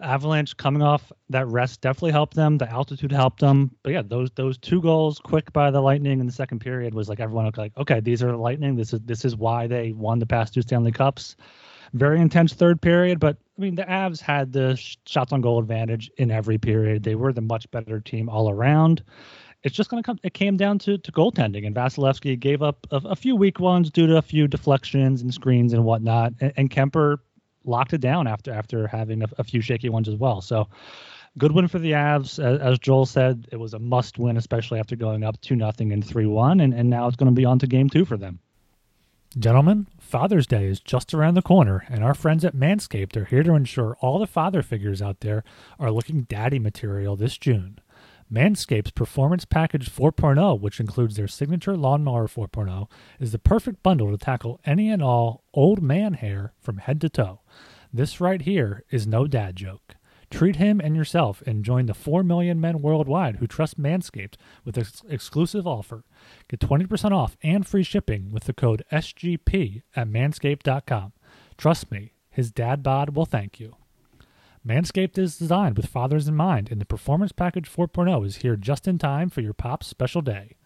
Avalanche 0.03 0.57
coming 0.57 0.83
off 0.83 1.13
that 1.31 1.47
rest 1.47 1.81
definitely 1.81 2.13
helped 2.13 2.35
them. 2.35 2.59
The 2.59 2.71
altitude 2.71 3.13
helped 3.13 3.41
them. 3.41 3.71
But 3.83 3.93
yeah, 3.93 4.03
those 4.05 4.31
those 4.33 4.59
two 4.59 4.81
goals 4.81 5.19
quick 5.19 5.53
by 5.53 5.71
the 5.71 5.81
Lightning 5.81 6.21
in 6.21 6.27
the 6.27 6.33
second 6.33 6.61
period 6.61 6.95
was 6.95 7.09
like 7.09 7.21
everyone 7.21 7.51
like, 7.57 7.77
okay, 7.77 8.01
these 8.01 8.23
are 8.23 8.31
the 8.31 8.37
Lightning. 8.37 8.77
This 8.77 8.93
is 8.93 9.01
this 9.01 9.25
is 9.25 9.37
why 9.37 9.67
they 9.67 9.93
won 9.93 10.19
the 10.19 10.27
past 10.27 10.55
two 10.55 10.63
Stanley 10.63 10.93
Cups. 10.93 11.37
Very 11.93 12.21
intense 12.21 12.53
third 12.53 12.81
period, 12.81 13.19
but 13.19 13.39
I 13.59 13.61
mean 13.61 13.75
the 13.75 13.83
Avs 13.83 14.21
had 14.21 14.53
the 14.53 14.77
shots 15.05 15.33
on 15.33 15.41
goal 15.41 15.59
advantage 15.59 16.11
in 16.17 16.31
every 16.31 16.59
period. 16.59 17.03
They 17.03 17.17
were 17.17 17.33
the 17.33 17.41
much 17.41 17.69
better 17.71 18.01
team 18.01 18.29
all 18.29 18.49
around. 18.49 19.03
It's 19.65 19.75
just 19.75 19.91
going 19.91 20.01
to 20.01 20.07
come. 20.07 20.21
It 20.23 20.35
came 20.35 20.57
down 20.57 20.79
to, 20.81 20.99
to 20.99 21.13
goaltending, 21.13 21.67
and 21.67 21.75
Vasilevskiy 21.75 22.39
gave 22.39 22.63
up 22.63 22.87
a, 22.93 22.97
a, 22.99 23.17
few 23.17 23.35
weak 23.35 23.59
ones 23.59 23.91
due 23.91 24.07
to 24.07 24.17
a 24.17 24.23
few 24.23 24.47
deflections 24.47 25.21
and 25.21 25.35
screens 25.35 25.73
and 25.73 25.85
whatnot. 25.85 26.35
And, 26.41 26.53
and 26.57 26.71
Kuemper 26.71 27.19
locked 27.65 27.93
it 27.93 28.01
down 28.01 28.29
after 28.29 28.53
after 28.53 28.87
having 28.87 29.23
a, 29.23 29.27
a 29.39 29.45
few 29.45 29.61
shaky 29.61 29.89
ones 29.89 30.09
as 30.09 30.15
well. 30.15 30.41
So 30.41 30.69
good 31.37 31.51
win 31.51 31.67
for 31.67 31.81
the 31.81 31.93
Avs. 31.93 32.39
As, 32.39 32.61
as, 32.61 32.79
Joel 32.79 33.05
said, 33.05 33.49
it 33.51 33.57
was 33.57 33.75
a 33.75 33.81
must 33.81 34.17
win, 34.17 34.37
especially 34.37 34.79
after 34.79 34.95
going 34.95 35.25
up 35.25 35.41
two 35.41 35.57
nothing 35.57 35.93
and 35.93 36.07
three 36.07 36.27
one, 36.27 36.61
and 36.61 36.73
and 36.73 36.89
now 36.89 37.09
it's 37.09 37.17
going 37.17 37.35
to 37.35 37.37
be 37.37 37.45
on 37.45 37.59
to 37.59 37.67
game 37.67 37.91
two 37.91 38.05
for 38.05 38.17
them. 38.17 38.39
Gentlemen, 39.37 39.89
Father's 40.09 40.47
Day 40.47 40.65
is 40.65 40.81
just 40.81 41.13
around 41.13 41.35
the 41.35 41.43
corner, 41.43 41.85
and 41.91 42.03
our 42.03 42.15
friends 42.15 42.43
at 42.43 42.57
Manscaped 42.57 43.15
are 43.15 43.27
here 43.27 43.43
to 43.43 43.53
ensure 43.53 43.95
all 44.01 44.19
the 44.19 44.27
father 44.27 44.63
figures 44.63 45.03
out 45.03 45.21
there 45.21 45.45
are 45.79 45.91
looking 45.91 46.23
daddy 46.23 46.59
material 46.59 47.15
this 47.15 47.37
June. 47.37 47.79
Manscaped's 48.33 48.91
Performance 48.93 49.45
Package 49.45 49.91
4.0, 49.91 50.61
which 50.61 50.81
includes 50.81 51.17
their 51.17 51.29
signature 51.29 51.77
Lawnmower 51.77 52.27
4.0, 52.27 52.89
is 53.21 53.33
the 53.33 53.39
perfect 53.39 53.83
bundle 53.83 54.11
to 54.11 54.17
tackle 54.17 54.61
any 54.65 54.89
and 54.89 55.03
all 55.03 55.45
old 55.53 55.83
man 55.83 56.15
hair 56.15 56.55
from 56.59 56.79
head 56.79 57.03
to 57.03 57.11
toe. 57.11 57.41
This 57.93 58.19
right 58.19 58.41
here 58.41 58.85
is 58.91 59.07
no 59.07 59.27
dad 59.27 59.57
joke. 59.57 59.97
Treat 60.31 60.57
him 60.57 60.81
and 60.81 60.95
yourself 60.95 61.43
and 61.47 61.65
join 61.65 61.87
the 61.87 61.95
4 61.95 62.23
million 62.23 62.61
men 62.61 62.83
worldwide 62.83 63.37
who 63.37 63.47
trust 63.47 63.81
Manscaped 63.81 64.35
with 64.65 64.75
this 64.75 65.03
exclusive 65.09 65.67
offer. 65.67 66.05
Get 66.49 66.61
20% 66.61 67.13
off 67.13 67.37
and 67.43 67.67
free 67.67 67.83
shipping 67.83 68.31
with 68.31 68.45
the 68.45 68.53
code 68.53 68.85
SGP 68.93 69.83
at 69.97 70.09
manscaped.com. 70.09 71.13
Trust 71.57 71.91
me, 71.91 72.13
his 72.31 72.53
dad 72.53 72.83
bod 72.83 73.17
will 73.17 73.25
thank 73.25 73.59
you. 73.59 73.77
Manscaped 74.67 75.17
is 75.17 75.39
designed 75.39 75.77
with 75.77 75.87
fathers 75.87 76.29
in 76.29 76.35
mind, 76.35 76.71
and 76.71 76.81
the 76.81 76.85
Performance 76.85 77.33
Package 77.33 77.71
4.0 77.71 78.27
is 78.27 78.37
here 78.37 78.57
just 78.57 78.87
in 78.87 78.99
time 78.99 79.31
for 79.31 79.41
your 79.41 79.55
pop's 79.55 79.87
special 79.87 80.21
day. 80.21 80.57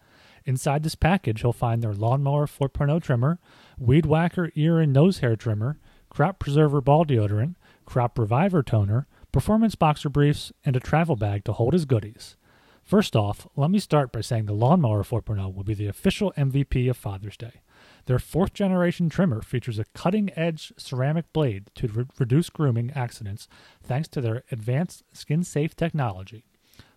Inside 0.45 0.83
this 0.83 0.95
package, 0.95 1.41
you'll 1.41 1.53
find 1.53 1.81
their 1.81 1.93
Lawnmower 1.93 2.47
4.0 2.47 3.01
trimmer, 3.01 3.39
Weed 3.77 4.05
Whacker 4.05 4.51
ear 4.55 4.79
and 4.79 4.91
nose 4.91 5.19
hair 5.19 5.37
trimmer, 5.37 5.79
Crop 6.09 6.37
Preserver 6.37 6.81
ball 6.81 7.05
deodorant, 7.05 7.55
Crop 7.85 8.19
Reviver 8.19 8.61
toner, 8.61 9.07
performance 9.33 9.73
boxer 9.73 10.09
briefs, 10.09 10.53
and 10.63 10.77
a 10.77 10.79
travel 10.79 11.17
bag 11.17 11.43
to 11.43 11.53
hold 11.53 11.73
his 11.73 11.83
goodies. 11.83 12.37
First 12.83 13.15
off, 13.15 13.47
let 13.55 13.71
me 13.71 13.79
start 13.79 14.11
by 14.11 14.21
saying 14.21 14.45
the 14.45 14.53
Lawnmower 14.53 15.03
4.0 15.03 15.53
will 15.53 15.63
be 15.63 15.73
the 15.73 15.87
official 15.87 16.31
MVP 16.37 16.89
of 16.89 16.95
Father's 16.95 17.35
Day. 17.35 17.61
Their 18.05 18.19
fourth 18.19 18.53
generation 18.53 19.09
trimmer 19.09 19.41
features 19.41 19.79
a 19.79 19.85
cutting 19.95 20.29
edge 20.37 20.71
ceramic 20.77 21.33
blade 21.33 21.71
to 21.75 21.87
re- 21.87 22.05
reduce 22.19 22.49
grooming 22.49 22.91
accidents 22.91 23.47
thanks 23.81 24.07
to 24.09 24.21
their 24.21 24.43
advanced 24.51 25.03
skin 25.13 25.43
safe 25.43 25.75
technology. 25.75 26.45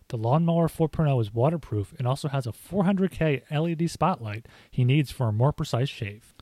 The 0.09 0.19
Lawnmower 0.19 0.69
4.0 0.69 1.21
is 1.21 1.35
waterproof 1.35 1.95
and 1.99 2.07
also 2.07 2.29
has 2.29 2.47
a 2.47 2.53
400K 2.53 3.43
LED 3.51 3.91
spotlight 3.91 4.47
he 4.71 4.85
needs 4.85 5.11
for 5.11 5.29
a 5.29 5.33
more 5.33 5.53
precise 5.53 5.89
shave. 5.89 6.35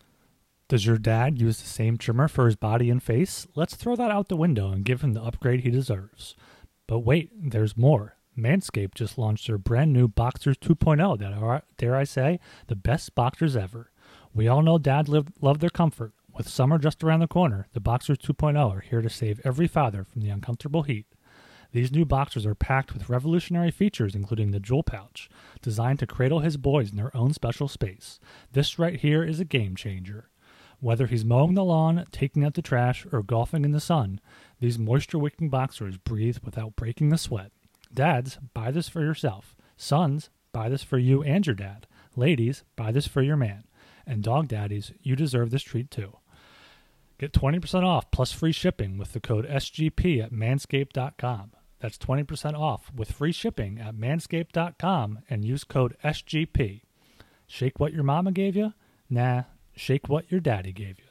Does 0.67 0.87
your 0.87 0.97
dad 0.97 1.39
use 1.39 1.61
the 1.61 1.69
same 1.69 1.99
trimmer 1.99 2.27
for 2.27 2.47
his 2.47 2.57
body 2.57 2.89
and 2.89 3.03
face? 3.03 3.47
Let's 3.55 3.75
throw 3.75 3.97
that 3.97 4.11
out 4.11 4.29
the 4.29 4.37
window 4.37 4.71
and 4.71 4.85
give 4.85 5.03
him 5.03 5.13
the 5.13 5.23
upgrade 5.23 5.61
he 5.61 5.71
deserves. 5.71 6.35
But 6.87 7.01
wait, 7.01 7.31
there's 7.51 7.77
more. 7.77 8.17
Manscaped 8.37 8.95
just 8.95 9.19
launched 9.19 9.47
their 9.47 9.59
brand 9.59 9.93
new 9.93 10.09
Boxers 10.09 10.57
2.0 10.57 11.19
that 11.19 11.35
are, 11.35 11.63
dare 11.77 11.95
I 11.95 12.05
say, 12.05 12.41
the 12.67 12.77
best 12.77 13.15
boxers 13.15 13.57
ever. 13.57 13.91
We 14.33 14.49
all 14.49 14.63
know 14.63 14.79
dads 14.79 15.09
live, 15.09 15.29
love 15.41 15.59
their 15.61 15.71
comfort. 15.71 16.13
With 16.35 16.49
summer 16.49 16.79
just 16.79 17.05
around 17.05 17.21
the 17.21 17.29
corner, 17.29 17.69
the 17.75 17.81
Boxers 17.81 18.19
2.0 18.19 18.75
are 18.75 18.81
here 18.81 19.03
to 19.03 19.11
save 19.11 19.41
every 19.45 19.69
father 19.69 20.03
from 20.03 20.23
the 20.23 20.31
uncomfortable 20.31 20.83
heat. 20.83 21.07
These 21.73 21.93
new 21.93 22.05
boxers 22.05 22.47
are 22.47 22.55
packed 22.55 22.95
with 22.95 23.09
revolutionary 23.09 23.71
features, 23.71 24.15
including 24.15 24.51
the 24.51 24.61
jewel 24.61 24.83
pouch, 24.83 25.29
designed 25.61 25.99
to 25.99 26.07
cradle 26.07 26.41
his 26.41 26.57
boys 26.57 26.91
in 26.91 26.97
their 26.97 27.15
own 27.17 27.33
special 27.35 27.69
space. 27.69 28.19
This 28.53 28.79
right 28.79 28.99
here 28.99 29.23
is 29.23 29.41
a 29.41 29.45
game 29.45 29.77
changer. 29.77 30.31
Whether 30.85 31.07
he's 31.07 31.25
mowing 31.25 31.55
the 31.55 31.65
lawn, 31.65 32.05
taking 32.13 32.45
out 32.45 32.53
the 32.53 32.61
trash, 32.61 33.07
or 33.11 33.23
golfing 33.23 33.65
in 33.65 33.71
the 33.71 33.81
sun, 33.81 34.21
these 34.61 34.79
moisture 34.79 35.19
wicking 35.19 35.49
boxers 35.49 35.97
breathe 35.97 36.37
without 36.45 36.77
breaking 36.77 37.09
the 37.09 37.17
sweat. 37.17 37.53
Dads, 37.91 38.37
buy 38.53 38.71
this 38.71 38.87
for 38.87 39.01
yourself. 39.01 39.57
Sons, 39.79 40.29
buy 40.53 40.69
this 40.69 40.83
for 40.83 40.99
you 40.99 41.23
and 41.23 41.47
your 41.47 41.55
dad. 41.55 41.87
Ladies, 42.17 42.65
buy 42.77 42.93
this 42.93 43.07
for 43.07 43.23
your 43.23 43.39
man. 43.39 43.65
And 44.07 44.23
dog 44.23 44.49
daddies, 44.49 44.93
you 45.01 45.17
deserve 45.17 45.51
this 45.51 45.63
treat 45.63 45.91
too. 45.91 46.19
Get 47.17 47.33
20% 47.33 47.83
off 47.83 48.11
plus 48.11 48.33
free 48.33 48.53
shipping 48.53 48.99
with 48.99 49.15
the 49.15 49.21
code 49.21 49.49
SGP 49.49 50.23
at 50.23 50.33
manscaped.com. 50.33 51.53
That's 51.81 51.97
20% 51.97 52.61
off 52.61 52.93
with 52.95 53.11
free 53.11 53.33
shipping 53.33 53.81
at 53.81 53.95
manscaped.com 53.95 55.21
and 55.31 55.47
use 55.47 55.65
code 55.65 55.97
SGP. 56.05 56.83
Shake 57.47 57.81
what 57.81 57.95
your 57.95 58.05
mama 58.05 58.33
gave 58.33 58.55
you? 58.55 58.75
Nah, 59.09 59.45
shake 59.77 60.09
what 60.09 60.31
your 60.31 60.41
daddy 60.41 60.73
gave 60.73 60.99
you. 60.99 61.05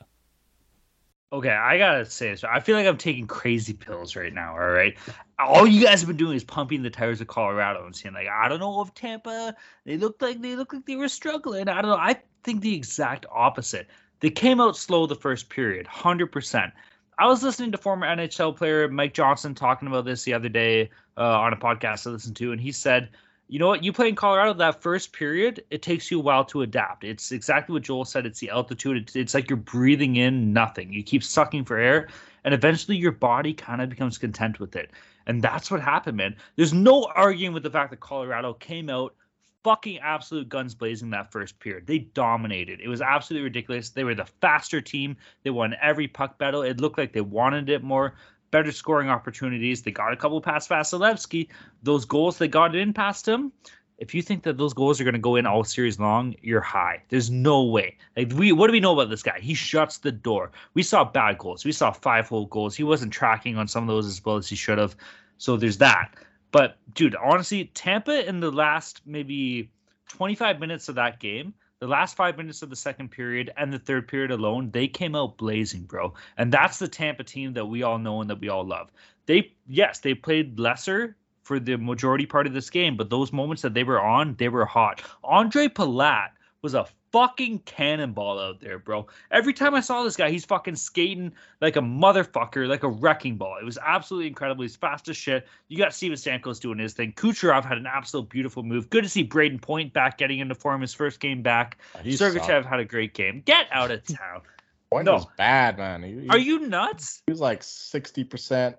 Okay, 1.34 1.49
I 1.49 1.80
gotta 1.80 2.06
say 2.06 2.30
this. 2.30 2.43
I 2.43 2.60
feel 2.60 2.78
like 2.78 2.86
I'm 2.86 2.97
taking 2.97 3.26
crazy 3.26 3.73
pills 3.73 4.15
right 4.15 4.32
now. 4.32 4.52
All 4.52 4.69
right, 4.69 4.95
all 5.39 5.65
you 5.65 5.84
guys 5.84 6.02
have 6.02 6.08
been 6.08 6.17
doing 6.17 6.38
is 6.38 6.43
pumping 6.43 6.84
the 6.84 6.91
tires 6.91 7.21
of 7.21 7.28
Colorado 7.28 7.86
and 7.86 7.95
saying 7.95 8.13
like, 8.13 8.28
I 8.28 8.47
don't 8.47 8.60
know 8.60 8.82
if 8.82 8.93
Tampa. 8.93 9.56
They 9.84 9.97
looked 9.97 10.21
like 10.21 10.41
they 10.41 10.56
looked 10.56 10.73
like 10.73 10.86
they 10.86 10.95
were 10.95 11.08
struggling. 11.08 11.67
I 11.69 11.82
don't 11.82 11.89
know. 11.89 11.97
I 11.97 12.21
think 12.43 12.62
the 12.62 12.76
exact 12.76 13.26
opposite. 13.32 13.88
They 14.19 14.30
came 14.30 14.62
out 14.62 14.78
slow 14.78 15.08
the 15.08 15.15
first 15.15 15.49
period, 15.49 15.88
hundred 15.88 16.32
percent. 16.32 16.71
I 17.17 17.26
was 17.26 17.41
listening 17.41 17.71
to 17.71 17.80
former 17.80 18.06
NHL 18.06 18.56
player 18.56 18.88
Mike 18.88 19.13
Johnson 19.15 19.56
talking 19.56 19.88
about 19.88 20.06
this 20.06 20.23
the 20.23 20.36
other 20.36 20.49
day 20.49 20.91
uh, 21.17 21.39
on 21.39 21.52
a 21.52 21.58
podcast 21.58 22.06
I 22.06 22.12
listened 22.12 22.36
to, 22.38 22.52
and 22.52 22.62
he 22.62 22.71
said 22.71 23.10
you 23.48 23.60
know 23.60 23.68
what? 23.68 23.84
You 23.84 23.94
play 23.94 24.10
in 24.10 24.16
Colorado 24.16 24.54
that 24.54 24.82
first 24.82 25.14
period, 25.14 25.64
it 25.70 25.82
takes 25.82 26.10
you 26.10 26.20
a 26.20 26.24
while 26.24 26.46
to 26.46 26.62
adapt. 26.62 27.04
It's 27.04 27.32
exactly 27.32 27.74
what 27.74 27.84
Joel 27.84 28.06
said. 28.06 28.26
It's 28.26 28.40
the 28.40 28.50
altitude. 28.50 28.98
It's, 28.98 29.16
it's 29.16 29.34
like 29.34 29.50
you're 29.50 29.58
breathing 29.58 30.16
in 30.16 30.54
nothing. 30.54 30.92
You 30.92 31.04
keep 31.04 31.24
sucking 31.24 31.66
for 31.66 31.78
air, 31.78 32.08
and 32.44 32.54
eventually 32.54 32.98
your 32.98 33.12
body 33.12 33.54
kind 33.54 33.82
of 33.82 33.90
becomes 33.90 34.18
content 34.18 34.60
with 34.60 34.76
it. 34.76 34.92
And 35.28 35.42
that's 35.42 35.70
what 35.70 35.82
happened, 35.82 36.18
man. 36.18 36.36
There's 36.56 36.74
no 36.74 37.10
arguing 37.16 37.54
with 37.54 37.64
the 37.64 37.70
fact 37.70 37.92
that 37.92 38.00
Colorado 38.00 38.54
came 38.54 38.90
out 38.90 39.16
fucking 39.64 40.00
absolute 40.00 40.50
guns 40.50 40.76
blazing 40.76 41.10
that 41.12 41.32
first 41.32 41.58
period. 41.60 41.88
They 41.88 42.00
dominated. 42.00 42.82
It 42.82 42.90
was 42.90 43.02
absolutely 43.02 43.46
ridiculous. 43.46 43.90
They 43.90 44.04
were 44.04 44.16
the 44.16 44.26
faster 44.26 44.82
team. 44.82 45.16
They 45.44 45.52
won 45.52 45.76
every 45.82 46.08
puck 46.08 46.38
battle. 46.38 46.64
It 46.64 46.82
looked 46.82 46.98
like 46.98 47.14
they 47.14 47.22
wanted 47.22 47.70
it 47.70 47.82
more 47.82 48.16
better 48.54 48.72
scoring 48.72 49.10
opportunities. 49.10 49.82
They 49.82 49.89
got 49.89 50.13
a 50.13 50.16
couple 50.16 50.39
past 50.39 50.70
Vasilevskiy. 50.70 51.50
Those 51.82 52.06
goals 52.06 52.38
they 52.38 52.48
got 52.48 52.76
in 52.76 52.94
past 52.94 53.28
him. 53.28 53.52
If 53.98 54.13
you 54.13 54.22
think 54.22 54.44
that 54.44 54.58
those 54.58 54.74
goals 54.74 55.02
are 55.02 55.04
going 55.04 55.13
to 55.16 55.20
go 55.20 55.38
in 55.38 55.48
all 55.48 55.63
series 55.63 56.00
long, 56.00 56.36
you're 56.42 56.62
high. 56.62 57.02
There's 57.10 57.32
no 57.32 57.63
way. 57.63 57.98
Like 58.16 58.32
we, 58.34 58.52
what 58.52 58.68
do 58.68 58.74
we 58.74 58.80
know 58.80 58.94
about 58.94 59.10
this 59.10 59.24
guy? 59.24 59.39
He 59.39 59.56
shuts 59.56 59.98
the 59.98 60.12
door. 60.12 60.52
We 60.76 60.84
saw 60.84 61.04
bad 61.04 61.39
goals. 61.39 61.66
We 61.66 61.72
saw 61.72 61.92
five 61.92 62.30
hole 62.30 62.46
goals. 62.46 62.76
He 62.76 62.84
wasn't 62.84 63.12
tracking 63.12 63.58
on 63.58 63.68
some 63.68 63.89
of 63.89 63.96
those 63.96 64.06
as 64.06 64.24
well 64.24 64.38
as 64.38 64.48
he 64.48 64.56
should 64.56 64.78
have. 64.78 64.96
So 65.39 65.58
there's 65.58 65.80
that. 65.80 66.13
But 66.52 66.78
dude, 66.94 67.16
honestly, 67.16 67.72
Tampa 67.74 68.28
in 68.28 68.39
the 68.39 68.52
last 68.52 69.02
maybe 69.04 69.72
25 70.10 70.60
minutes 70.60 70.89
of 70.89 70.96
that 70.96 71.20
game 71.20 71.56
the 71.84 71.89
last 71.89 72.15
five 72.15 72.38
minutes 72.38 72.62
of 72.62 72.69
the 72.69 72.78
second 72.78 73.12
period 73.12 73.52
and 73.58 73.74
the 73.74 73.78
third 73.78 74.08
period 74.08 74.32
alone, 74.32 74.72
they 74.72 74.88
came 74.88 75.17
out 75.17 75.36
blazing, 75.36 75.82
bro. 75.84 76.13
And 76.38 76.50
that's 76.50 76.80
the 76.80 76.88
Tampa 76.88 77.26
team 77.26 77.52
that 77.56 77.65
we 77.65 77.84
all 77.84 78.00
know 78.00 78.22
and 78.22 78.30
that 78.30 78.39
we 78.39 78.48
all 78.48 78.65
love. 78.65 78.89
They, 79.26 79.52
yes, 79.67 80.00
they 80.00 80.13
played 80.13 80.58
lesser 80.58 81.17
for 81.41 81.60
the 81.60 81.76
majority 81.76 82.26
part 82.26 82.48
of 82.48 82.54
this 82.54 82.69
game, 82.69 82.96
but 82.96 83.10
those 83.10 83.34
moments 83.34 83.63
that 83.63 83.74
they 83.74 83.84
were 83.84 84.00
on, 84.00 84.36
they 84.36 84.48
were 84.48 84.63
hot. 84.63 85.02
Andre 85.26 85.67
Palat 85.67 86.30
was 86.62 86.74
a 86.74 86.88
fucking 87.13 87.60
cannonball 87.60 88.39
out 88.39 88.60
there, 88.60 88.80
bro. 88.80 89.06
Every 89.32 89.54
time 89.54 89.76
I 89.76 89.80
saw 89.80 90.04
this 90.04 90.15
guy, 90.17 90.32
he's 90.32 90.43
fucking 90.43 90.76
skating 90.76 91.32
like 91.62 91.76
a 91.78 91.80
motherfucker, 91.82 92.67
like 92.67 92.84
a 92.84 92.89
wrecking 92.89 93.38
ball. 93.38 93.58
It 93.62 93.63
was 93.63 93.78
absolutely 93.82 94.28
incredible. 94.28 94.63
He's 94.63 94.76
fast 94.76 95.08
as 95.08 95.15
shit. 95.15 95.47
You 95.69 95.78
got 95.78 95.93
Steven 95.93 96.17
Stamkos 96.17 96.60
doing 96.60 96.80
his 96.80 96.93
thing. 96.93 97.13
Kucherov 97.13 97.63
had 97.63 97.78
an 97.78 97.86
absolute 97.86 98.28
beautiful 98.30 98.63
move. 98.63 98.89
Good 98.89 99.04
to 99.04 99.10
see 99.10 99.26
Brayden 99.26 99.62
Point 99.62 99.93
back 99.93 100.17
getting 100.17 100.39
into 100.39 100.56
form 100.56 100.82
his 100.82 100.93
first 100.93 101.19
game 101.21 101.41
back. 101.43 101.78
Oh, 101.95 101.99
he 101.99 102.12
Sergachev 102.13 102.45
sucked. 102.47 102.65
had 102.65 102.80
a 102.80 102.86
great 102.86 103.13
game. 103.13 103.41
Get 103.45 103.67
out 103.71 103.91
of 103.91 104.04
town. 104.08 104.41
Point 104.89 105.06
No. 105.06 105.13
was 105.13 105.28
bad, 105.38 105.78
man. 105.78 106.04
He, 106.04 106.21
he- 106.21 106.30
Are 106.30 106.38
you 106.38 106.67
nuts? 106.67 107.21
He 107.28 107.32
was 107.32 107.39
like 107.39 107.63
sixty 107.63 108.23
percent. 108.23 108.76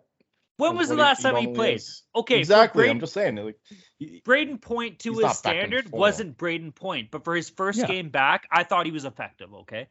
When 0.57 0.77
was 0.77 0.89
the 0.89 0.95
last 0.97 1.23
time 1.23 1.37
he 1.37 1.49
played? 1.49 1.83
Okay, 2.15 2.35
for 2.35 2.39
Exactly. 2.39 2.85
Brayden- 2.85 2.91
I'm 2.91 3.01
just 3.01 3.13
saying. 3.13 3.37
Like, 3.37 3.59
he- 3.99 4.23
Brayden 4.25 4.61
Point 4.61 5.01
to 5.01 5.13
his 5.13 5.21
not 5.23 5.43
back 5.43 5.55
in 5.57 5.61
standard 5.61 5.91
wasn't 5.91 6.37
Brayden 6.39 6.75
Point, 6.75 7.11
but 7.11 7.25
for 7.25 7.35
his 7.35 7.51
first 7.51 7.81
Yeah. 7.81 7.87
game 7.87 8.11
back, 8.11 8.47
I 8.51 8.63
thought 8.65 8.87
he 8.87 8.93
was 8.93 9.05
effective. 9.05 9.53
Okay, 9.53 9.89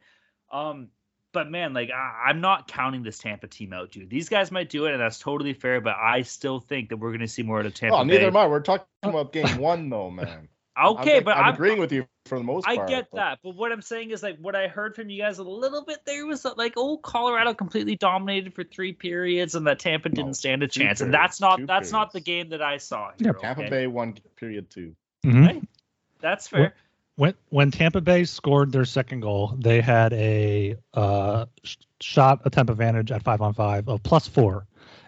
um, 0.50 0.88
but 1.32 1.50
man, 1.50 1.74
like 1.74 1.90
I, 1.90 2.30
I'm 2.30 2.40
not 2.40 2.68
counting 2.68 3.02
this 3.02 3.18
Tampa 3.18 3.46
team 3.46 3.72
out, 3.74 3.90
dude. 3.90 4.08
These 4.08 4.28
guys 4.28 4.50
might 4.50 4.70
do 4.70 4.86
it, 4.86 4.92
and 4.92 5.00
that's 5.00 5.18
totally 5.18 5.52
fair. 5.52 5.80
But 5.82 5.96
I 5.96 6.22
still 6.22 6.60
think 6.60 6.88
that 6.88 6.96
we're 6.96 7.10
going 7.10 7.20
to 7.20 7.28
see 7.28 7.42
more 7.42 7.58
out 7.58 7.66
of 7.66 7.74
Tampa 7.74 7.96
oh, 7.96 8.02
neither 8.04 8.20
Bay. 8.20 8.26
am 8.28 8.36
I. 8.36 8.46
We're 8.46 8.60
talking 8.60 8.86
about 9.02 9.32
game 9.32 9.58
one, 9.58 9.90
though, 9.90 10.10
man. 10.10 10.48
Okay, 10.76 11.18
I'm, 11.18 11.24
but 11.24 11.36
I'm, 11.36 11.44
I'm, 11.44 11.54
agreeing 11.54 11.78
with 11.78 11.92
you 11.92 12.06
for 12.26 12.38
the 12.38 12.44
most 12.44 12.66
I 12.66 12.76
part. 12.76 12.88
I 12.88 12.92
get 12.92 13.10
but- 13.10 13.16
that, 13.16 13.38
but 13.44 13.54
what 13.54 13.70
I'm 13.70 13.82
saying 13.82 14.10
is 14.10 14.22
like 14.22 14.38
what 14.38 14.56
I 14.56 14.66
heard 14.66 14.96
from 14.96 15.08
you 15.08 15.22
guys 15.22 15.38
a 15.38 15.44
little 15.44 15.84
bit 15.84 15.98
there 16.04 16.26
was 16.26 16.42
that 16.42 16.58
like 16.58 16.74
oh 16.76 16.96
Colorado 16.96 17.54
completely 17.54 17.96
dominated 17.96 18.54
for 18.54 18.64
three 18.64 18.92
periods 18.92 19.54
and 19.54 19.66
that 19.66 19.78
Tampa 19.78 20.08
No, 20.08 20.14
didn't 20.16 20.36
stand 20.36 20.62
a 20.62 20.68
two 20.68 20.80
chance, 20.80 21.00
and 21.00 21.14
that's 21.14 21.40
not 21.40 21.58
two 21.58 21.66
that's 21.66 21.92
not 21.92 22.12
the 22.12 22.20
game 22.20 22.48
that 22.48 22.62
I 22.62 22.78
saw. 22.78 23.10
Yeah, 23.18 23.26
Here, 23.26 23.32
Tampa 23.34 23.60
okay? 23.62 23.70
Bay 23.70 23.86
won 23.86 24.14
period 24.36 24.68
two. 24.70 24.96
Mhm. 25.24 25.46
Right. 25.46 25.62
That's 26.20 26.48
fair. 26.48 26.74
When 27.16 27.34
when 27.50 27.70
Tampa 27.70 28.00
Bay 28.00 28.24
scored 28.24 28.72
their 28.72 28.84
second 28.84 29.20
goal, 29.20 29.54
they 29.58 29.80
had 29.80 30.12
a 30.14 30.76
uh, 30.94 31.46
sh- 31.62 31.76
shot 32.00 32.40
attempt 32.44 32.70
advantage 32.70 33.12
at 33.12 33.22
five 33.22 33.40
on 33.40 33.54
five 33.54 33.88
of 33.88 34.02
plus 34.02 34.26
four, 34.26 34.66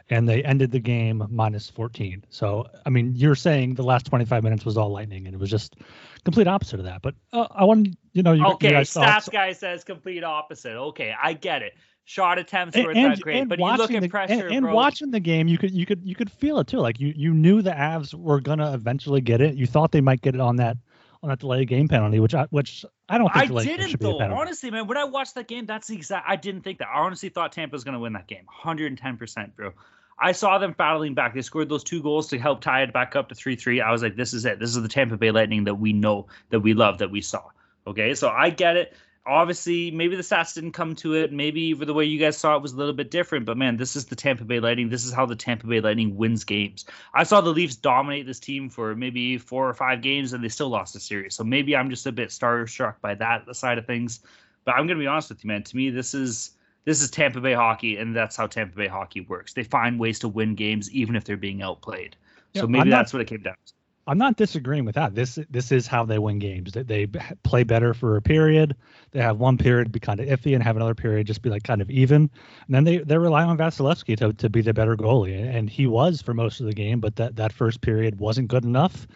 and 0.09 0.29
they 0.29 0.43
ended 0.45 0.71
the 0.71 0.79
game 0.79 1.27
minus 1.31 1.69
fourteen. 1.69 2.25
So 2.31 2.67
I 2.85 2.91
mean, 2.91 3.13
you're 3.15 3.35
saying 3.35 3.75
the 3.75 3.83
last 3.83 4.07
twenty 4.07 4.25
five 4.25 4.43
minutes 4.43 4.65
was 4.65 4.77
all 4.77 4.91
lightning, 4.91 5.27
and 5.27 5.35
it 5.35 5.39
was 5.39 5.51
just 5.51 5.77
complete 6.25 6.47
opposite 6.47 6.79
of 6.79 6.85
that. 6.85 7.03
But 7.03 7.15
uh, 7.33 7.47
I 7.51 7.65
want 7.65 7.97
you 8.13 8.23
know 8.23 8.33
you, 8.33 8.43
you 8.43 8.53
okay, 8.55 8.71
guys 8.71 8.91
stats 8.91 9.31
guy 9.31 9.53
says 9.53 9.85
complete 9.85 10.25
opposite. 10.25 10.77
Okay, 10.77 11.15
I 11.21 11.33
get 11.33 11.63
it. 11.63 11.75
Shot 12.05 12.39
attempts 12.39 12.77
and, 12.77 12.87
that 12.87 13.21
great, 13.21 13.49
but 13.49 13.59
you 13.59 13.77
look 13.77 13.91
at 13.91 14.01
the, 14.01 14.09
pressure, 14.09 14.47
and, 14.47 14.59
and 14.59 14.73
watching 14.73 15.11
the 15.11 15.19
game, 15.19 15.49
you 15.49 15.59
could 15.59 15.73
you 15.73 15.85
could 15.85 16.05
you 16.05 16.15
could 16.15 16.31
feel 16.31 16.61
it 16.61 16.69
too. 16.69 16.79
Like 16.79 17.01
you 17.01 17.13
you 17.17 17.35
knew 17.35 17.63
the 17.63 17.73
Avs 17.73 18.15
were 18.15 18.41
gonna 18.41 18.73
eventually 18.75 19.21
get 19.21 19.41
it. 19.41 19.57
You 19.57 19.67
thought 19.67 19.91
they 19.91 20.01
might 20.01 20.21
get 20.21 20.37
it 20.37 20.41
on 20.41 20.55
that 20.57 20.77
on 21.23 21.31
that 21.31 21.41
delay 21.41 21.65
game 21.65 21.89
penalty, 21.89 22.21
which 22.21 22.35
I 22.35 22.47
which 22.51 22.85
I 23.09 23.19
don't 23.19 23.33
think 23.33 23.51
I 23.51 23.65
didn't 23.65 23.89
should 23.89 24.01
be 24.01 24.07
a 24.07 24.13
though. 24.13 24.35
Honestly, 24.35 24.71
man, 24.71 24.87
when 24.87 24.97
I 24.97 25.05
watched 25.05 25.35
that 25.35 25.49
game, 25.49 25.67
that's 25.67 25.89
the 25.89 25.97
exact. 25.97 26.29
I 26.29 26.37
didn't 26.37 26.63
think 26.63 26.79
that. 26.79 26.89
I 26.89 27.01
honestly 27.01 27.29
thought 27.29 27.53
Tampa 27.53 27.75
was 27.75 27.85
going 27.85 27.95
to 27.95 28.01
win 28.01 28.13
that 28.13 28.29
game, 28.29 28.45
110 28.47 29.17
percent, 29.17 29.57
bro. 29.57 29.73
I 30.19 30.33
saw 30.33 30.59
them 30.59 30.75
battling 30.77 31.15
back. 31.15 31.35
They 31.35 31.43
scored 31.43 31.69
those 31.69 31.85
two 31.85 32.03
goals 32.03 32.29
to 32.29 32.39
help 32.39 32.61
tie 32.61 32.83
it 32.83 32.93
back 32.93 33.17
up 33.17 33.29
to 33.29 33.35
three 33.35 33.57
three. 33.57 33.81
I 33.81 33.93
was 33.93 34.03
like, 34.03 34.17
this 34.17 34.33
is 34.33 34.45
it. 34.45 34.59
This 34.59 34.75
is 34.75 34.83
the 34.83 34.89
Tampa 34.89 35.17
Bay 35.17 35.31
Lightning 35.31 35.65
that 35.65 35.75
we 35.75 35.93
know, 35.93 36.27
that 36.51 36.61
we 36.61 36.75
love, 36.75 36.99
that 36.99 37.11
we 37.11 37.21
saw. 37.21 37.43
Okay, 37.87 38.15
so 38.15 38.29
I 38.29 38.51
get 38.51 38.77
it. 38.77 38.95
Obviously, 39.29 39.91
maybe 39.91 40.15
the 40.15 40.23
stats 40.23 40.55
didn't 40.55 40.71
come 40.73 40.95
to 40.97 41.15
it. 41.15 41.33
Maybe 41.33 41.75
for 41.75 41.85
the 41.85 41.93
way 41.93 42.05
you 42.05 42.19
guys 42.19 42.37
saw 42.37 42.55
it 42.55 42.63
was 42.63 42.73
a 42.73 42.77
little 42.77 42.95
bit 42.95 43.11
different. 43.11 43.45
But 43.45 43.57
man, 43.57 43.77
this 43.77 43.97
is 43.97 44.07
the 44.07 44.15
Tampa 44.15 44.45
Bay 44.45 44.61
Lightning. 44.61 44.89
This 44.89 45.05
is 45.05 45.13
how 45.13 45.27
the 45.27 45.35
Tampa 45.35 45.67
Bay 45.67 45.81
Lightning 45.81 46.17
wins 46.17 46.45
games. 46.45 46.87
I 47.13 47.25
saw 47.25 47.41
the 47.41 47.51
Leafs 47.51 47.75
dominate 47.75 48.27
this 48.27 48.39
team 48.39 48.71
for 48.71 48.95
maybe 48.95 49.37
four 49.37 49.69
or 49.69 49.75
five 49.75 50.01
games, 50.01 50.33
and 50.33 50.43
they 50.43 50.49
still 50.49 50.69
lost 50.69 50.95
the 50.95 51.01
series. 51.01 51.35
So 51.35 51.43
maybe 51.43 51.77
I'm 51.77 51.91
just 51.91 52.07
a 52.07 52.13
bit 52.13 52.29
starstruck 52.29 53.01
by 53.01 53.17
that 53.17 53.55
side 53.57 53.79
of 53.79 53.87
things. 53.87 54.21
But 54.65 54.77
I'm 54.77 54.87
gonna 54.87 55.01
be 55.01 55.09
honest 55.09 55.29
with 55.29 55.45
you, 55.45 55.49
man. 55.49 55.65
To 55.65 55.77
me, 55.77 55.91
this 55.91 56.15
is 56.15 56.56
this 56.87 57.03
is 57.03 57.11
Tampa 57.11 57.41
Bay 57.41 57.53
hockey, 57.53 57.99
and 57.99 58.17
that's 58.17 58.37
how 58.37 58.47
Tampa 58.47 58.77
Bay 58.77 58.87
hockey 58.87 59.21
works. 59.23 59.53
They 59.53 59.65
find 59.65 60.01
ways 60.01 60.19
to 60.21 60.29
win 60.29 60.55
games 60.55 60.91
even 60.93 61.15
if 61.17 61.25
they're 61.25 61.37
being 61.37 61.61
outplayed. 61.61 62.17
Yeah, 62.55 62.63
so 62.63 62.69
maybe 62.69 62.83
I'm 62.83 62.89
not- 62.89 62.97
that's 62.97 63.13
what 63.13 63.21
it 63.21 63.27
came 63.27 63.43
down 63.43 63.57
to. 63.67 63.73
I'm 64.09 64.19
not 64.19 64.37
disagreeing 64.37 64.85
with 64.85 64.95
that. 64.95 65.17
This 65.17 65.37
this 65.51 65.73
is 65.73 65.89
how 65.89 66.05
they 66.05 66.21
win 66.21 66.39
games. 66.39 66.71
They, 66.73 66.85
they 66.85 67.07
play 67.43 67.65
better 67.65 67.93
for 67.93 68.17
a 68.17 68.23
period. 68.23 68.77
They 69.11 69.21
have 69.21 69.39
one 69.39 69.59
period 69.59 69.91
be 69.91 69.99
kind 69.99 70.21
of 70.21 70.29
iffy 70.29 70.55
and 70.55 70.63
have 70.63 70.77
another 70.77 70.95
period 70.95 71.27
just 71.27 71.43
be 71.43 71.51
like 71.51 71.65
kind 71.65 71.83
of 71.83 71.91
even. 71.91 72.31
And 72.67 72.75
then 72.75 72.85
they, 72.85 72.99
they 72.99 73.19
rely 73.19 73.43
on 73.43 73.59
Vasilevskiy 73.59 74.17
to, 74.19 74.33
to 74.35 74.49
be 74.49 74.61
the 74.61 74.73
better 74.73 74.97
goalie. 74.97 75.37
And, 75.37 75.49
and 75.49 75.69
he 75.69 75.89
was 75.89 76.23
for 76.23 76.35
most 76.35 76.61
of 76.61 76.67
the 76.67 76.73
game, 76.73 77.01
but 77.01 77.17
that, 77.17 77.35
that 77.35 77.53
first 77.53 77.81
period 77.81 78.21
wasn't 78.21 78.47
good 78.47 78.65
enough. 78.65 79.09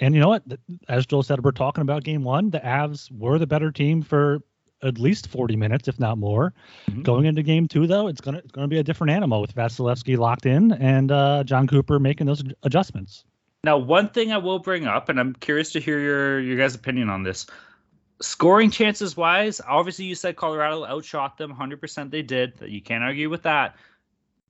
And 0.00 0.14
you 0.14 0.20
know 0.20 0.28
what? 0.28 0.42
As 0.90 1.06
Joel 1.06 1.22
said, 1.22 1.42
we're 1.42 1.52
talking 1.52 1.80
about 1.80 2.04
game 2.04 2.22
one. 2.22 2.50
The 2.50 2.60
Avs 2.60 3.10
were 3.10 3.38
the 3.38 3.46
better 3.46 3.72
team 3.72 4.02
for 4.02 4.40
at 4.84 4.98
least 4.98 5.28
40 5.28 5.56
minutes, 5.56 5.88
if 5.88 5.98
not 5.98 6.18
more. 6.18 6.52
Mhm. 6.90 7.02
Going 7.02 7.26
into 7.26 7.42
game 7.42 7.66
two, 7.66 7.86
though, 7.86 8.06
it's 8.06 8.20
gonna 8.20 8.38
it's 8.38 8.52
gonna 8.52 8.68
be 8.68 8.78
a 8.78 8.82
different 8.82 9.12
animal 9.12 9.40
with 9.40 9.54
Vasilevskiy 9.54 10.16
locked 10.18 10.46
in 10.46 10.72
and 10.72 11.10
uh, 11.10 11.44
Jon 11.44 11.66
Cooper 11.66 11.98
making 11.98 12.26
those 12.26 12.42
adjustments. 12.62 13.24
Now, 13.64 13.78
one 13.78 14.10
thing 14.10 14.30
I 14.30 14.38
will 14.38 14.58
bring 14.58 14.86
up, 14.86 15.08
and 15.08 15.18
I'm 15.18 15.32
curious 15.34 15.72
to 15.72 15.80
hear 15.80 15.98
your 15.98 16.40
your 16.40 16.58
guys' 16.58 16.74
opinion 16.74 17.08
on 17.10 17.22
this. 17.22 17.46
Scoring 18.20 18.70
chances 18.70 19.16
wise, 19.16 19.60
obviously 19.66 20.04
you 20.04 20.14
said 20.14 20.36
Colorado 20.36 20.84
outshot 20.84 21.36
them 21.36 21.52
100%. 21.52 22.10
They 22.10 22.22
did. 22.22 22.54
You 22.60 22.80
can't 22.80 23.02
argue 23.02 23.28
with 23.28 23.42
that. 23.42 23.76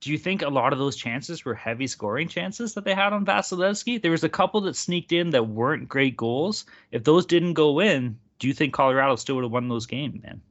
Do 0.00 0.10
you 0.12 0.18
think 0.18 0.42
a 0.42 0.48
lot 0.48 0.72
of 0.72 0.78
those 0.78 0.96
chances 0.96 1.44
were 1.44 1.54
heavy 1.54 1.86
scoring 1.86 2.28
chances 2.28 2.74
that 2.74 2.84
they 2.84 2.94
had 2.94 3.12
on 3.12 3.24
Vasilevskiy? 3.24 4.02
There 4.02 4.10
was 4.10 4.24
a 4.24 4.28
couple 4.28 4.60
that 4.62 4.76
sneaked 4.76 5.12
in 5.12 5.30
that 5.30 5.48
weren't 5.48 5.88
great 5.88 6.16
goals. 6.16 6.66
If 6.90 7.04
those 7.04 7.24
didn't 7.24 7.54
go 7.54 7.80
in, 7.80 8.18
do 8.38 8.46
you 8.48 8.52
think 8.54 8.74
Colorado 8.74 9.16
still 9.16 9.36
would 9.36 9.44
have 9.44 9.50
won 9.52 9.68
those 9.68 9.86
games, 9.86 10.22
man? 10.22 10.42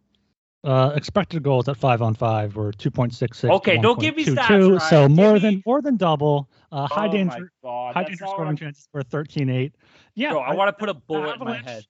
Uh, 0.64 0.94
expected 0.96 1.44
goals 1.44 1.68
at 1.68 1.76
five 1.76 2.02
on 2.02 2.16
five 2.16 2.56
were 2.56 2.72
2.66. 2.72 3.50
Okay, 3.58 3.78
don't 3.78 4.00
give 4.00 4.16
me 4.16 4.26
1.22, 4.26 4.36
stats, 4.78 4.90
So 4.90 5.00
Ryan. 5.02 5.12
more 5.14 5.34
Give 5.34 5.42
than 5.42 5.56
me- 5.56 5.64
more 5.66 5.82
than 5.82 5.98
double. 5.98 6.50
Uh, 6.72 6.88
high 6.88 7.08
oh 7.08 7.12
danger 7.12 7.40
my 7.40 7.48
God, 7.70 7.94
high 7.94 8.04
danger 8.06 8.26
all 8.26 8.32
scoring 8.32 8.48
I'm- 8.48 8.58
chances 8.58 8.88
were 8.94 9.04
13-8. 9.04 9.74
Yeah, 10.16 10.32
Bro, 10.32 10.40
I, 10.42 10.54
want 10.56 10.70
to 10.70 10.74
put 10.74 10.88
a 10.90 10.94
bullet 10.94 11.34
in 11.40 11.46
my 11.46 11.58
head. 11.58 11.86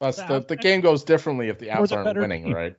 Plus, 0.00 0.16
The 0.16 0.26
the, 0.26 0.40
the 0.40 0.56
game 0.56 0.80
goes 0.80 1.04
differently 1.04 1.48
if 1.48 1.58
the 1.58 1.70
Or 1.70 1.86
Avs 1.86 1.92
aren't 1.94 2.18
winning, 2.18 2.44
team. 2.44 2.54
right? 2.54 2.74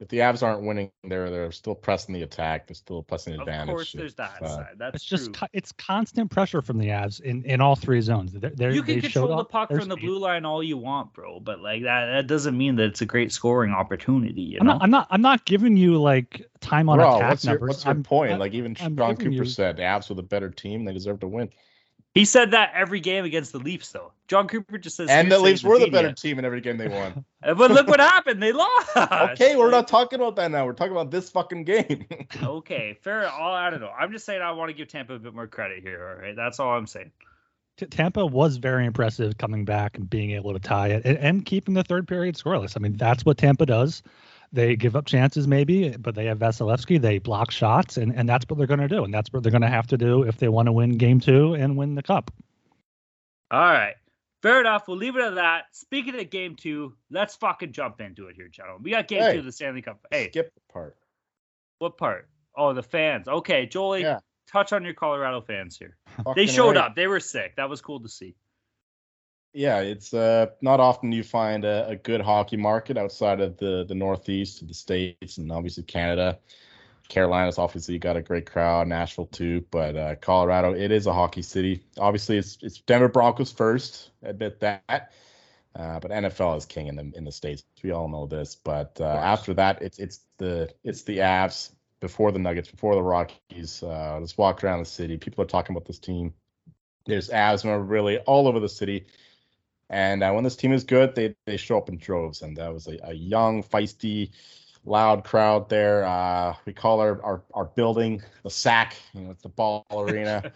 If 0.00 0.08
the 0.08 0.18
Avs 0.18 0.42
aren't 0.42 0.62
winning, 0.66 0.90
they're 1.04 1.30
they're 1.30 1.52
still 1.52 1.74
pressing 1.76 2.14
the 2.14 2.22
attack. 2.22 2.66
They're 2.66 2.74
still 2.74 3.02
pressing 3.04 3.34
Of 3.34 3.40
advantage. 3.40 3.68
Of 3.68 3.74
course, 3.76 3.92
there's 3.92 4.14
that 4.16 4.42
uh, 4.42 4.48
side. 4.48 4.74
That's 4.76 4.96
It's 4.96 5.04
just 5.04 5.26
true. 5.26 5.32
co- 5.34 5.46
it's 5.52 5.70
constant 5.70 6.32
pressure 6.32 6.60
from 6.60 6.78
the 6.78 6.88
Avs 6.88 7.20
in, 7.20 7.44
in 7.44 7.60
all 7.60 7.76
three 7.76 8.00
zones. 8.00 8.32
They're, 8.32 8.50
they're, 8.50 8.70
you 8.72 8.82
can 8.82 8.96
they 8.96 9.00
control 9.02 9.36
the 9.36 9.44
puck 9.44 9.68
their 9.68 9.78
from 9.78 9.88
the 9.88 9.96
blue 9.96 10.18
line 10.18 10.44
all 10.44 10.64
you 10.64 10.76
want, 10.78 11.12
bro, 11.14 11.38
but 11.38 11.60
like 11.60 11.84
that 11.84 12.06
that 12.06 12.26
doesn't 12.26 12.58
mean 12.58 12.74
that 12.76 12.86
it's 12.86 13.02
a 13.02 13.06
great 13.06 13.30
scoring 13.30 13.70
opportunity. 13.70 14.42
You 14.42 14.58
I'm 14.60 14.66
know, 14.66 14.72
not, 14.72 14.82
I'm 14.82 14.90
not 14.90 15.06
I'm 15.10 15.22
not 15.22 15.44
giving 15.44 15.76
you 15.76 16.02
like 16.02 16.44
time 16.60 16.88
on 16.88 16.98
Bro, 16.98 17.16
attack 17.16 17.30
what's 17.30 17.44
your, 17.44 17.54
numbers. 17.54 17.68
what's 17.68 17.84
your 17.84 17.94
I'm- 17.94 18.02
point? 18.02 18.30
I'm- 18.32 18.40
like 18.40 18.52
even 18.54 18.76
I'm 18.80 18.96
Jon 18.96 19.16
Cooper 19.16 19.30
you- 19.30 19.44
said, 19.44 19.76
the 19.76 19.82
Avs 19.82 20.08
were 20.08 20.16
the 20.16 20.22
better 20.24 20.50
team. 20.50 20.84
They 20.84 20.92
deserve 20.92 21.20
to 21.20 21.28
win. 21.28 21.50
He 22.14 22.24
said 22.24 22.52
that 22.52 22.70
every 22.74 23.00
game 23.00 23.24
against 23.24 23.50
the 23.50 23.58
Leafs, 23.58 23.90
though. 23.90 24.12
Jon 24.28 24.46
Cooper 24.46 24.78
just 24.78 24.96
says, 24.96 25.10
And 25.10 25.30
the 25.30 25.34
hearsay 25.36 25.50
Leafs 25.50 25.64
were 25.64 25.78
the 25.80 25.90
better 25.90 26.12
team 26.12 26.38
in 26.38 26.44
every 26.44 26.60
game 26.60 26.78
they 26.78 26.88
won. 26.88 27.24
Uh, 27.44 27.52
But 27.52 27.72
look 27.72 27.86
what 27.88 28.00
happened. 28.00 28.42
They 28.42 28.52
lost. 28.52 28.96
okay, 28.96 29.54
we're 29.54 29.64
Like, 29.64 29.72
not 29.72 29.88
talking 29.88 30.18
about 30.18 30.36
that 30.36 30.50
now. 30.50 30.64
We're 30.64 30.72
talking 30.72 30.92
about 30.92 31.10
this 31.10 31.28
fucking 31.28 31.64
game. 31.64 32.06
okay, 32.42 32.96
fair. 33.02 33.28
All 33.28 33.52
I 33.52 33.68
don't 33.68 33.80
know. 33.80 33.90
I'm 33.90 34.12
just 34.12 34.24
saying 34.24 34.40
I 34.40 34.52
want 34.52 34.70
to 34.70 34.74
give 34.74 34.88
Tampa 34.88 35.12
a 35.12 35.18
bit 35.18 35.34
more 35.34 35.46
credit 35.46 35.82
here. 35.82 36.08
All 36.16 36.22
right, 36.24 36.34
that's 36.34 36.58
all 36.58 36.70
I'm 36.70 36.86
saying. 36.86 37.10
T- 37.76 37.84
Tampa 37.84 38.24
was 38.24 38.56
very 38.56 38.86
impressive 38.86 39.36
coming 39.36 39.66
back 39.66 39.98
and 39.98 40.08
being 40.08 40.30
able 40.30 40.54
to 40.54 40.58
tie 40.58 40.88
it 40.88 41.04
and, 41.04 41.18
and 41.18 41.44
keeping 41.44 41.74
the 41.74 41.82
third 41.84 42.08
period 42.08 42.36
scoreless. 42.36 42.76
I 42.76 42.80
mean, 42.80 42.96
that's 42.96 43.26
what 43.26 43.36
Tampa 43.36 43.66
does. 43.66 44.02
They 44.54 44.76
give 44.76 44.94
up 44.94 45.06
chances 45.06 45.48
maybe, 45.48 45.90
but 45.96 46.14
they 46.14 46.26
have 46.26 46.38
Vasilevskiy. 46.38 47.00
They 47.00 47.18
block 47.18 47.50
shots, 47.50 47.96
and, 47.96 48.14
and 48.14 48.28
that's 48.28 48.46
what 48.48 48.56
they're 48.56 48.68
going 48.68 48.78
to 48.80 48.88
do. 48.88 49.02
And 49.02 49.12
that's 49.12 49.32
what 49.32 49.42
they're 49.42 49.50
going 49.50 49.62
to 49.62 49.68
have 49.68 49.88
to 49.88 49.98
do 49.98 50.22
if 50.22 50.38
they 50.38 50.48
want 50.48 50.66
to 50.66 50.72
win 50.72 50.96
game 50.96 51.18
two 51.18 51.54
and 51.54 51.76
win 51.76 51.96
the 51.96 52.02
cup. 52.04 52.30
All 53.50 53.58
right. 53.60 53.94
Fair 54.42 54.60
enough. 54.60 54.86
We'll 54.86 54.96
leave 54.96 55.16
it 55.16 55.22
at 55.22 55.34
that. 55.36 55.64
Speaking 55.72 56.18
of 56.20 56.30
game 56.30 56.54
two, 56.54 56.94
let's 57.10 57.34
fucking 57.34 57.72
jump 57.72 58.00
into 58.00 58.28
it 58.28 58.36
here, 58.36 58.46
gentlemen. 58.48 58.82
We 58.84 58.90
got 58.92 59.08
game 59.08 59.22
Hey. 59.22 59.32
two 59.32 59.38
of 59.40 59.44
the 59.44 59.52
Stanley 59.52 59.82
Cup. 59.82 60.06
Hey, 60.10 60.28
Skip 60.30 60.52
the 60.54 60.72
part. 60.72 60.96
what 61.78 61.96
part? 61.98 62.28
Oh, 62.56 62.72
the 62.74 62.82
fans. 62.82 63.26
Okay, 63.26 63.66
Jolie, 63.66 64.02
Yeah. 64.02 64.20
touch 64.52 64.72
on 64.72 64.84
your 64.84 64.94
Colorado 64.94 65.40
fans 65.40 65.76
here. 65.76 65.96
They 66.36 66.46
showed 66.46 66.76
right. 66.76 66.84
up. 66.86 66.94
They 66.94 67.06
were 67.08 67.20
sick. 67.20 67.56
That 67.56 67.68
was 67.68 67.80
cool 67.80 68.00
to 68.00 68.08
see. 68.08 68.36
Yeah, 69.54 69.80
it's 69.80 70.12
uh 70.12 70.46
not 70.60 70.80
often 70.80 71.12
you 71.12 71.22
find 71.22 71.64
a, 71.64 71.88
a 71.90 71.96
good 71.96 72.20
hockey 72.20 72.56
market 72.56 72.98
outside 72.98 73.40
of 73.40 73.56
the 73.56 73.84
the 73.86 73.94
Northeast 73.94 74.60
of 74.62 74.68
the 74.68 74.74
states 74.74 75.38
and 75.38 75.50
obviously 75.52 75.84
Canada. 75.84 76.40
Carolina's 77.08 77.58
obviously 77.58 77.98
got 77.98 78.16
a 78.16 78.22
great 78.22 78.46
crowd, 78.50 78.88
Nashville 78.88 79.26
too, 79.26 79.64
but 79.70 79.94
uh, 79.96 80.14
Colorado 80.16 80.74
it 80.74 80.90
is 80.90 81.06
a 81.06 81.12
hockey 81.12 81.42
city. 81.42 81.84
Obviously, 81.98 82.36
it's 82.36 82.58
it's 82.62 82.80
Denver 82.80 83.08
Broncos 83.08 83.52
first, 83.52 84.10
admit 84.22 84.58
that. 84.60 85.12
Uh, 85.76 86.00
but 86.00 86.10
NFL 86.10 86.56
is 86.56 86.66
king 86.66 86.88
in 86.88 86.96
the 86.96 87.12
in 87.14 87.24
the 87.24 87.32
states. 87.32 87.62
We 87.82 87.92
all 87.92 88.08
know 88.08 88.26
this. 88.26 88.56
But 88.56 88.98
uh, 89.00 89.04
after 89.04 89.54
that, 89.54 89.82
it's 89.82 89.98
it's 90.00 90.20
the 90.38 90.68
it's 90.82 91.02
the 91.02 91.18
Avs 91.18 91.70
before 92.00 92.32
the 92.32 92.38
Nuggets, 92.40 92.70
before 92.70 92.96
the 92.96 93.02
Rockies. 93.02 93.82
Uh, 93.84 94.18
let's 94.18 94.36
walk 94.36 94.64
around 94.64 94.80
the 94.80 94.84
city. 94.84 95.16
People 95.16 95.44
are 95.44 95.48
talking 95.48 95.76
about 95.76 95.86
this 95.86 96.00
team. 96.00 96.34
There's 97.06 97.28
Avs 97.28 97.88
really 97.88 98.18
all 98.18 98.48
over 98.48 98.58
the 98.58 98.68
city 98.68 99.06
And 99.90 100.22
uh, 100.22 100.32
when 100.32 100.44
this 100.44 100.56
team 100.56 100.72
is 100.72 100.84
good, 100.84 101.14
they 101.14 101.34
they 101.46 101.56
show 101.56 101.76
up 101.78 101.88
in 101.88 101.98
droves, 101.98 102.42
and 102.42 102.56
that 102.56 102.72
was 102.72 102.86
a, 102.86 102.98
a 103.04 103.12
young, 103.12 103.62
feisty, 103.62 104.30
loud 104.84 105.24
crowd 105.24 105.68
there. 105.68 106.04
Uh, 106.04 106.54
we 106.64 106.72
call 106.72 107.00
our, 107.00 107.22
our 107.22 107.42
our 107.52 107.64
building 107.66 108.22
the 108.42 108.50
sack. 108.50 108.96
You 109.12 109.22
know, 109.22 109.30
it's 109.30 109.42
the 109.42 109.48
ball 109.50 109.84
arena. 109.94 110.52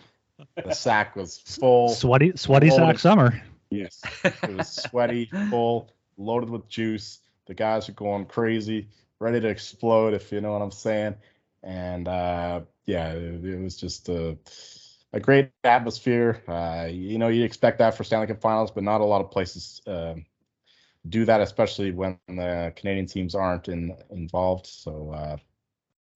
the 0.64 0.72
sack 0.72 1.14
was 1.16 1.38
full. 1.38 1.90
Sweaty, 1.90 2.32
sweaty 2.36 2.70
Loaded. 2.70 2.86
sack 2.86 2.98
summer. 2.98 3.42
Yes, 3.70 4.00
it 4.24 4.56
was 4.56 4.68
sweaty, 4.68 5.30
full, 5.50 5.90
loaded 6.16 6.48
with 6.48 6.66
juice. 6.68 7.20
The 7.46 7.54
guys 7.54 7.88
are 7.88 7.92
going 7.92 8.24
crazy, 8.24 8.88
ready 9.20 9.40
to 9.40 9.48
explode, 9.48 10.14
if 10.14 10.32
you 10.32 10.40
know 10.40 10.52
what 10.52 10.62
I'm 10.62 10.70
saying. 10.70 11.16
And 11.62 12.08
uh, 12.08 12.62
yeah, 12.86 13.12
it, 13.12 13.44
it 13.44 13.60
was 13.62 13.76
just 13.76 14.08
a, 14.08 14.38
a 15.12 15.20
great 15.20 15.50
atmosphere. 15.64 16.42
Uh, 16.46 16.88
you 16.90 17.18
know, 17.18 17.28
you 17.28 17.44
expect 17.44 17.78
that 17.78 17.96
for 17.96 18.04
Stanley 18.04 18.26
Cup 18.26 18.40
Finals, 18.40 18.70
but 18.70 18.84
not 18.84 19.00
a 19.00 19.04
lot 19.04 19.20
of 19.20 19.30
places 19.30 19.80
uh, 19.86 20.14
do 21.08 21.24
that, 21.24 21.40
especially 21.40 21.92
when 21.92 22.18
the 22.28 22.72
Canadian 22.76 23.06
teams 23.06 23.34
aren't 23.34 23.68
in, 23.68 23.96
involved. 24.10 24.66
So 24.66 25.12
uh, 25.12 25.36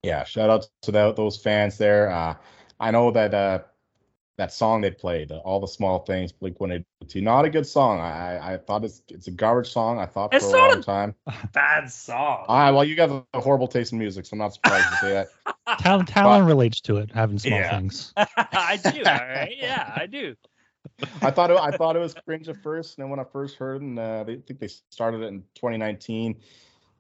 yeah, 0.03 0.25
shout 0.25 0.51
out 0.51 0.67
to 0.83 0.93
those 0.93 1.37
fans 1.37 1.79
there. 1.79 2.11
Uh, 2.11 2.35
I 2.79 2.91
know 2.91 3.11
that 3.13 3.35
uh, 3.35 3.61
that 4.43 4.53
song 4.53 4.81
they 4.81 4.91
played, 4.91 5.31
uh, 5.31 5.37
all 5.39 5.61
the 5.61 5.69
small 5.69 6.01
things, 6.01 6.33
Blink 6.33 6.59
One 6.59 6.73
Eighty 6.73 6.85
Two, 7.07 7.21
not 7.21 7.45
a 7.45 7.51
good 7.51 7.65
song. 7.67 8.01
I 8.01 8.37
I- 8.39 8.53
I 8.55 8.57
thought 8.59 8.85
it's 8.85 9.01
it's 9.09 9.29
a 9.29 9.31
garbage 9.31 9.71
song. 9.71 10.01
I 10.01 10.07
thought 10.07 10.33
for 10.33 10.37
It's 10.37 10.47
a 10.47 10.51
not 10.51 10.71
long 10.71 10.79
a- 10.79 10.83
time. 10.83 11.15
Bad 11.53 11.89
song. 11.91 12.47
Ah, 12.49 12.73
well, 12.73 12.85
you 12.85 12.97
got 12.97 13.25
a 13.35 13.41
horrible 13.41 13.69
taste 13.69 13.93
in 13.93 13.99
music, 14.01 14.27
so 14.27 14.35
I'm 14.35 14.41
not 14.41 14.53
surprised 14.55 14.89
to 14.89 14.97
say 14.97 15.13
that. 15.13 15.29
Tal- 15.79 16.03
Talon 16.15 16.45
relates 16.55 16.81
to 16.83 16.97
it, 16.97 17.11
having 17.15 17.39
small 17.39 17.61
Yeah. 17.61 17.71
things. 17.79 18.13
I 18.17 18.81
do. 18.83 18.99
All 18.99 19.13
right. 19.15 19.55
Yeah, 19.57 19.93
I 19.97 20.07
do. 20.07 20.35
I 21.23 21.31
thought 21.31 21.53
it, 21.53 21.57
I 21.59 21.71
thought 21.71 21.95
it 21.95 22.01
was 22.01 22.15
cringe 22.15 22.49
at 22.49 22.61
first, 22.65 22.99
and 22.99 23.05
then 23.05 23.11
when 23.11 23.21
I 23.21 23.25
first 23.25 23.57
heard, 23.57 23.81
and 23.81 23.97
uh, 23.97 24.25
they 24.25 24.33
I 24.35 24.41
think 24.47 24.59
they 24.59 24.69
started 24.91 25.23
it 25.23 25.27
in 25.29 25.43
2019. 25.55 26.41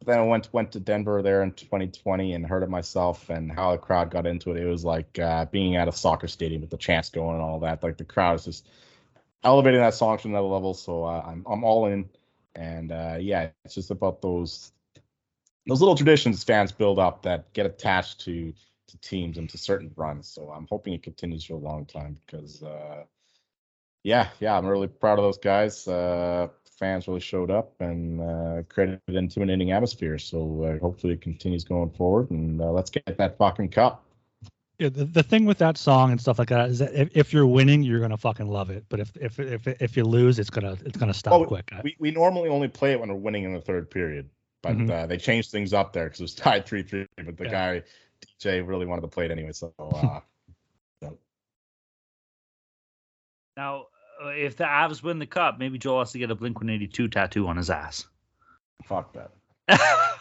Then 0.04 0.18
I 0.18 0.22
went 0.22 0.52
went 0.52 0.72
to 0.72 0.80
Denver 0.80 1.22
there 1.22 1.42
in 1.42 1.52
2020 1.52 2.34
and 2.34 2.46
heard 2.46 2.62
it 2.62 2.70
myself, 2.70 3.30
and 3.30 3.50
how 3.50 3.72
the 3.72 3.78
crowd 3.78 4.10
got 4.10 4.26
into 4.26 4.50
it. 4.50 4.56
It 4.56 4.66
was 4.66 4.84
like 4.84 5.18
uh, 5.18 5.46
being 5.46 5.76
at 5.76 5.88
a 5.88 5.92
soccer 5.92 6.28
stadium 6.28 6.60
with 6.60 6.70
the 6.70 6.76
chants 6.76 7.10
going 7.10 7.34
and 7.34 7.42
all 7.42 7.60
that. 7.60 7.82
Like 7.82 7.98
the 7.98 8.04
crowd 8.04 8.36
is 8.36 8.44
just 8.44 8.68
elevating 9.44 9.80
that 9.80 9.94
song 9.94 10.18
to 10.18 10.28
another 10.28 10.46
level. 10.46 10.74
So 10.74 11.04
uh, 11.04 11.24
I'm 11.26 11.44
I'm 11.46 11.64
all 11.64 11.86
in, 11.86 12.08
and 12.54 12.92
uh, 12.92 13.16
yeah, 13.20 13.50
it's 13.64 13.74
just 13.74 13.90
about 13.90 14.22
those 14.22 14.72
those 15.66 15.80
little 15.80 15.96
traditions 15.96 16.44
fans 16.44 16.72
build 16.72 16.98
up 16.98 17.22
that 17.22 17.52
get 17.52 17.66
attached 17.66 18.20
to 18.22 18.52
to 18.88 18.98
teams 18.98 19.38
and 19.38 19.48
to 19.50 19.58
certain 19.58 19.92
runs. 19.96 20.28
So 20.28 20.50
I'm 20.50 20.66
hoping 20.68 20.94
it 20.94 21.02
continues 21.02 21.44
for 21.44 21.54
a 21.54 21.58
long 21.58 21.86
time 21.86 22.18
because. 22.26 22.62
Uh, 22.62 23.04
yeah, 24.04 24.30
yeah, 24.40 24.58
I'm 24.58 24.66
really 24.66 24.88
proud 24.88 25.20
of 25.20 25.24
those 25.24 25.38
guys. 25.38 25.86
Fans 26.82 27.06
really 27.06 27.20
showed 27.20 27.48
up 27.52 27.80
and 27.80 28.20
uh, 28.20 28.62
created 28.68 29.00
an 29.06 29.16
intimidating 29.16 29.70
atmosphere. 29.70 30.18
So 30.18 30.64
uh, 30.64 30.78
hopefully 30.80 31.12
it 31.12 31.20
continues 31.20 31.62
going 31.62 31.90
forward, 31.90 32.28
and 32.32 32.60
uh, 32.60 32.72
let's 32.72 32.90
get 32.90 33.16
that 33.18 33.38
fucking 33.38 33.68
cup. 33.68 34.04
Yeah, 34.80 34.88
the, 34.88 35.04
the 35.04 35.22
thing 35.22 35.44
with 35.44 35.58
that 35.58 35.78
song 35.78 36.10
and 36.10 36.20
stuff 36.20 36.40
like 36.40 36.48
that 36.48 36.70
is 36.70 36.80
that 36.80 36.92
if, 36.92 37.16
if 37.16 37.32
you're 37.32 37.46
winning, 37.46 37.84
you're 37.84 38.00
gonna 38.00 38.16
fucking 38.16 38.48
love 38.48 38.70
it. 38.70 38.84
But 38.88 38.98
if 38.98 39.16
if 39.16 39.38
if 39.38 39.68
if 39.68 39.96
you 39.96 40.02
lose, 40.02 40.40
it's 40.40 40.50
gonna 40.50 40.76
it's 40.84 40.98
gonna 40.98 41.14
stop 41.14 41.38
Well, 41.38 41.44
quick. 41.44 41.70
We 41.84 41.94
we 42.00 42.10
normally 42.10 42.48
only 42.48 42.66
play 42.66 42.90
it 42.90 42.98
when 42.98 43.10
we're 43.10 43.14
winning 43.14 43.44
in 43.44 43.52
the 43.54 43.60
third 43.60 43.88
period, 43.88 44.28
but 44.62 44.76
Mhm. 44.76 44.90
uh, 44.90 45.06
they 45.06 45.18
changed 45.18 45.52
things 45.52 45.72
up 45.72 45.92
there 45.92 46.06
because 46.06 46.18
it 46.18 46.24
was 46.24 46.34
tied 46.34 46.66
three 46.66 46.82
three. 46.82 47.06
But 47.16 47.36
the 47.36 47.44
Yeah. 47.44 47.50
guy 47.52 47.82
DJ 48.40 48.66
really 48.66 48.86
wanted 48.86 49.02
to 49.02 49.08
play 49.08 49.26
it 49.26 49.30
anyway, 49.30 49.52
so 49.52 49.72
uh, 49.78 50.18
Now, 53.56 53.82
uh, 53.82 53.91
if 54.36 54.56
the 54.56 54.64
Avs 54.64 55.02
win 55.02 55.18
the 55.18 55.26
cup, 55.26 55.58
maybe 55.58 55.78
Joel 55.78 56.00
has 56.00 56.12
to 56.12 56.18
get 56.18 56.30
a 56.30 56.34
Blink 56.34 56.56
182 56.56 57.08
tattoo 57.08 57.46
on 57.48 57.56
his 57.56 57.70
ass. 57.70 58.06
fuck 58.84 59.14
that. 59.14 59.30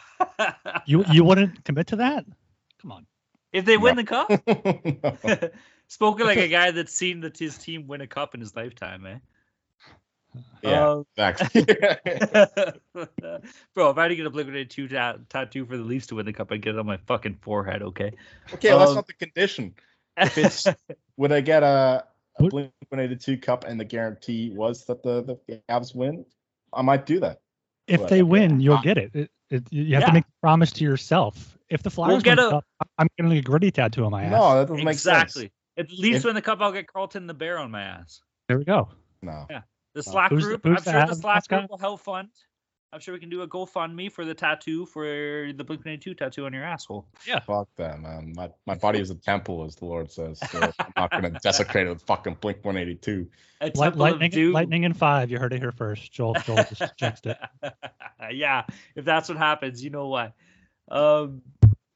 You 0.86 1.04
you 1.12 1.24
wouldn't 1.24 1.64
commit 1.66 1.88
to 1.88 1.96
that? 1.98 2.26
Come 2.82 2.92
on. 2.92 3.06
if 3.52 3.66
they 3.66 3.78
win 3.78 3.96
No. 3.96 4.02
the 4.04 4.08
cup, 4.08 5.52
spoken 5.88 6.26
like 6.28 6.38
a 6.38 6.48
guy 6.48 6.72
that's 6.72 6.94
seen 6.94 7.22
that 7.22 7.38
his 7.38 7.58
team 7.58 7.88
win 7.88 8.02
a 8.02 8.08
cup 8.08 8.34
in 8.36 8.40
his 8.40 8.56
lifetime, 8.56 9.06
eh? 9.06 9.18
yeah, 10.64 10.90
Um, 10.92 11.06
exactly. 11.18 11.64
Bro, 13.74 13.90
if 13.92 13.98
I 13.98 14.02
had 14.04 14.08
to 14.10 14.16
get 14.16 14.26
a 14.26 14.30
Blink 14.30 14.48
182 14.48 14.88
ta- 14.88 15.18
tattoo 15.30 15.66
for 15.66 15.76
the 15.78 15.84
Leafs 15.84 16.08
to 16.08 16.16
win 16.16 16.26
the 16.26 16.34
cup, 16.34 16.52
I'd 16.52 16.62
get 16.62 16.76
it 16.76 16.80
on 16.80 16.86
my 16.86 16.98
fucking 17.08 17.40
forehead, 17.42 17.82
okay? 17.82 18.12
okay, 18.54 18.70
well, 18.70 18.80
that's 18.80 18.90
Um, 18.92 18.96
not 18.96 19.08
the 19.08 19.14
condition. 19.14 19.74
If 20.18 20.38
it's 20.38 20.68
would 21.18 21.32
I 21.32 21.42
get 21.42 21.64
a, 21.64 21.66
a 21.66 22.04
Would- 22.04 22.04
Blink 22.40 22.72
182 22.90 23.38
cup 23.38 23.66
and 23.66 23.80
the 23.80 23.86
guarantee 23.86 24.52
was 24.52 24.86
that 24.86 25.04
the 25.04 25.24
the 25.48 25.62
Avs 25.70 25.94
win? 25.96 26.26
I 26.74 26.82
might 26.82 27.06
do 27.06 27.20
that. 27.20 27.40
If 27.88 28.02
Right. 28.02 28.10
they 28.10 28.24
win, 28.24 28.60
you'll 28.60 28.76
Uh, 28.78 28.82
get 28.82 28.98
it. 28.98 29.12
it, 29.16 29.32
it 29.50 29.64
you 29.72 29.94
have 29.96 30.02
Yeah. 30.04 30.08
to 30.08 30.14
make 30.14 30.24
a 30.24 30.32
promise 30.42 30.72
to 30.74 30.84
yourself. 30.84 31.58
If 31.70 31.84
the 31.84 31.90
Flyers 31.90 32.24
get 32.24 32.38
win 32.38 32.40
a- 32.40 32.50
the 32.50 32.52
cup, 32.52 32.66
I'm 32.98 33.08
getting 33.18 33.32
a 33.34 33.42
gritty 33.42 33.72
tattoo 33.72 34.06
on 34.06 34.12
my 34.12 34.24
ass. 34.24 34.32
No, 34.32 34.56
that 34.60 34.68
doesn't 34.70 34.84
make 34.86 34.94
exactly. 34.94 35.42
sense. 35.44 35.52
If 35.78 35.88
the 35.90 35.96
Leafs 35.98 36.18
If- 36.20 36.26
win 36.26 36.36
the 36.36 36.42
cup, 36.42 36.60
I'll 36.62 36.72
get 36.72 36.88
Carlton 36.88 37.28
the 37.28 37.34
Bear 37.34 37.60
on 37.60 37.72
my 37.72 37.82
ass. 37.82 38.22
There 38.48 38.58
we 38.58 38.66
go. 38.66 38.90
No. 39.22 39.46
Yeah. 39.50 39.62
The 39.94 40.04
Slack 40.04 40.30
Who's 40.32 40.44
the- 40.44 40.50
group, 40.50 40.64
who's 40.64 40.78
I'm 40.80 40.84
the 40.84 40.92
sure 40.92 41.08
the 41.08 41.16
Slack 41.16 41.48
group 41.48 41.70
will 41.70 41.78
help 41.78 42.00
fund. 42.02 42.30
I'm 42.94 43.00
sure 43.00 43.14
we 43.14 43.22
can 43.22 43.30
do 43.30 43.42
a 43.42 43.48
GoFundMe 43.48 44.12
for 44.12 44.26
the 44.26 44.34
tattoo 44.34 44.86
for 44.86 45.06
the 45.06 45.64
Blink 45.64 45.80
182 45.80 46.14
tattoo 46.14 46.46
on 46.46 46.52
your 46.52 46.66
asshole. 46.66 47.08
Yeah. 47.26 47.40
Fuck 47.40 47.70
that, 47.78 48.02
man. 48.02 48.34
My 48.36 48.50
my 48.66 48.76
body 48.76 49.00
is 49.00 49.10
a 49.10 49.16
temple, 49.16 49.64
as 49.64 49.78
the 49.78 49.86
Lord 49.86 50.12
says. 50.12 50.40
So 50.52 50.74
I'm 50.78 50.92
not 50.98 51.12
gonna 51.12 51.30
desecrate 51.44 51.88
it 51.88 51.90
with 51.90 52.02
fucking 52.02 52.38
Blink 52.42 52.66
182. 52.66 53.30
A 53.62 53.72
Light, 53.76 53.96
lightning, 53.96 54.32
Doom. 54.32 54.52
lightning 54.52 54.84
in 54.84 54.94
five. 54.94 55.32
You 55.32 55.40
heard 55.40 55.54
it 55.54 55.60
here 55.60 55.72
first. 55.72 56.12
Joel, 56.12 56.34
Joel 56.46 56.66
just 56.74 56.98
jinxed 56.98 57.28
it. 57.28 57.38
yeah, 58.32 58.64
if 58.96 59.06
that's 59.06 59.30
what 59.30 59.38
happens, 59.38 59.82
you 59.82 59.90
know 59.90 60.08
what. 60.08 60.34
Um, 60.90 61.44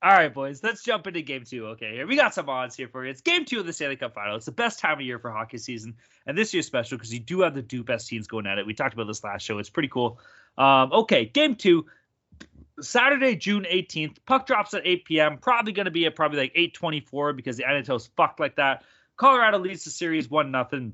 all 0.02 0.12
right, 0.12 0.34
boys, 0.34 0.62
let's 0.64 0.84
jump 0.84 1.08
into 1.08 1.24
game 1.24 1.44
two. 1.44 1.66
Okay, 1.70 1.94
here 1.96 2.08
we 2.08 2.16
got 2.16 2.34
some 2.34 2.48
odds 2.48 2.76
here 2.76 2.88
for 2.88 3.04
you. 3.04 3.10
It's 3.10 3.22
game 3.22 3.44
two 3.44 3.60
of 3.60 3.66
the 3.66 3.74
Stanley 3.74 3.96
Cup 3.98 4.14
final. 4.14 4.36
It's 4.36 4.46
the 4.46 4.52
best 4.52 4.80
time 4.80 5.00
of 5.00 5.02
year 5.02 5.20
for 5.20 5.32
hockey 5.32 5.58
season, 5.58 5.96
and 6.26 6.38
this 6.38 6.54
year's 6.54 6.68
special 6.68 6.98
because 6.98 7.14
you 7.14 7.20
do 7.20 7.42
have 7.42 7.54
the 7.56 7.64
two 7.64 7.84
best 7.84 8.08
teams 8.08 8.28
going 8.28 8.46
at 8.46 8.60
it. 8.60 8.66
We 8.66 8.74
talked 8.76 8.94
about 8.94 9.08
this 9.08 9.24
last 9.24 9.42
show. 9.42 9.58
It's 9.58 9.70
pretty 9.70 9.90
cool. 9.90 10.20
Um, 10.58 10.92
okay, 10.94 11.26
game 11.26 11.56
two, 11.56 11.86
Saturday, 12.82 13.36
June 13.36 13.66
18th. 13.70 14.18
Puck 14.26 14.48
drops 14.48 14.74
at 14.74 14.82
8 14.86 15.06
p.m. 15.06 15.38
Probably 15.38 15.72
going 15.72 15.86
to 15.86 15.92
be 15.92 16.06
at 16.06 16.16
probably 16.16 16.40
like 16.40 16.54
8:24 16.54 17.36
because 17.36 17.58
the 17.58 17.64
NHL's 17.64 18.08
fucked 18.16 18.40
like 18.40 18.56
that. 18.56 18.84
Colorado 19.18 19.60
leads 19.60 19.86
the 19.86 19.92
series 19.92 20.30
one 20.30 20.52
nothing. 20.52 20.94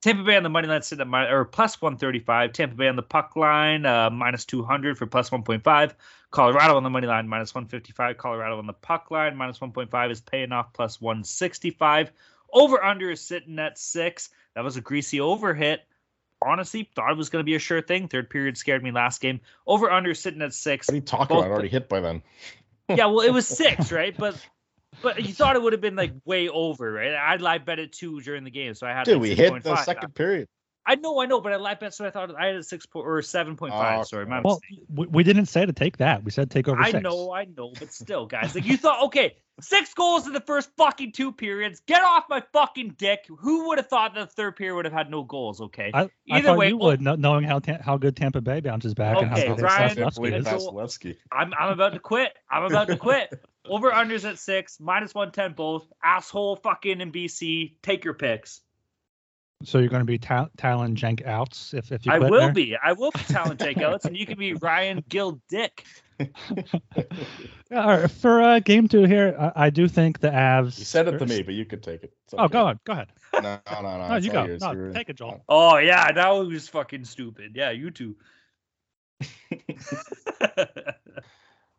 Tampa 0.00 0.24
Bay 0.24 0.36
on 0.36 0.42
the 0.42 0.48
money 0.48 0.66
line 0.66 0.82
sitting 0.82 1.02
at 1.02 1.08
mi- 1.08 1.32
or 1.32 1.44
plus 1.44 1.80
135. 1.80 2.52
Tampa 2.52 2.74
Bay 2.74 2.88
on 2.88 2.96
the 2.96 3.02
puck 3.02 3.36
line 3.36 3.86
uh, 3.86 4.10
minus 4.10 4.44
200 4.44 4.98
for 4.98 5.06
plus 5.06 5.30
1.5. 5.30 5.94
Colorado 6.32 6.76
on 6.76 6.82
the 6.82 6.90
money 6.90 7.06
line 7.06 7.28
minus 7.28 7.54
155. 7.54 8.18
Colorado 8.18 8.58
on 8.58 8.66
the 8.66 8.72
puck 8.72 9.12
line 9.12 9.36
minus 9.36 9.60
1.5 9.60 10.10
is 10.10 10.20
paying 10.20 10.50
off 10.50 10.72
plus 10.72 11.00
165. 11.00 12.10
Over 12.52 12.82
under 12.82 13.12
is 13.12 13.20
sitting 13.20 13.60
at 13.60 13.78
six. 13.78 14.30
That 14.56 14.64
was 14.64 14.76
a 14.76 14.80
greasy 14.80 15.20
over 15.20 15.54
hit. 15.54 15.82
Honestly, 16.46 16.88
thought 16.94 17.10
it 17.10 17.16
was 17.16 17.28
going 17.30 17.40
to 17.42 17.44
be 17.44 17.54
a 17.54 17.58
sure 17.58 17.80
thing. 17.82 18.08
Third 18.08 18.30
period 18.30 18.56
scared 18.56 18.82
me 18.82 18.90
last 18.90 19.20
game. 19.20 19.40
Over 19.66 19.90
under 19.90 20.14
sitting 20.14 20.42
at 20.42 20.54
six. 20.54 20.88
What 20.88 20.92
are 20.92 20.96
you 20.96 21.00
talking 21.02 21.36
Both- 21.36 21.44
about? 21.46 21.52
Already 21.52 21.68
hit 21.68 21.88
by 21.88 22.00
then. 22.00 22.22
Yeah, 22.88 23.06
well, 23.06 23.20
it 23.20 23.30
was 23.30 23.46
six, 23.48 23.90
right? 23.92 24.14
But 24.16 24.36
but 25.00 25.22
you 25.22 25.32
thought 25.32 25.56
it 25.56 25.62
would 25.62 25.72
have 25.72 25.80
been 25.80 25.96
like 25.96 26.12
way 26.26 26.48
over, 26.48 26.92
right? 26.92 27.14
I'd 27.14 27.40
live 27.40 27.64
bet 27.64 27.78
it 27.78 27.92
two 27.92 28.20
during 28.20 28.44
the 28.44 28.50
game, 28.50 28.74
so 28.74 28.86
I 28.86 28.90
had 28.90 29.04
Dude, 29.04 29.14
like 29.14 29.22
we 29.22 29.34
hit 29.34 29.62
the 29.62 29.70
6.5. 29.74 29.84
second 29.84 30.14
period. 30.14 30.48
I 30.84 30.96
know, 30.96 31.20
I 31.20 31.26
know, 31.26 31.40
but 31.40 31.52
I 31.52 31.56
live 31.56 31.78
bet, 31.80 31.94
so 31.94 32.04
I 32.04 32.10
thought 32.10 32.34
I 32.36 32.46
had 32.46 32.56
a 32.56 32.62
six 32.62 32.86
point 32.86 33.06
or 33.06 33.22
seven 33.22 33.56
point 33.56 33.72
five. 33.72 34.00
Oh, 34.00 34.02
sorry, 34.02 34.26
my 34.26 34.40
Well, 34.40 34.60
mistake. 34.70 34.86
we, 34.92 35.06
we 35.06 35.22
didn't 35.22 35.46
say 35.46 35.64
to 35.64 35.72
take 35.72 35.98
that. 35.98 36.24
We 36.24 36.30
said 36.32 36.50
take 36.50 36.66
over 36.68 36.80
I 36.82 36.90
six. 36.90 37.02
know, 37.02 37.32
I 37.32 37.44
know, 37.44 37.72
but 37.78 37.92
still, 37.92 38.26
guys, 38.26 38.54
like 38.54 38.64
you 38.66 38.76
thought, 38.76 39.04
okay, 39.04 39.36
six 39.60 39.94
goals 39.94 40.26
in 40.26 40.32
the 40.32 40.40
first 40.40 40.70
fucking 40.76 41.12
two 41.12 41.30
periods. 41.30 41.80
Get 41.86 42.02
off 42.02 42.24
my 42.28 42.42
fucking 42.52 42.96
dick. 42.98 43.26
Who 43.28 43.68
would 43.68 43.78
have 43.78 43.86
thought 43.86 44.14
that 44.14 44.28
the 44.30 44.34
third 44.34 44.56
period 44.56 44.74
would 44.74 44.84
have 44.86 44.94
had 44.94 45.08
no 45.08 45.22
goals? 45.22 45.60
Okay, 45.60 45.92
I, 45.94 46.02
I 46.02 46.08
Either 46.30 46.48
thought 46.48 46.58
way, 46.58 46.68
you 46.68 46.76
well- 46.78 46.88
would, 46.88 47.06
oh. 47.06 47.14
knowing 47.14 47.44
how 47.44 47.60
ta- 47.60 47.78
how 47.80 47.96
good 47.96 48.16
Tampa 48.16 48.40
Bay 48.40 48.58
bounces 48.60 48.94
back 48.94 49.18
and 49.18 49.28
how 49.30 49.36
good 49.36 49.60
Ryan, 49.60 49.90
I 49.90 49.94
Vasilevskiy 49.94 50.14
believe 50.16 50.32
and 50.34 50.46
is. 50.48 50.52
Vasilevskiy. 50.52 51.16
I'm 51.30 51.52
I'm 51.54 51.72
about 51.72 51.92
to 51.92 52.00
quit. 52.00 52.32
I'm 52.50 52.64
about 52.64 52.88
to 52.88 52.96
quit. 52.96 53.32
Over 53.68 53.92
unders 53.92 54.28
at 54.28 54.40
six, 54.40 54.80
minus 54.80 55.14
one 55.14 55.30
ten 55.30 55.52
both. 55.52 55.86
Asshole 56.02 56.56
fucking 56.56 57.00
in 57.00 57.12
BC. 57.12 57.76
Take 57.82 58.04
your 58.04 58.14
picks. 58.14 58.60
So 59.64 59.78
you're 59.78 59.88
going 59.88 60.00
to 60.00 60.06
be 60.06 60.18
ta- 60.18 60.48
Talon 60.56 60.94
Jenk 60.96 61.22
outs 61.26 61.74
if, 61.74 61.92
if 61.92 62.04
you 62.06 62.12
I 62.12 62.18
will 62.18 62.30
there? 62.40 62.52
be. 62.52 62.76
I 62.76 62.92
will 62.92 63.10
be 63.10 63.20
Talon 63.20 63.56
Jake 63.56 63.78
Ellis, 63.78 64.04
and 64.06 64.16
you 64.16 64.26
can 64.26 64.38
be 64.38 64.54
Ryan 64.54 65.04
Gill 65.08 65.40
Dick. 65.48 65.84
All 66.20 67.86
right, 67.88 68.10
for 68.10 68.40
uh, 68.42 68.58
game 68.60 68.86
two 68.88 69.04
here, 69.04 69.34
I, 69.38 69.66
I 69.66 69.70
do 69.70 69.88
think 69.88 70.20
the 70.20 70.28
Avs. 70.28 70.78
You 70.78 70.84
said 70.84 71.08
it 71.08 71.18
to 71.18 71.26
me, 71.26 71.42
but 71.42 71.54
you 71.54 71.64
could 71.64 71.82
take 71.82 72.02
it. 72.04 72.12
It's 72.26 72.34
Oh, 72.34 72.44
okay. 72.44 72.52
go 72.52 72.66
on, 72.66 72.80
go 72.84 72.92
ahead. 72.92 73.08
No, 73.42 73.58
no, 73.72 73.80
no. 73.82 74.08
No, 74.08 74.16
you 74.16 74.30
all 74.30 74.34
go. 74.34 74.44
yours. 74.44 74.60
No, 74.60 74.72
You're- 74.72 74.92
take 74.92 75.08
it, 75.08 75.16
Joel. 75.16 75.42
Oh 75.48 75.78
yeah, 75.78 76.12
that 76.12 76.28
was 76.28 76.68
fucking 76.68 77.04
stupid. 77.06 77.52
Yeah, 77.54 77.70
you 77.70 77.90
too. 77.90 78.14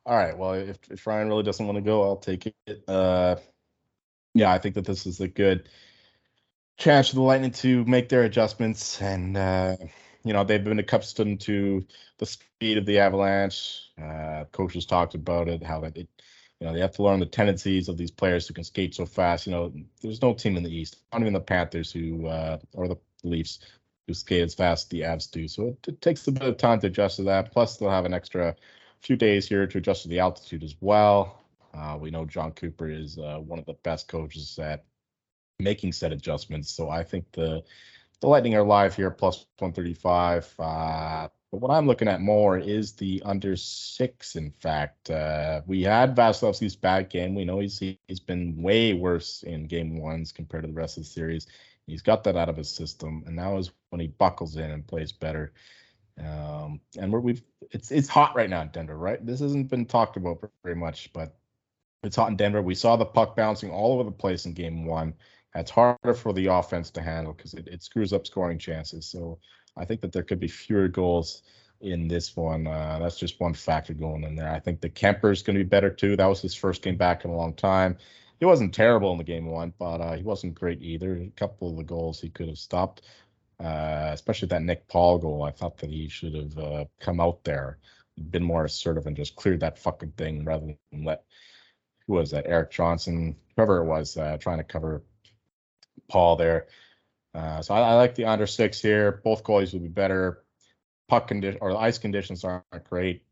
All 0.06 0.16
right. 0.18 0.38
Well, 0.38 0.54
if, 0.54 0.78
if 0.90 1.08
Ryan 1.08 1.30
really 1.30 1.44
doesn't 1.44 1.66
want 1.66 1.78
to 1.78 1.82
go, 1.82 2.04
I'll 2.04 2.18
take 2.18 2.54
it. 2.68 2.84
Uh, 2.88 3.36
yeah, 4.34 4.52
I 4.52 4.58
think 4.58 4.76
that 4.76 4.86
this 4.86 5.06
is 5.06 5.22
a 5.22 5.28
good 5.28 5.70
chance 6.78 7.10
for 7.10 7.16
the 7.16 7.22
Lightning 7.22 7.52
to 7.52 7.86
make 7.86 8.10
their 8.10 8.24
adjustments 8.24 9.02
and 9.02 9.38
uh, 9.38 9.76
you 10.24 10.34
know 10.34 10.44
they've 10.44 10.64
been 10.64 10.80
accustomed 10.80 11.42
to 11.42 11.86
the 12.18 12.26
speed 12.26 12.78
of 12.78 12.86
the 12.86 13.00
Avalanche. 13.00 13.90
Uh, 14.02 14.46
coaches 14.52 14.86
talked 14.86 15.16
about 15.16 15.48
it, 15.48 15.64
how 15.64 15.82
that 15.82 15.98
you 16.64 16.70
know, 16.70 16.74
they 16.76 16.80
have 16.80 16.94
to 16.94 17.04
learn 17.04 17.20
the 17.20 17.26
tendencies 17.26 17.90
of 17.90 17.98
these 17.98 18.10
players 18.10 18.48
who 18.48 18.54
can 18.54 18.64
skate 18.64 18.96
so 18.96 19.06
fast. 19.06 19.46
You 19.46 19.52
know, 19.52 19.74
there's 20.02 20.22
no 20.22 20.34
team 20.34 20.56
in 20.56 20.64
the 20.64 20.74
East, 20.74 20.96
not 21.12 21.20
even 21.20 21.34
the 21.34 21.42
Panthers 21.42 21.92
who 21.92 22.28
uh, 22.28 22.58
or 22.74 22.88
the 22.88 22.96
Leafs 23.24 23.60
who 24.08 24.14
skate 24.14 24.44
as 24.44 24.54
fast 24.54 24.86
as 24.86 24.90
the 24.90 25.02
Avs 25.02 25.30
do. 25.30 25.46
So 25.50 25.68
it, 25.68 25.78
it, 25.90 26.02
takes 26.02 26.26
a 26.28 26.32
bit 26.32 26.44
of 26.44 26.56
time 26.56 26.80
to 26.80 26.88
adjust 26.88 27.18
to 27.18 27.24
that. 27.24 27.52
Plus, 27.52 27.76
they'll 27.76 27.90
have 27.90 28.06
an 28.06 28.14
extra 28.14 28.56
few 29.02 29.18
days 29.18 29.46
here 29.46 29.68
to 29.68 29.78
adjust 29.78 30.04
to 30.04 30.08
the 30.08 30.20
altitude 30.20 30.64
as 30.64 30.78
well. 30.80 31.42
Uh, 31.74 31.98
we 32.00 32.12
know 32.12 32.24
Jon 32.24 32.54
Cooper 32.54 32.90
is 32.90 33.18
uh, 33.18 33.40
one 33.40 33.60
of 33.60 33.66
the 33.66 33.74
best 33.84 34.08
coaches 34.08 34.58
at 34.58 34.86
making 35.60 35.92
set 35.94 36.12
adjustments. 36.12 36.72
So 36.72 36.90
I 36.90 37.04
think 37.04 37.32
the 37.32 37.64
the 38.20 38.28
Lightning 38.28 38.56
are 38.56 38.64
live 38.64 38.96
here 38.96 39.12
plus 39.12 39.46
135. 39.58 40.54
Uh, 40.58 41.28
but 41.52 41.62
what 41.62 41.72
I'm 41.72 41.86
looking 41.86 42.08
at 42.08 42.22
more 42.22 42.58
is 42.58 42.94
the 42.94 43.22
under 43.26 43.56
six. 43.56 44.36
In 44.36 44.50
fact, 44.50 45.12
uh, 45.12 45.62
we 45.68 45.84
had 45.84 46.16
Vasilevskiy's 46.16 46.76
bad 46.76 47.10
game. 47.10 47.36
We 47.36 47.46
know 47.46 47.60
he's 47.60 47.78
he's 47.78 48.20
been 48.20 48.62
way 48.62 48.94
worse 48.94 49.44
in 49.44 49.68
game 49.68 50.00
ones 50.00 50.32
compared 50.32 50.64
to 50.64 50.68
the 50.68 50.74
rest 50.74 50.98
of 50.98 51.04
the 51.04 51.10
series. 51.10 51.48
He's 51.86 52.02
got 52.02 52.24
that 52.24 52.38
out 52.38 52.50
of 52.50 52.58
his 52.58 52.70
system, 52.70 53.24
and 53.28 53.36
now 53.36 53.58
is 53.58 53.72
when 53.90 54.00
he 54.00 54.08
buckles 54.08 54.56
in 54.56 54.72
and 54.72 54.88
plays 54.88 55.12
better. 55.12 55.54
Um, 56.18 56.80
and 56.98 57.12
we're, 57.12 57.20
we've 57.20 57.44
it's 57.72 57.92
it's 57.92 58.08
hot 58.08 58.36
right 58.36 58.50
now 58.50 58.62
in 58.62 58.70
Denver, 58.70 58.98
right? 58.98 59.24
This 59.24 59.42
hasn't 59.42 59.70
been 59.70 59.86
talked 59.86 60.18
about 60.18 60.44
very 60.64 60.76
much, 60.76 61.12
but 61.14 61.36
it's 62.04 62.16
hot 62.16 62.30
in 62.30 62.36
Denver. 62.36 62.62
We 62.62 62.76
saw 62.76 62.96
the 62.96 63.06
puck 63.06 63.36
bouncing 63.36 63.72
all 63.72 63.94
over 63.94 64.04
the 64.04 64.12
place 64.12 64.46
in 64.46 64.54
game 64.54 64.86
one. 64.86 65.14
It's 65.56 65.72
harder 65.72 66.14
for 66.14 66.34
the 66.34 66.48
offense 66.48 66.90
to 66.92 67.02
handle 67.02 67.34
because 67.34 67.54
it, 67.54 67.68
it 67.68 67.84
screws 67.84 68.14
up 68.14 68.26
scoring 68.26 68.58
chances. 68.58 69.06
So 69.06 69.40
I 69.78 69.86
think 69.86 70.02
that 70.02 70.12
there 70.12 70.24
could 70.24 70.40
be 70.40 70.48
fewer 70.48 70.88
goals 70.88 71.44
in 71.82 72.08
this 72.08 72.36
one. 72.36 72.66
Uh, 72.66 73.00
that's 73.02 73.20
just 73.20 73.40
one 73.40 73.54
factor 73.54 73.94
going 73.94 74.24
in 74.24 74.36
there. 74.36 74.52
I 74.52 74.60
think 74.60 74.82
the 74.82 74.90
Kuemper's 74.90 75.44
going 75.44 75.58
to 75.58 75.64
be 75.64 75.70
better 75.70 75.90
too. 75.90 76.16
That 76.16 76.28
was 76.28 76.42
his 76.42 76.56
first 76.56 76.82
game 76.82 76.98
back 76.98 77.26
in 77.26 77.32
a 77.32 77.36
long 77.36 77.54
time. 77.54 77.98
He 78.40 78.46
wasn't 78.46 78.74
terrible 78.74 79.12
in 79.12 79.18
the 79.18 79.24
game 79.24 79.46
one, 79.46 79.74
but 79.78 80.02
uh, 80.02 80.16
he 80.16 80.24
wasn't 80.24 80.56
great 80.56 80.82
either. 80.82 81.18
A 81.18 81.32
couple 81.36 81.70
of 81.70 81.78
the 81.78 81.84
goals 81.84 82.20
he 82.20 82.30
could 82.30 82.48
have 82.48 82.58
stopped, 82.58 83.04
uh, 83.60 84.10
especially 84.12 84.48
that 84.50 84.64
Nick 84.64 84.88
Paul 84.88 85.20
goal. 85.20 85.44
I 85.44 85.52
thought 85.52 85.78
that 85.78 85.90
he 85.90 86.10
should 86.10 86.34
have 86.34 86.58
uh, 86.58 86.86
come 87.00 87.20
out 87.20 87.44
there, 87.44 87.78
been 88.32 88.44
more 88.44 88.66
assertive, 88.66 89.06
and 89.06 89.16
just 89.16 89.36
cleared 89.36 89.60
that 89.62 89.80
fucking 89.80 90.14
thing 90.18 90.46
rather 90.46 90.76
than 90.92 91.04
let 91.06 91.24
who 92.08 92.14
was 92.14 92.32
that 92.32 92.48
Erik 92.48 92.72
Johnson, 92.72 93.36
whoever 93.56 93.78
it 93.78 93.86
was, 93.86 94.18
uh, 94.18 94.38
trying 94.38 94.58
to 94.58 94.64
cover 94.64 95.04
Paul 96.08 96.36
there. 96.36 96.68
Uh, 97.34 97.62
so 97.62 97.74
I, 97.74 97.82
I, 97.82 97.94
like 97.96 98.16
the 98.16 98.26
under 98.26 98.48
six 98.48 98.82
here. 98.82 99.22
Both 99.24 99.44
goalies 99.44 99.74
will 99.74 99.80
be 99.80 99.88
better. 99.88 100.44
Puck 101.08 101.28
condition 101.28 101.60
or 101.62 101.74
the 101.74 101.80
ice 101.80 101.98
conditions 101.98 102.44
aren't 102.44 102.66
great, 102.90 103.24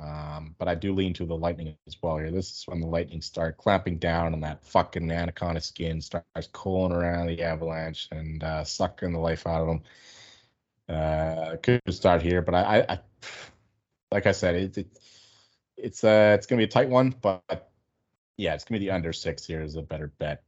um, 0.00 0.54
but 0.58 0.66
I 0.66 0.74
do 0.74 0.94
lean 0.94 1.14
to 1.14 1.26
the 1.26 1.36
Lightning 1.36 1.76
as 1.86 1.96
well 2.02 2.16
here. 2.16 2.30
This 2.30 2.50
is 2.50 2.64
when 2.66 2.80
the 2.80 2.86
Lightning 2.86 3.22
start 3.22 3.56
clamping 3.56 3.98
down 3.98 4.32
on 4.32 4.40
that 4.40 4.64
fucking 4.64 5.10
anaconda 5.10 5.60
skin, 5.60 6.00
starts 6.00 6.48
cooling 6.52 6.92
around 6.92 7.28
the 7.28 7.42
Avalanche 7.42 8.08
and 8.10 8.42
uh, 8.42 8.64
sucking 8.64 9.12
the 9.12 9.18
life 9.18 9.46
out 9.46 9.60
of 9.60 9.66
them. 9.68 9.82
Uh, 10.88 11.56
could 11.62 11.80
start 11.90 12.20
here, 12.20 12.42
but 12.42 12.54
I, 12.54 12.62
I, 12.62 12.92
I 12.94 13.00
like 14.10 14.26
I 14.26 14.32
said, 14.32 14.56
it, 14.56 14.78
it 14.78 14.98
it's 15.76 16.04
uh 16.04 16.34
it's 16.36 16.46
gonna 16.46 16.58
be 16.58 16.64
a 16.64 16.68
tight 16.68 16.88
one, 16.88 17.14
but 17.20 17.70
yeah, 18.36 18.54
it's 18.54 18.64
gonna 18.64 18.80
be 18.80 18.86
the 18.86 18.92
under 18.92 19.12
six 19.12 19.46
here 19.46 19.62
is 19.62 19.76
a 19.76 19.82
better 19.82 20.12
bet. 20.18 20.42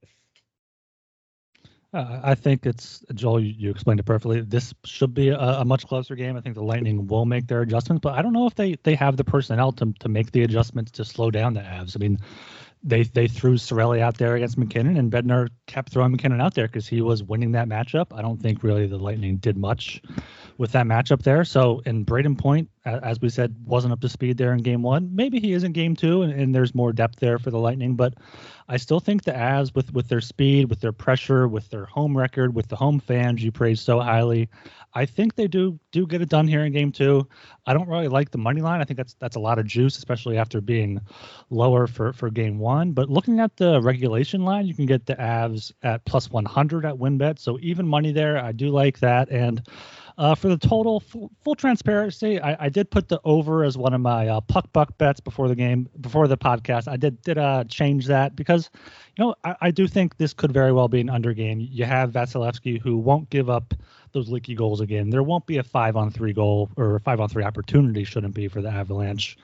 Uh, 1.94 2.20
I 2.22 2.34
think 2.34 2.64
it's 2.64 3.04
Joel. 3.14 3.40
You, 3.40 3.70
explained 3.70 4.00
it 4.00 4.04
perfectly. 4.04 4.40
This 4.40 4.72
should 4.84 5.12
be 5.12 5.28
a, 5.28 5.38
a, 5.38 5.64
much 5.64 5.86
closer 5.86 6.14
game. 6.14 6.36
I 6.38 6.40
think 6.40 6.54
the 6.54 6.62
Lightning 6.62 7.06
will 7.06 7.26
make 7.26 7.46
their 7.46 7.60
adjustments, 7.60 8.00
but 8.02 8.14
I 8.14 8.22
don't 8.22 8.32
know 8.32 8.46
if 8.46 8.54
they 8.54 8.76
they 8.82 8.94
have 8.94 9.18
the 9.18 9.24
personnel 9.24 9.72
to 9.72 9.92
to 10.00 10.08
make 10.08 10.32
the 10.32 10.42
adjustments 10.42 10.92
to 10.92 11.04
slow 11.04 11.30
down 11.30 11.52
the 11.52 11.60
Avs. 11.60 11.94
I 11.94 11.98
mean, 11.98 12.18
they 12.82 13.02
they 13.02 13.28
threw 13.28 13.56
Cirelli 13.56 14.00
out 14.00 14.16
there 14.16 14.34
against 14.36 14.56
MacKinnon, 14.56 14.96
and 14.96 15.12
Bednar 15.12 15.48
kept 15.66 15.92
throwing 15.92 16.12
MacKinnon 16.12 16.40
out 16.40 16.54
there 16.54 16.66
because 16.66 16.88
he 16.88 17.02
was 17.02 17.22
winning 17.22 17.52
that 17.52 17.68
matchup. 17.68 18.06
I 18.16 18.22
don't 18.22 18.40
think 18.40 18.62
really 18.62 18.86
the 18.86 18.98
Lightning 18.98 19.36
did 19.36 19.58
much 19.58 20.00
with 20.56 20.72
that 20.72 20.86
matchup 20.86 21.22
there. 21.22 21.44
So, 21.44 21.82
in 21.84 22.06
Brayden 22.06 22.38
Point, 22.38 22.70
as 22.84 23.20
we 23.20 23.28
said, 23.28 23.54
wasn't 23.64 23.92
up 23.92 24.00
to 24.00 24.08
speed 24.08 24.38
there 24.38 24.52
in 24.52 24.62
game 24.62 24.82
one. 24.82 25.14
Maybe 25.14 25.38
he 25.38 25.52
is 25.52 25.62
in 25.62 25.72
game 25.72 25.94
two, 25.94 26.22
and, 26.22 26.32
and 26.32 26.54
there's 26.54 26.74
more 26.74 26.92
depth 26.92 27.20
there 27.20 27.38
for 27.38 27.50
the 27.50 27.58
Lightning. 27.58 27.94
But 27.94 28.14
I 28.68 28.76
still 28.76 29.00
think 29.00 29.22
the 29.22 29.32
Avs, 29.32 29.74
with 29.74 29.92
with 29.92 30.08
their 30.08 30.20
speed, 30.20 30.68
with 30.68 30.80
their 30.80 30.92
pressure, 30.92 31.46
with 31.46 31.70
their 31.70 31.84
home 31.84 32.16
record, 32.16 32.54
with 32.54 32.68
the 32.68 32.76
home 32.76 32.98
fans 32.98 33.42
you 33.42 33.52
praise 33.52 33.80
so 33.80 34.00
highly, 34.00 34.48
I 34.94 35.06
think 35.06 35.34
they 35.36 35.46
do 35.46 35.78
do 35.92 36.06
get 36.06 36.22
it 36.22 36.28
done 36.28 36.48
here 36.48 36.64
in 36.64 36.72
game 36.72 36.90
two. 36.90 37.28
I 37.66 37.74
don't 37.74 37.88
really 37.88 38.08
like 38.08 38.30
the 38.30 38.38
money 38.38 38.60
line. 38.60 38.80
I 38.80 38.84
think 38.84 38.96
that's 38.96 39.14
that's 39.14 39.36
a 39.36 39.40
lot 39.40 39.58
of 39.58 39.66
juice, 39.66 39.96
especially 39.96 40.36
after 40.36 40.60
being 40.60 41.00
lower 41.50 41.86
for 41.86 42.12
for 42.12 42.30
game 42.30 42.58
one. 42.58 42.92
But 42.92 43.08
looking 43.08 43.40
at 43.40 43.56
the 43.56 43.80
regulation 43.80 44.44
line, 44.44 44.66
you 44.66 44.74
can 44.74 44.86
get 44.86 45.06
the 45.06 45.14
Avs 45.14 45.72
at 45.82 46.04
plus 46.04 46.30
100 46.30 46.84
at 46.84 46.94
WynnBET. 46.94 47.38
So 47.38 47.58
even 47.60 47.86
money 47.86 48.12
there, 48.12 48.38
I 48.38 48.52
do 48.52 48.70
like 48.70 48.98
that. 49.00 49.30
And 49.30 49.62
uh, 50.22 50.36
for 50.36 50.48
the 50.48 50.56
total, 50.56 51.00
full, 51.00 51.32
full 51.42 51.56
transparency, 51.56 52.40
I, 52.40 52.66
I, 52.66 52.68
did 52.68 52.92
put 52.92 53.08
the 53.08 53.20
over 53.24 53.64
as 53.64 53.76
one 53.76 53.92
of 53.92 54.00
my 54.00 54.28
uh, 54.28 54.40
puck 54.40 54.72
buck 54.72 54.96
bets 54.96 55.18
before 55.18 55.48
the 55.48 55.56
game, 55.56 55.88
before 56.00 56.28
the 56.28 56.38
podcast. 56.38 56.86
I 56.86 56.96
did 56.96 57.20
did 57.22 57.38
uh, 57.38 57.64
change 57.64 58.06
that 58.06 58.36
because, 58.36 58.70
you 59.16 59.24
know, 59.24 59.34
I, 59.42 59.56
I 59.60 59.70
do 59.72 59.88
think 59.88 60.18
this 60.18 60.32
could 60.32 60.52
very 60.52 60.70
well 60.70 60.86
be 60.86 61.00
an 61.00 61.10
under 61.10 61.34
game. 61.34 61.58
You 61.58 61.86
have 61.86 62.12
Vasilevskiy 62.12 62.80
who 62.80 62.98
won't 62.98 63.30
give 63.30 63.50
up 63.50 63.74
those 64.12 64.28
leaky 64.28 64.54
goals 64.54 64.80
again. 64.80 65.10
There 65.10 65.24
won't 65.24 65.46
be 65.46 65.56
a 65.56 65.64
five 65.64 65.96
on 65.96 66.08
three 66.12 66.32
goal 66.32 66.70
or 66.76 67.00
five 67.00 67.18
on 67.18 67.28
three 67.28 67.42
opportunity, 67.42 68.04
shouldn't 68.04 68.34
be 68.34 68.46
for 68.46 68.62
the 68.62 68.70
Avalanche. 68.70 69.36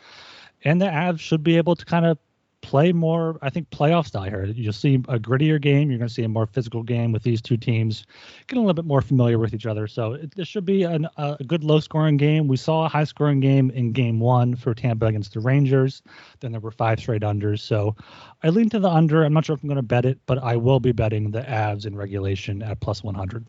And 0.62 0.80
the 0.80 0.86
Avs 0.86 1.18
should 1.18 1.42
be 1.42 1.56
able 1.56 1.74
to 1.74 1.84
kind 1.84 2.06
of 2.06 2.18
play 2.62 2.92
more, 2.92 3.38
I 3.42 3.50
think, 3.50 3.70
playoff 3.70 4.06
style 4.06 4.24
here. 4.24 4.44
You'll 4.44 4.72
see 4.72 4.96
a 4.96 5.18
grittier 5.18 5.60
game. 5.60 5.90
You're 5.90 5.98
going 5.98 6.08
to 6.08 6.14
see 6.14 6.24
a 6.24 6.28
more 6.28 6.46
physical 6.46 6.82
game 6.82 7.12
with 7.12 7.22
these 7.22 7.40
two 7.40 7.56
teams 7.56 8.04
getting 8.46 8.62
a 8.62 8.66
little 8.66 8.74
bit 8.74 8.84
more 8.84 9.00
familiar 9.00 9.38
with 9.38 9.54
each 9.54 9.66
other. 9.66 9.86
So 9.86 10.14
it, 10.14 10.34
this 10.34 10.48
should 10.48 10.64
be 10.64 10.82
an, 10.82 11.06
a 11.16 11.36
good 11.46 11.64
low 11.64 11.80
scoring 11.80 12.16
game. 12.16 12.48
We 12.48 12.56
saw 12.56 12.84
a 12.86 12.88
high 12.88 13.04
scoring 13.04 13.40
game 13.40 13.70
in 13.70 13.92
game 13.92 14.20
one 14.20 14.56
for 14.56 14.74
Tampa 14.74 15.06
against 15.06 15.34
the 15.34 15.40
Rangers. 15.40 16.02
Then 16.40 16.52
there 16.52 16.60
were 16.60 16.70
five 16.70 16.98
straight 16.98 17.22
unders. 17.22 17.60
So 17.60 17.96
I 18.42 18.48
lean 18.48 18.68
to 18.70 18.78
the 18.78 18.90
under. 18.90 19.24
I'm 19.24 19.32
not 19.32 19.44
sure 19.44 19.54
if 19.54 19.62
I'm 19.62 19.68
going 19.68 19.76
to 19.76 19.82
bet 19.82 20.04
it, 20.04 20.18
but 20.26 20.38
I 20.38 20.56
will 20.56 20.80
be 20.80 20.92
betting 20.92 21.30
the 21.30 21.42
Avs 21.42 21.86
in 21.86 21.96
regulation 21.96 22.62
at 22.62 22.80
plus 22.80 23.02
100. 23.02 23.46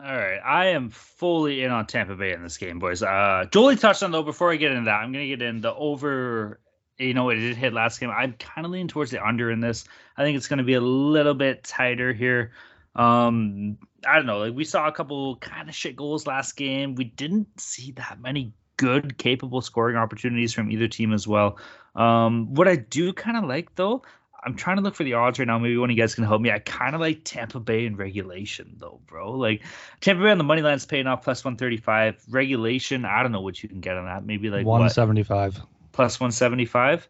All 0.00 0.14
right, 0.14 0.38
I 0.44 0.66
am 0.66 0.90
fully 0.90 1.64
in 1.64 1.72
on 1.72 1.84
Tampa 1.86 2.14
Bay 2.14 2.32
in 2.32 2.40
this 2.40 2.56
game, 2.56 2.78
boys. 2.78 3.02
Uh, 3.02 3.46
Jolie 3.50 3.74
touched 3.74 4.04
on 4.04 4.12
though. 4.12 4.22
Before 4.22 4.52
I 4.52 4.54
get 4.54 4.70
into 4.70 4.84
that, 4.84 5.00
I'm 5.00 5.10
gonna 5.10 5.26
get 5.26 5.42
in 5.42 5.60
the 5.60 5.74
over. 5.74 6.60
You 6.98 7.14
know, 7.14 7.30
it 7.30 7.36
did 7.36 7.56
hit 7.56 7.72
last 7.72 8.00
game. 8.00 8.10
I'm 8.10 8.32
kind 8.32 8.64
of 8.64 8.72
leaning 8.72 8.88
towards 8.88 9.10
the 9.10 9.24
under 9.24 9.50
in 9.50 9.60
this. 9.60 9.84
I 10.16 10.24
think 10.24 10.36
it's 10.36 10.48
gonna 10.48 10.64
be 10.64 10.74
a 10.74 10.80
little 10.80 11.34
bit 11.34 11.64
tighter 11.64 12.12
here. 12.12 12.52
Um, 12.94 13.78
I 14.06 14.16
don't 14.16 14.26
know. 14.26 14.38
Like 14.38 14.54
we 14.54 14.64
saw 14.64 14.88
a 14.88 14.92
couple 14.92 15.36
kind 15.36 15.68
of 15.68 15.74
shit 15.74 15.96
goals 15.96 16.26
last 16.26 16.56
game. 16.56 16.96
We 16.96 17.04
didn't 17.04 17.60
see 17.60 17.92
that 17.92 18.18
many 18.20 18.52
good, 18.76 19.18
capable 19.18 19.60
scoring 19.60 19.96
opportunities 19.96 20.52
from 20.52 20.70
either 20.70 20.88
team 20.88 21.12
as 21.12 21.26
well. 21.28 21.58
Um, 21.94 22.54
what 22.54 22.66
I 22.68 22.76
do 22.76 23.12
kind 23.12 23.36
of 23.36 23.44
like 23.44 23.74
though, 23.74 24.02
I'm 24.42 24.54
trying 24.54 24.76
to 24.76 24.82
look 24.82 24.94
for 24.94 25.04
the 25.04 25.14
odds 25.14 25.38
right 25.38 25.46
now. 25.46 25.58
Maybe 25.58 25.76
one 25.76 25.90
of 25.90 25.96
you 25.96 26.02
guys 26.02 26.14
can 26.14 26.24
help 26.24 26.40
me. 26.40 26.50
I 26.50 26.60
kind 26.60 26.94
of 26.94 27.00
like 27.00 27.22
Tampa 27.24 27.60
Bay 27.60 27.86
in 27.86 27.96
regulation 27.96 28.76
though, 28.78 29.00
bro. 29.06 29.32
Like 29.32 29.62
Tampa 30.00 30.22
Bay 30.22 30.30
on 30.30 30.38
the 30.38 30.44
money 30.44 30.62
line's 30.62 30.86
paying 30.86 31.06
off 31.06 31.22
plus 31.22 31.44
135. 31.44 32.24
Regulation, 32.30 33.04
I 33.04 33.22
don't 33.22 33.32
know 33.32 33.40
what 33.40 33.62
you 33.62 33.68
can 33.68 33.80
get 33.80 33.96
on 33.96 34.06
that. 34.06 34.24
Maybe 34.24 34.48
like 34.48 34.64
175 34.64 35.58
what? 35.58 35.66
Plus 35.98 36.20
175. 36.20 37.08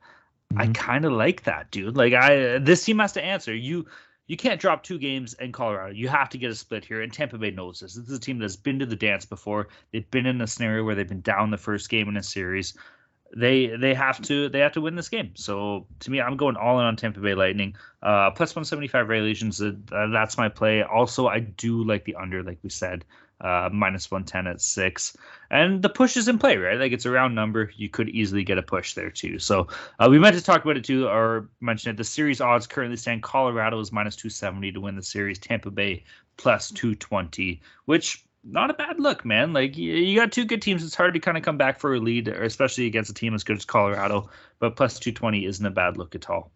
Mm-hmm. 0.55 0.63
I 0.63 0.67
kind 0.69 1.05
of 1.05 1.13
like 1.13 1.43
that, 1.43 1.71
dude. 1.71 1.95
Like 1.95 2.15
I, 2.15 2.57
this 2.57 2.83
team 2.83 3.01
has 3.01 3.13
to 3.13 3.23
answer. 3.23 3.55
You, 3.55 3.85
you 4.27 4.39
can't 4.39 4.59
drop 4.59 4.83
two 4.83 4.99
games 4.99 5.35
in 5.35 5.53
Colorado. 5.53 5.93
You 5.93 6.09
have 6.09 6.31
to 6.31 6.39
get 6.39 6.51
a 6.51 6.55
split 6.55 6.87
here, 6.87 7.03
and 7.03 7.13
Tampa 7.13 7.37
Bay 7.37 7.51
knows 7.51 7.81
this. 7.81 7.93
This 7.93 8.09
is 8.09 8.17
a 8.17 8.19
team 8.19 8.39
that's 8.39 8.57
been 8.57 8.79
to 8.79 8.87
the 8.87 8.97
dance 8.97 9.27
before. 9.27 9.69
They've 9.93 10.11
been 10.11 10.25
in 10.25 10.41
a 10.41 10.47
scenario 10.47 10.85
where 10.85 10.95
they've 10.95 11.07
been 11.07 11.21
down 11.21 11.51
the 11.51 11.59
first 11.59 11.91
game 11.91 12.09
in 12.09 12.17
a 12.17 12.23
series 12.23 12.73
they 13.37 13.67
they 13.67 13.93
have 13.93 14.23
to 14.23 14.49
they 14.49 14.61
have 14.61 14.73
to 14.73 14.81
win 14.81 14.95
this 14.95 15.11
game. 15.11 15.33
So 15.35 15.87
to 16.01 16.11
me, 16.11 16.19
I'm 16.19 16.39
going 16.39 16.57
all 16.57 16.81
in 16.81 16.87
on 16.87 16.97
Tampa 16.97 17.21
Bay 17.21 17.35
Lightning. 17.35 17.77
Uh, 18.03 18.31
plus 18.31 18.57
175 18.57 19.07
regulations. 19.07 19.61
Uh, 19.61 19.73
that's 20.11 20.39
my 20.39 20.49
play. 20.49 20.83
Also, 20.83 21.27
I 21.27 21.41
do 21.41 21.85
like 21.85 22.05
the 22.05 22.15
under, 22.15 22.43
like 22.43 22.59
we 22.63 22.71
said, 22.71 23.05
uh, 23.41 23.69
minus 23.73 24.11
110 24.11 24.47
at 24.47 24.61
six, 24.61 25.17
and 25.51 25.83
the 25.83 25.89
push 25.89 26.17
is 26.17 26.29
in 26.29 26.39
play, 26.39 26.57
right? 26.57 26.79
Like 26.79 26.93
it's 26.93 27.07
a 27.07 27.11
round 27.11 27.35
number. 27.35 27.71
You 27.77 27.89
could 27.89 28.09
easily 28.09 28.45
get 28.45 28.59
a 28.59 28.63
push 28.63 28.95
there 28.95 29.11
too. 29.11 29.39
So 29.39 29.69
uh, 29.99 30.09
we 30.11 30.19
meant 30.19 30.37
to 30.37 30.43
talk 30.43 30.65
about 30.65 30.77
it 30.77 30.85
too, 30.85 31.07
or 31.07 31.49
mention 31.61 31.91
it. 31.91 31.97
The 31.97 32.05
series 32.05 32.41
odds 32.41 32.67
currently 32.67 32.97
stand: 32.97 33.23
Colorado 33.23 33.79
is 33.81 33.93
minus 33.93 34.17
270 34.17 34.73
to 34.73 34.81
win 34.81 34.97
the 34.97 35.03
series. 35.03 35.39
Tampa 35.39 35.71
Bay 35.71 36.05
plus 36.37 36.71
220, 36.71 37.61
which 37.85 38.25
not 38.45 38.71
a 38.71 38.75
bad 38.75 38.99
look, 38.99 39.25
man. 39.25 39.53
Like 39.53 39.77
you 39.77 40.17
got 40.17 40.33
two 40.33 40.45
good 40.45 40.63
teams. 40.63 40.85
It's 40.85 40.95
hard 40.95 41.15
to 41.15 41.21
kind 41.21 41.37
of 41.37 41.43
come 41.43 41.59
back 41.59 41.79
for 41.81 41.95
a 41.95 42.01
lead, 42.01 42.29
especially 42.29 42.87
against 42.87 43.11
a 43.11 43.15
team 43.15 43.35
as 43.35 43.45
good 43.45 43.57
as 43.57 43.65
Colorado. 43.65 44.31
But 44.59 44.77
plus 44.77 44.99
220 44.99 45.45
isn't 45.45 45.65
a 45.65 45.71
bad 45.71 45.97
look 45.97 46.15
at 46.15 46.29
all. 46.31 46.51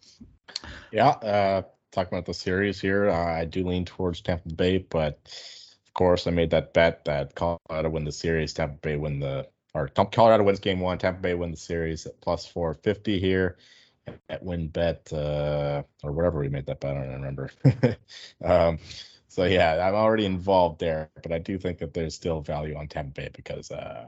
Yeah, 0.90 1.08
uh, 1.08 1.62
talking 1.92 2.16
about 2.16 2.26
the 2.26 2.34
series 2.34 2.80
here, 2.80 3.08
uh, 3.08 3.40
I 3.40 3.44
do 3.44 3.66
lean 3.66 3.84
towards 3.84 4.20
Tampa 4.20 4.48
Bay, 4.48 4.78
but 4.78 5.18
course, 5.94 6.26
I 6.26 6.30
made 6.30 6.50
that 6.50 6.72
bet 6.74 7.04
that 7.04 7.34
Colorado 7.34 7.90
win 7.90 8.04
the 8.04 8.12
series, 8.12 8.52
Tampa 8.52 8.76
Bay 8.76 8.96
win 8.96 9.20
the 9.20 9.48
or 9.74 9.88
Colorado 9.88 10.44
wins 10.44 10.60
game 10.60 10.80
one, 10.80 10.98
Tampa 10.98 11.20
Bay 11.20 11.34
win 11.34 11.50
the 11.50 11.56
series 11.56 12.06
at 12.06 12.20
plus 12.20 12.46
450 12.46 13.18
here 13.18 13.56
at 14.28 14.44
WynnBET 14.44 15.12
uh, 15.12 15.82
or 16.02 16.12
whatever 16.12 16.40
we 16.40 16.48
made 16.48 16.66
that 16.66 16.80
bet. 16.80 16.96
I 16.96 17.04
don't 17.04 17.12
remember. 17.14 17.50
um, 18.44 18.78
so 19.28 19.44
yeah, 19.44 19.86
I'm 19.86 19.94
already 19.94 20.26
involved 20.26 20.78
there, 20.78 21.08
but 21.22 21.32
I 21.32 21.38
do 21.38 21.56
think 21.56 21.78
that 21.78 21.94
there's 21.94 22.14
still 22.14 22.42
value 22.42 22.76
on 22.76 22.88
Tampa 22.88 23.12
Bay 23.12 23.30
because 23.32 23.70
uh, 23.70 24.06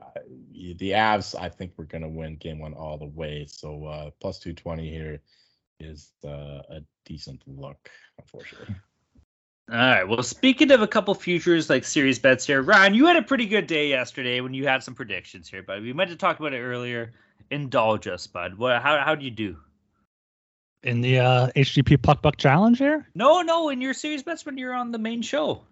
the 0.53 0.91
Avs, 0.91 1.35
I 1.39 1.49
think 1.49 1.72
we're 1.76 1.87
going 1.87 2.03
to 2.03 2.09
win 2.09 2.37
game 2.37 2.59
one 2.59 2.74
all 2.74 2.99
the 2.99 3.07
way. 3.07 3.47
So 3.49 3.87
uh, 3.87 4.11
plus 4.20 4.39
220 4.39 4.91
here 4.91 5.22
is 5.80 6.12
uh, 6.24 6.61
a 6.68 6.82
decent 7.07 7.43
look, 7.47 7.91
unfortunately. 8.18 8.74
All 9.71 9.79
right. 9.79 10.05
Well, 10.05 10.23
speaking 10.23 10.71
of 10.73 10.83
a 10.83 10.87
couple 10.87 11.15
futures 11.15 11.71
like 11.71 11.85
series 11.85 12.19
bets 12.19 12.47
here, 12.47 12.61
Ryan, 12.61 12.95
you 12.95 13.07
had 13.07 13.17
a 13.17 13.23
pretty 13.23 13.47
good 13.47 13.67
day 13.67 13.89
yesterday 13.89 14.41
when 14.43 14.53
you 14.53 14.67
had 14.67 14.83
some 14.83 14.95
predictions 14.95 15.49
here, 15.49 15.62
but 15.62 15.81
we 15.81 15.93
meant 15.95 16.11
to 16.11 16.17
talk 16.17 16.39
about 16.39 16.53
it 16.53 16.61
earlier. 16.61 17.12
Indulge 17.51 18.07
us, 18.07 18.27
bud. 18.27 18.59
What? 18.59 18.83
How 18.83 18.99
how 18.99 19.15
do 19.15 19.25
you 19.25 19.31
do? 19.31 19.57
In 20.83 21.01
the 21.01 21.19
uh, 21.19 21.49
HGP 21.57 22.03
Puck 22.03 22.21
Buck 22.21 22.37
Challenge 22.37 22.77
here? 22.77 23.09
No, 23.15 23.41
no. 23.41 23.71
In 23.71 23.81
your 23.81 23.95
series 23.95 24.23
bets 24.23 24.45
when 24.45 24.59
you're 24.59 24.75
on 24.75 24.93
the 24.93 24.99
main 24.99 25.23
show. 25.23 25.62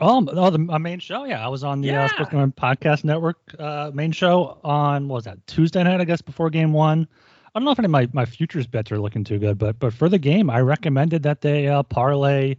Oh, 0.00 0.26
oh, 0.32 0.50
the 0.50 0.58
main 0.58 0.98
show. 0.98 1.24
Yeah, 1.24 1.44
I 1.44 1.48
was 1.48 1.62
on 1.62 1.80
the 1.80 1.90
uh, 1.90 1.92
yeah. 1.92 2.04
uh, 2.04 2.08
Sports 2.08 2.30
Podcast 2.56 3.04
Network 3.04 3.38
uh, 3.58 3.92
main 3.94 4.10
show 4.10 4.58
on 4.64 5.06
what 5.06 5.16
was 5.16 5.24
that 5.24 5.44
Tuesday 5.46 5.82
night? 5.82 6.00
I 6.00 6.04
guess 6.04 6.22
before 6.22 6.50
Game 6.50 6.72
One. 6.72 7.06
I 7.54 7.58
don't 7.58 7.64
know 7.64 7.70
if 7.70 7.78
any 7.78 7.86
of 7.86 7.92
my, 7.92 8.08
my 8.12 8.24
futures 8.24 8.66
bets 8.66 8.92
are 8.92 8.98
looking 8.98 9.24
too 9.24 9.38
good, 9.38 9.58
but 9.58 9.78
but 9.78 9.92
for 9.92 10.08
the 10.08 10.18
game, 10.18 10.50
I 10.50 10.60
recommended 10.60 11.22
that 11.22 11.40
they 11.40 11.68
uh, 11.68 11.82
parlay 11.84 12.56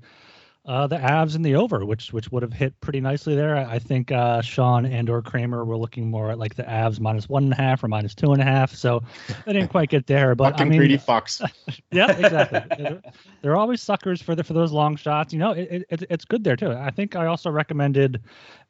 uh, 0.70 0.86
the 0.86 0.97
Avs 0.97 1.36
and 1.36 1.43
the 1.43 1.55
over, 1.55 1.84
which 1.84 2.13
which 2.13 2.32
would 2.32 2.43
have 2.43 2.53
hit 2.53 2.80
pretty 2.80 3.01
nicely 3.01 3.36
there. 3.36 3.55
I, 3.55 3.74
I 3.74 3.80
think 3.80 4.11
uh, 4.11 4.39
Sean 4.41 4.86
and 4.86 5.09
or 5.09 5.20
Kramer 5.24 5.65
were 5.65 5.76
looking 5.76 6.11
more 6.11 6.30
at 6.30 6.38
like 6.38 6.53
the 6.53 6.63
Avs 6.63 6.99
minus 6.99 7.28
one 7.28 7.45
and 7.45 7.53
a 7.53 7.55
half 7.55 7.84
or 7.84 7.88
minus 7.88 8.13
two 8.13 8.34
and 8.34 8.39
a 8.39 8.45
half. 8.45 8.76
So 8.76 9.01
they 9.47 9.53
didn't 9.53 9.70
quite 9.70 9.89
get 9.89 10.05
there. 10.05 10.36
But 10.36 10.51
Fucking 10.51 10.67
I 10.67 10.70
mean, 10.70 10.78
greedy 10.78 10.99
fucks. 10.99 11.41
yeah, 11.91 12.11
exactly. 12.11 12.61
they're, 12.78 13.01
they're, 13.41 13.57
always 13.57 13.82
suckers 13.82 14.22
for 14.22 14.36
the 14.36 14.43
for 14.43 14.53
those 14.53 14.72
long 14.72 14.95
shots. 14.95 15.34
You 15.34 15.39
know, 15.39 15.53
it, 15.53 15.88
it, 15.89 16.03
it's 16.07 16.24
good 16.24 16.43
there 16.43 16.55
too. 16.55 16.72
I 16.72 16.91
think 16.91 17.15
I 17.15 17.26
also 17.26 17.49
recommended 17.49 18.22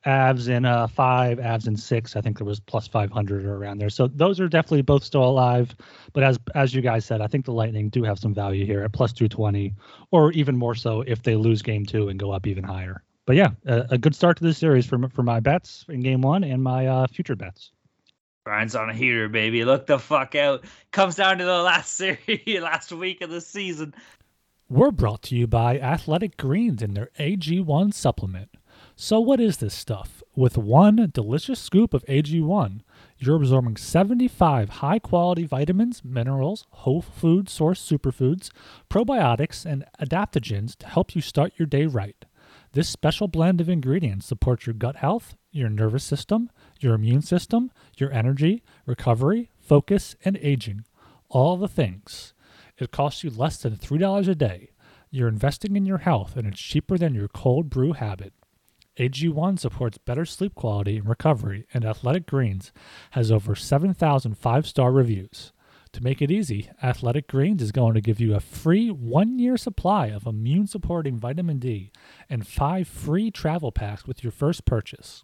Avs 0.06 0.48
in 0.48 0.66
uh, 0.66 0.88
five, 0.88 1.40
Avs 1.40 1.68
in 1.68 1.76
six. 1.76 2.16
I 2.16 2.22
think 2.22 2.38
there 2.38 2.46
was 2.46 2.60
plus 2.60 2.88
500 2.88 3.46
or 3.46 3.56
around 3.56 3.80
there. 3.80 3.90
So 3.90 4.08
those 4.08 4.40
are 4.40 4.48
definitely 4.48 4.82
both 4.82 5.04
still 5.04 5.24
alive. 5.24 5.76
But 6.14 6.24
as 6.24 6.40
as 6.56 6.74
you 6.74 6.82
guys 6.82 7.06
said, 7.06 7.22
I 7.22 7.28
think 7.28 7.46
the 7.46 7.52
Lightning 7.52 7.90
do 7.90 8.04
have 8.04 8.18
some 8.18 8.34
value 8.34 8.66
here 8.66 8.82
at 8.84 8.94
plus 8.94 9.12
220, 9.12 9.74
or 10.12 10.32
even 10.32 10.56
more 10.56 10.76
so 10.76 11.02
if 11.02 11.24
they 11.24 11.36
lose 11.36 11.62
game 11.62 11.86
two 11.86 12.08
and 12.08 12.18
go 12.18 12.32
up 12.32 12.48
even 12.48 12.64
higher. 12.64 13.04
But 13.26 13.36
yeah, 13.36 13.50
a, 13.66 13.86
a 13.92 13.98
good 13.98 14.16
start 14.16 14.38
to 14.38 14.44
this 14.44 14.58
series 14.58 14.86
for 14.86 15.10
for 15.10 15.24
my 15.24 15.40
bets 15.40 15.86
in 15.90 16.00
game 16.00 16.22
one 16.22 16.44
and 16.44 16.64
my 16.64 16.88
uh, 16.88 17.08
future 17.08 17.36
bets. 17.36 17.72
Brian's 18.46 18.76
on 18.76 18.90
a 18.90 18.94
heater, 18.94 19.28
baby. 19.28 19.66
Look 19.66 19.86
the 19.86 20.00
fuck 20.00 20.34
out. 20.34 20.64
Comes 20.92 21.16
down 21.16 21.38
to 21.40 21.46
the 21.46 21.62
last 21.62 21.92
series, 21.98 22.62
last 22.62 22.92
week 22.92 23.22
of 23.22 23.30
the 23.30 23.42
season. 23.42 23.94
We're 24.70 24.92
brought 24.92 25.24
to 25.24 25.36
you 25.36 25.46
by 25.46 25.78
Athletic 25.80 26.38
Greens 26.38 26.82
and 26.82 26.96
their 26.96 27.10
AG1 27.20 27.94
supplement. 27.94 28.50
So, 29.02 29.22
what 29.22 29.40
is 29.40 29.58
this 29.58 29.74
stuff? 29.74 30.22
With 30.36 30.58
one 30.58 31.10
delicious 31.14 31.58
scoop 31.58 31.94
of 31.94 32.06
AG1, 32.08 32.82
you're 33.18 33.38
absorbing 33.38 33.78
75 33.78 34.70
high 34.70 35.00
quality 35.00 35.46
vitamins, 35.46 36.04
minerals, 36.04 36.66
whole 36.70 37.02
food 37.02 37.48
source 37.48 37.82
superfoods, 37.82 38.50
probiotics, 38.90 39.66
and 39.66 39.86
adaptogens 40.02 40.76
to 40.80 40.86
help 40.86 41.16
you 41.16 41.22
start 41.22 41.54
your 41.56 41.66
day 41.66 41.86
right. 41.86 42.26
This 42.74 42.90
special 42.90 43.30
blend 43.30 43.62
of 43.62 43.70
ingredients 43.70 44.26
supports 44.26 44.68
your 44.68 44.74
gut 44.74 44.98
health, 44.98 45.38
your 45.50 45.70
nervous 45.70 46.04
system, 46.04 46.50
your 46.82 46.94
immune 46.94 47.22
system, 47.22 47.72
your 47.96 48.12
energy, 48.12 48.64
recovery, 48.86 49.50
focus, 49.62 50.18
and 50.26 50.38
aging. 50.42 50.84
All 51.30 51.56
the 51.56 51.70
things. 51.70 52.34
It 52.78 52.92
costs 52.92 53.24
you 53.24 53.30
less 53.30 53.62
than 53.62 53.78
$3 53.78 54.28
a 54.28 54.36
day. 54.36 54.72
You're 55.10 55.30
investing 55.30 55.78
in 55.78 55.86
your 55.86 56.00
health, 56.00 56.36
and 56.36 56.46
it's 56.46 56.60
cheaper 56.60 56.98
than 56.98 57.16
your 57.16 57.30
cold 57.30 57.70
brew 57.70 57.94
habit. 57.94 58.34
AG1 59.00 59.58
supports 59.58 59.98
better 59.98 60.26
sleep 60.26 60.54
quality 60.56 60.98
and 60.98 61.08
recovery, 61.08 61.66
and 61.74 61.86
Athletic 61.86 62.26
Greens 62.26 62.74
has 63.12 63.32
over 63.32 63.56
7,000 63.56 64.38
five 64.38 64.68
star 64.68 64.92
reviews. 64.92 65.54
To 65.94 66.04
make 66.04 66.22
it 66.22 66.30
easy, 66.30 66.70
Athletic 66.84 67.28
Greens 67.28 67.64
is 67.64 67.72
going 67.72 67.94
to 67.96 68.02
give 68.02 68.20
you 68.20 68.36
a 68.36 68.42
free 68.42 68.92
one 68.92 69.40
year 69.40 69.58
supply 69.58 70.08
of 70.08 70.28
immune 70.28 70.68
supporting 70.68 71.18
vitamin 71.18 71.60
D 71.60 71.92
and 72.30 72.46
five 72.46 72.88
free 72.88 73.32
travel 73.32 73.72
packs 73.72 74.06
with 74.06 74.22
your 74.22 74.32
first 74.32 74.66
purchase. 74.66 75.24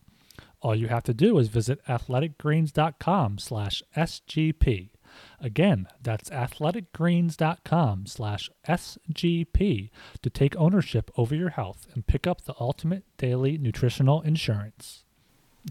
All 0.61 0.73
you 0.73 0.87
have 0.87 1.03
to 1.03 1.13
do 1.13 1.37
is 1.37 1.49
visit 1.49 1.85
athleticgreens.com 1.85 3.37
slash 3.37 3.83
SGP. 3.95 4.94
Again, 5.39 5.87
that's 6.01 6.29
athleticgreens.com 6.29 8.05
slash 8.07 8.49
SGP 8.67 9.89
to 10.21 10.29
take 10.29 10.55
ownership 10.55 11.11
over 11.17 11.35
your 11.35 11.49
health 11.49 11.87
and 11.93 12.07
pick 12.07 12.25
up 12.27 12.45
the 12.45 12.55
ultimate 12.59 13.03
daily 13.17 13.57
nutritional 13.57 14.21
insurance. 14.21 15.05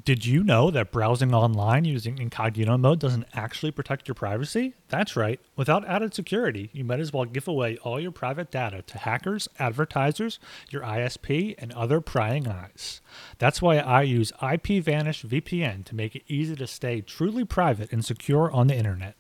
Did 0.02 0.26
you 0.26 0.42
know 0.42 0.72
that 0.72 0.90
browsing 0.90 1.32
online 1.32 1.84
using 1.84 2.18
incognito 2.18 2.76
mode 2.76 2.98
doesn't 2.98 3.28
actually 3.32 3.70
protect 3.70 4.08
your 4.08 4.16
privacy? 4.16 4.74
That's 4.88 5.14
right. 5.14 5.38
Without 5.54 5.86
added 5.86 6.14
security, 6.14 6.68
you 6.72 6.82
might 6.82 6.98
as 6.98 7.12
well 7.12 7.24
give 7.24 7.46
away 7.46 7.76
all 7.78 8.00
your 8.00 8.10
private 8.10 8.50
data 8.50 8.82
to 8.82 8.98
hackers, 8.98 9.46
advertisers, 9.60 10.40
your 10.68 10.82
ISP, 10.82 11.54
and 11.58 11.72
other 11.74 12.00
prying 12.00 12.48
eyes. 12.48 13.02
That's 13.38 13.62
why 13.62 13.78
I 13.78 14.02
use 14.02 14.32
IPVanish 14.42 15.26
VPN 15.26 15.84
to 15.84 15.94
make 15.94 16.16
it 16.16 16.24
easy 16.26 16.56
to 16.56 16.66
stay 16.66 17.00
truly 17.00 17.44
private 17.44 17.92
and 17.92 18.04
secure 18.04 18.50
on 18.50 18.66
the 18.66 18.76
internet. 18.76 19.14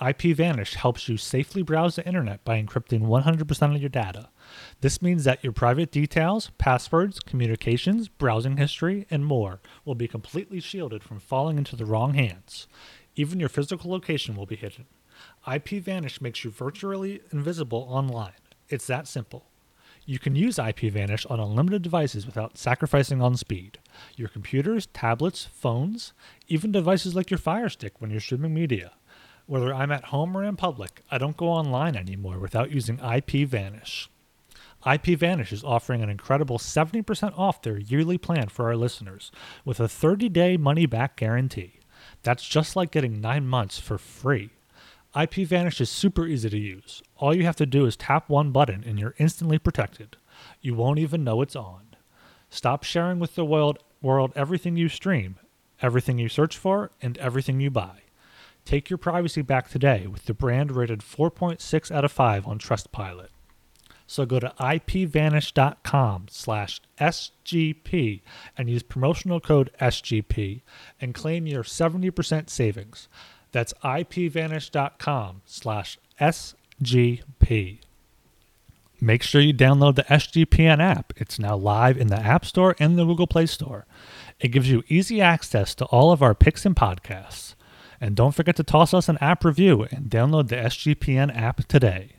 IPVanish 0.00 0.74
helps 0.74 1.08
you 1.08 1.16
safely 1.16 1.62
browse 1.62 1.96
the 1.96 2.06
internet 2.06 2.44
by 2.44 2.60
encrypting 2.60 3.02
100% 3.02 3.74
of 3.74 3.80
your 3.80 3.88
data. 3.88 4.28
This 4.80 5.02
means 5.02 5.24
that 5.24 5.42
your 5.44 5.52
private 5.52 5.90
details, 5.90 6.50
passwords, 6.58 7.20
communications, 7.20 8.08
browsing 8.08 8.56
history, 8.56 9.06
and 9.10 9.24
more 9.24 9.60
will 9.84 9.94
be 9.94 10.08
completely 10.08 10.60
shielded 10.60 11.02
from 11.02 11.20
falling 11.20 11.58
into 11.58 11.76
the 11.76 11.86
wrong 11.86 12.14
hands. 12.14 12.66
Even 13.16 13.40
your 13.40 13.48
physical 13.48 13.90
location 13.90 14.36
will 14.36 14.46
be 14.46 14.56
hidden. 14.56 14.86
IP 15.46 15.66
IPVanish 15.66 16.20
makes 16.20 16.44
you 16.44 16.50
virtually 16.50 17.20
invisible 17.32 17.86
online. 17.88 18.32
It's 18.68 18.86
that 18.86 19.08
simple. 19.08 19.46
You 20.04 20.18
can 20.18 20.34
use 20.34 20.58
IP 20.58 20.76
IPVanish 20.76 21.30
on 21.30 21.38
unlimited 21.38 21.82
devices 21.82 22.24
without 22.24 22.56
sacrificing 22.56 23.20
on 23.20 23.36
speed. 23.36 23.78
Your 24.16 24.28
computers, 24.28 24.86
tablets, 24.86 25.48
phones, 25.52 26.14
even 26.46 26.72
devices 26.72 27.14
like 27.14 27.30
your 27.30 27.38
Fire 27.38 27.68
Stick 27.68 28.00
when 28.00 28.10
you're 28.10 28.20
streaming 28.20 28.54
media. 28.54 28.92
Whether 29.48 29.72
I'm 29.72 29.90
at 29.90 30.04
home 30.04 30.36
or 30.36 30.44
in 30.44 30.56
public, 30.56 31.00
I 31.10 31.16
don't 31.16 31.38
go 31.38 31.48
online 31.48 31.96
anymore 31.96 32.38
without 32.38 32.70
using 32.70 32.98
IPVanish. 32.98 34.08
IPVanish 34.84 35.54
is 35.54 35.64
offering 35.64 36.02
an 36.02 36.10
incredible 36.10 36.58
70% 36.58 37.32
off 37.38 37.62
their 37.62 37.78
yearly 37.78 38.18
plan 38.18 38.48
for 38.48 38.66
our 38.66 38.76
listeners 38.76 39.32
with 39.64 39.80
a 39.80 39.88
30 39.88 40.28
day 40.28 40.58
money 40.58 40.84
back 40.84 41.16
guarantee. 41.16 41.80
That's 42.22 42.46
just 42.46 42.76
like 42.76 42.90
getting 42.90 43.22
nine 43.22 43.46
months 43.46 43.78
for 43.78 43.96
free. 43.96 44.50
IPVanish 45.16 45.80
is 45.80 45.88
super 45.88 46.26
easy 46.26 46.50
to 46.50 46.58
use. 46.58 47.02
All 47.16 47.34
you 47.34 47.44
have 47.44 47.56
to 47.56 47.64
do 47.64 47.86
is 47.86 47.96
tap 47.96 48.28
one 48.28 48.52
button 48.52 48.84
and 48.86 48.98
you're 48.98 49.14
instantly 49.16 49.58
protected. 49.58 50.18
You 50.60 50.74
won't 50.74 50.98
even 50.98 51.24
know 51.24 51.40
it's 51.40 51.56
on. 51.56 51.96
Stop 52.50 52.84
sharing 52.84 53.18
with 53.18 53.34
the 53.34 53.46
world, 53.46 53.78
world 54.02 54.34
everything 54.36 54.76
you 54.76 54.90
stream, 54.90 55.36
everything 55.80 56.18
you 56.18 56.28
search 56.28 56.58
for, 56.58 56.90
and 57.00 57.16
everything 57.16 57.60
you 57.60 57.70
buy. 57.70 58.02
Take 58.68 58.90
your 58.90 58.98
privacy 58.98 59.40
back 59.40 59.70
today 59.70 60.06
with 60.06 60.26
the 60.26 60.34
brand 60.34 60.72
rated 60.72 61.00
4.6 61.00 61.90
out 61.90 62.04
of 62.04 62.12
5 62.12 62.46
on 62.46 62.58
Trustpilot. 62.58 63.28
So 64.06 64.26
go 64.26 64.38
to 64.40 64.52
ipvanish.com 64.60 66.26
slash 66.28 66.82
SGP 67.00 68.20
and 68.58 68.68
use 68.68 68.82
promotional 68.82 69.40
code 69.40 69.70
SGP 69.80 70.60
and 71.00 71.14
claim 71.14 71.46
your 71.46 71.62
70% 71.62 72.50
savings. 72.50 73.08
That's 73.52 73.72
ipvanish.com 73.82 75.40
slash 75.46 75.98
SGP. 76.20 77.78
Make 79.00 79.22
sure 79.22 79.40
you 79.40 79.54
download 79.54 79.94
the 79.94 80.02
SGPN 80.02 80.80
app. 80.80 81.14
It's 81.16 81.38
now 81.38 81.56
live 81.56 81.96
in 81.96 82.08
the 82.08 82.20
App 82.20 82.44
Store 82.44 82.76
and 82.78 82.98
the 82.98 83.06
Google 83.06 83.26
Play 83.26 83.46
Store. 83.46 83.86
It 84.40 84.48
gives 84.48 84.68
you 84.68 84.84
easy 84.88 85.22
access 85.22 85.74
to 85.76 85.86
all 85.86 86.12
of 86.12 86.20
our 86.20 86.34
picks 86.34 86.66
and 86.66 86.76
podcasts. 86.76 87.47
And 88.00 88.14
don't 88.14 88.34
forget 88.34 88.56
to 88.56 88.62
toss 88.62 88.94
us 88.94 89.08
an 89.08 89.18
app 89.20 89.44
review 89.44 89.86
and 89.90 90.10
download 90.10 90.48
the 90.48 90.56
SGPN 90.56 91.36
app 91.36 91.66
today. 91.66 92.16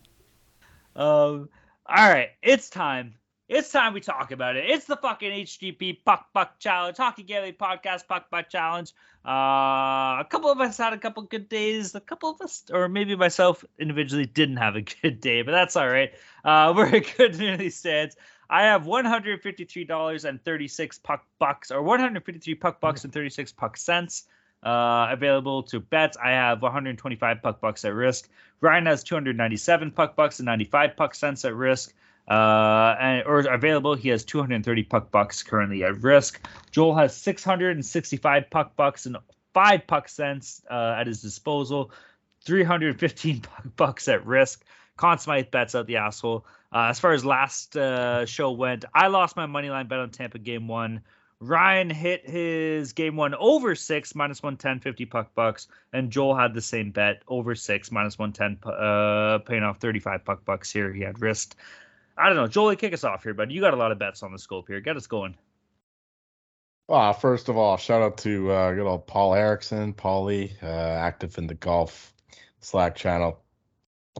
Um, 0.95 1.49
all 1.85 2.09
right, 2.09 2.29
it's 2.41 2.69
time. 2.69 3.15
It's 3.47 3.71
time 3.71 3.93
we 3.93 4.01
talk 4.01 4.31
about 4.31 4.57
it. 4.57 4.69
It's 4.69 4.85
the 4.85 4.97
fucking 4.97 5.31
HGP 5.31 6.03
Puck 6.05 6.27
Puck 6.35 6.59
Challenge, 6.59 6.95
Hockey 6.95 7.23
Gambling 7.23 7.53
Podcast 7.53 8.07
Puck 8.07 8.29
Buck 8.29 8.47
Challenge. 8.47 8.93
Uh, 9.25 10.21
a 10.21 10.27
couple 10.29 10.51
of 10.51 10.59
us 10.59 10.77
had 10.77 10.93
a 10.93 10.99
couple 10.99 11.23
good 11.23 11.49
days. 11.49 11.95
A 11.95 11.99
couple 11.99 12.29
of 12.29 12.39
us, 12.41 12.63
or 12.71 12.87
maybe 12.87 13.15
myself 13.15 13.65
individually, 13.79 14.27
didn't 14.27 14.57
have 14.57 14.75
a 14.75 14.81
good 15.01 15.19
day, 15.19 15.41
but 15.41 15.51
that's 15.51 15.75
all 15.75 15.89
right. 15.89 16.13
Uh, 16.45 16.73
we're 16.75 16.93
a 16.93 16.99
good 16.99 17.39
nearly 17.39 17.71
stands. 17.71 18.15
I 18.51 18.63
have 18.63 18.83
$153.36 18.83 21.03
puck 21.03 21.25
bucks 21.39 21.71
or 21.71 21.81
153 21.81 22.55
puck 22.55 22.79
bucks 22.79 23.03
and 23.03 23.13
36 23.13 23.51
puck 23.53 23.77
cents 23.77 24.25
uh, 24.63 25.07
available 25.11 25.63
to 25.63 25.79
bets. 25.79 26.17
I 26.17 26.31
have 26.31 26.61
125 26.61 27.41
puck 27.41 27.61
bucks 27.61 27.85
at 27.85 27.93
risk. 27.93 28.29
Ryan 28.61 28.85
has 28.87 29.03
297 29.03 29.91
puck 29.91 30.15
bucks 30.15 30.39
and 30.39 30.45
95 30.45 30.95
puck 30.97 31.15
cents 31.15 31.45
at 31.45 31.55
risk. 31.55 31.93
Uh, 32.27 32.95
and 32.99 33.25
or 33.25 33.39
available, 33.39 33.95
he 33.95 34.09
has 34.09 34.23
230 34.23 34.83
puck 34.83 35.11
bucks 35.11 35.41
currently 35.41 35.83
at 35.83 36.01
risk. 36.03 36.45
Joel 36.71 36.95
has 36.95 37.15
665 37.15 38.49
puck 38.49 38.75
bucks 38.75 39.05
and 39.05 39.17
five 39.53 39.87
puck 39.87 40.07
cents 40.09 40.61
uh, 40.69 40.95
at 40.97 41.07
his 41.07 41.21
disposal. 41.21 41.91
315 42.45 43.41
puck 43.41 43.65
bucks 43.75 44.07
at 44.07 44.25
risk. 44.25 44.63
Conn 44.97 45.17
Smythe 45.17 45.49
bets 45.49 45.75
out 45.75 45.87
the 45.87 45.97
asshole. 45.97 46.45
Uh, 46.71 46.87
as 46.89 46.99
far 46.99 47.13
as 47.13 47.25
last 47.25 47.75
uh, 47.75 48.25
show 48.25 48.51
went, 48.51 48.85
I 48.93 49.07
lost 49.07 49.35
my 49.35 49.45
money 49.45 49.69
line 49.69 49.87
bet 49.87 49.99
on 49.99 50.11
Tampa 50.11 50.37
game 50.37 50.67
one. 50.67 51.01
Ryan 51.41 51.89
hit 51.89 52.29
his 52.29 52.91
game 52.91 53.15
one 53.15 53.33
over 53.33 53.73
six 53.73 54.13
minus 54.13 54.43
110 54.43 54.81
50 54.81 55.05
puck 55.05 55.33
bucks, 55.35 55.67
and 55.93 56.11
Joel 56.11 56.35
had 56.35 56.53
the 56.53 56.61
same 56.61 56.91
bet 56.91 57.23
over 57.27 57.55
six 57.55 57.91
minus 57.91 58.19
110, 58.19 58.71
uh, 58.71 59.39
paying 59.39 59.63
off 59.63 59.79
35 59.79 60.25
puck 60.25 60.43
bucks 60.43 60.71
here. 60.71 60.91
He 60.91 61.01
had 61.01 61.21
risked. 61.21 61.55
I 62.17 62.27
don't 62.27 62.35
know, 62.35 62.47
Joel, 62.47 62.75
kick 62.75 62.93
us 62.93 63.05
off 63.05 63.23
here, 63.23 63.33
but 63.33 63.51
you 63.51 63.61
got 63.61 63.73
a 63.73 63.77
lot 63.77 63.93
of 63.93 63.99
bets 63.99 64.21
on 64.21 64.33
the 64.33 64.39
scope 64.39 64.67
here. 64.67 64.81
Get 64.81 64.97
us 64.97 65.07
going. 65.07 65.35
Well, 66.89 67.13
first 67.13 67.47
of 67.47 67.55
all, 67.55 67.77
shout 67.77 68.01
out 68.01 68.17
to 68.19 68.51
uh, 68.51 68.73
good 68.73 68.87
old 68.87 69.07
Paul 69.07 69.35
Erickson, 69.35 69.93
Paulie, 69.93 70.51
uh, 70.61 70.65
active 70.65 71.37
in 71.37 71.47
the 71.47 71.53
golf 71.53 72.13
Slack 72.59 72.95
channel 72.95 73.41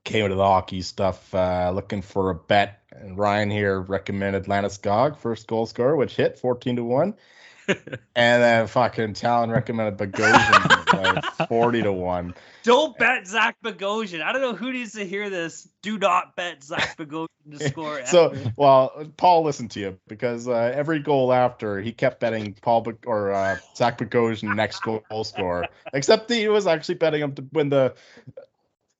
came 0.03 0.25
into 0.25 0.35
the 0.35 0.43
hockey 0.43 0.81
stuff 0.81 1.33
uh, 1.33 1.71
looking 1.73 2.01
for 2.01 2.29
a 2.29 2.35
bet. 2.35 2.81
And 2.91 3.17
Ryan 3.17 3.49
here 3.49 3.79
recommended 3.79 4.45
Landeskog, 4.45 5.17
first 5.17 5.47
goal 5.47 5.65
scorer, 5.65 5.95
which 5.95 6.15
hit 6.15 6.39
14 6.39 6.77
to 6.77 6.83
1. 6.83 7.13
and 7.67 8.43
then 8.43 8.67
fucking 8.67 9.13
Talon 9.13 9.51
recommended 9.51 9.97
Bogosian 9.97 10.93
like 10.93 11.47
40 11.49 11.83
to 11.83 11.93
1. 11.93 12.33
Don't 12.63 12.97
bet 12.97 13.27
Zach 13.27 13.57
Bogosian. 13.63 14.21
I 14.21 14.31
don't 14.31 14.41
know 14.41 14.55
who 14.55 14.71
needs 14.71 14.93
to 14.93 15.05
hear 15.05 15.29
this. 15.29 15.67
Do 15.81 15.99
not 15.99 16.35
bet 16.35 16.63
Zach 16.63 16.97
Bogosian 16.97 17.27
to 17.51 17.69
score. 17.69 18.05
so, 18.05 18.35
well, 18.55 19.05
Paul 19.17 19.43
listened 19.43 19.71
to 19.71 19.79
you 19.79 19.99
because 20.07 20.47
uh, 20.47 20.71
every 20.73 20.99
goal 20.99 21.31
after 21.31 21.79
he 21.79 21.91
kept 21.91 22.19
betting 22.19 22.55
Paul 22.59 22.81
Be- 22.81 22.91
or 23.05 23.31
uh, 23.31 23.57
Zach 23.75 23.99
Bogosian 23.99 24.55
next 24.55 24.79
goal 24.81 25.23
scorer, 25.23 25.67
except 25.93 26.31
he 26.31 26.47
was 26.47 26.65
actually 26.65 26.95
betting 26.95 27.21
him 27.21 27.35
to 27.35 27.45
win 27.53 27.69
the 27.69 27.93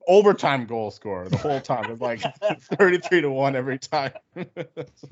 overtime 0.10 0.66
goal 0.66 0.90
scorer 0.92 1.30
the 1.30 1.38
whole 1.38 1.62
time. 1.62 1.90
It's 1.92 2.02
like 2.02 2.22
33 2.78 3.22
to 3.22 3.30
1 3.30 3.56
every 3.56 3.78
time. 3.78 4.12
so, 4.36 4.46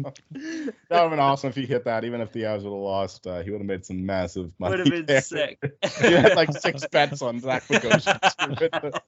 that 0.01 0.13
would 0.33 0.73
have 0.89 1.09
been 1.11 1.19
awesome 1.19 1.49
if 1.49 1.55
he 1.55 1.65
hit 1.65 1.85
that. 1.85 2.03
Even 2.03 2.19
if 2.19 2.33
the 2.33 2.41
Avs 2.41 2.63
would 2.63 2.71
have 2.71 2.73
lost, 2.73 3.27
uh, 3.27 3.41
he 3.41 3.51
would 3.51 3.61
have 3.61 3.67
made 3.67 3.85
some 3.85 4.05
massive 4.05 4.51
money. 4.59 4.71
Would 4.71 4.79
have 4.79 4.89
been 4.89 5.05
there. 5.05 5.21
sick. 5.21 5.59
he 6.01 6.11
had 6.11 6.35
like 6.35 6.51
six 6.51 6.85
bets 6.87 7.21
on 7.21 7.39
Zach 7.39 7.65
Bogosian 7.67 8.19
the, 8.57 9.01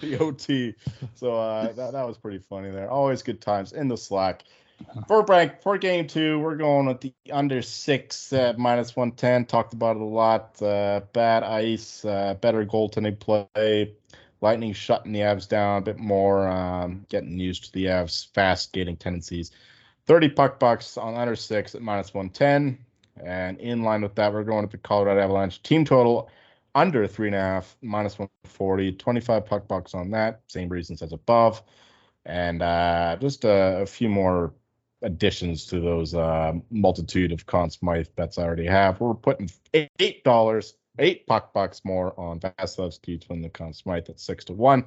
the 0.00 0.18
OT. 0.18 0.74
So 1.14 1.36
uh, 1.36 1.72
that, 1.72 1.92
that 1.92 2.06
was 2.06 2.18
pretty 2.18 2.38
funny 2.38 2.70
there. 2.70 2.90
Always 2.90 3.22
good 3.22 3.40
times 3.40 3.72
in 3.72 3.88
the 3.88 3.96
Slack. 3.96 4.44
For 5.08 5.24
break, 5.24 5.60
for 5.62 5.76
game 5.76 6.06
two, 6.06 6.38
we're 6.38 6.54
going 6.54 6.86
with 6.86 7.00
the 7.00 7.12
under 7.32 7.62
six 7.62 8.32
at 8.32 8.58
minus 8.58 8.94
110. 8.94 9.46
Talked 9.46 9.72
about 9.72 9.96
it 9.96 10.02
a 10.02 10.04
lot. 10.04 10.62
Uh, 10.62 11.00
bad 11.12 11.42
ice, 11.42 12.04
uh, 12.04 12.34
better 12.34 12.64
goaltending 12.64 13.18
play. 13.18 13.94
Lightning 14.40 14.72
shutting 14.72 15.12
the 15.12 15.20
Avs 15.20 15.48
down 15.48 15.78
a 15.78 15.84
bit 15.84 15.98
more, 15.98 16.48
um, 16.48 17.04
getting 17.08 17.38
used 17.38 17.64
to 17.64 17.72
the 17.72 17.86
Avs' 17.86 18.32
fast 18.34 18.68
skating 18.68 18.96
tendencies. 18.96 19.50
30 20.06 20.30
puck 20.30 20.58
bucks 20.58 20.96
on 20.96 21.14
under 21.14 21.36
six 21.36 21.74
at 21.74 21.82
minus 21.82 22.14
110. 22.14 22.78
And 23.22 23.58
in 23.58 23.82
line 23.82 24.02
with 24.02 24.14
that, 24.14 24.32
we're 24.32 24.44
going 24.44 24.62
with 24.62 24.70
the 24.70 24.78
Colorado 24.78 25.20
Avalanche 25.20 25.62
team 25.62 25.84
total 25.84 26.30
under 26.74 27.06
three 27.06 27.28
and 27.28 27.34
a 27.34 27.40
half, 27.40 27.76
minus 27.82 28.18
140. 28.18 28.92
25 28.92 29.46
puck 29.46 29.68
bucks 29.68 29.94
on 29.94 30.10
that. 30.12 30.40
Same 30.46 30.68
reasons 30.68 31.02
as 31.02 31.12
above. 31.12 31.62
And 32.24 32.62
uh, 32.62 33.16
just 33.20 33.44
a, 33.44 33.80
a, 33.82 33.86
few 33.86 34.08
more 34.08 34.52
additions 35.02 35.66
to 35.66 35.80
those 35.80 36.14
uh, 36.14 36.52
multitude 36.70 37.32
of 37.32 37.46
Conn 37.46 37.70
Smythe 37.70 38.08
bets 38.16 38.38
I 38.38 38.44
already 38.44 38.66
have. 38.66 39.00
We're 39.00 39.14
putting 39.14 39.50
$8 39.72 40.72
eight 40.98 41.26
puck 41.26 41.52
bucks 41.52 41.84
more 41.84 42.18
on 42.18 42.40
Vasilevskiy 42.40 43.20
to 43.20 43.26
win 43.30 43.42
the 43.42 43.48
Conn 43.48 43.72
Smythe 43.72 44.08
at 44.08 44.20
six 44.20 44.44
to 44.46 44.52
one. 44.52 44.84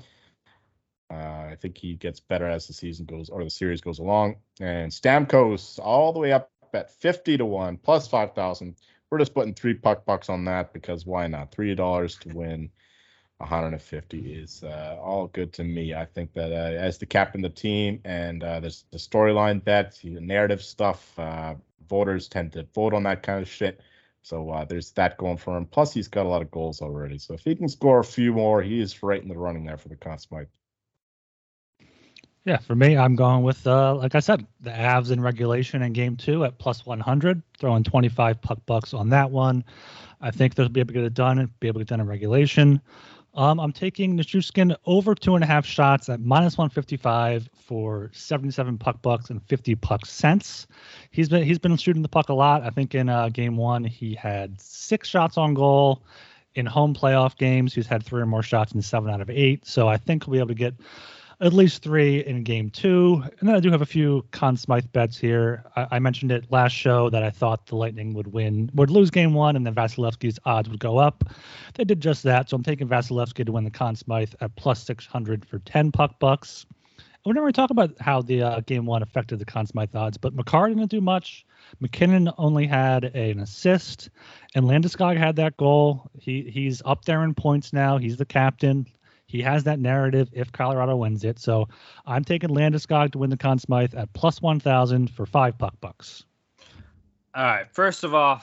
Uh, 1.11 1.49
I 1.51 1.57
think 1.59 1.77
he 1.77 1.95
gets 1.95 2.19
better 2.21 2.47
as 2.47 2.67
the 2.67 2.73
season 2.73 3.05
goes 3.05 3.29
or 3.29 3.43
the 3.43 3.49
series 3.49 3.81
goes 3.81 3.99
along. 3.99 4.37
And 4.61 4.91
Stamkos 4.91 5.77
all 5.79 6.13
the 6.13 6.19
way 6.19 6.31
up 6.31 6.49
at 6.73 6.89
50 6.89 7.37
to 7.37 7.45
1 7.45 7.77
plus 7.77 8.07
5,000. 8.07 8.75
We're 9.09 9.19
just 9.19 9.33
putting 9.33 9.53
three 9.53 9.73
puck 9.73 10.05
bucks 10.05 10.29
on 10.29 10.45
that 10.45 10.71
because 10.71 11.05
why 11.05 11.27
not? 11.27 11.51
$3 11.51 12.19
to 12.19 12.29
win 12.29 12.71
150 13.41 14.33
is 14.33 14.63
uh, 14.63 14.97
all 15.01 15.27
good 15.27 15.51
to 15.53 15.63
me. 15.63 15.93
I 15.93 16.05
think 16.05 16.33
that 16.33 16.51
uh, 16.51 16.77
as 16.77 16.97
the 16.97 17.05
captain 17.05 17.43
of 17.43 17.53
the 17.53 17.61
team 17.61 17.99
and 18.05 18.43
uh, 18.43 18.61
there's 18.61 18.85
the 18.91 18.97
storyline 18.97 19.63
bets, 19.63 19.99
the 19.99 20.11
narrative 20.11 20.61
stuff, 20.61 21.17
uh, 21.19 21.55
voters 21.89 22.29
tend 22.29 22.53
to 22.53 22.65
vote 22.73 22.93
on 22.93 23.03
that 23.03 23.23
kind 23.23 23.41
of 23.41 23.49
shit. 23.49 23.81
So 24.23 24.49
uh, 24.51 24.65
there's 24.65 24.91
that 24.91 25.17
going 25.17 25.37
for 25.37 25.57
him. 25.57 25.65
Plus, 25.65 25.93
he's 25.93 26.07
got 26.07 26.25
a 26.25 26.29
lot 26.29 26.41
of 26.41 26.51
goals 26.51 26.81
already. 26.81 27.17
So 27.17 27.33
if 27.33 27.41
he 27.41 27.55
can 27.55 27.67
score 27.67 27.99
a 27.99 28.03
few 28.03 28.33
more, 28.33 28.61
he 28.61 28.79
is 28.79 29.01
right 29.01 29.21
in 29.21 29.27
the 29.27 29.37
running 29.37 29.65
there 29.65 29.77
for 29.77 29.89
the 29.89 29.95
Conn 29.95 30.19
Smythe. 30.19 30.47
Yeah, 32.43 32.57
for 32.57 32.73
me, 32.73 32.97
I'm 32.97 33.15
going 33.15 33.43
with, 33.43 33.67
uh, 33.67 33.93
like 33.95 34.15
I 34.15 34.19
said, 34.19 34.47
the 34.61 34.71
Avs 34.71 35.11
in 35.11 35.21
regulation 35.21 35.83
in 35.83 35.93
game 35.93 36.17
two 36.17 36.43
at 36.43 36.57
plus 36.57 36.85
100, 36.87 37.41
throwing 37.59 37.83
25 37.83 38.41
puck 38.41 38.59
bucks 38.65 38.95
on 38.95 39.09
that 39.09 39.29
one. 39.29 39.63
I 40.21 40.31
think 40.31 40.55
they'll 40.55 40.69
be 40.69 40.79
able 40.79 40.87
to 40.89 40.93
get 40.93 41.03
it 41.03 41.13
done, 41.13 41.37
and 41.37 41.59
be 41.59 41.67
able 41.67 41.79
to 41.81 41.85
get 41.85 41.89
it 41.89 41.93
done 41.93 42.01
in 42.01 42.07
regulation. 42.07 42.81
Um, 43.33 43.59
I'm 43.59 43.71
taking 43.71 44.17
Nichushkin 44.17 44.75
over 44.85 45.15
two 45.15 45.35
and 45.35 45.43
a 45.43 45.47
half 45.47 45.65
shots 45.65 46.09
at 46.09 46.19
minus 46.19 46.57
155 46.57 47.49
for 47.53 48.09
77 48.13 48.77
puck 48.77 49.01
bucks 49.01 49.29
and 49.29 49.41
50 49.43 49.75
puck 49.75 50.05
cents. 50.05 50.67
He's 51.11 51.29
been 51.29 51.43
he's 51.43 51.59
been 51.59 51.77
shooting 51.77 52.01
the 52.01 52.09
puck 52.09 52.29
a 52.29 52.33
lot. 52.33 52.63
I 52.63 52.69
think 52.69 52.93
in 52.93 53.07
uh, 53.07 53.29
game 53.29 53.55
one 53.55 53.83
he 53.83 54.15
had 54.15 54.59
six 54.59 55.07
shots 55.07 55.37
on 55.37 55.53
goal. 55.53 56.03
In 56.55 56.65
home 56.65 56.93
playoff 56.93 57.37
games, 57.37 57.73
he's 57.73 57.87
had 57.87 58.03
three 58.03 58.21
or 58.21 58.25
more 58.25 58.43
shots 58.43 58.73
in 58.73 58.81
seven 58.81 59.09
out 59.09 59.21
of 59.21 59.29
eight. 59.29 59.65
So 59.65 59.87
I 59.87 59.95
think 59.95 60.25
he'll 60.25 60.33
be 60.33 60.39
able 60.39 60.49
to 60.49 60.53
get 60.53 60.73
at 61.41 61.53
least 61.53 61.81
three 61.81 62.23
in 62.23 62.43
game 62.43 62.69
two. 62.69 63.23
And 63.39 63.49
then 63.49 63.55
I 63.55 63.59
do 63.59 63.71
have 63.71 63.81
a 63.81 63.85
few 63.85 64.23
Conn 64.31 64.55
Smythe 64.55 64.85
bets 64.93 65.17
here. 65.17 65.63
I, 65.75 65.87
I, 65.91 65.99
mentioned 65.99 66.31
it 66.31 66.45
last 66.51 66.73
show 66.73 67.09
that 67.09 67.23
I 67.23 67.31
thought 67.31 67.65
the 67.65 67.75
Lightning 67.75 68.13
would 68.13 68.27
win, 68.27 68.69
would 68.75 68.91
lose 68.91 69.09
game 69.09 69.33
one, 69.33 69.55
and 69.55 69.65
then 69.65 69.73
Vasilevskiy's 69.73 70.39
odds 70.45 70.69
would 70.69 70.79
go 70.79 70.99
up. 70.99 71.23
They 71.73 71.83
did 71.83 71.99
just 71.99 72.23
that. 72.23 72.49
So 72.49 72.55
I'm 72.55 72.63
taking 72.63 72.87
Vasilevskiy 72.87 73.45
to 73.45 73.51
win 73.51 73.63
the 73.63 73.71
Conn 73.71 73.95
Smythe 73.95 74.33
at 74.39 74.55
plus 74.55 74.83
600 74.83 75.43
for 75.45 75.59
10 75.59 75.91
puck 75.91 76.19
bucks. 76.19 76.65
And 77.23 77.31
we 77.31 77.33
never 77.33 77.51
talk 77.51 77.71
about 77.71 77.99
how 77.99 78.21
the 78.21 78.43
uh, 78.43 78.59
game 78.61 78.85
one 78.85 79.01
affected 79.01 79.39
the 79.39 79.45
Conn 79.45 79.65
Smythe 79.65 79.95
odds, 79.95 80.17
but 80.17 80.35
Makar 80.35 80.69
didn't 80.69 80.89
do 80.89 81.01
much. 81.01 81.45
MacKinnon 81.79 82.31
only 82.37 82.67
had 82.67 83.05
an 83.15 83.39
assist, 83.39 84.09
and 84.55 84.65
Landeskog 84.65 85.17
had 85.17 85.35
that 85.37 85.55
goal. 85.57 86.09
He 86.19 86.49
he's 86.49 86.81
up 86.85 87.05
there 87.05 87.23
in 87.23 87.33
points 87.33 87.73
now. 87.73 87.97
He's 87.97 88.17
the 88.17 88.25
captain. 88.25 88.87
He 89.31 89.41
has 89.43 89.63
that 89.63 89.79
narrative 89.79 90.29
if 90.33 90.51
Colorado 90.51 90.97
wins 90.97 91.23
it. 91.23 91.39
So 91.39 91.69
I'm 92.05 92.25
taking 92.25 92.49
Landeskog 92.49 93.13
to 93.13 93.17
win 93.17 93.29
the 93.29 93.37
Conn 93.37 93.59
Smythe 93.59 93.95
at 93.95 94.11
plus 94.11 94.41
1,000 94.41 95.09
for 95.09 95.25
five 95.25 95.57
puck 95.57 95.73
bucks. 95.79 96.25
All 97.33 97.45
right. 97.45 97.65
First 97.71 98.03
of 98.03 98.13
all, 98.13 98.41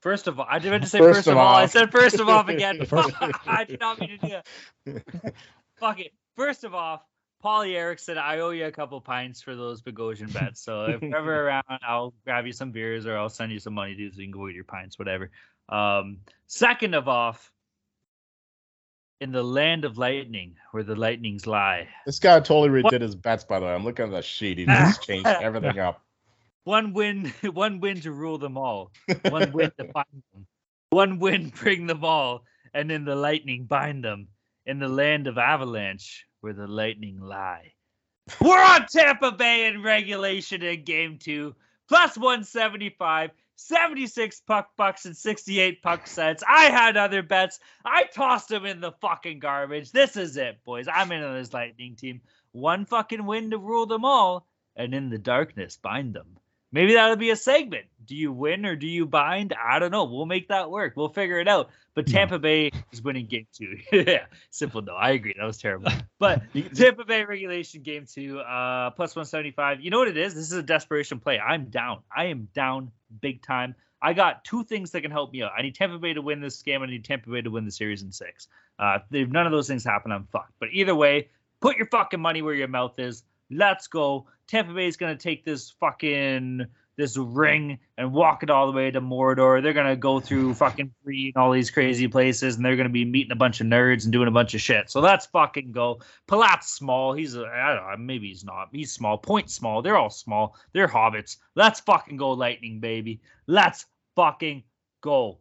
first 0.00 0.26
of 0.26 0.40
all, 0.40 0.46
I 0.48 0.60
didn't 0.60 0.80
to 0.80 0.86
say 0.86 0.98
first, 0.98 1.18
first 1.18 1.28
of, 1.28 1.36
all. 1.36 1.54
I 1.54 1.66
said 1.66 1.92
first 1.92 2.20
of 2.20 2.28
all 2.30 2.48
again. 2.48 2.80
I 3.46 3.64
did 3.68 3.80
not 3.80 4.00
mean 4.00 4.10
to 4.10 4.16
do 4.16 4.40
that. 4.86 5.34
Fuck 5.76 6.00
it. 6.00 6.12
First 6.36 6.64
of 6.64 6.74
all, 6.74 7.06
Paulie 7.44 7.74
Erickson, 7.74 8.16
I 8.16 8.38
owe 8.38 8.48
you 8.48 8.64
a 8.64 8.72
couple 8.72 8.98
pints 9.02 9.42
for 9.42 9.54
those 9.54 9.82
Bogosian 9.82 10.32
bets. 10.32 10.62
So 10.62 10.86
if 10.86 11.02
you're 11.02 11.14
ever 11.14 11.48
around, 11.48 11.64
I'll 11.86 12.14
grab 12.24 12.46
you 12.46 12.52
some 12.52 12.70
beers 12.70 13.04
or 13.04 13.18
I'll 13.18 13.28
send 13.28 13.52
you 13.52 13.58
some 13.58 13.74
money, 13.74 13.94
dude, 13.94 14.14
so 14.14 14.20
you 14.20 14.28
can 14.28 14.32
go 14.32 14.46
get 14.46 14.54
your 14.54 14.64
pints, 14.64 14.98
whatever. 14.98 15.30
Um, 15.68 16.20
second 16.46 16.94
of 16.94 17.08
all, 17.08 17.36
in 19.20 19.32
the 19.32 19.42
land 19.42 19.84
of 19.84 19.98
lightning, 19.98 20.56
where 20.72 20.82
the 20.82 20.96
lightnings 20.96 21.46
lie. 21.46 21.88
This 22.06 22.18
guy 22.18 22.40
totally 22.40 22.68
redid 22.68 22.84
what? 22.84 23.00
his 23.00 23.14
bets, 23.14 23.44
by 23.44 23.60
the 23.60 23.66
way. 23.66 23.72
I'm 23.72 23.84
looking 23.84 24.06
at 24.06 24.10
the 24.10 24.22
sheet. 24.22 24.58
He 24.58 24.66
just 24.66 25.02
changed 25.06 25.26
everything 25.26 25.78
up. 25.78 26.02
One 26.64 26.92
win, 26.92 27.32
one 27.52 27.80
win 27.80 28.00
to 28.02 28.12
rule 28.12 28.38
them 28.38 28.56
all. 28.56 28.92
One 29.28 29.52
win 29.52 29.70
to 29.78 29.92
find 29.92 30.22
them. 30.32 30.46
One 30.90 31.18
win 31.18 31.50
bring 31.50 31.86
them 31.86 32.04
all, 32.04 32.44
and 32.72 32.90
in 32.90 33.04
the 33.04 33.16
lightning 33.16 33.64
bind 33.64 34.04
them. 34.04 34.28
In 34.66 34.78
the 34.78 34.88
land 34.88 35.26
of 35.26 35.36
avalanche, 35.36 36.26
where 36.40 36.54
the 36.54 36.66
lightning 36.66 37.20
lie. 37.20 37.72
We're 38.40 38.62
on 38.62 38.86
Tampa 38.86 39.32
Bay 39.32 39.66
in 39.66 39.82
regulation 39.82 40.62
in 40.62 40.84
game 40.84 41.18
two, 41.18 41.54
plus 41.88 42.16
175. 42.16 43.30
76 43.56 44.40
puck 44.40 44.70
bucks 44.76 45.06
and 45.06 45.16
68 45.16 45.82
puck 45.82 46.06
cents. 46.06 46.42
I 46.46 46.64
had 46.64 46.96
other 46.96 47.22
bets. 47.22 47.60
I 47.84 48.04
tossed 48.04 48.48
them 48.48 48.66
in 48.66 48.80
the 48.80 48.92
fucking 49.00 49.38
garbage. 49.38 49.92
This 49.92 50.16
is 50.16 50.36
it, 50.36 50.62
boys. 50.64 50.86
I'm 50.92 51.12
in 51.12 51.22
on 51.22 51.34
this 51.34 51.52
Lightning 51.52 51.96
team. 51.96 52.20
One 52.52 52.84
fucking 52.84 53.24
win 53.24 53.50
to 53.50 53.58
rule 53.58 53.86
them 53.86 54.04
all, 54.04 54.46
and 54.76 54.94
in 54.94 55.10
the 55.10 55.18
darkness 55.18 55.76
bind 55.76 56.14
them. 56.14 56.38
Maybe 56.74 56.94
that'll 56.94 57.14
be 57.14 57.30
a 57.30 57.36
segment. 57.36 57.84
Do 58.04 58.16
you 58.16 58.32
win 58.32 58.66
or 58.66 58.74
do 58.74 58.88
you 58.88 59.06
bind? 59.06 59.54
I 59.54 59.78
don't 59.78 59.92
know. 59.92 60.06
We'll 60.06 60.26
make 60.26 60.48
that 60.48 60.72
work. 60.72 60.94
We'll 60.96 61.08
figure 61.08 61.38
it 61.38 61.46
out. 61.46 61.70
But 61.94 62.08
Tampa 62.08 62.40
Bay 62.40 62.72
is 62.90 63.00
winning 63.00 63.26
game 63.26 63.46
two. 63.52 63.78
yeah, 63.92 64.24
simple 64.50 64.82
no. 64.82 64.94
I 64.94 65.10
agree. 65.10 65.36
That 65.38 65.44
was 65.44 65.56
terrible. 65.56 65.92
But 66.18 66.42
Tampa 66.74 67.04
Bay 67.04 67.22
regulation 67.24 67.82
game 67.82 68.06
two, 68.12 68.40
uh, 68.40 68.90
plus 68.90 69.14
175. 69.14 69.82
You 69.82 69.90
know 69.90 70.00
what 70.00 70.08
it 70.08 70.16
is? 70.16 70.34
This 70.34 70.50
is 70.50 70.52
a 70.52 70.64
desperation 70.64 71.20
play. 71.20 71.38
I'm 71.38 71.66
down. 71.66 72.00
I 72.14 72.24
am 72.24 72.48
down 72.52 72.90
big 73.20 73.40
time. 73.40 73.76
I 74.02 74.12
got 74.12 74.44
two 74.44 74.64
things 74.64 74.90
that 74.90 75.02
can 75.02 75.12
help 75.12 75.32
me 75.32 75.44
out. 75.44 75.52
I 75.56 75.62
need 75.62 75.76
Tampa 75.76 75.98
Bay 75.98 76.14
to 76.14 76.22
win 76.22 76.40
this 76.40 76.60
game. 76.60 76.82
I 76.82 76.86
need 76.86 77.04
Tampa 77.04 77.30
Bay 77.30 77.42
to 77.42 77.50
win 77.50 77.66
the 77.66 77.70
series 77.70 78.02
in 78.02 78.10
six. 78.10 78.48
Uh, 78.80 78.98
if 79.12 79.28
none 79.28 79.46
of 79.46 79.52
those 79.52 79.68
things 79.68 79.84
happen, 79.84 80.10
I'm 80.10 80.26
fucked. 80.32 80.54
But 80.58 80.70
either 80.72 80.94
way, 80.94 81.28
put 81.60 81.76
your 81.76 81.86
fucking 81.86 82.20
money 82.20 82.42
where 82.42 82.54
your 82.54 82.66
mouth 82.66 82.98
is. 82.98 83.22
Let's 83.54 83.86
go. 83.86 84.26
Tampa 84.46 84.74
Bay 84.74 84.86
is 84.86 84.96
gonna 84.96 85.16
take 85.16 85.44
this 85.44 85.70
fucking 85.80 86.66
this 86.96 87.16
ring 87.16 87.78
and 87.98 88.12
walk 88.12 88.42
it 88.42 88.50
all 88.50 88.66
the 88.66 88.72
way 88.72 88.90
to 88.90 89.00
Mordor. 89.00 89.62
They're 89.62 89.72
gonna 89.72 89.96
go 89.96 90.20
through 90.20 90.54
fucking 90.64 90.92
free 91.02 91.32
and 91.34 91.42
all 91.42 91.52
these 91.52 91.70
crazy 91.70 92.08
places, 92.08 92.56
and 92.56 92.64
they're 92.64 92.76
gonna 92.76 92.88
be 92.88 93.04
meeting 93.04 93.32
a 93.32 93.36
bunch 93.36 93.60
of 93.60 93.66
nerds 93.66 94.04
and 94.04 94.12
doing 94.12 94.28
a 94.28 94.32
bunch 94.32 94.54
of 94.54 94.60
shit. 94.60 94.90
So 94.90 95.00
let's 95.00 95.26
fucking 95.26 95.72
go. 95.72 96.00
Palat's 96.26 96.72
small. 96.72 97.12
He's 97.12 97.34
a 97.36 97.46
I 97.46 97.74
don't 97.74 97.86
know. 97.86 97.96
Maybe 97.98 98.28
he's 98.28 98.44
not. 98.44 98.68
He's 98.72 98.92
small. 98.92 99.18
Point 99.18 99.50
small. 99.50 99.82
They're 99.82 99.96
all 99.96 100.10
small. 100.10 100.56
They're 100.72 100.88
hobbits. 100.88 101.36
Let's 101.54 101.80
fucking 101.80 102.16
go, 102.16 102.32
Lightning 102.32 102.80
baby. 102.80 103.20
Let's 103.46 103.86
fucking 104.16 104.64
go. 105.00 105.38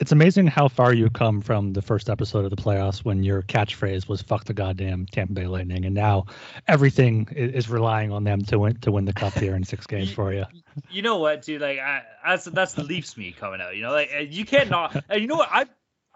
It's 0.00 0.12
amazing 0.12 0.48
how 0.48 0.68
far 0.68 0.92
you 0.92 1.08
come 1.08 1.40
from 1.40 1.72
the 1.72 1.82
first 1.82 2.10
episode 2.10 2.44
of 2.44 2.50
the 2.50 2.56
playoffs 2.56 3.04
when 3.04 3.22
your 3.22 3.42
catchphrase 3.42 4.08
was 4.08 4.22
"fuck 4.22 4.44
the 4.44 4.54
goddamn 4.54 5.06
Tampa 5.06 5.34
Bay 5.34 5.46
Lightning," 5.46 5.84
and 5.84 5.94
now 5.94 6.26
everything 6.66 7.28
is 7.30 7.68
relying 7.68 8.10
on 8.10 8.24
them 8.24 8.42
to 8.42 8.58
win 8.58 8.76
to 8.80 8.90
win 8.90 9.04
the 9.04 9.12
cup 9.12 9.34
here 9.34 9.54
in 9.54 9.62
six 9.64 9.86
games 9.86 10.10
for 10.10 10.32
you. 10.32 10.44
You 10.90 11.02
know 11.02 11.18
what, 11.18 11.42
dude? 11.42 11.60
Like, 11.60 11.78
I, 11.78 12.02
that's 12.26 12.46
that's 12.46 12.74
the 12.74 12.82
Leafs 12.82 13.16
me 13.16 13.32
coming 13.32 13.60
out. 13.60 13.76
You 13.76 13.82
know, 13.82 13.92
like 13.92 14.10
you 14.30 14.44
can't 14.44 14.70
not. 14.70 15.04
You 15.10 15.26
know 15.28 15.36
what? 15.36 15.48
I 15.52 15.66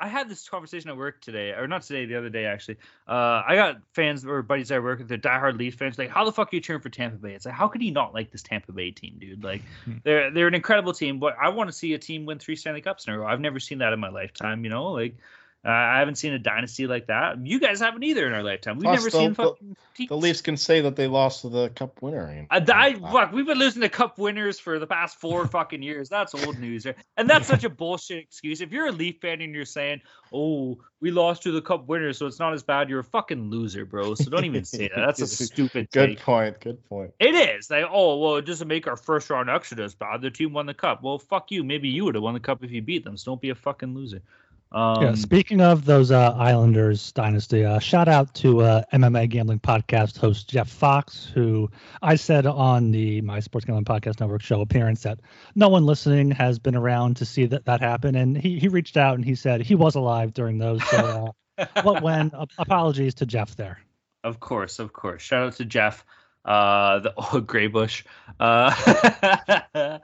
I 0.01 0.09
had 0.09 0.29
this 0.29 0.49
conversation 0.49 0.91
at 0.91 0.97
work 0.97 1.21
today, 1.21 1.51
or 1.51 1.67
not 1.67 1.83
today, 1.83 2.07
the 2.07 2.17
other 2.17 2.29
day 2.29 2.45
actually. 2.45 2.77
Uh, 3.07 3.43
I 3.47 3.57
got 3.57 3.79
fans 3.93 4.25
or 4.25 4.43
buddies 4.43 4.71
I 4.71 4.79
work 4.79 5.01
with, 5.01 5.09
they're 5.09 5.19
diehard 5.19 5.59
Leafs 5.59 5.77
fans. 5.77 5.99
Like, 5.99 6.11
how 6.11 6.25
the 6.25 6.33
fuck 6.33 6.53
are 6.53 6.57
you 6.57 6.63
cheering 6.63 6.83
for 6.83 6.89
Tampa 6.89 7.17
Bay? 7.17 7.35
It's 7.35 7.47
like, 7.47 7.55
how 7.55 7.69
could 7.69 7.81
he 7.81 7.91
not 7.91 8.15
like 8.15 8.31
this 8.31 8.43
Tampa 8.43 8.73
Bay 8.73 8.93
team, 8.93 9.17
dude? 9.19 9.43
Like, 9.43 9.63
hmm. 9.85 9.95
they're 10.05 10.31
they're 10.31 10.47
an 10.47 10.55
incredible 10.55 10.93
team, 10.93 11.19
but 11.19 11.37
I 11.41 11.49
want 11.49 11.69
to 11.69 11.73
see 11.73 11.95
a 11.95 11.99
team 11.99 12.27
win 12.27 12.39
three 12.39 12.57
Stanley 12.57 12.81
Cups 12.81 13.07
in 13.07 13.15
a 13.15 13.19
row. 13.19 13.27
I've 13.27 13.41
never 13.41 13.59
seen 13.59 13.79
that 13.79 13.93
in 13.93 13.99
my 13.99 14.11
lifetime, 14.11 14.65
you 14.65 14.71
know. 14.71 14.93
Like, 14.93 15.17
uh, 15.65 15.71
I 15.71 15.99
haven't 15.99 16.15
seen 16.15 16.33
a 16.33 16.39
dynasty 16.39 16.87
like 16.87 17.09
that. 17.09 17.45
You 17.45 17.59
guys 17.59 17.81
haven't 17.81 18.05
either 18.05 18.27
in 18.29 18.33
our 18.33 18.45
lifetime. 18.45 18.77
We've 18.77 18.85
Plus, 18.85 19.01
never 19.01 19.11
the, 19.11 19.19
seen 19.19 19.35
fucking 19.35 19.77
the, 19.97 20.07
the, 20.07 20.17
Leafs 20.17 20.41
can 20.41 20.57
say 20.57 20.81
that 20.83 20.95
they 20.95 21.09
lost 21.09 21.43
to 21.43 21.49
the 21.49 21.71
Cup 21.71 22.01
winner. 22.01 22.47
I, 22.49 22.65
I 22.69 22.95
fuck, 22.95 23.33
we've 23.33 23.45
been 23.45 23.59
losing 23.59 23.83
to 23.83 23.89
Cup 23.89 24.19
winners 24.19 24.61
for 24.61 24.79
the 24.79 24.87
past 24.87 25.21
four 25.21 25.47
fucking 25.49 25.83
years. 25.83 26.09
That's 26.09 26.33
old 26.33 26.61
news, 26.61 26.87
and 27.17 27.29
that's 27.29 27.49
such 27.49 27.65
a 27.65 27.69
bullshit 27.69 28.19
excuse. 28.23 28.61
If 28.61 28.71
you're 28.71 28.87
a 28.87 28.93
Leaf 28.93 29.21
fan 29.21 29.41
and 29.41 29.53
you're 29.53 29.65
saying, 29.65 30.01
"Oh, 30.33 30.79
we 31.01 31.11
lost 31.11 31.43
to 31.43 31.51
the 31.51 31.61
Cup 31.61 31.89
winner, 31.89 32.13
so 32.13 32.27
it's 32.27 32.39
not 32.39 32.53
as 32.53 32.63
bad," 32.63 32.89
you're 32.89 33.01
a 33.01 33.05
fucking 33.05 33.51
loser, 33.51 33.85
bro. 33.85 34.15
So 34.15 34.31
don't 34.31 34.45
even 34.45 34.65
say 34.65 34.89
that. 34.95 35.05
That's 35.05 35.21
a 35.21 35.27
stupid. 35.47 35.91
Good 35.91 36.11
take. 36.11 36.21
point. 36.21 36.61
Good 36.61 36.89
point. 36.89 37.13
It 37.19 37.35
is. 37.35 37.69
Like, 37.69 37.87
oh 37.91 38.19
well, 38.19 38.37
it 38.37 38.47
doesn't 38.47 38.69
make 38.69 38.87
our 38.87 38.97
first 38.97 39.29
round 39.29 39.51
exodus 39.51 39.93
bad. 39.93 40.23
The 40.23 40.31
team 40.31 40.53
won 40.53 40.67
the 40.67 40.75
Cup. 40.75 41.03
Well, 41.03 41.19
fuck 41.19 41.51
you. 41.51 41.65
Maybe 41.65 41.89
you 41.89 42.05
would 42.05 42.15
have 42.15 42.23
won 42.23 42.35
the 42.35 42.41
Cup 42.41 42.63
if 42.63 42.71
you 42.71 42.81
beat 42.81 43.03
them. 43.03 43.17
So 43.17 43.33
don't 43.33 43.41
be 43.41 43.51
a 43.51 43.57
fucking 43.57 43.93
loser. 43.93 44.23
Um, 44.71 45.03
yeah, 45.03 45.15
speaking 45.15 45.63
of 45.63 45.87
those 45.87 46.11
uh, 46.11 46.33
Islanders 46.33 47.13
dynasty, 47.13 47.65
uh, 47.65 47.79
shout 47.79 48.07
out 48.07 48.35
to 48.35 48.61
uh, 48.61 48.83
MMA 48.93 49.31
gambling 49.31 49.61
podcast 49.61 50.19
host 50.19 50.51
Jeff 50.51 50.69
Fox, 50.69 51.25
who 51.25 51.71
I 52.03 52.17
said 52.17 52.45
on 52.47 52.91
the 52.91 53.23
My 53.23 53.41
Sports 53.41 53.65
Gambling 53.65 53.87
Podcast 53.87 54.21
Network 54.21 54.43
show 54.43 54.61
appearance 54.61 55.05
that 55.05 55.21
no 55.55 55.71
one 55.71 55.87
listening 55.87 56.31
has 56.33 56.59
been 56.59 56.77
around 56.77 57.17
to 57.17 57.25
see 57.25 57.47
that 57.47 57.65
that 57.65 57.81
happen, 57.81 58.15
and 58.15 58.37
he 58.37 58.59
he 58.59 58.69
reached 58.69 58.99
out 58.99 59.15
and 59.15 59.25
he 59.25 59.35
said 59.35 59.63
he 59.63 59.75
was 59.75 59.95
alive 59.95 60.35
during 60.35 60.59
those. 60.59 60.87
So, 60.91 61.35
uh, 61.57 61.67
what 61.83 62.03
when? 62.03 62.31
apologies 62.59 63.15
to 63.15 63.27
Jeff 63.27 63.57
there. 63.57 63.79
Of 64.23 64.39
course, 64.39 64.79
of 64.79 64.93
course. 64.93 65.23
Shout 65.23 65.47
out 65.47 65.57
to 65.57 65.65
Jeff, 65.65 66.05
uh, 66.45 66.99
the 66.99 67.15
oh, 67.17 67.41
Graybush. 67.41 68.05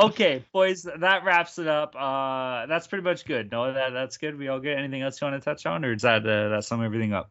Okay, 0.00 0.42
boys, 0.52 0.82
that 0.98 1.24
wraps 1.24 1.58
it 1.58 1.68
up. 1.68 1.94
Uh, 1.94 2.64
that's 2.66 2.86
pretty 2.86 3.04
much 3.04 3.26
good. 3.26 3.50
No, 3.52 3.72
that 3.72 3.90
that's 3.90 4.16
good. 4.16 4.38
We 4.38 4.48
all 4.48 4.58
good. 4.58 4.78
Anything 4.78 5.02
else 5.02 5.20
you 5.20 5.26
want 5.26 5.40
to 5.40 5.44
touch 5.44 5.66
on, 5.66 5.84
or 5.84 5.92
is 5.92 6.02
that 6.02 6.26
uh, 6.26 6.48
that 6.48 6.64
sum 6.64 6.82
everything 6.82 7.12
up? 7.12 7.30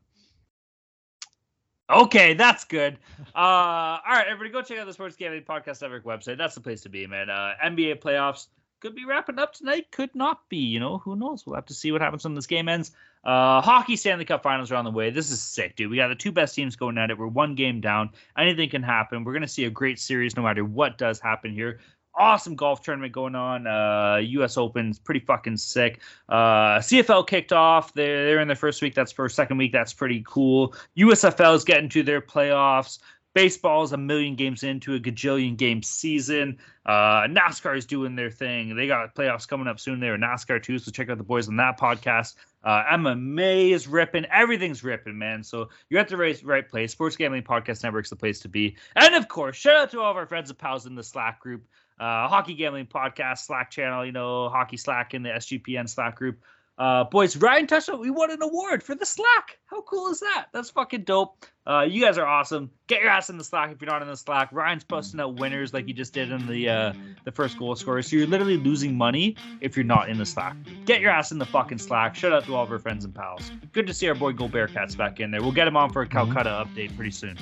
Okay, 1.89 2.35
that's 2.35 2.65
good. 2.65 2.99
Uh, 3.33 3.39
all 3.39 4.01
right, 4.07 4.27
everybody, 4.27 4.51
go 4.51 4.61
check 4.61 4.77
out 4.77 4.85
the 4.85 4.93
Sports 4.93 5.15
Gambling 5.15 5.41
Podcast 5.41 5.81
Network 5.81 6.05
website. 6.05 6.37
That's 6.37 6.53
the 6.53 6.61
place 6.61 6.81
to 6.81 6.89
be, 6.89 7.07
man. 7.07 7.31
Uh, 7.31 7.53
NBA 7.65 7.99
playoffs 8.01 8.47
could 8.79 8.93
be 8.93 9.05
wrapping 9.05 9.39
up 9.39 9.53
tonight, 9.53 9.87
could 9.91 10.13
not 10.13 10.47
be. 10.49 10.57
You 10.57 10.79
know, 10.79 10.99
who 10.99 11.15
knows? 11.15 11.47
We'll 11.47 11.55
have 11.55 11.65
to 11.65 11.73
see 11.73 11.91
what 11.91 12.01
happens 12.01 12.23
when 12.23 12.35
this 12.35 12.45
game 12.45 12.69
ends. 12.69 12.91
Uh, 13.23 13.61
hockey 13.61 13.95
Stanley 13.95 14.25
Cup 14.25 14.43
Finals 14.43 14.71
are 14.71 14.75
on 14.75 14.85
the 14.85 14.91
way. 14.91 15.09
This 15.09 15.31
is 15.31 15.41
sick, 15.41 15.75
dude. 15.75 15.89
We 15.89 15.97
got 15.97 16.09
the 16.09 16.15
two 16.15 16.31
best 16.31 16.53
teams 16.53 16.75
going 16.75 16.99
at 16.99 17.09
it. 17.09 17.17
We're 17.17 17.27
one 17.27 17.55
game 17.55 17.81
down. 17.81 18.11
Anything 18.37 18.69
can 18.69 18.83
happen. 18.83 19.23
We're 19.23 19.33
gonna 19.33 19.47
see 19.47 19.65
a 19.65 19.71
great 19.71 19.99
series 19.99 20.37
no 20.37 20.43
matter 20.43 20.63
what 20.63 20.99
does 20.99 21.19
happen 21.19 21.51
here 21.51 21.79
awesome 22.19 22.55
golf 22.55 22.81
tournament 22.81 23.13
going 23.13 23.33
on. 23.33 23.65
Uh, 23.65 24.17
U.S. 24.17 24.57
Open's 24.57 24.99
pretty 24.99 25.21
fucking 25.21 25.57
sick. 25.57 26.01
Uh, 26.27 26.79
CFL 26.79 27.25
kicked 27.25 27.53
off. 27.53 27.93
They're, 27.93 28.25
they're 28.25 28.41
in 28.41 28.47
their 28.47 28.55
first 28.55 28.81
week. 28.81 28.93
That's 28.93 29.11
for 29.11 29.27
second 29.29 29.57
week. 29.57 29.71
That's 29.71 29.93
pretty 29.93 30.23
cool. 30.27 30.75
USFL 30.97 31.55
is 31.55 31.63
getting 31.63 31.89
to 31.89 32.03
their 32.03 32.21
playoffs. 32.21 32.99
Baseball 33.35 33.83
is 33.83 33.93
a 33.93 33.97
million 33.97 34.35
games 34.35 34.63
into 34.63 34.95
a 34.95 34.99
gajillion 34.99 35.55
game 35.55 35.83
season. 35.83 36.57
Uh, 36.85 37.27
NASCAR 37.27 37.77
is 37.77 37.85
doing 37.85 38.15
their 38.15 38.31
thing. 38.31 38.75
They 38.75 38.87
got 38.87 39.13
playoffs 39.13 39.47
coming 39.47 39.67
up 39.67 39.79
soon. 39.79 39.99
They're 39.99 40.17
NASCAR 40.17 40.61
too, 40.61 40.79
so 40.79 40.89
check 40.91 41.09
out 41.09 41.19
the 41.19 41.23
boys 41.23 41.47
on 41.47 41.55
that 41.57 41.79
podcast. 41.79 42.35
Uh, 42.63 42.83
MMA 42.91 43.71
is 43.71 43.87
ripping. 43.87 44.25
Everything's 44.25 44.83
ripping, 44.83 45.17
man. 45.17 45.43
So 45.43 45.69
you're 45.89 45.99
at 45.99 46.07
the 46.09 46.17
right, 46.17 46.41
right 46.43 46.67
place. 46.67 46.91
Sports 46.91 47.15
Gambling 47.15 47.43
Podcast 47.43 47.83
Network's 47.83 48.09
the 48.09 48.15
place 48.15 48.39
to 48.39 48.49
be. 48.49 48.75
And 48.95 49.13
of 49.13 49.27
course, 49.27 49.55
shout 49.55 49.77
out 49.77 49.91
to 49.91 50.01
all 50.01 50.11
of 50.11 50.17
our 50.17 50.25
friends 50.25 50.49
and 50.49 50.57
pals 50.57 50.87
in 50.87 50.95
the 50.95 51.03
Slack 51.03 51.39
group 51.39 51.67
uh, 51.99 52.27
hockey 52.27 52.53
gambling 52.53 52.87
podcast 52.87 53.39
Slack 53.39 53.71
channel, 53.71 54.05
you 54.05 54.11
know, 54.11 54.49
hockey 54.49 54.77
Slack 54.77 55.13
in 55.13 55.23
the 55.23 55.29
SGPN 55.29 55.89
Slack 55.89 56.15
group. 56.15 56.39
Uh, 56.79 57.03
boys, 57.03 57.35
Ryan 57.35 57.67
touched 57.67 57.89
on 57.89 57.99
we 57.99 58.09
won 58.09 58.31
an 58.31 58.41
award 58.41 58.81
for 58.83 58.95
the 58.95 59.05
Slack. 59.05 59.59
How 59.65 59.81
cool 59.81 60.09
is 60.11 60.21
that? 60.21 60.45
That's 60.53 60.69
fucking 60.69 61.03
dope. 61.03 61.45
Uh, 61.67 61.81
you 61.81 62.01
guys 62.01 62.17
are 62.17 62.25
awesome. 62.25 62.71
Get 62.87 63.01
your 63.01 63.09
ass 63.09 63.29
in 63.29 63.37
the 63.37 63.43
Slack 63.43 63.71
if 63.71 63.81
you're 63.81 63.91
not 63.91 64.01
in 64.01 64.07
the 64.07 64.15
Slack. 64.15 64.47
Ryan's 64.53 64.85
posting 64.85 65.19
out 65.19 65.35
winners 65.35 65.73
like 65.73 65.85
he 65.85 65.93
just 65.93 66.13
did 66.13 66.31
in 66.31 66.47
the 66.47 66.69
uh, 66.69 66.93
the 67.25 67.33
first 67.33 67.59
goal 67.59 67.75
scorer. 67.75 68.01
So 68.01 68.15
you're 68.15 68.27
literally 68.27 68.55
losing 68.55 68.97
money 68.97 69.35
if 69.59 69.75
you're 69.75 69.83
not 69.83 70.07
in 70.07 70.17
the 70.17 70.25
Slack. 70.25 70.55
Get 70.85 71.01
your 71.01 71.11
ass 71.11 71.33
in 71.33 71.37
the 71.37 71.45
fucking 71.45 71.79
Slack. 71.79 72.15
Shout 72.15 72.31
out 72.31 72.45
to 72.45 72.55
all 72.55 72.63
of 72.63 72.71
our 72.71 72.79
friends 72.79 73.03
and 73.03 73.13
pals. 73.13 73.51
Good 73.73 73.85
to 73.87 73.93
see 73.93 74.07
our 74.07 74.15
boy 74.15 74.31
Go 74.31 74.47
Bearcats 74.47 74.95
back 74.95 75.19
in 75.19 75.31
there. 75.31 75.41
We'll 75.41 75.51
get 75.51 75.67
him 75.67 75.75
on 75.75 75.91
for 75.91 76.03
a 76.03 76.07
Calcutta 76.07 76.65
update 76.65 76.95
pretty 76.95 77.11
soon. 77.11 77.37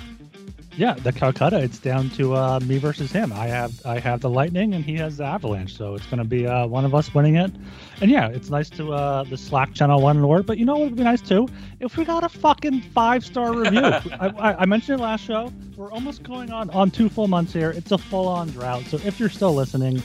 Yeah, 0.78 0.94
the 0.94 1.12
Calcutta. 1.12 1.60
It's 1.60 1.80
down 1.80 2.12
to 2.12 2.36
uh, 2.36 2.60
me 2.60 2.78
versus 2.78 3.12
him. 3.12 3.34
I 3.34 3.48
have 3.48 3.84
I 3.84 3.98
have 3.98 4.22
the 4.22 4.30
Lightning 4.30 4.76
and 4.76 4.86
he 4.86 4.96
has 4.98 5.18
the 5.18 5.24
Avalanche, 5.24 5.76
so 5.76 5.96
it's 5.96 6.06
going 6.06 6.20
to 6.20 6.24
be 6.24 6.46
uh, 6.46 6.68
one 6.68 6.86
of 6.86 6.94
us 6.94 7.12
winning 7.16 7.36
it. 7.36 7.52
And 8.00 8.12
yeah, 8.12 8.28
it's 8.28 8.52
nice 8.52 8.70
to 8.72 8.94
uh, 8.94 9.24
the 9.24 9.38
Slack 9.38 9.74
channel 9.74 10.00
one 10.00 10.18
award. 10.18 10.46
But 10.46 10.60
you 10.60 10.66
know 10.66 10.78
what 10.78 10.90
would 10.90 10.96
be 10.96 11.04
nice 11.04 11.22
too 11.22 11.48
if 11.80 11.98
we 11.98 12.06
got 12.06 12.24
a 12.24 12.30
fucking 12.30 12.82
five 12.82 13.26
star 13.26 13.54
review. 13.54 13.80
I, 13.82 14.32
I, 14.38 14.62
I, 14.62 14.66
mentioned 14.68 15.00
it 15.00 15.04
last 15.04 15.24
show. 15.26 15.52
We're 15.76 15.92
almost 15.92 16.22
going 16.22 16.52
on 16.52 16.70
on 16.70 16.92
two 16.92 17.10
full 17.10 17.28
months 17.28 17.54
here. 17.54 17.72
It's 17.72 17.92
a 17.92 17.98
full 17.98 18.28
on 18.28 18.50
drought. 18.52 18.84
So 18.84 18.98
if 19.04 19.20
you're 19.20 19.30
still 19.30 19.56
listening, 19.56 20.04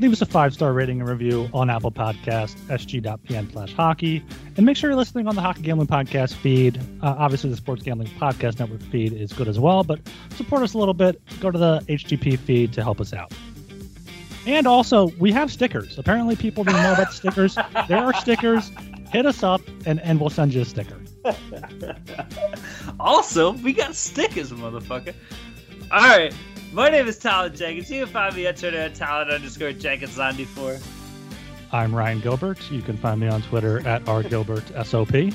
leave 0.00 0.12
us 0.12 0.22
a 0.22 0.26
five 0.26 0.54
star 0.54 0.72
rating 0.72 1.00
and 1.00 1.08
review 1.08 1.48
on 1.52 1.68
Apple 1.68 1.92
Podcast, 1.92 2.56
sg.pn 2.68 3.52
slash 3.52 3.72
hockey. 3.74 4.24
And 4.56 4.64
make 4.64 4.76
sure 4.76 4.90
you're 4.90 4.96
listening 4.96 5.28
on 5.28 5.34
the 5.34 5.42
Hockey 5.42 5.62
Gambling 5.62 5.88
Podcast 5.88 6.34
feed. 6.34 6.78
Uh, 7.02 7.14
obviously, 7.18 7.50
the 7.50 7.56
Sports 7.56 7.82
Gambling 7.82 8.08
Podcast 8.18 8.58
Network 8.58 8.82
feed 8.82 9.12
is 9.12 9.32
good 9.32 9.46
as 9.46 9.60
well, 9.60 9.84
but 9.84 10.00
support 10.36 10.62
us 10.62 10.74
a 10.74 10.78
little 10.78 10.94
bit. 10.94 11.20
Go 11.40 11.50
to 11.50 11.58
the 11.58 11.80
HGP 11.88 12.38
feed 12.38 12.72
to 12.72 12.82
help 12.82 13.00
us 13.00 13.12
out. 13.12 13.32
And 14.46 14.66
also, 14.66 15.08
we 15.18 15.32
have 15.32 15.52
stickers. 15.52 15.98
Apparently, 15.98 16.34
people 16.34 16.64
didn't 16.64 16.82
know 16.82 16.94
about 16.94 17.12
stickers. 17.12 17.56
There 17.88 17.98
are 17.98 18.14
stickers. 18.14 18.70
Hit 19.10 19.26
us 19.26 19.42
up, 19.42 19.60
and, 19.86 20.00
and 20.00 20.18
we'll 20.18 20.30
send 20.30 20.54
you 20.54 20.62
a 20.62 20.64
sticker. 20.64 20.96
also, 23.00 23.52
we 23.52 23.74
got 23.74 23.94
stickers, 23.94 24.50
motherfucker. 24.50 25.14
All 25.90 26.00
right. 26.00 26.32
My 26.72 26.88
name 26.88 27.08
is 27.08 27.18
Talon 27.18 27.52
Jenkins. 27.56 27.90
You 27.90 28.04
can 28.04 28.12
find 28.12 28.36
me 28.36 28.46
on 28.46 28.54
Twitter 28.54 28.78
at 28.78 28.94
Talon 28.94 29.28
underscore 29.28 29.72
Jenkins94. 29.72 30.80
I'm 31.72 31.92
Ryan 31.92 32.20
Gilbert. 32.20 32.70
You 32.70 32.80
can 32.80 32.96
find 32.96 33.20
me 33.20 33.26
on 33.26 33.42
Twitter 33.42 33.86
at 33.88 34.04
rgilbertsop. 34.04 35.34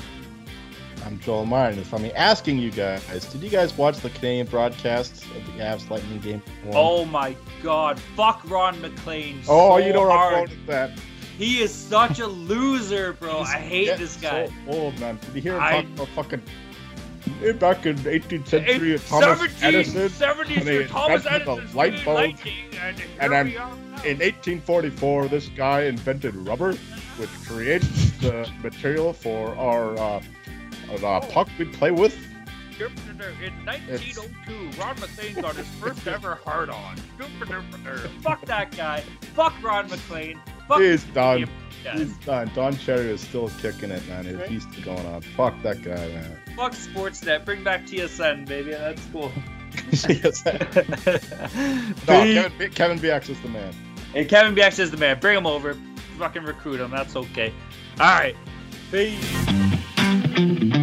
I'm 1.04 1.20
Joel 1.20 1.44
Martin. 1.44 1.78
If 1.78 1.92
I'm 1.92 2.10
asking 2.16 2.56
you 2.56 2.70
guys, 2.70 3.26
did 3.26 3.42
you 3.42 3.50
guys 3.50 3.76
watch 3.76 3.98
the 3.98 4.08
Canadian 4.08 4.46
broadcast 4.46 5.24
of 5.26 5.46
the 5.46 5.62
Avs 5.62 5.90
Lightning 5.90 6.20
game? 6.20 6.42
One? 6.64 6.74
Oh 6.74 7.04
my 7.04 7.36
God! 7.62 8.00
Fuck 8.00 8.40
Ron 8.48 8.80
MacLean. 8.80 9.40
Oh, 9.46 9.78
so 9.78 9.86
you 9.86 9.92
know 9.92 10.08
hard. 10.08 10.50
that. 10.66 10.98
He 11.36 11.60
is 11.60 11.70
such 11.70 12.18
a 12.18 12.26
loser, 12.26 13.12
bro. 13.12 13.40
I 13.40 13.58
hate 13.58 13.98
this 13.98 14.16
guy. 14.16 14.46
So 14.46 14.52
old 14.68 14.98
man. 14.98 15.18
Did 15.26 15.34
you 15.34 15.42
hear 15.42 15.56
him 15.56 15.62
I... 15.62 15.82
talk 15.82 15.84
about 15.84 16.08
fucking 16.08 16.42
back 17.58 17.86
in 17.86 17.96
18th 17.96 18.48
century, 18.48 18.92
In 18.94 18.98
Thomas 19.00 19.62
Edison, 19.62 20.08
1770s, 20.08 20.56
and 20.58 20.66
they 20.66 20.86
Thomas 20.86 21.24
invented 21.24 21.46
the 21.46 21.76
light 21.76 22.04
bulb, 22.04 22.18
and, 22.18 22.38
and 22.80 22.98
here 23.20 23.34
I'm- 23.34 23.46
we 23.46 23.56
are. 23.56 23.70
in 24.06 24.18
1844, 24.20 25.28
this 25.28 25.48
guy 25.50 25.82
invented 25.82 26.34
rubber, 26.36 26.72
which 27.16 27.30
creates 27.46 28.10
the 28.20 28.48
material 28.62 29.12
for 29.12 29.54
our 29.56 29.96
uh, 29.98 30.22
uh, 31.02 31.20
puck 31.20 31.48
we 31.58 31.64
play 31.66 31.90
with. 31.90 32.16
In 32.78 33.64
1902, 33.64 34.78
Ron 34.78 35.00
MacLean 35.00 35.34
got 35.40 35.56
his 35.56 35.66
first 35.80 36.06
ever 36.06 36.34
hard 36.44 36.68
on. 36.68 36.96
Fuck 38.20 38.44
that 38.44 38.76
guy. 38.76 39.02
Fuck 39.34 39.54
Ron 39.62 39.88
MacLean. 39.88 40.38
Fuck 40.68 40.80
He's 40.82 41.04
done. 41.04 41.48
He's 41.94 42.12
done. 42.18 42.50
Don 42.54 42.76
Cherry 42.76 43.06
is 43.10 43.22
still 43.22 43.48
kicking 43.60 43.90
it, 43.90 44.06
man. 44.08 44.36
Right. 44.36 44.48
He's 44.48 44.66
going 44.84 45.06
on. 45.06 45.22
Fuck 45.22 45.54
that 45.62 45.80
guy, 45.82 45.94
man. 46.08 46.36
Fuck 46.56 46.72
Sportsnet. 46.72 47.44
Bring 47.44 47.62
back 47.62 47.86
TSN, 47.86 48.46
baby. 48.46 48.70
That's 48.70 49.04
cool. 49.12 49.30
Yes. 50.08 50.44
no, 50.46 50.52
Kevin, 52.06 52.52
B- 52.58 52.68
Kevin 52.68 52.98
Bieksa 52.98 53.30
is 53.30 53.40
the 53.42 53.48
man. 53.48 53.74
And 54.14 54.28
Kevin 54.28 54.54
Bieksa 54.54 54.80
is 54.80 54.90
the 54.90 54.96
man. 54.96 55.20
Bring 55.20 55.36
him 55.36 55.46
over. 55.46 55.74
Fucking 56.18 56.44
recruit 56.44 56.80
him. 56.80 56.90
That's 56.90 57.14
okay. 57.14 57.52
All 58.00 58.18
right. 58.18 58.34
Peace. 58.90 60.82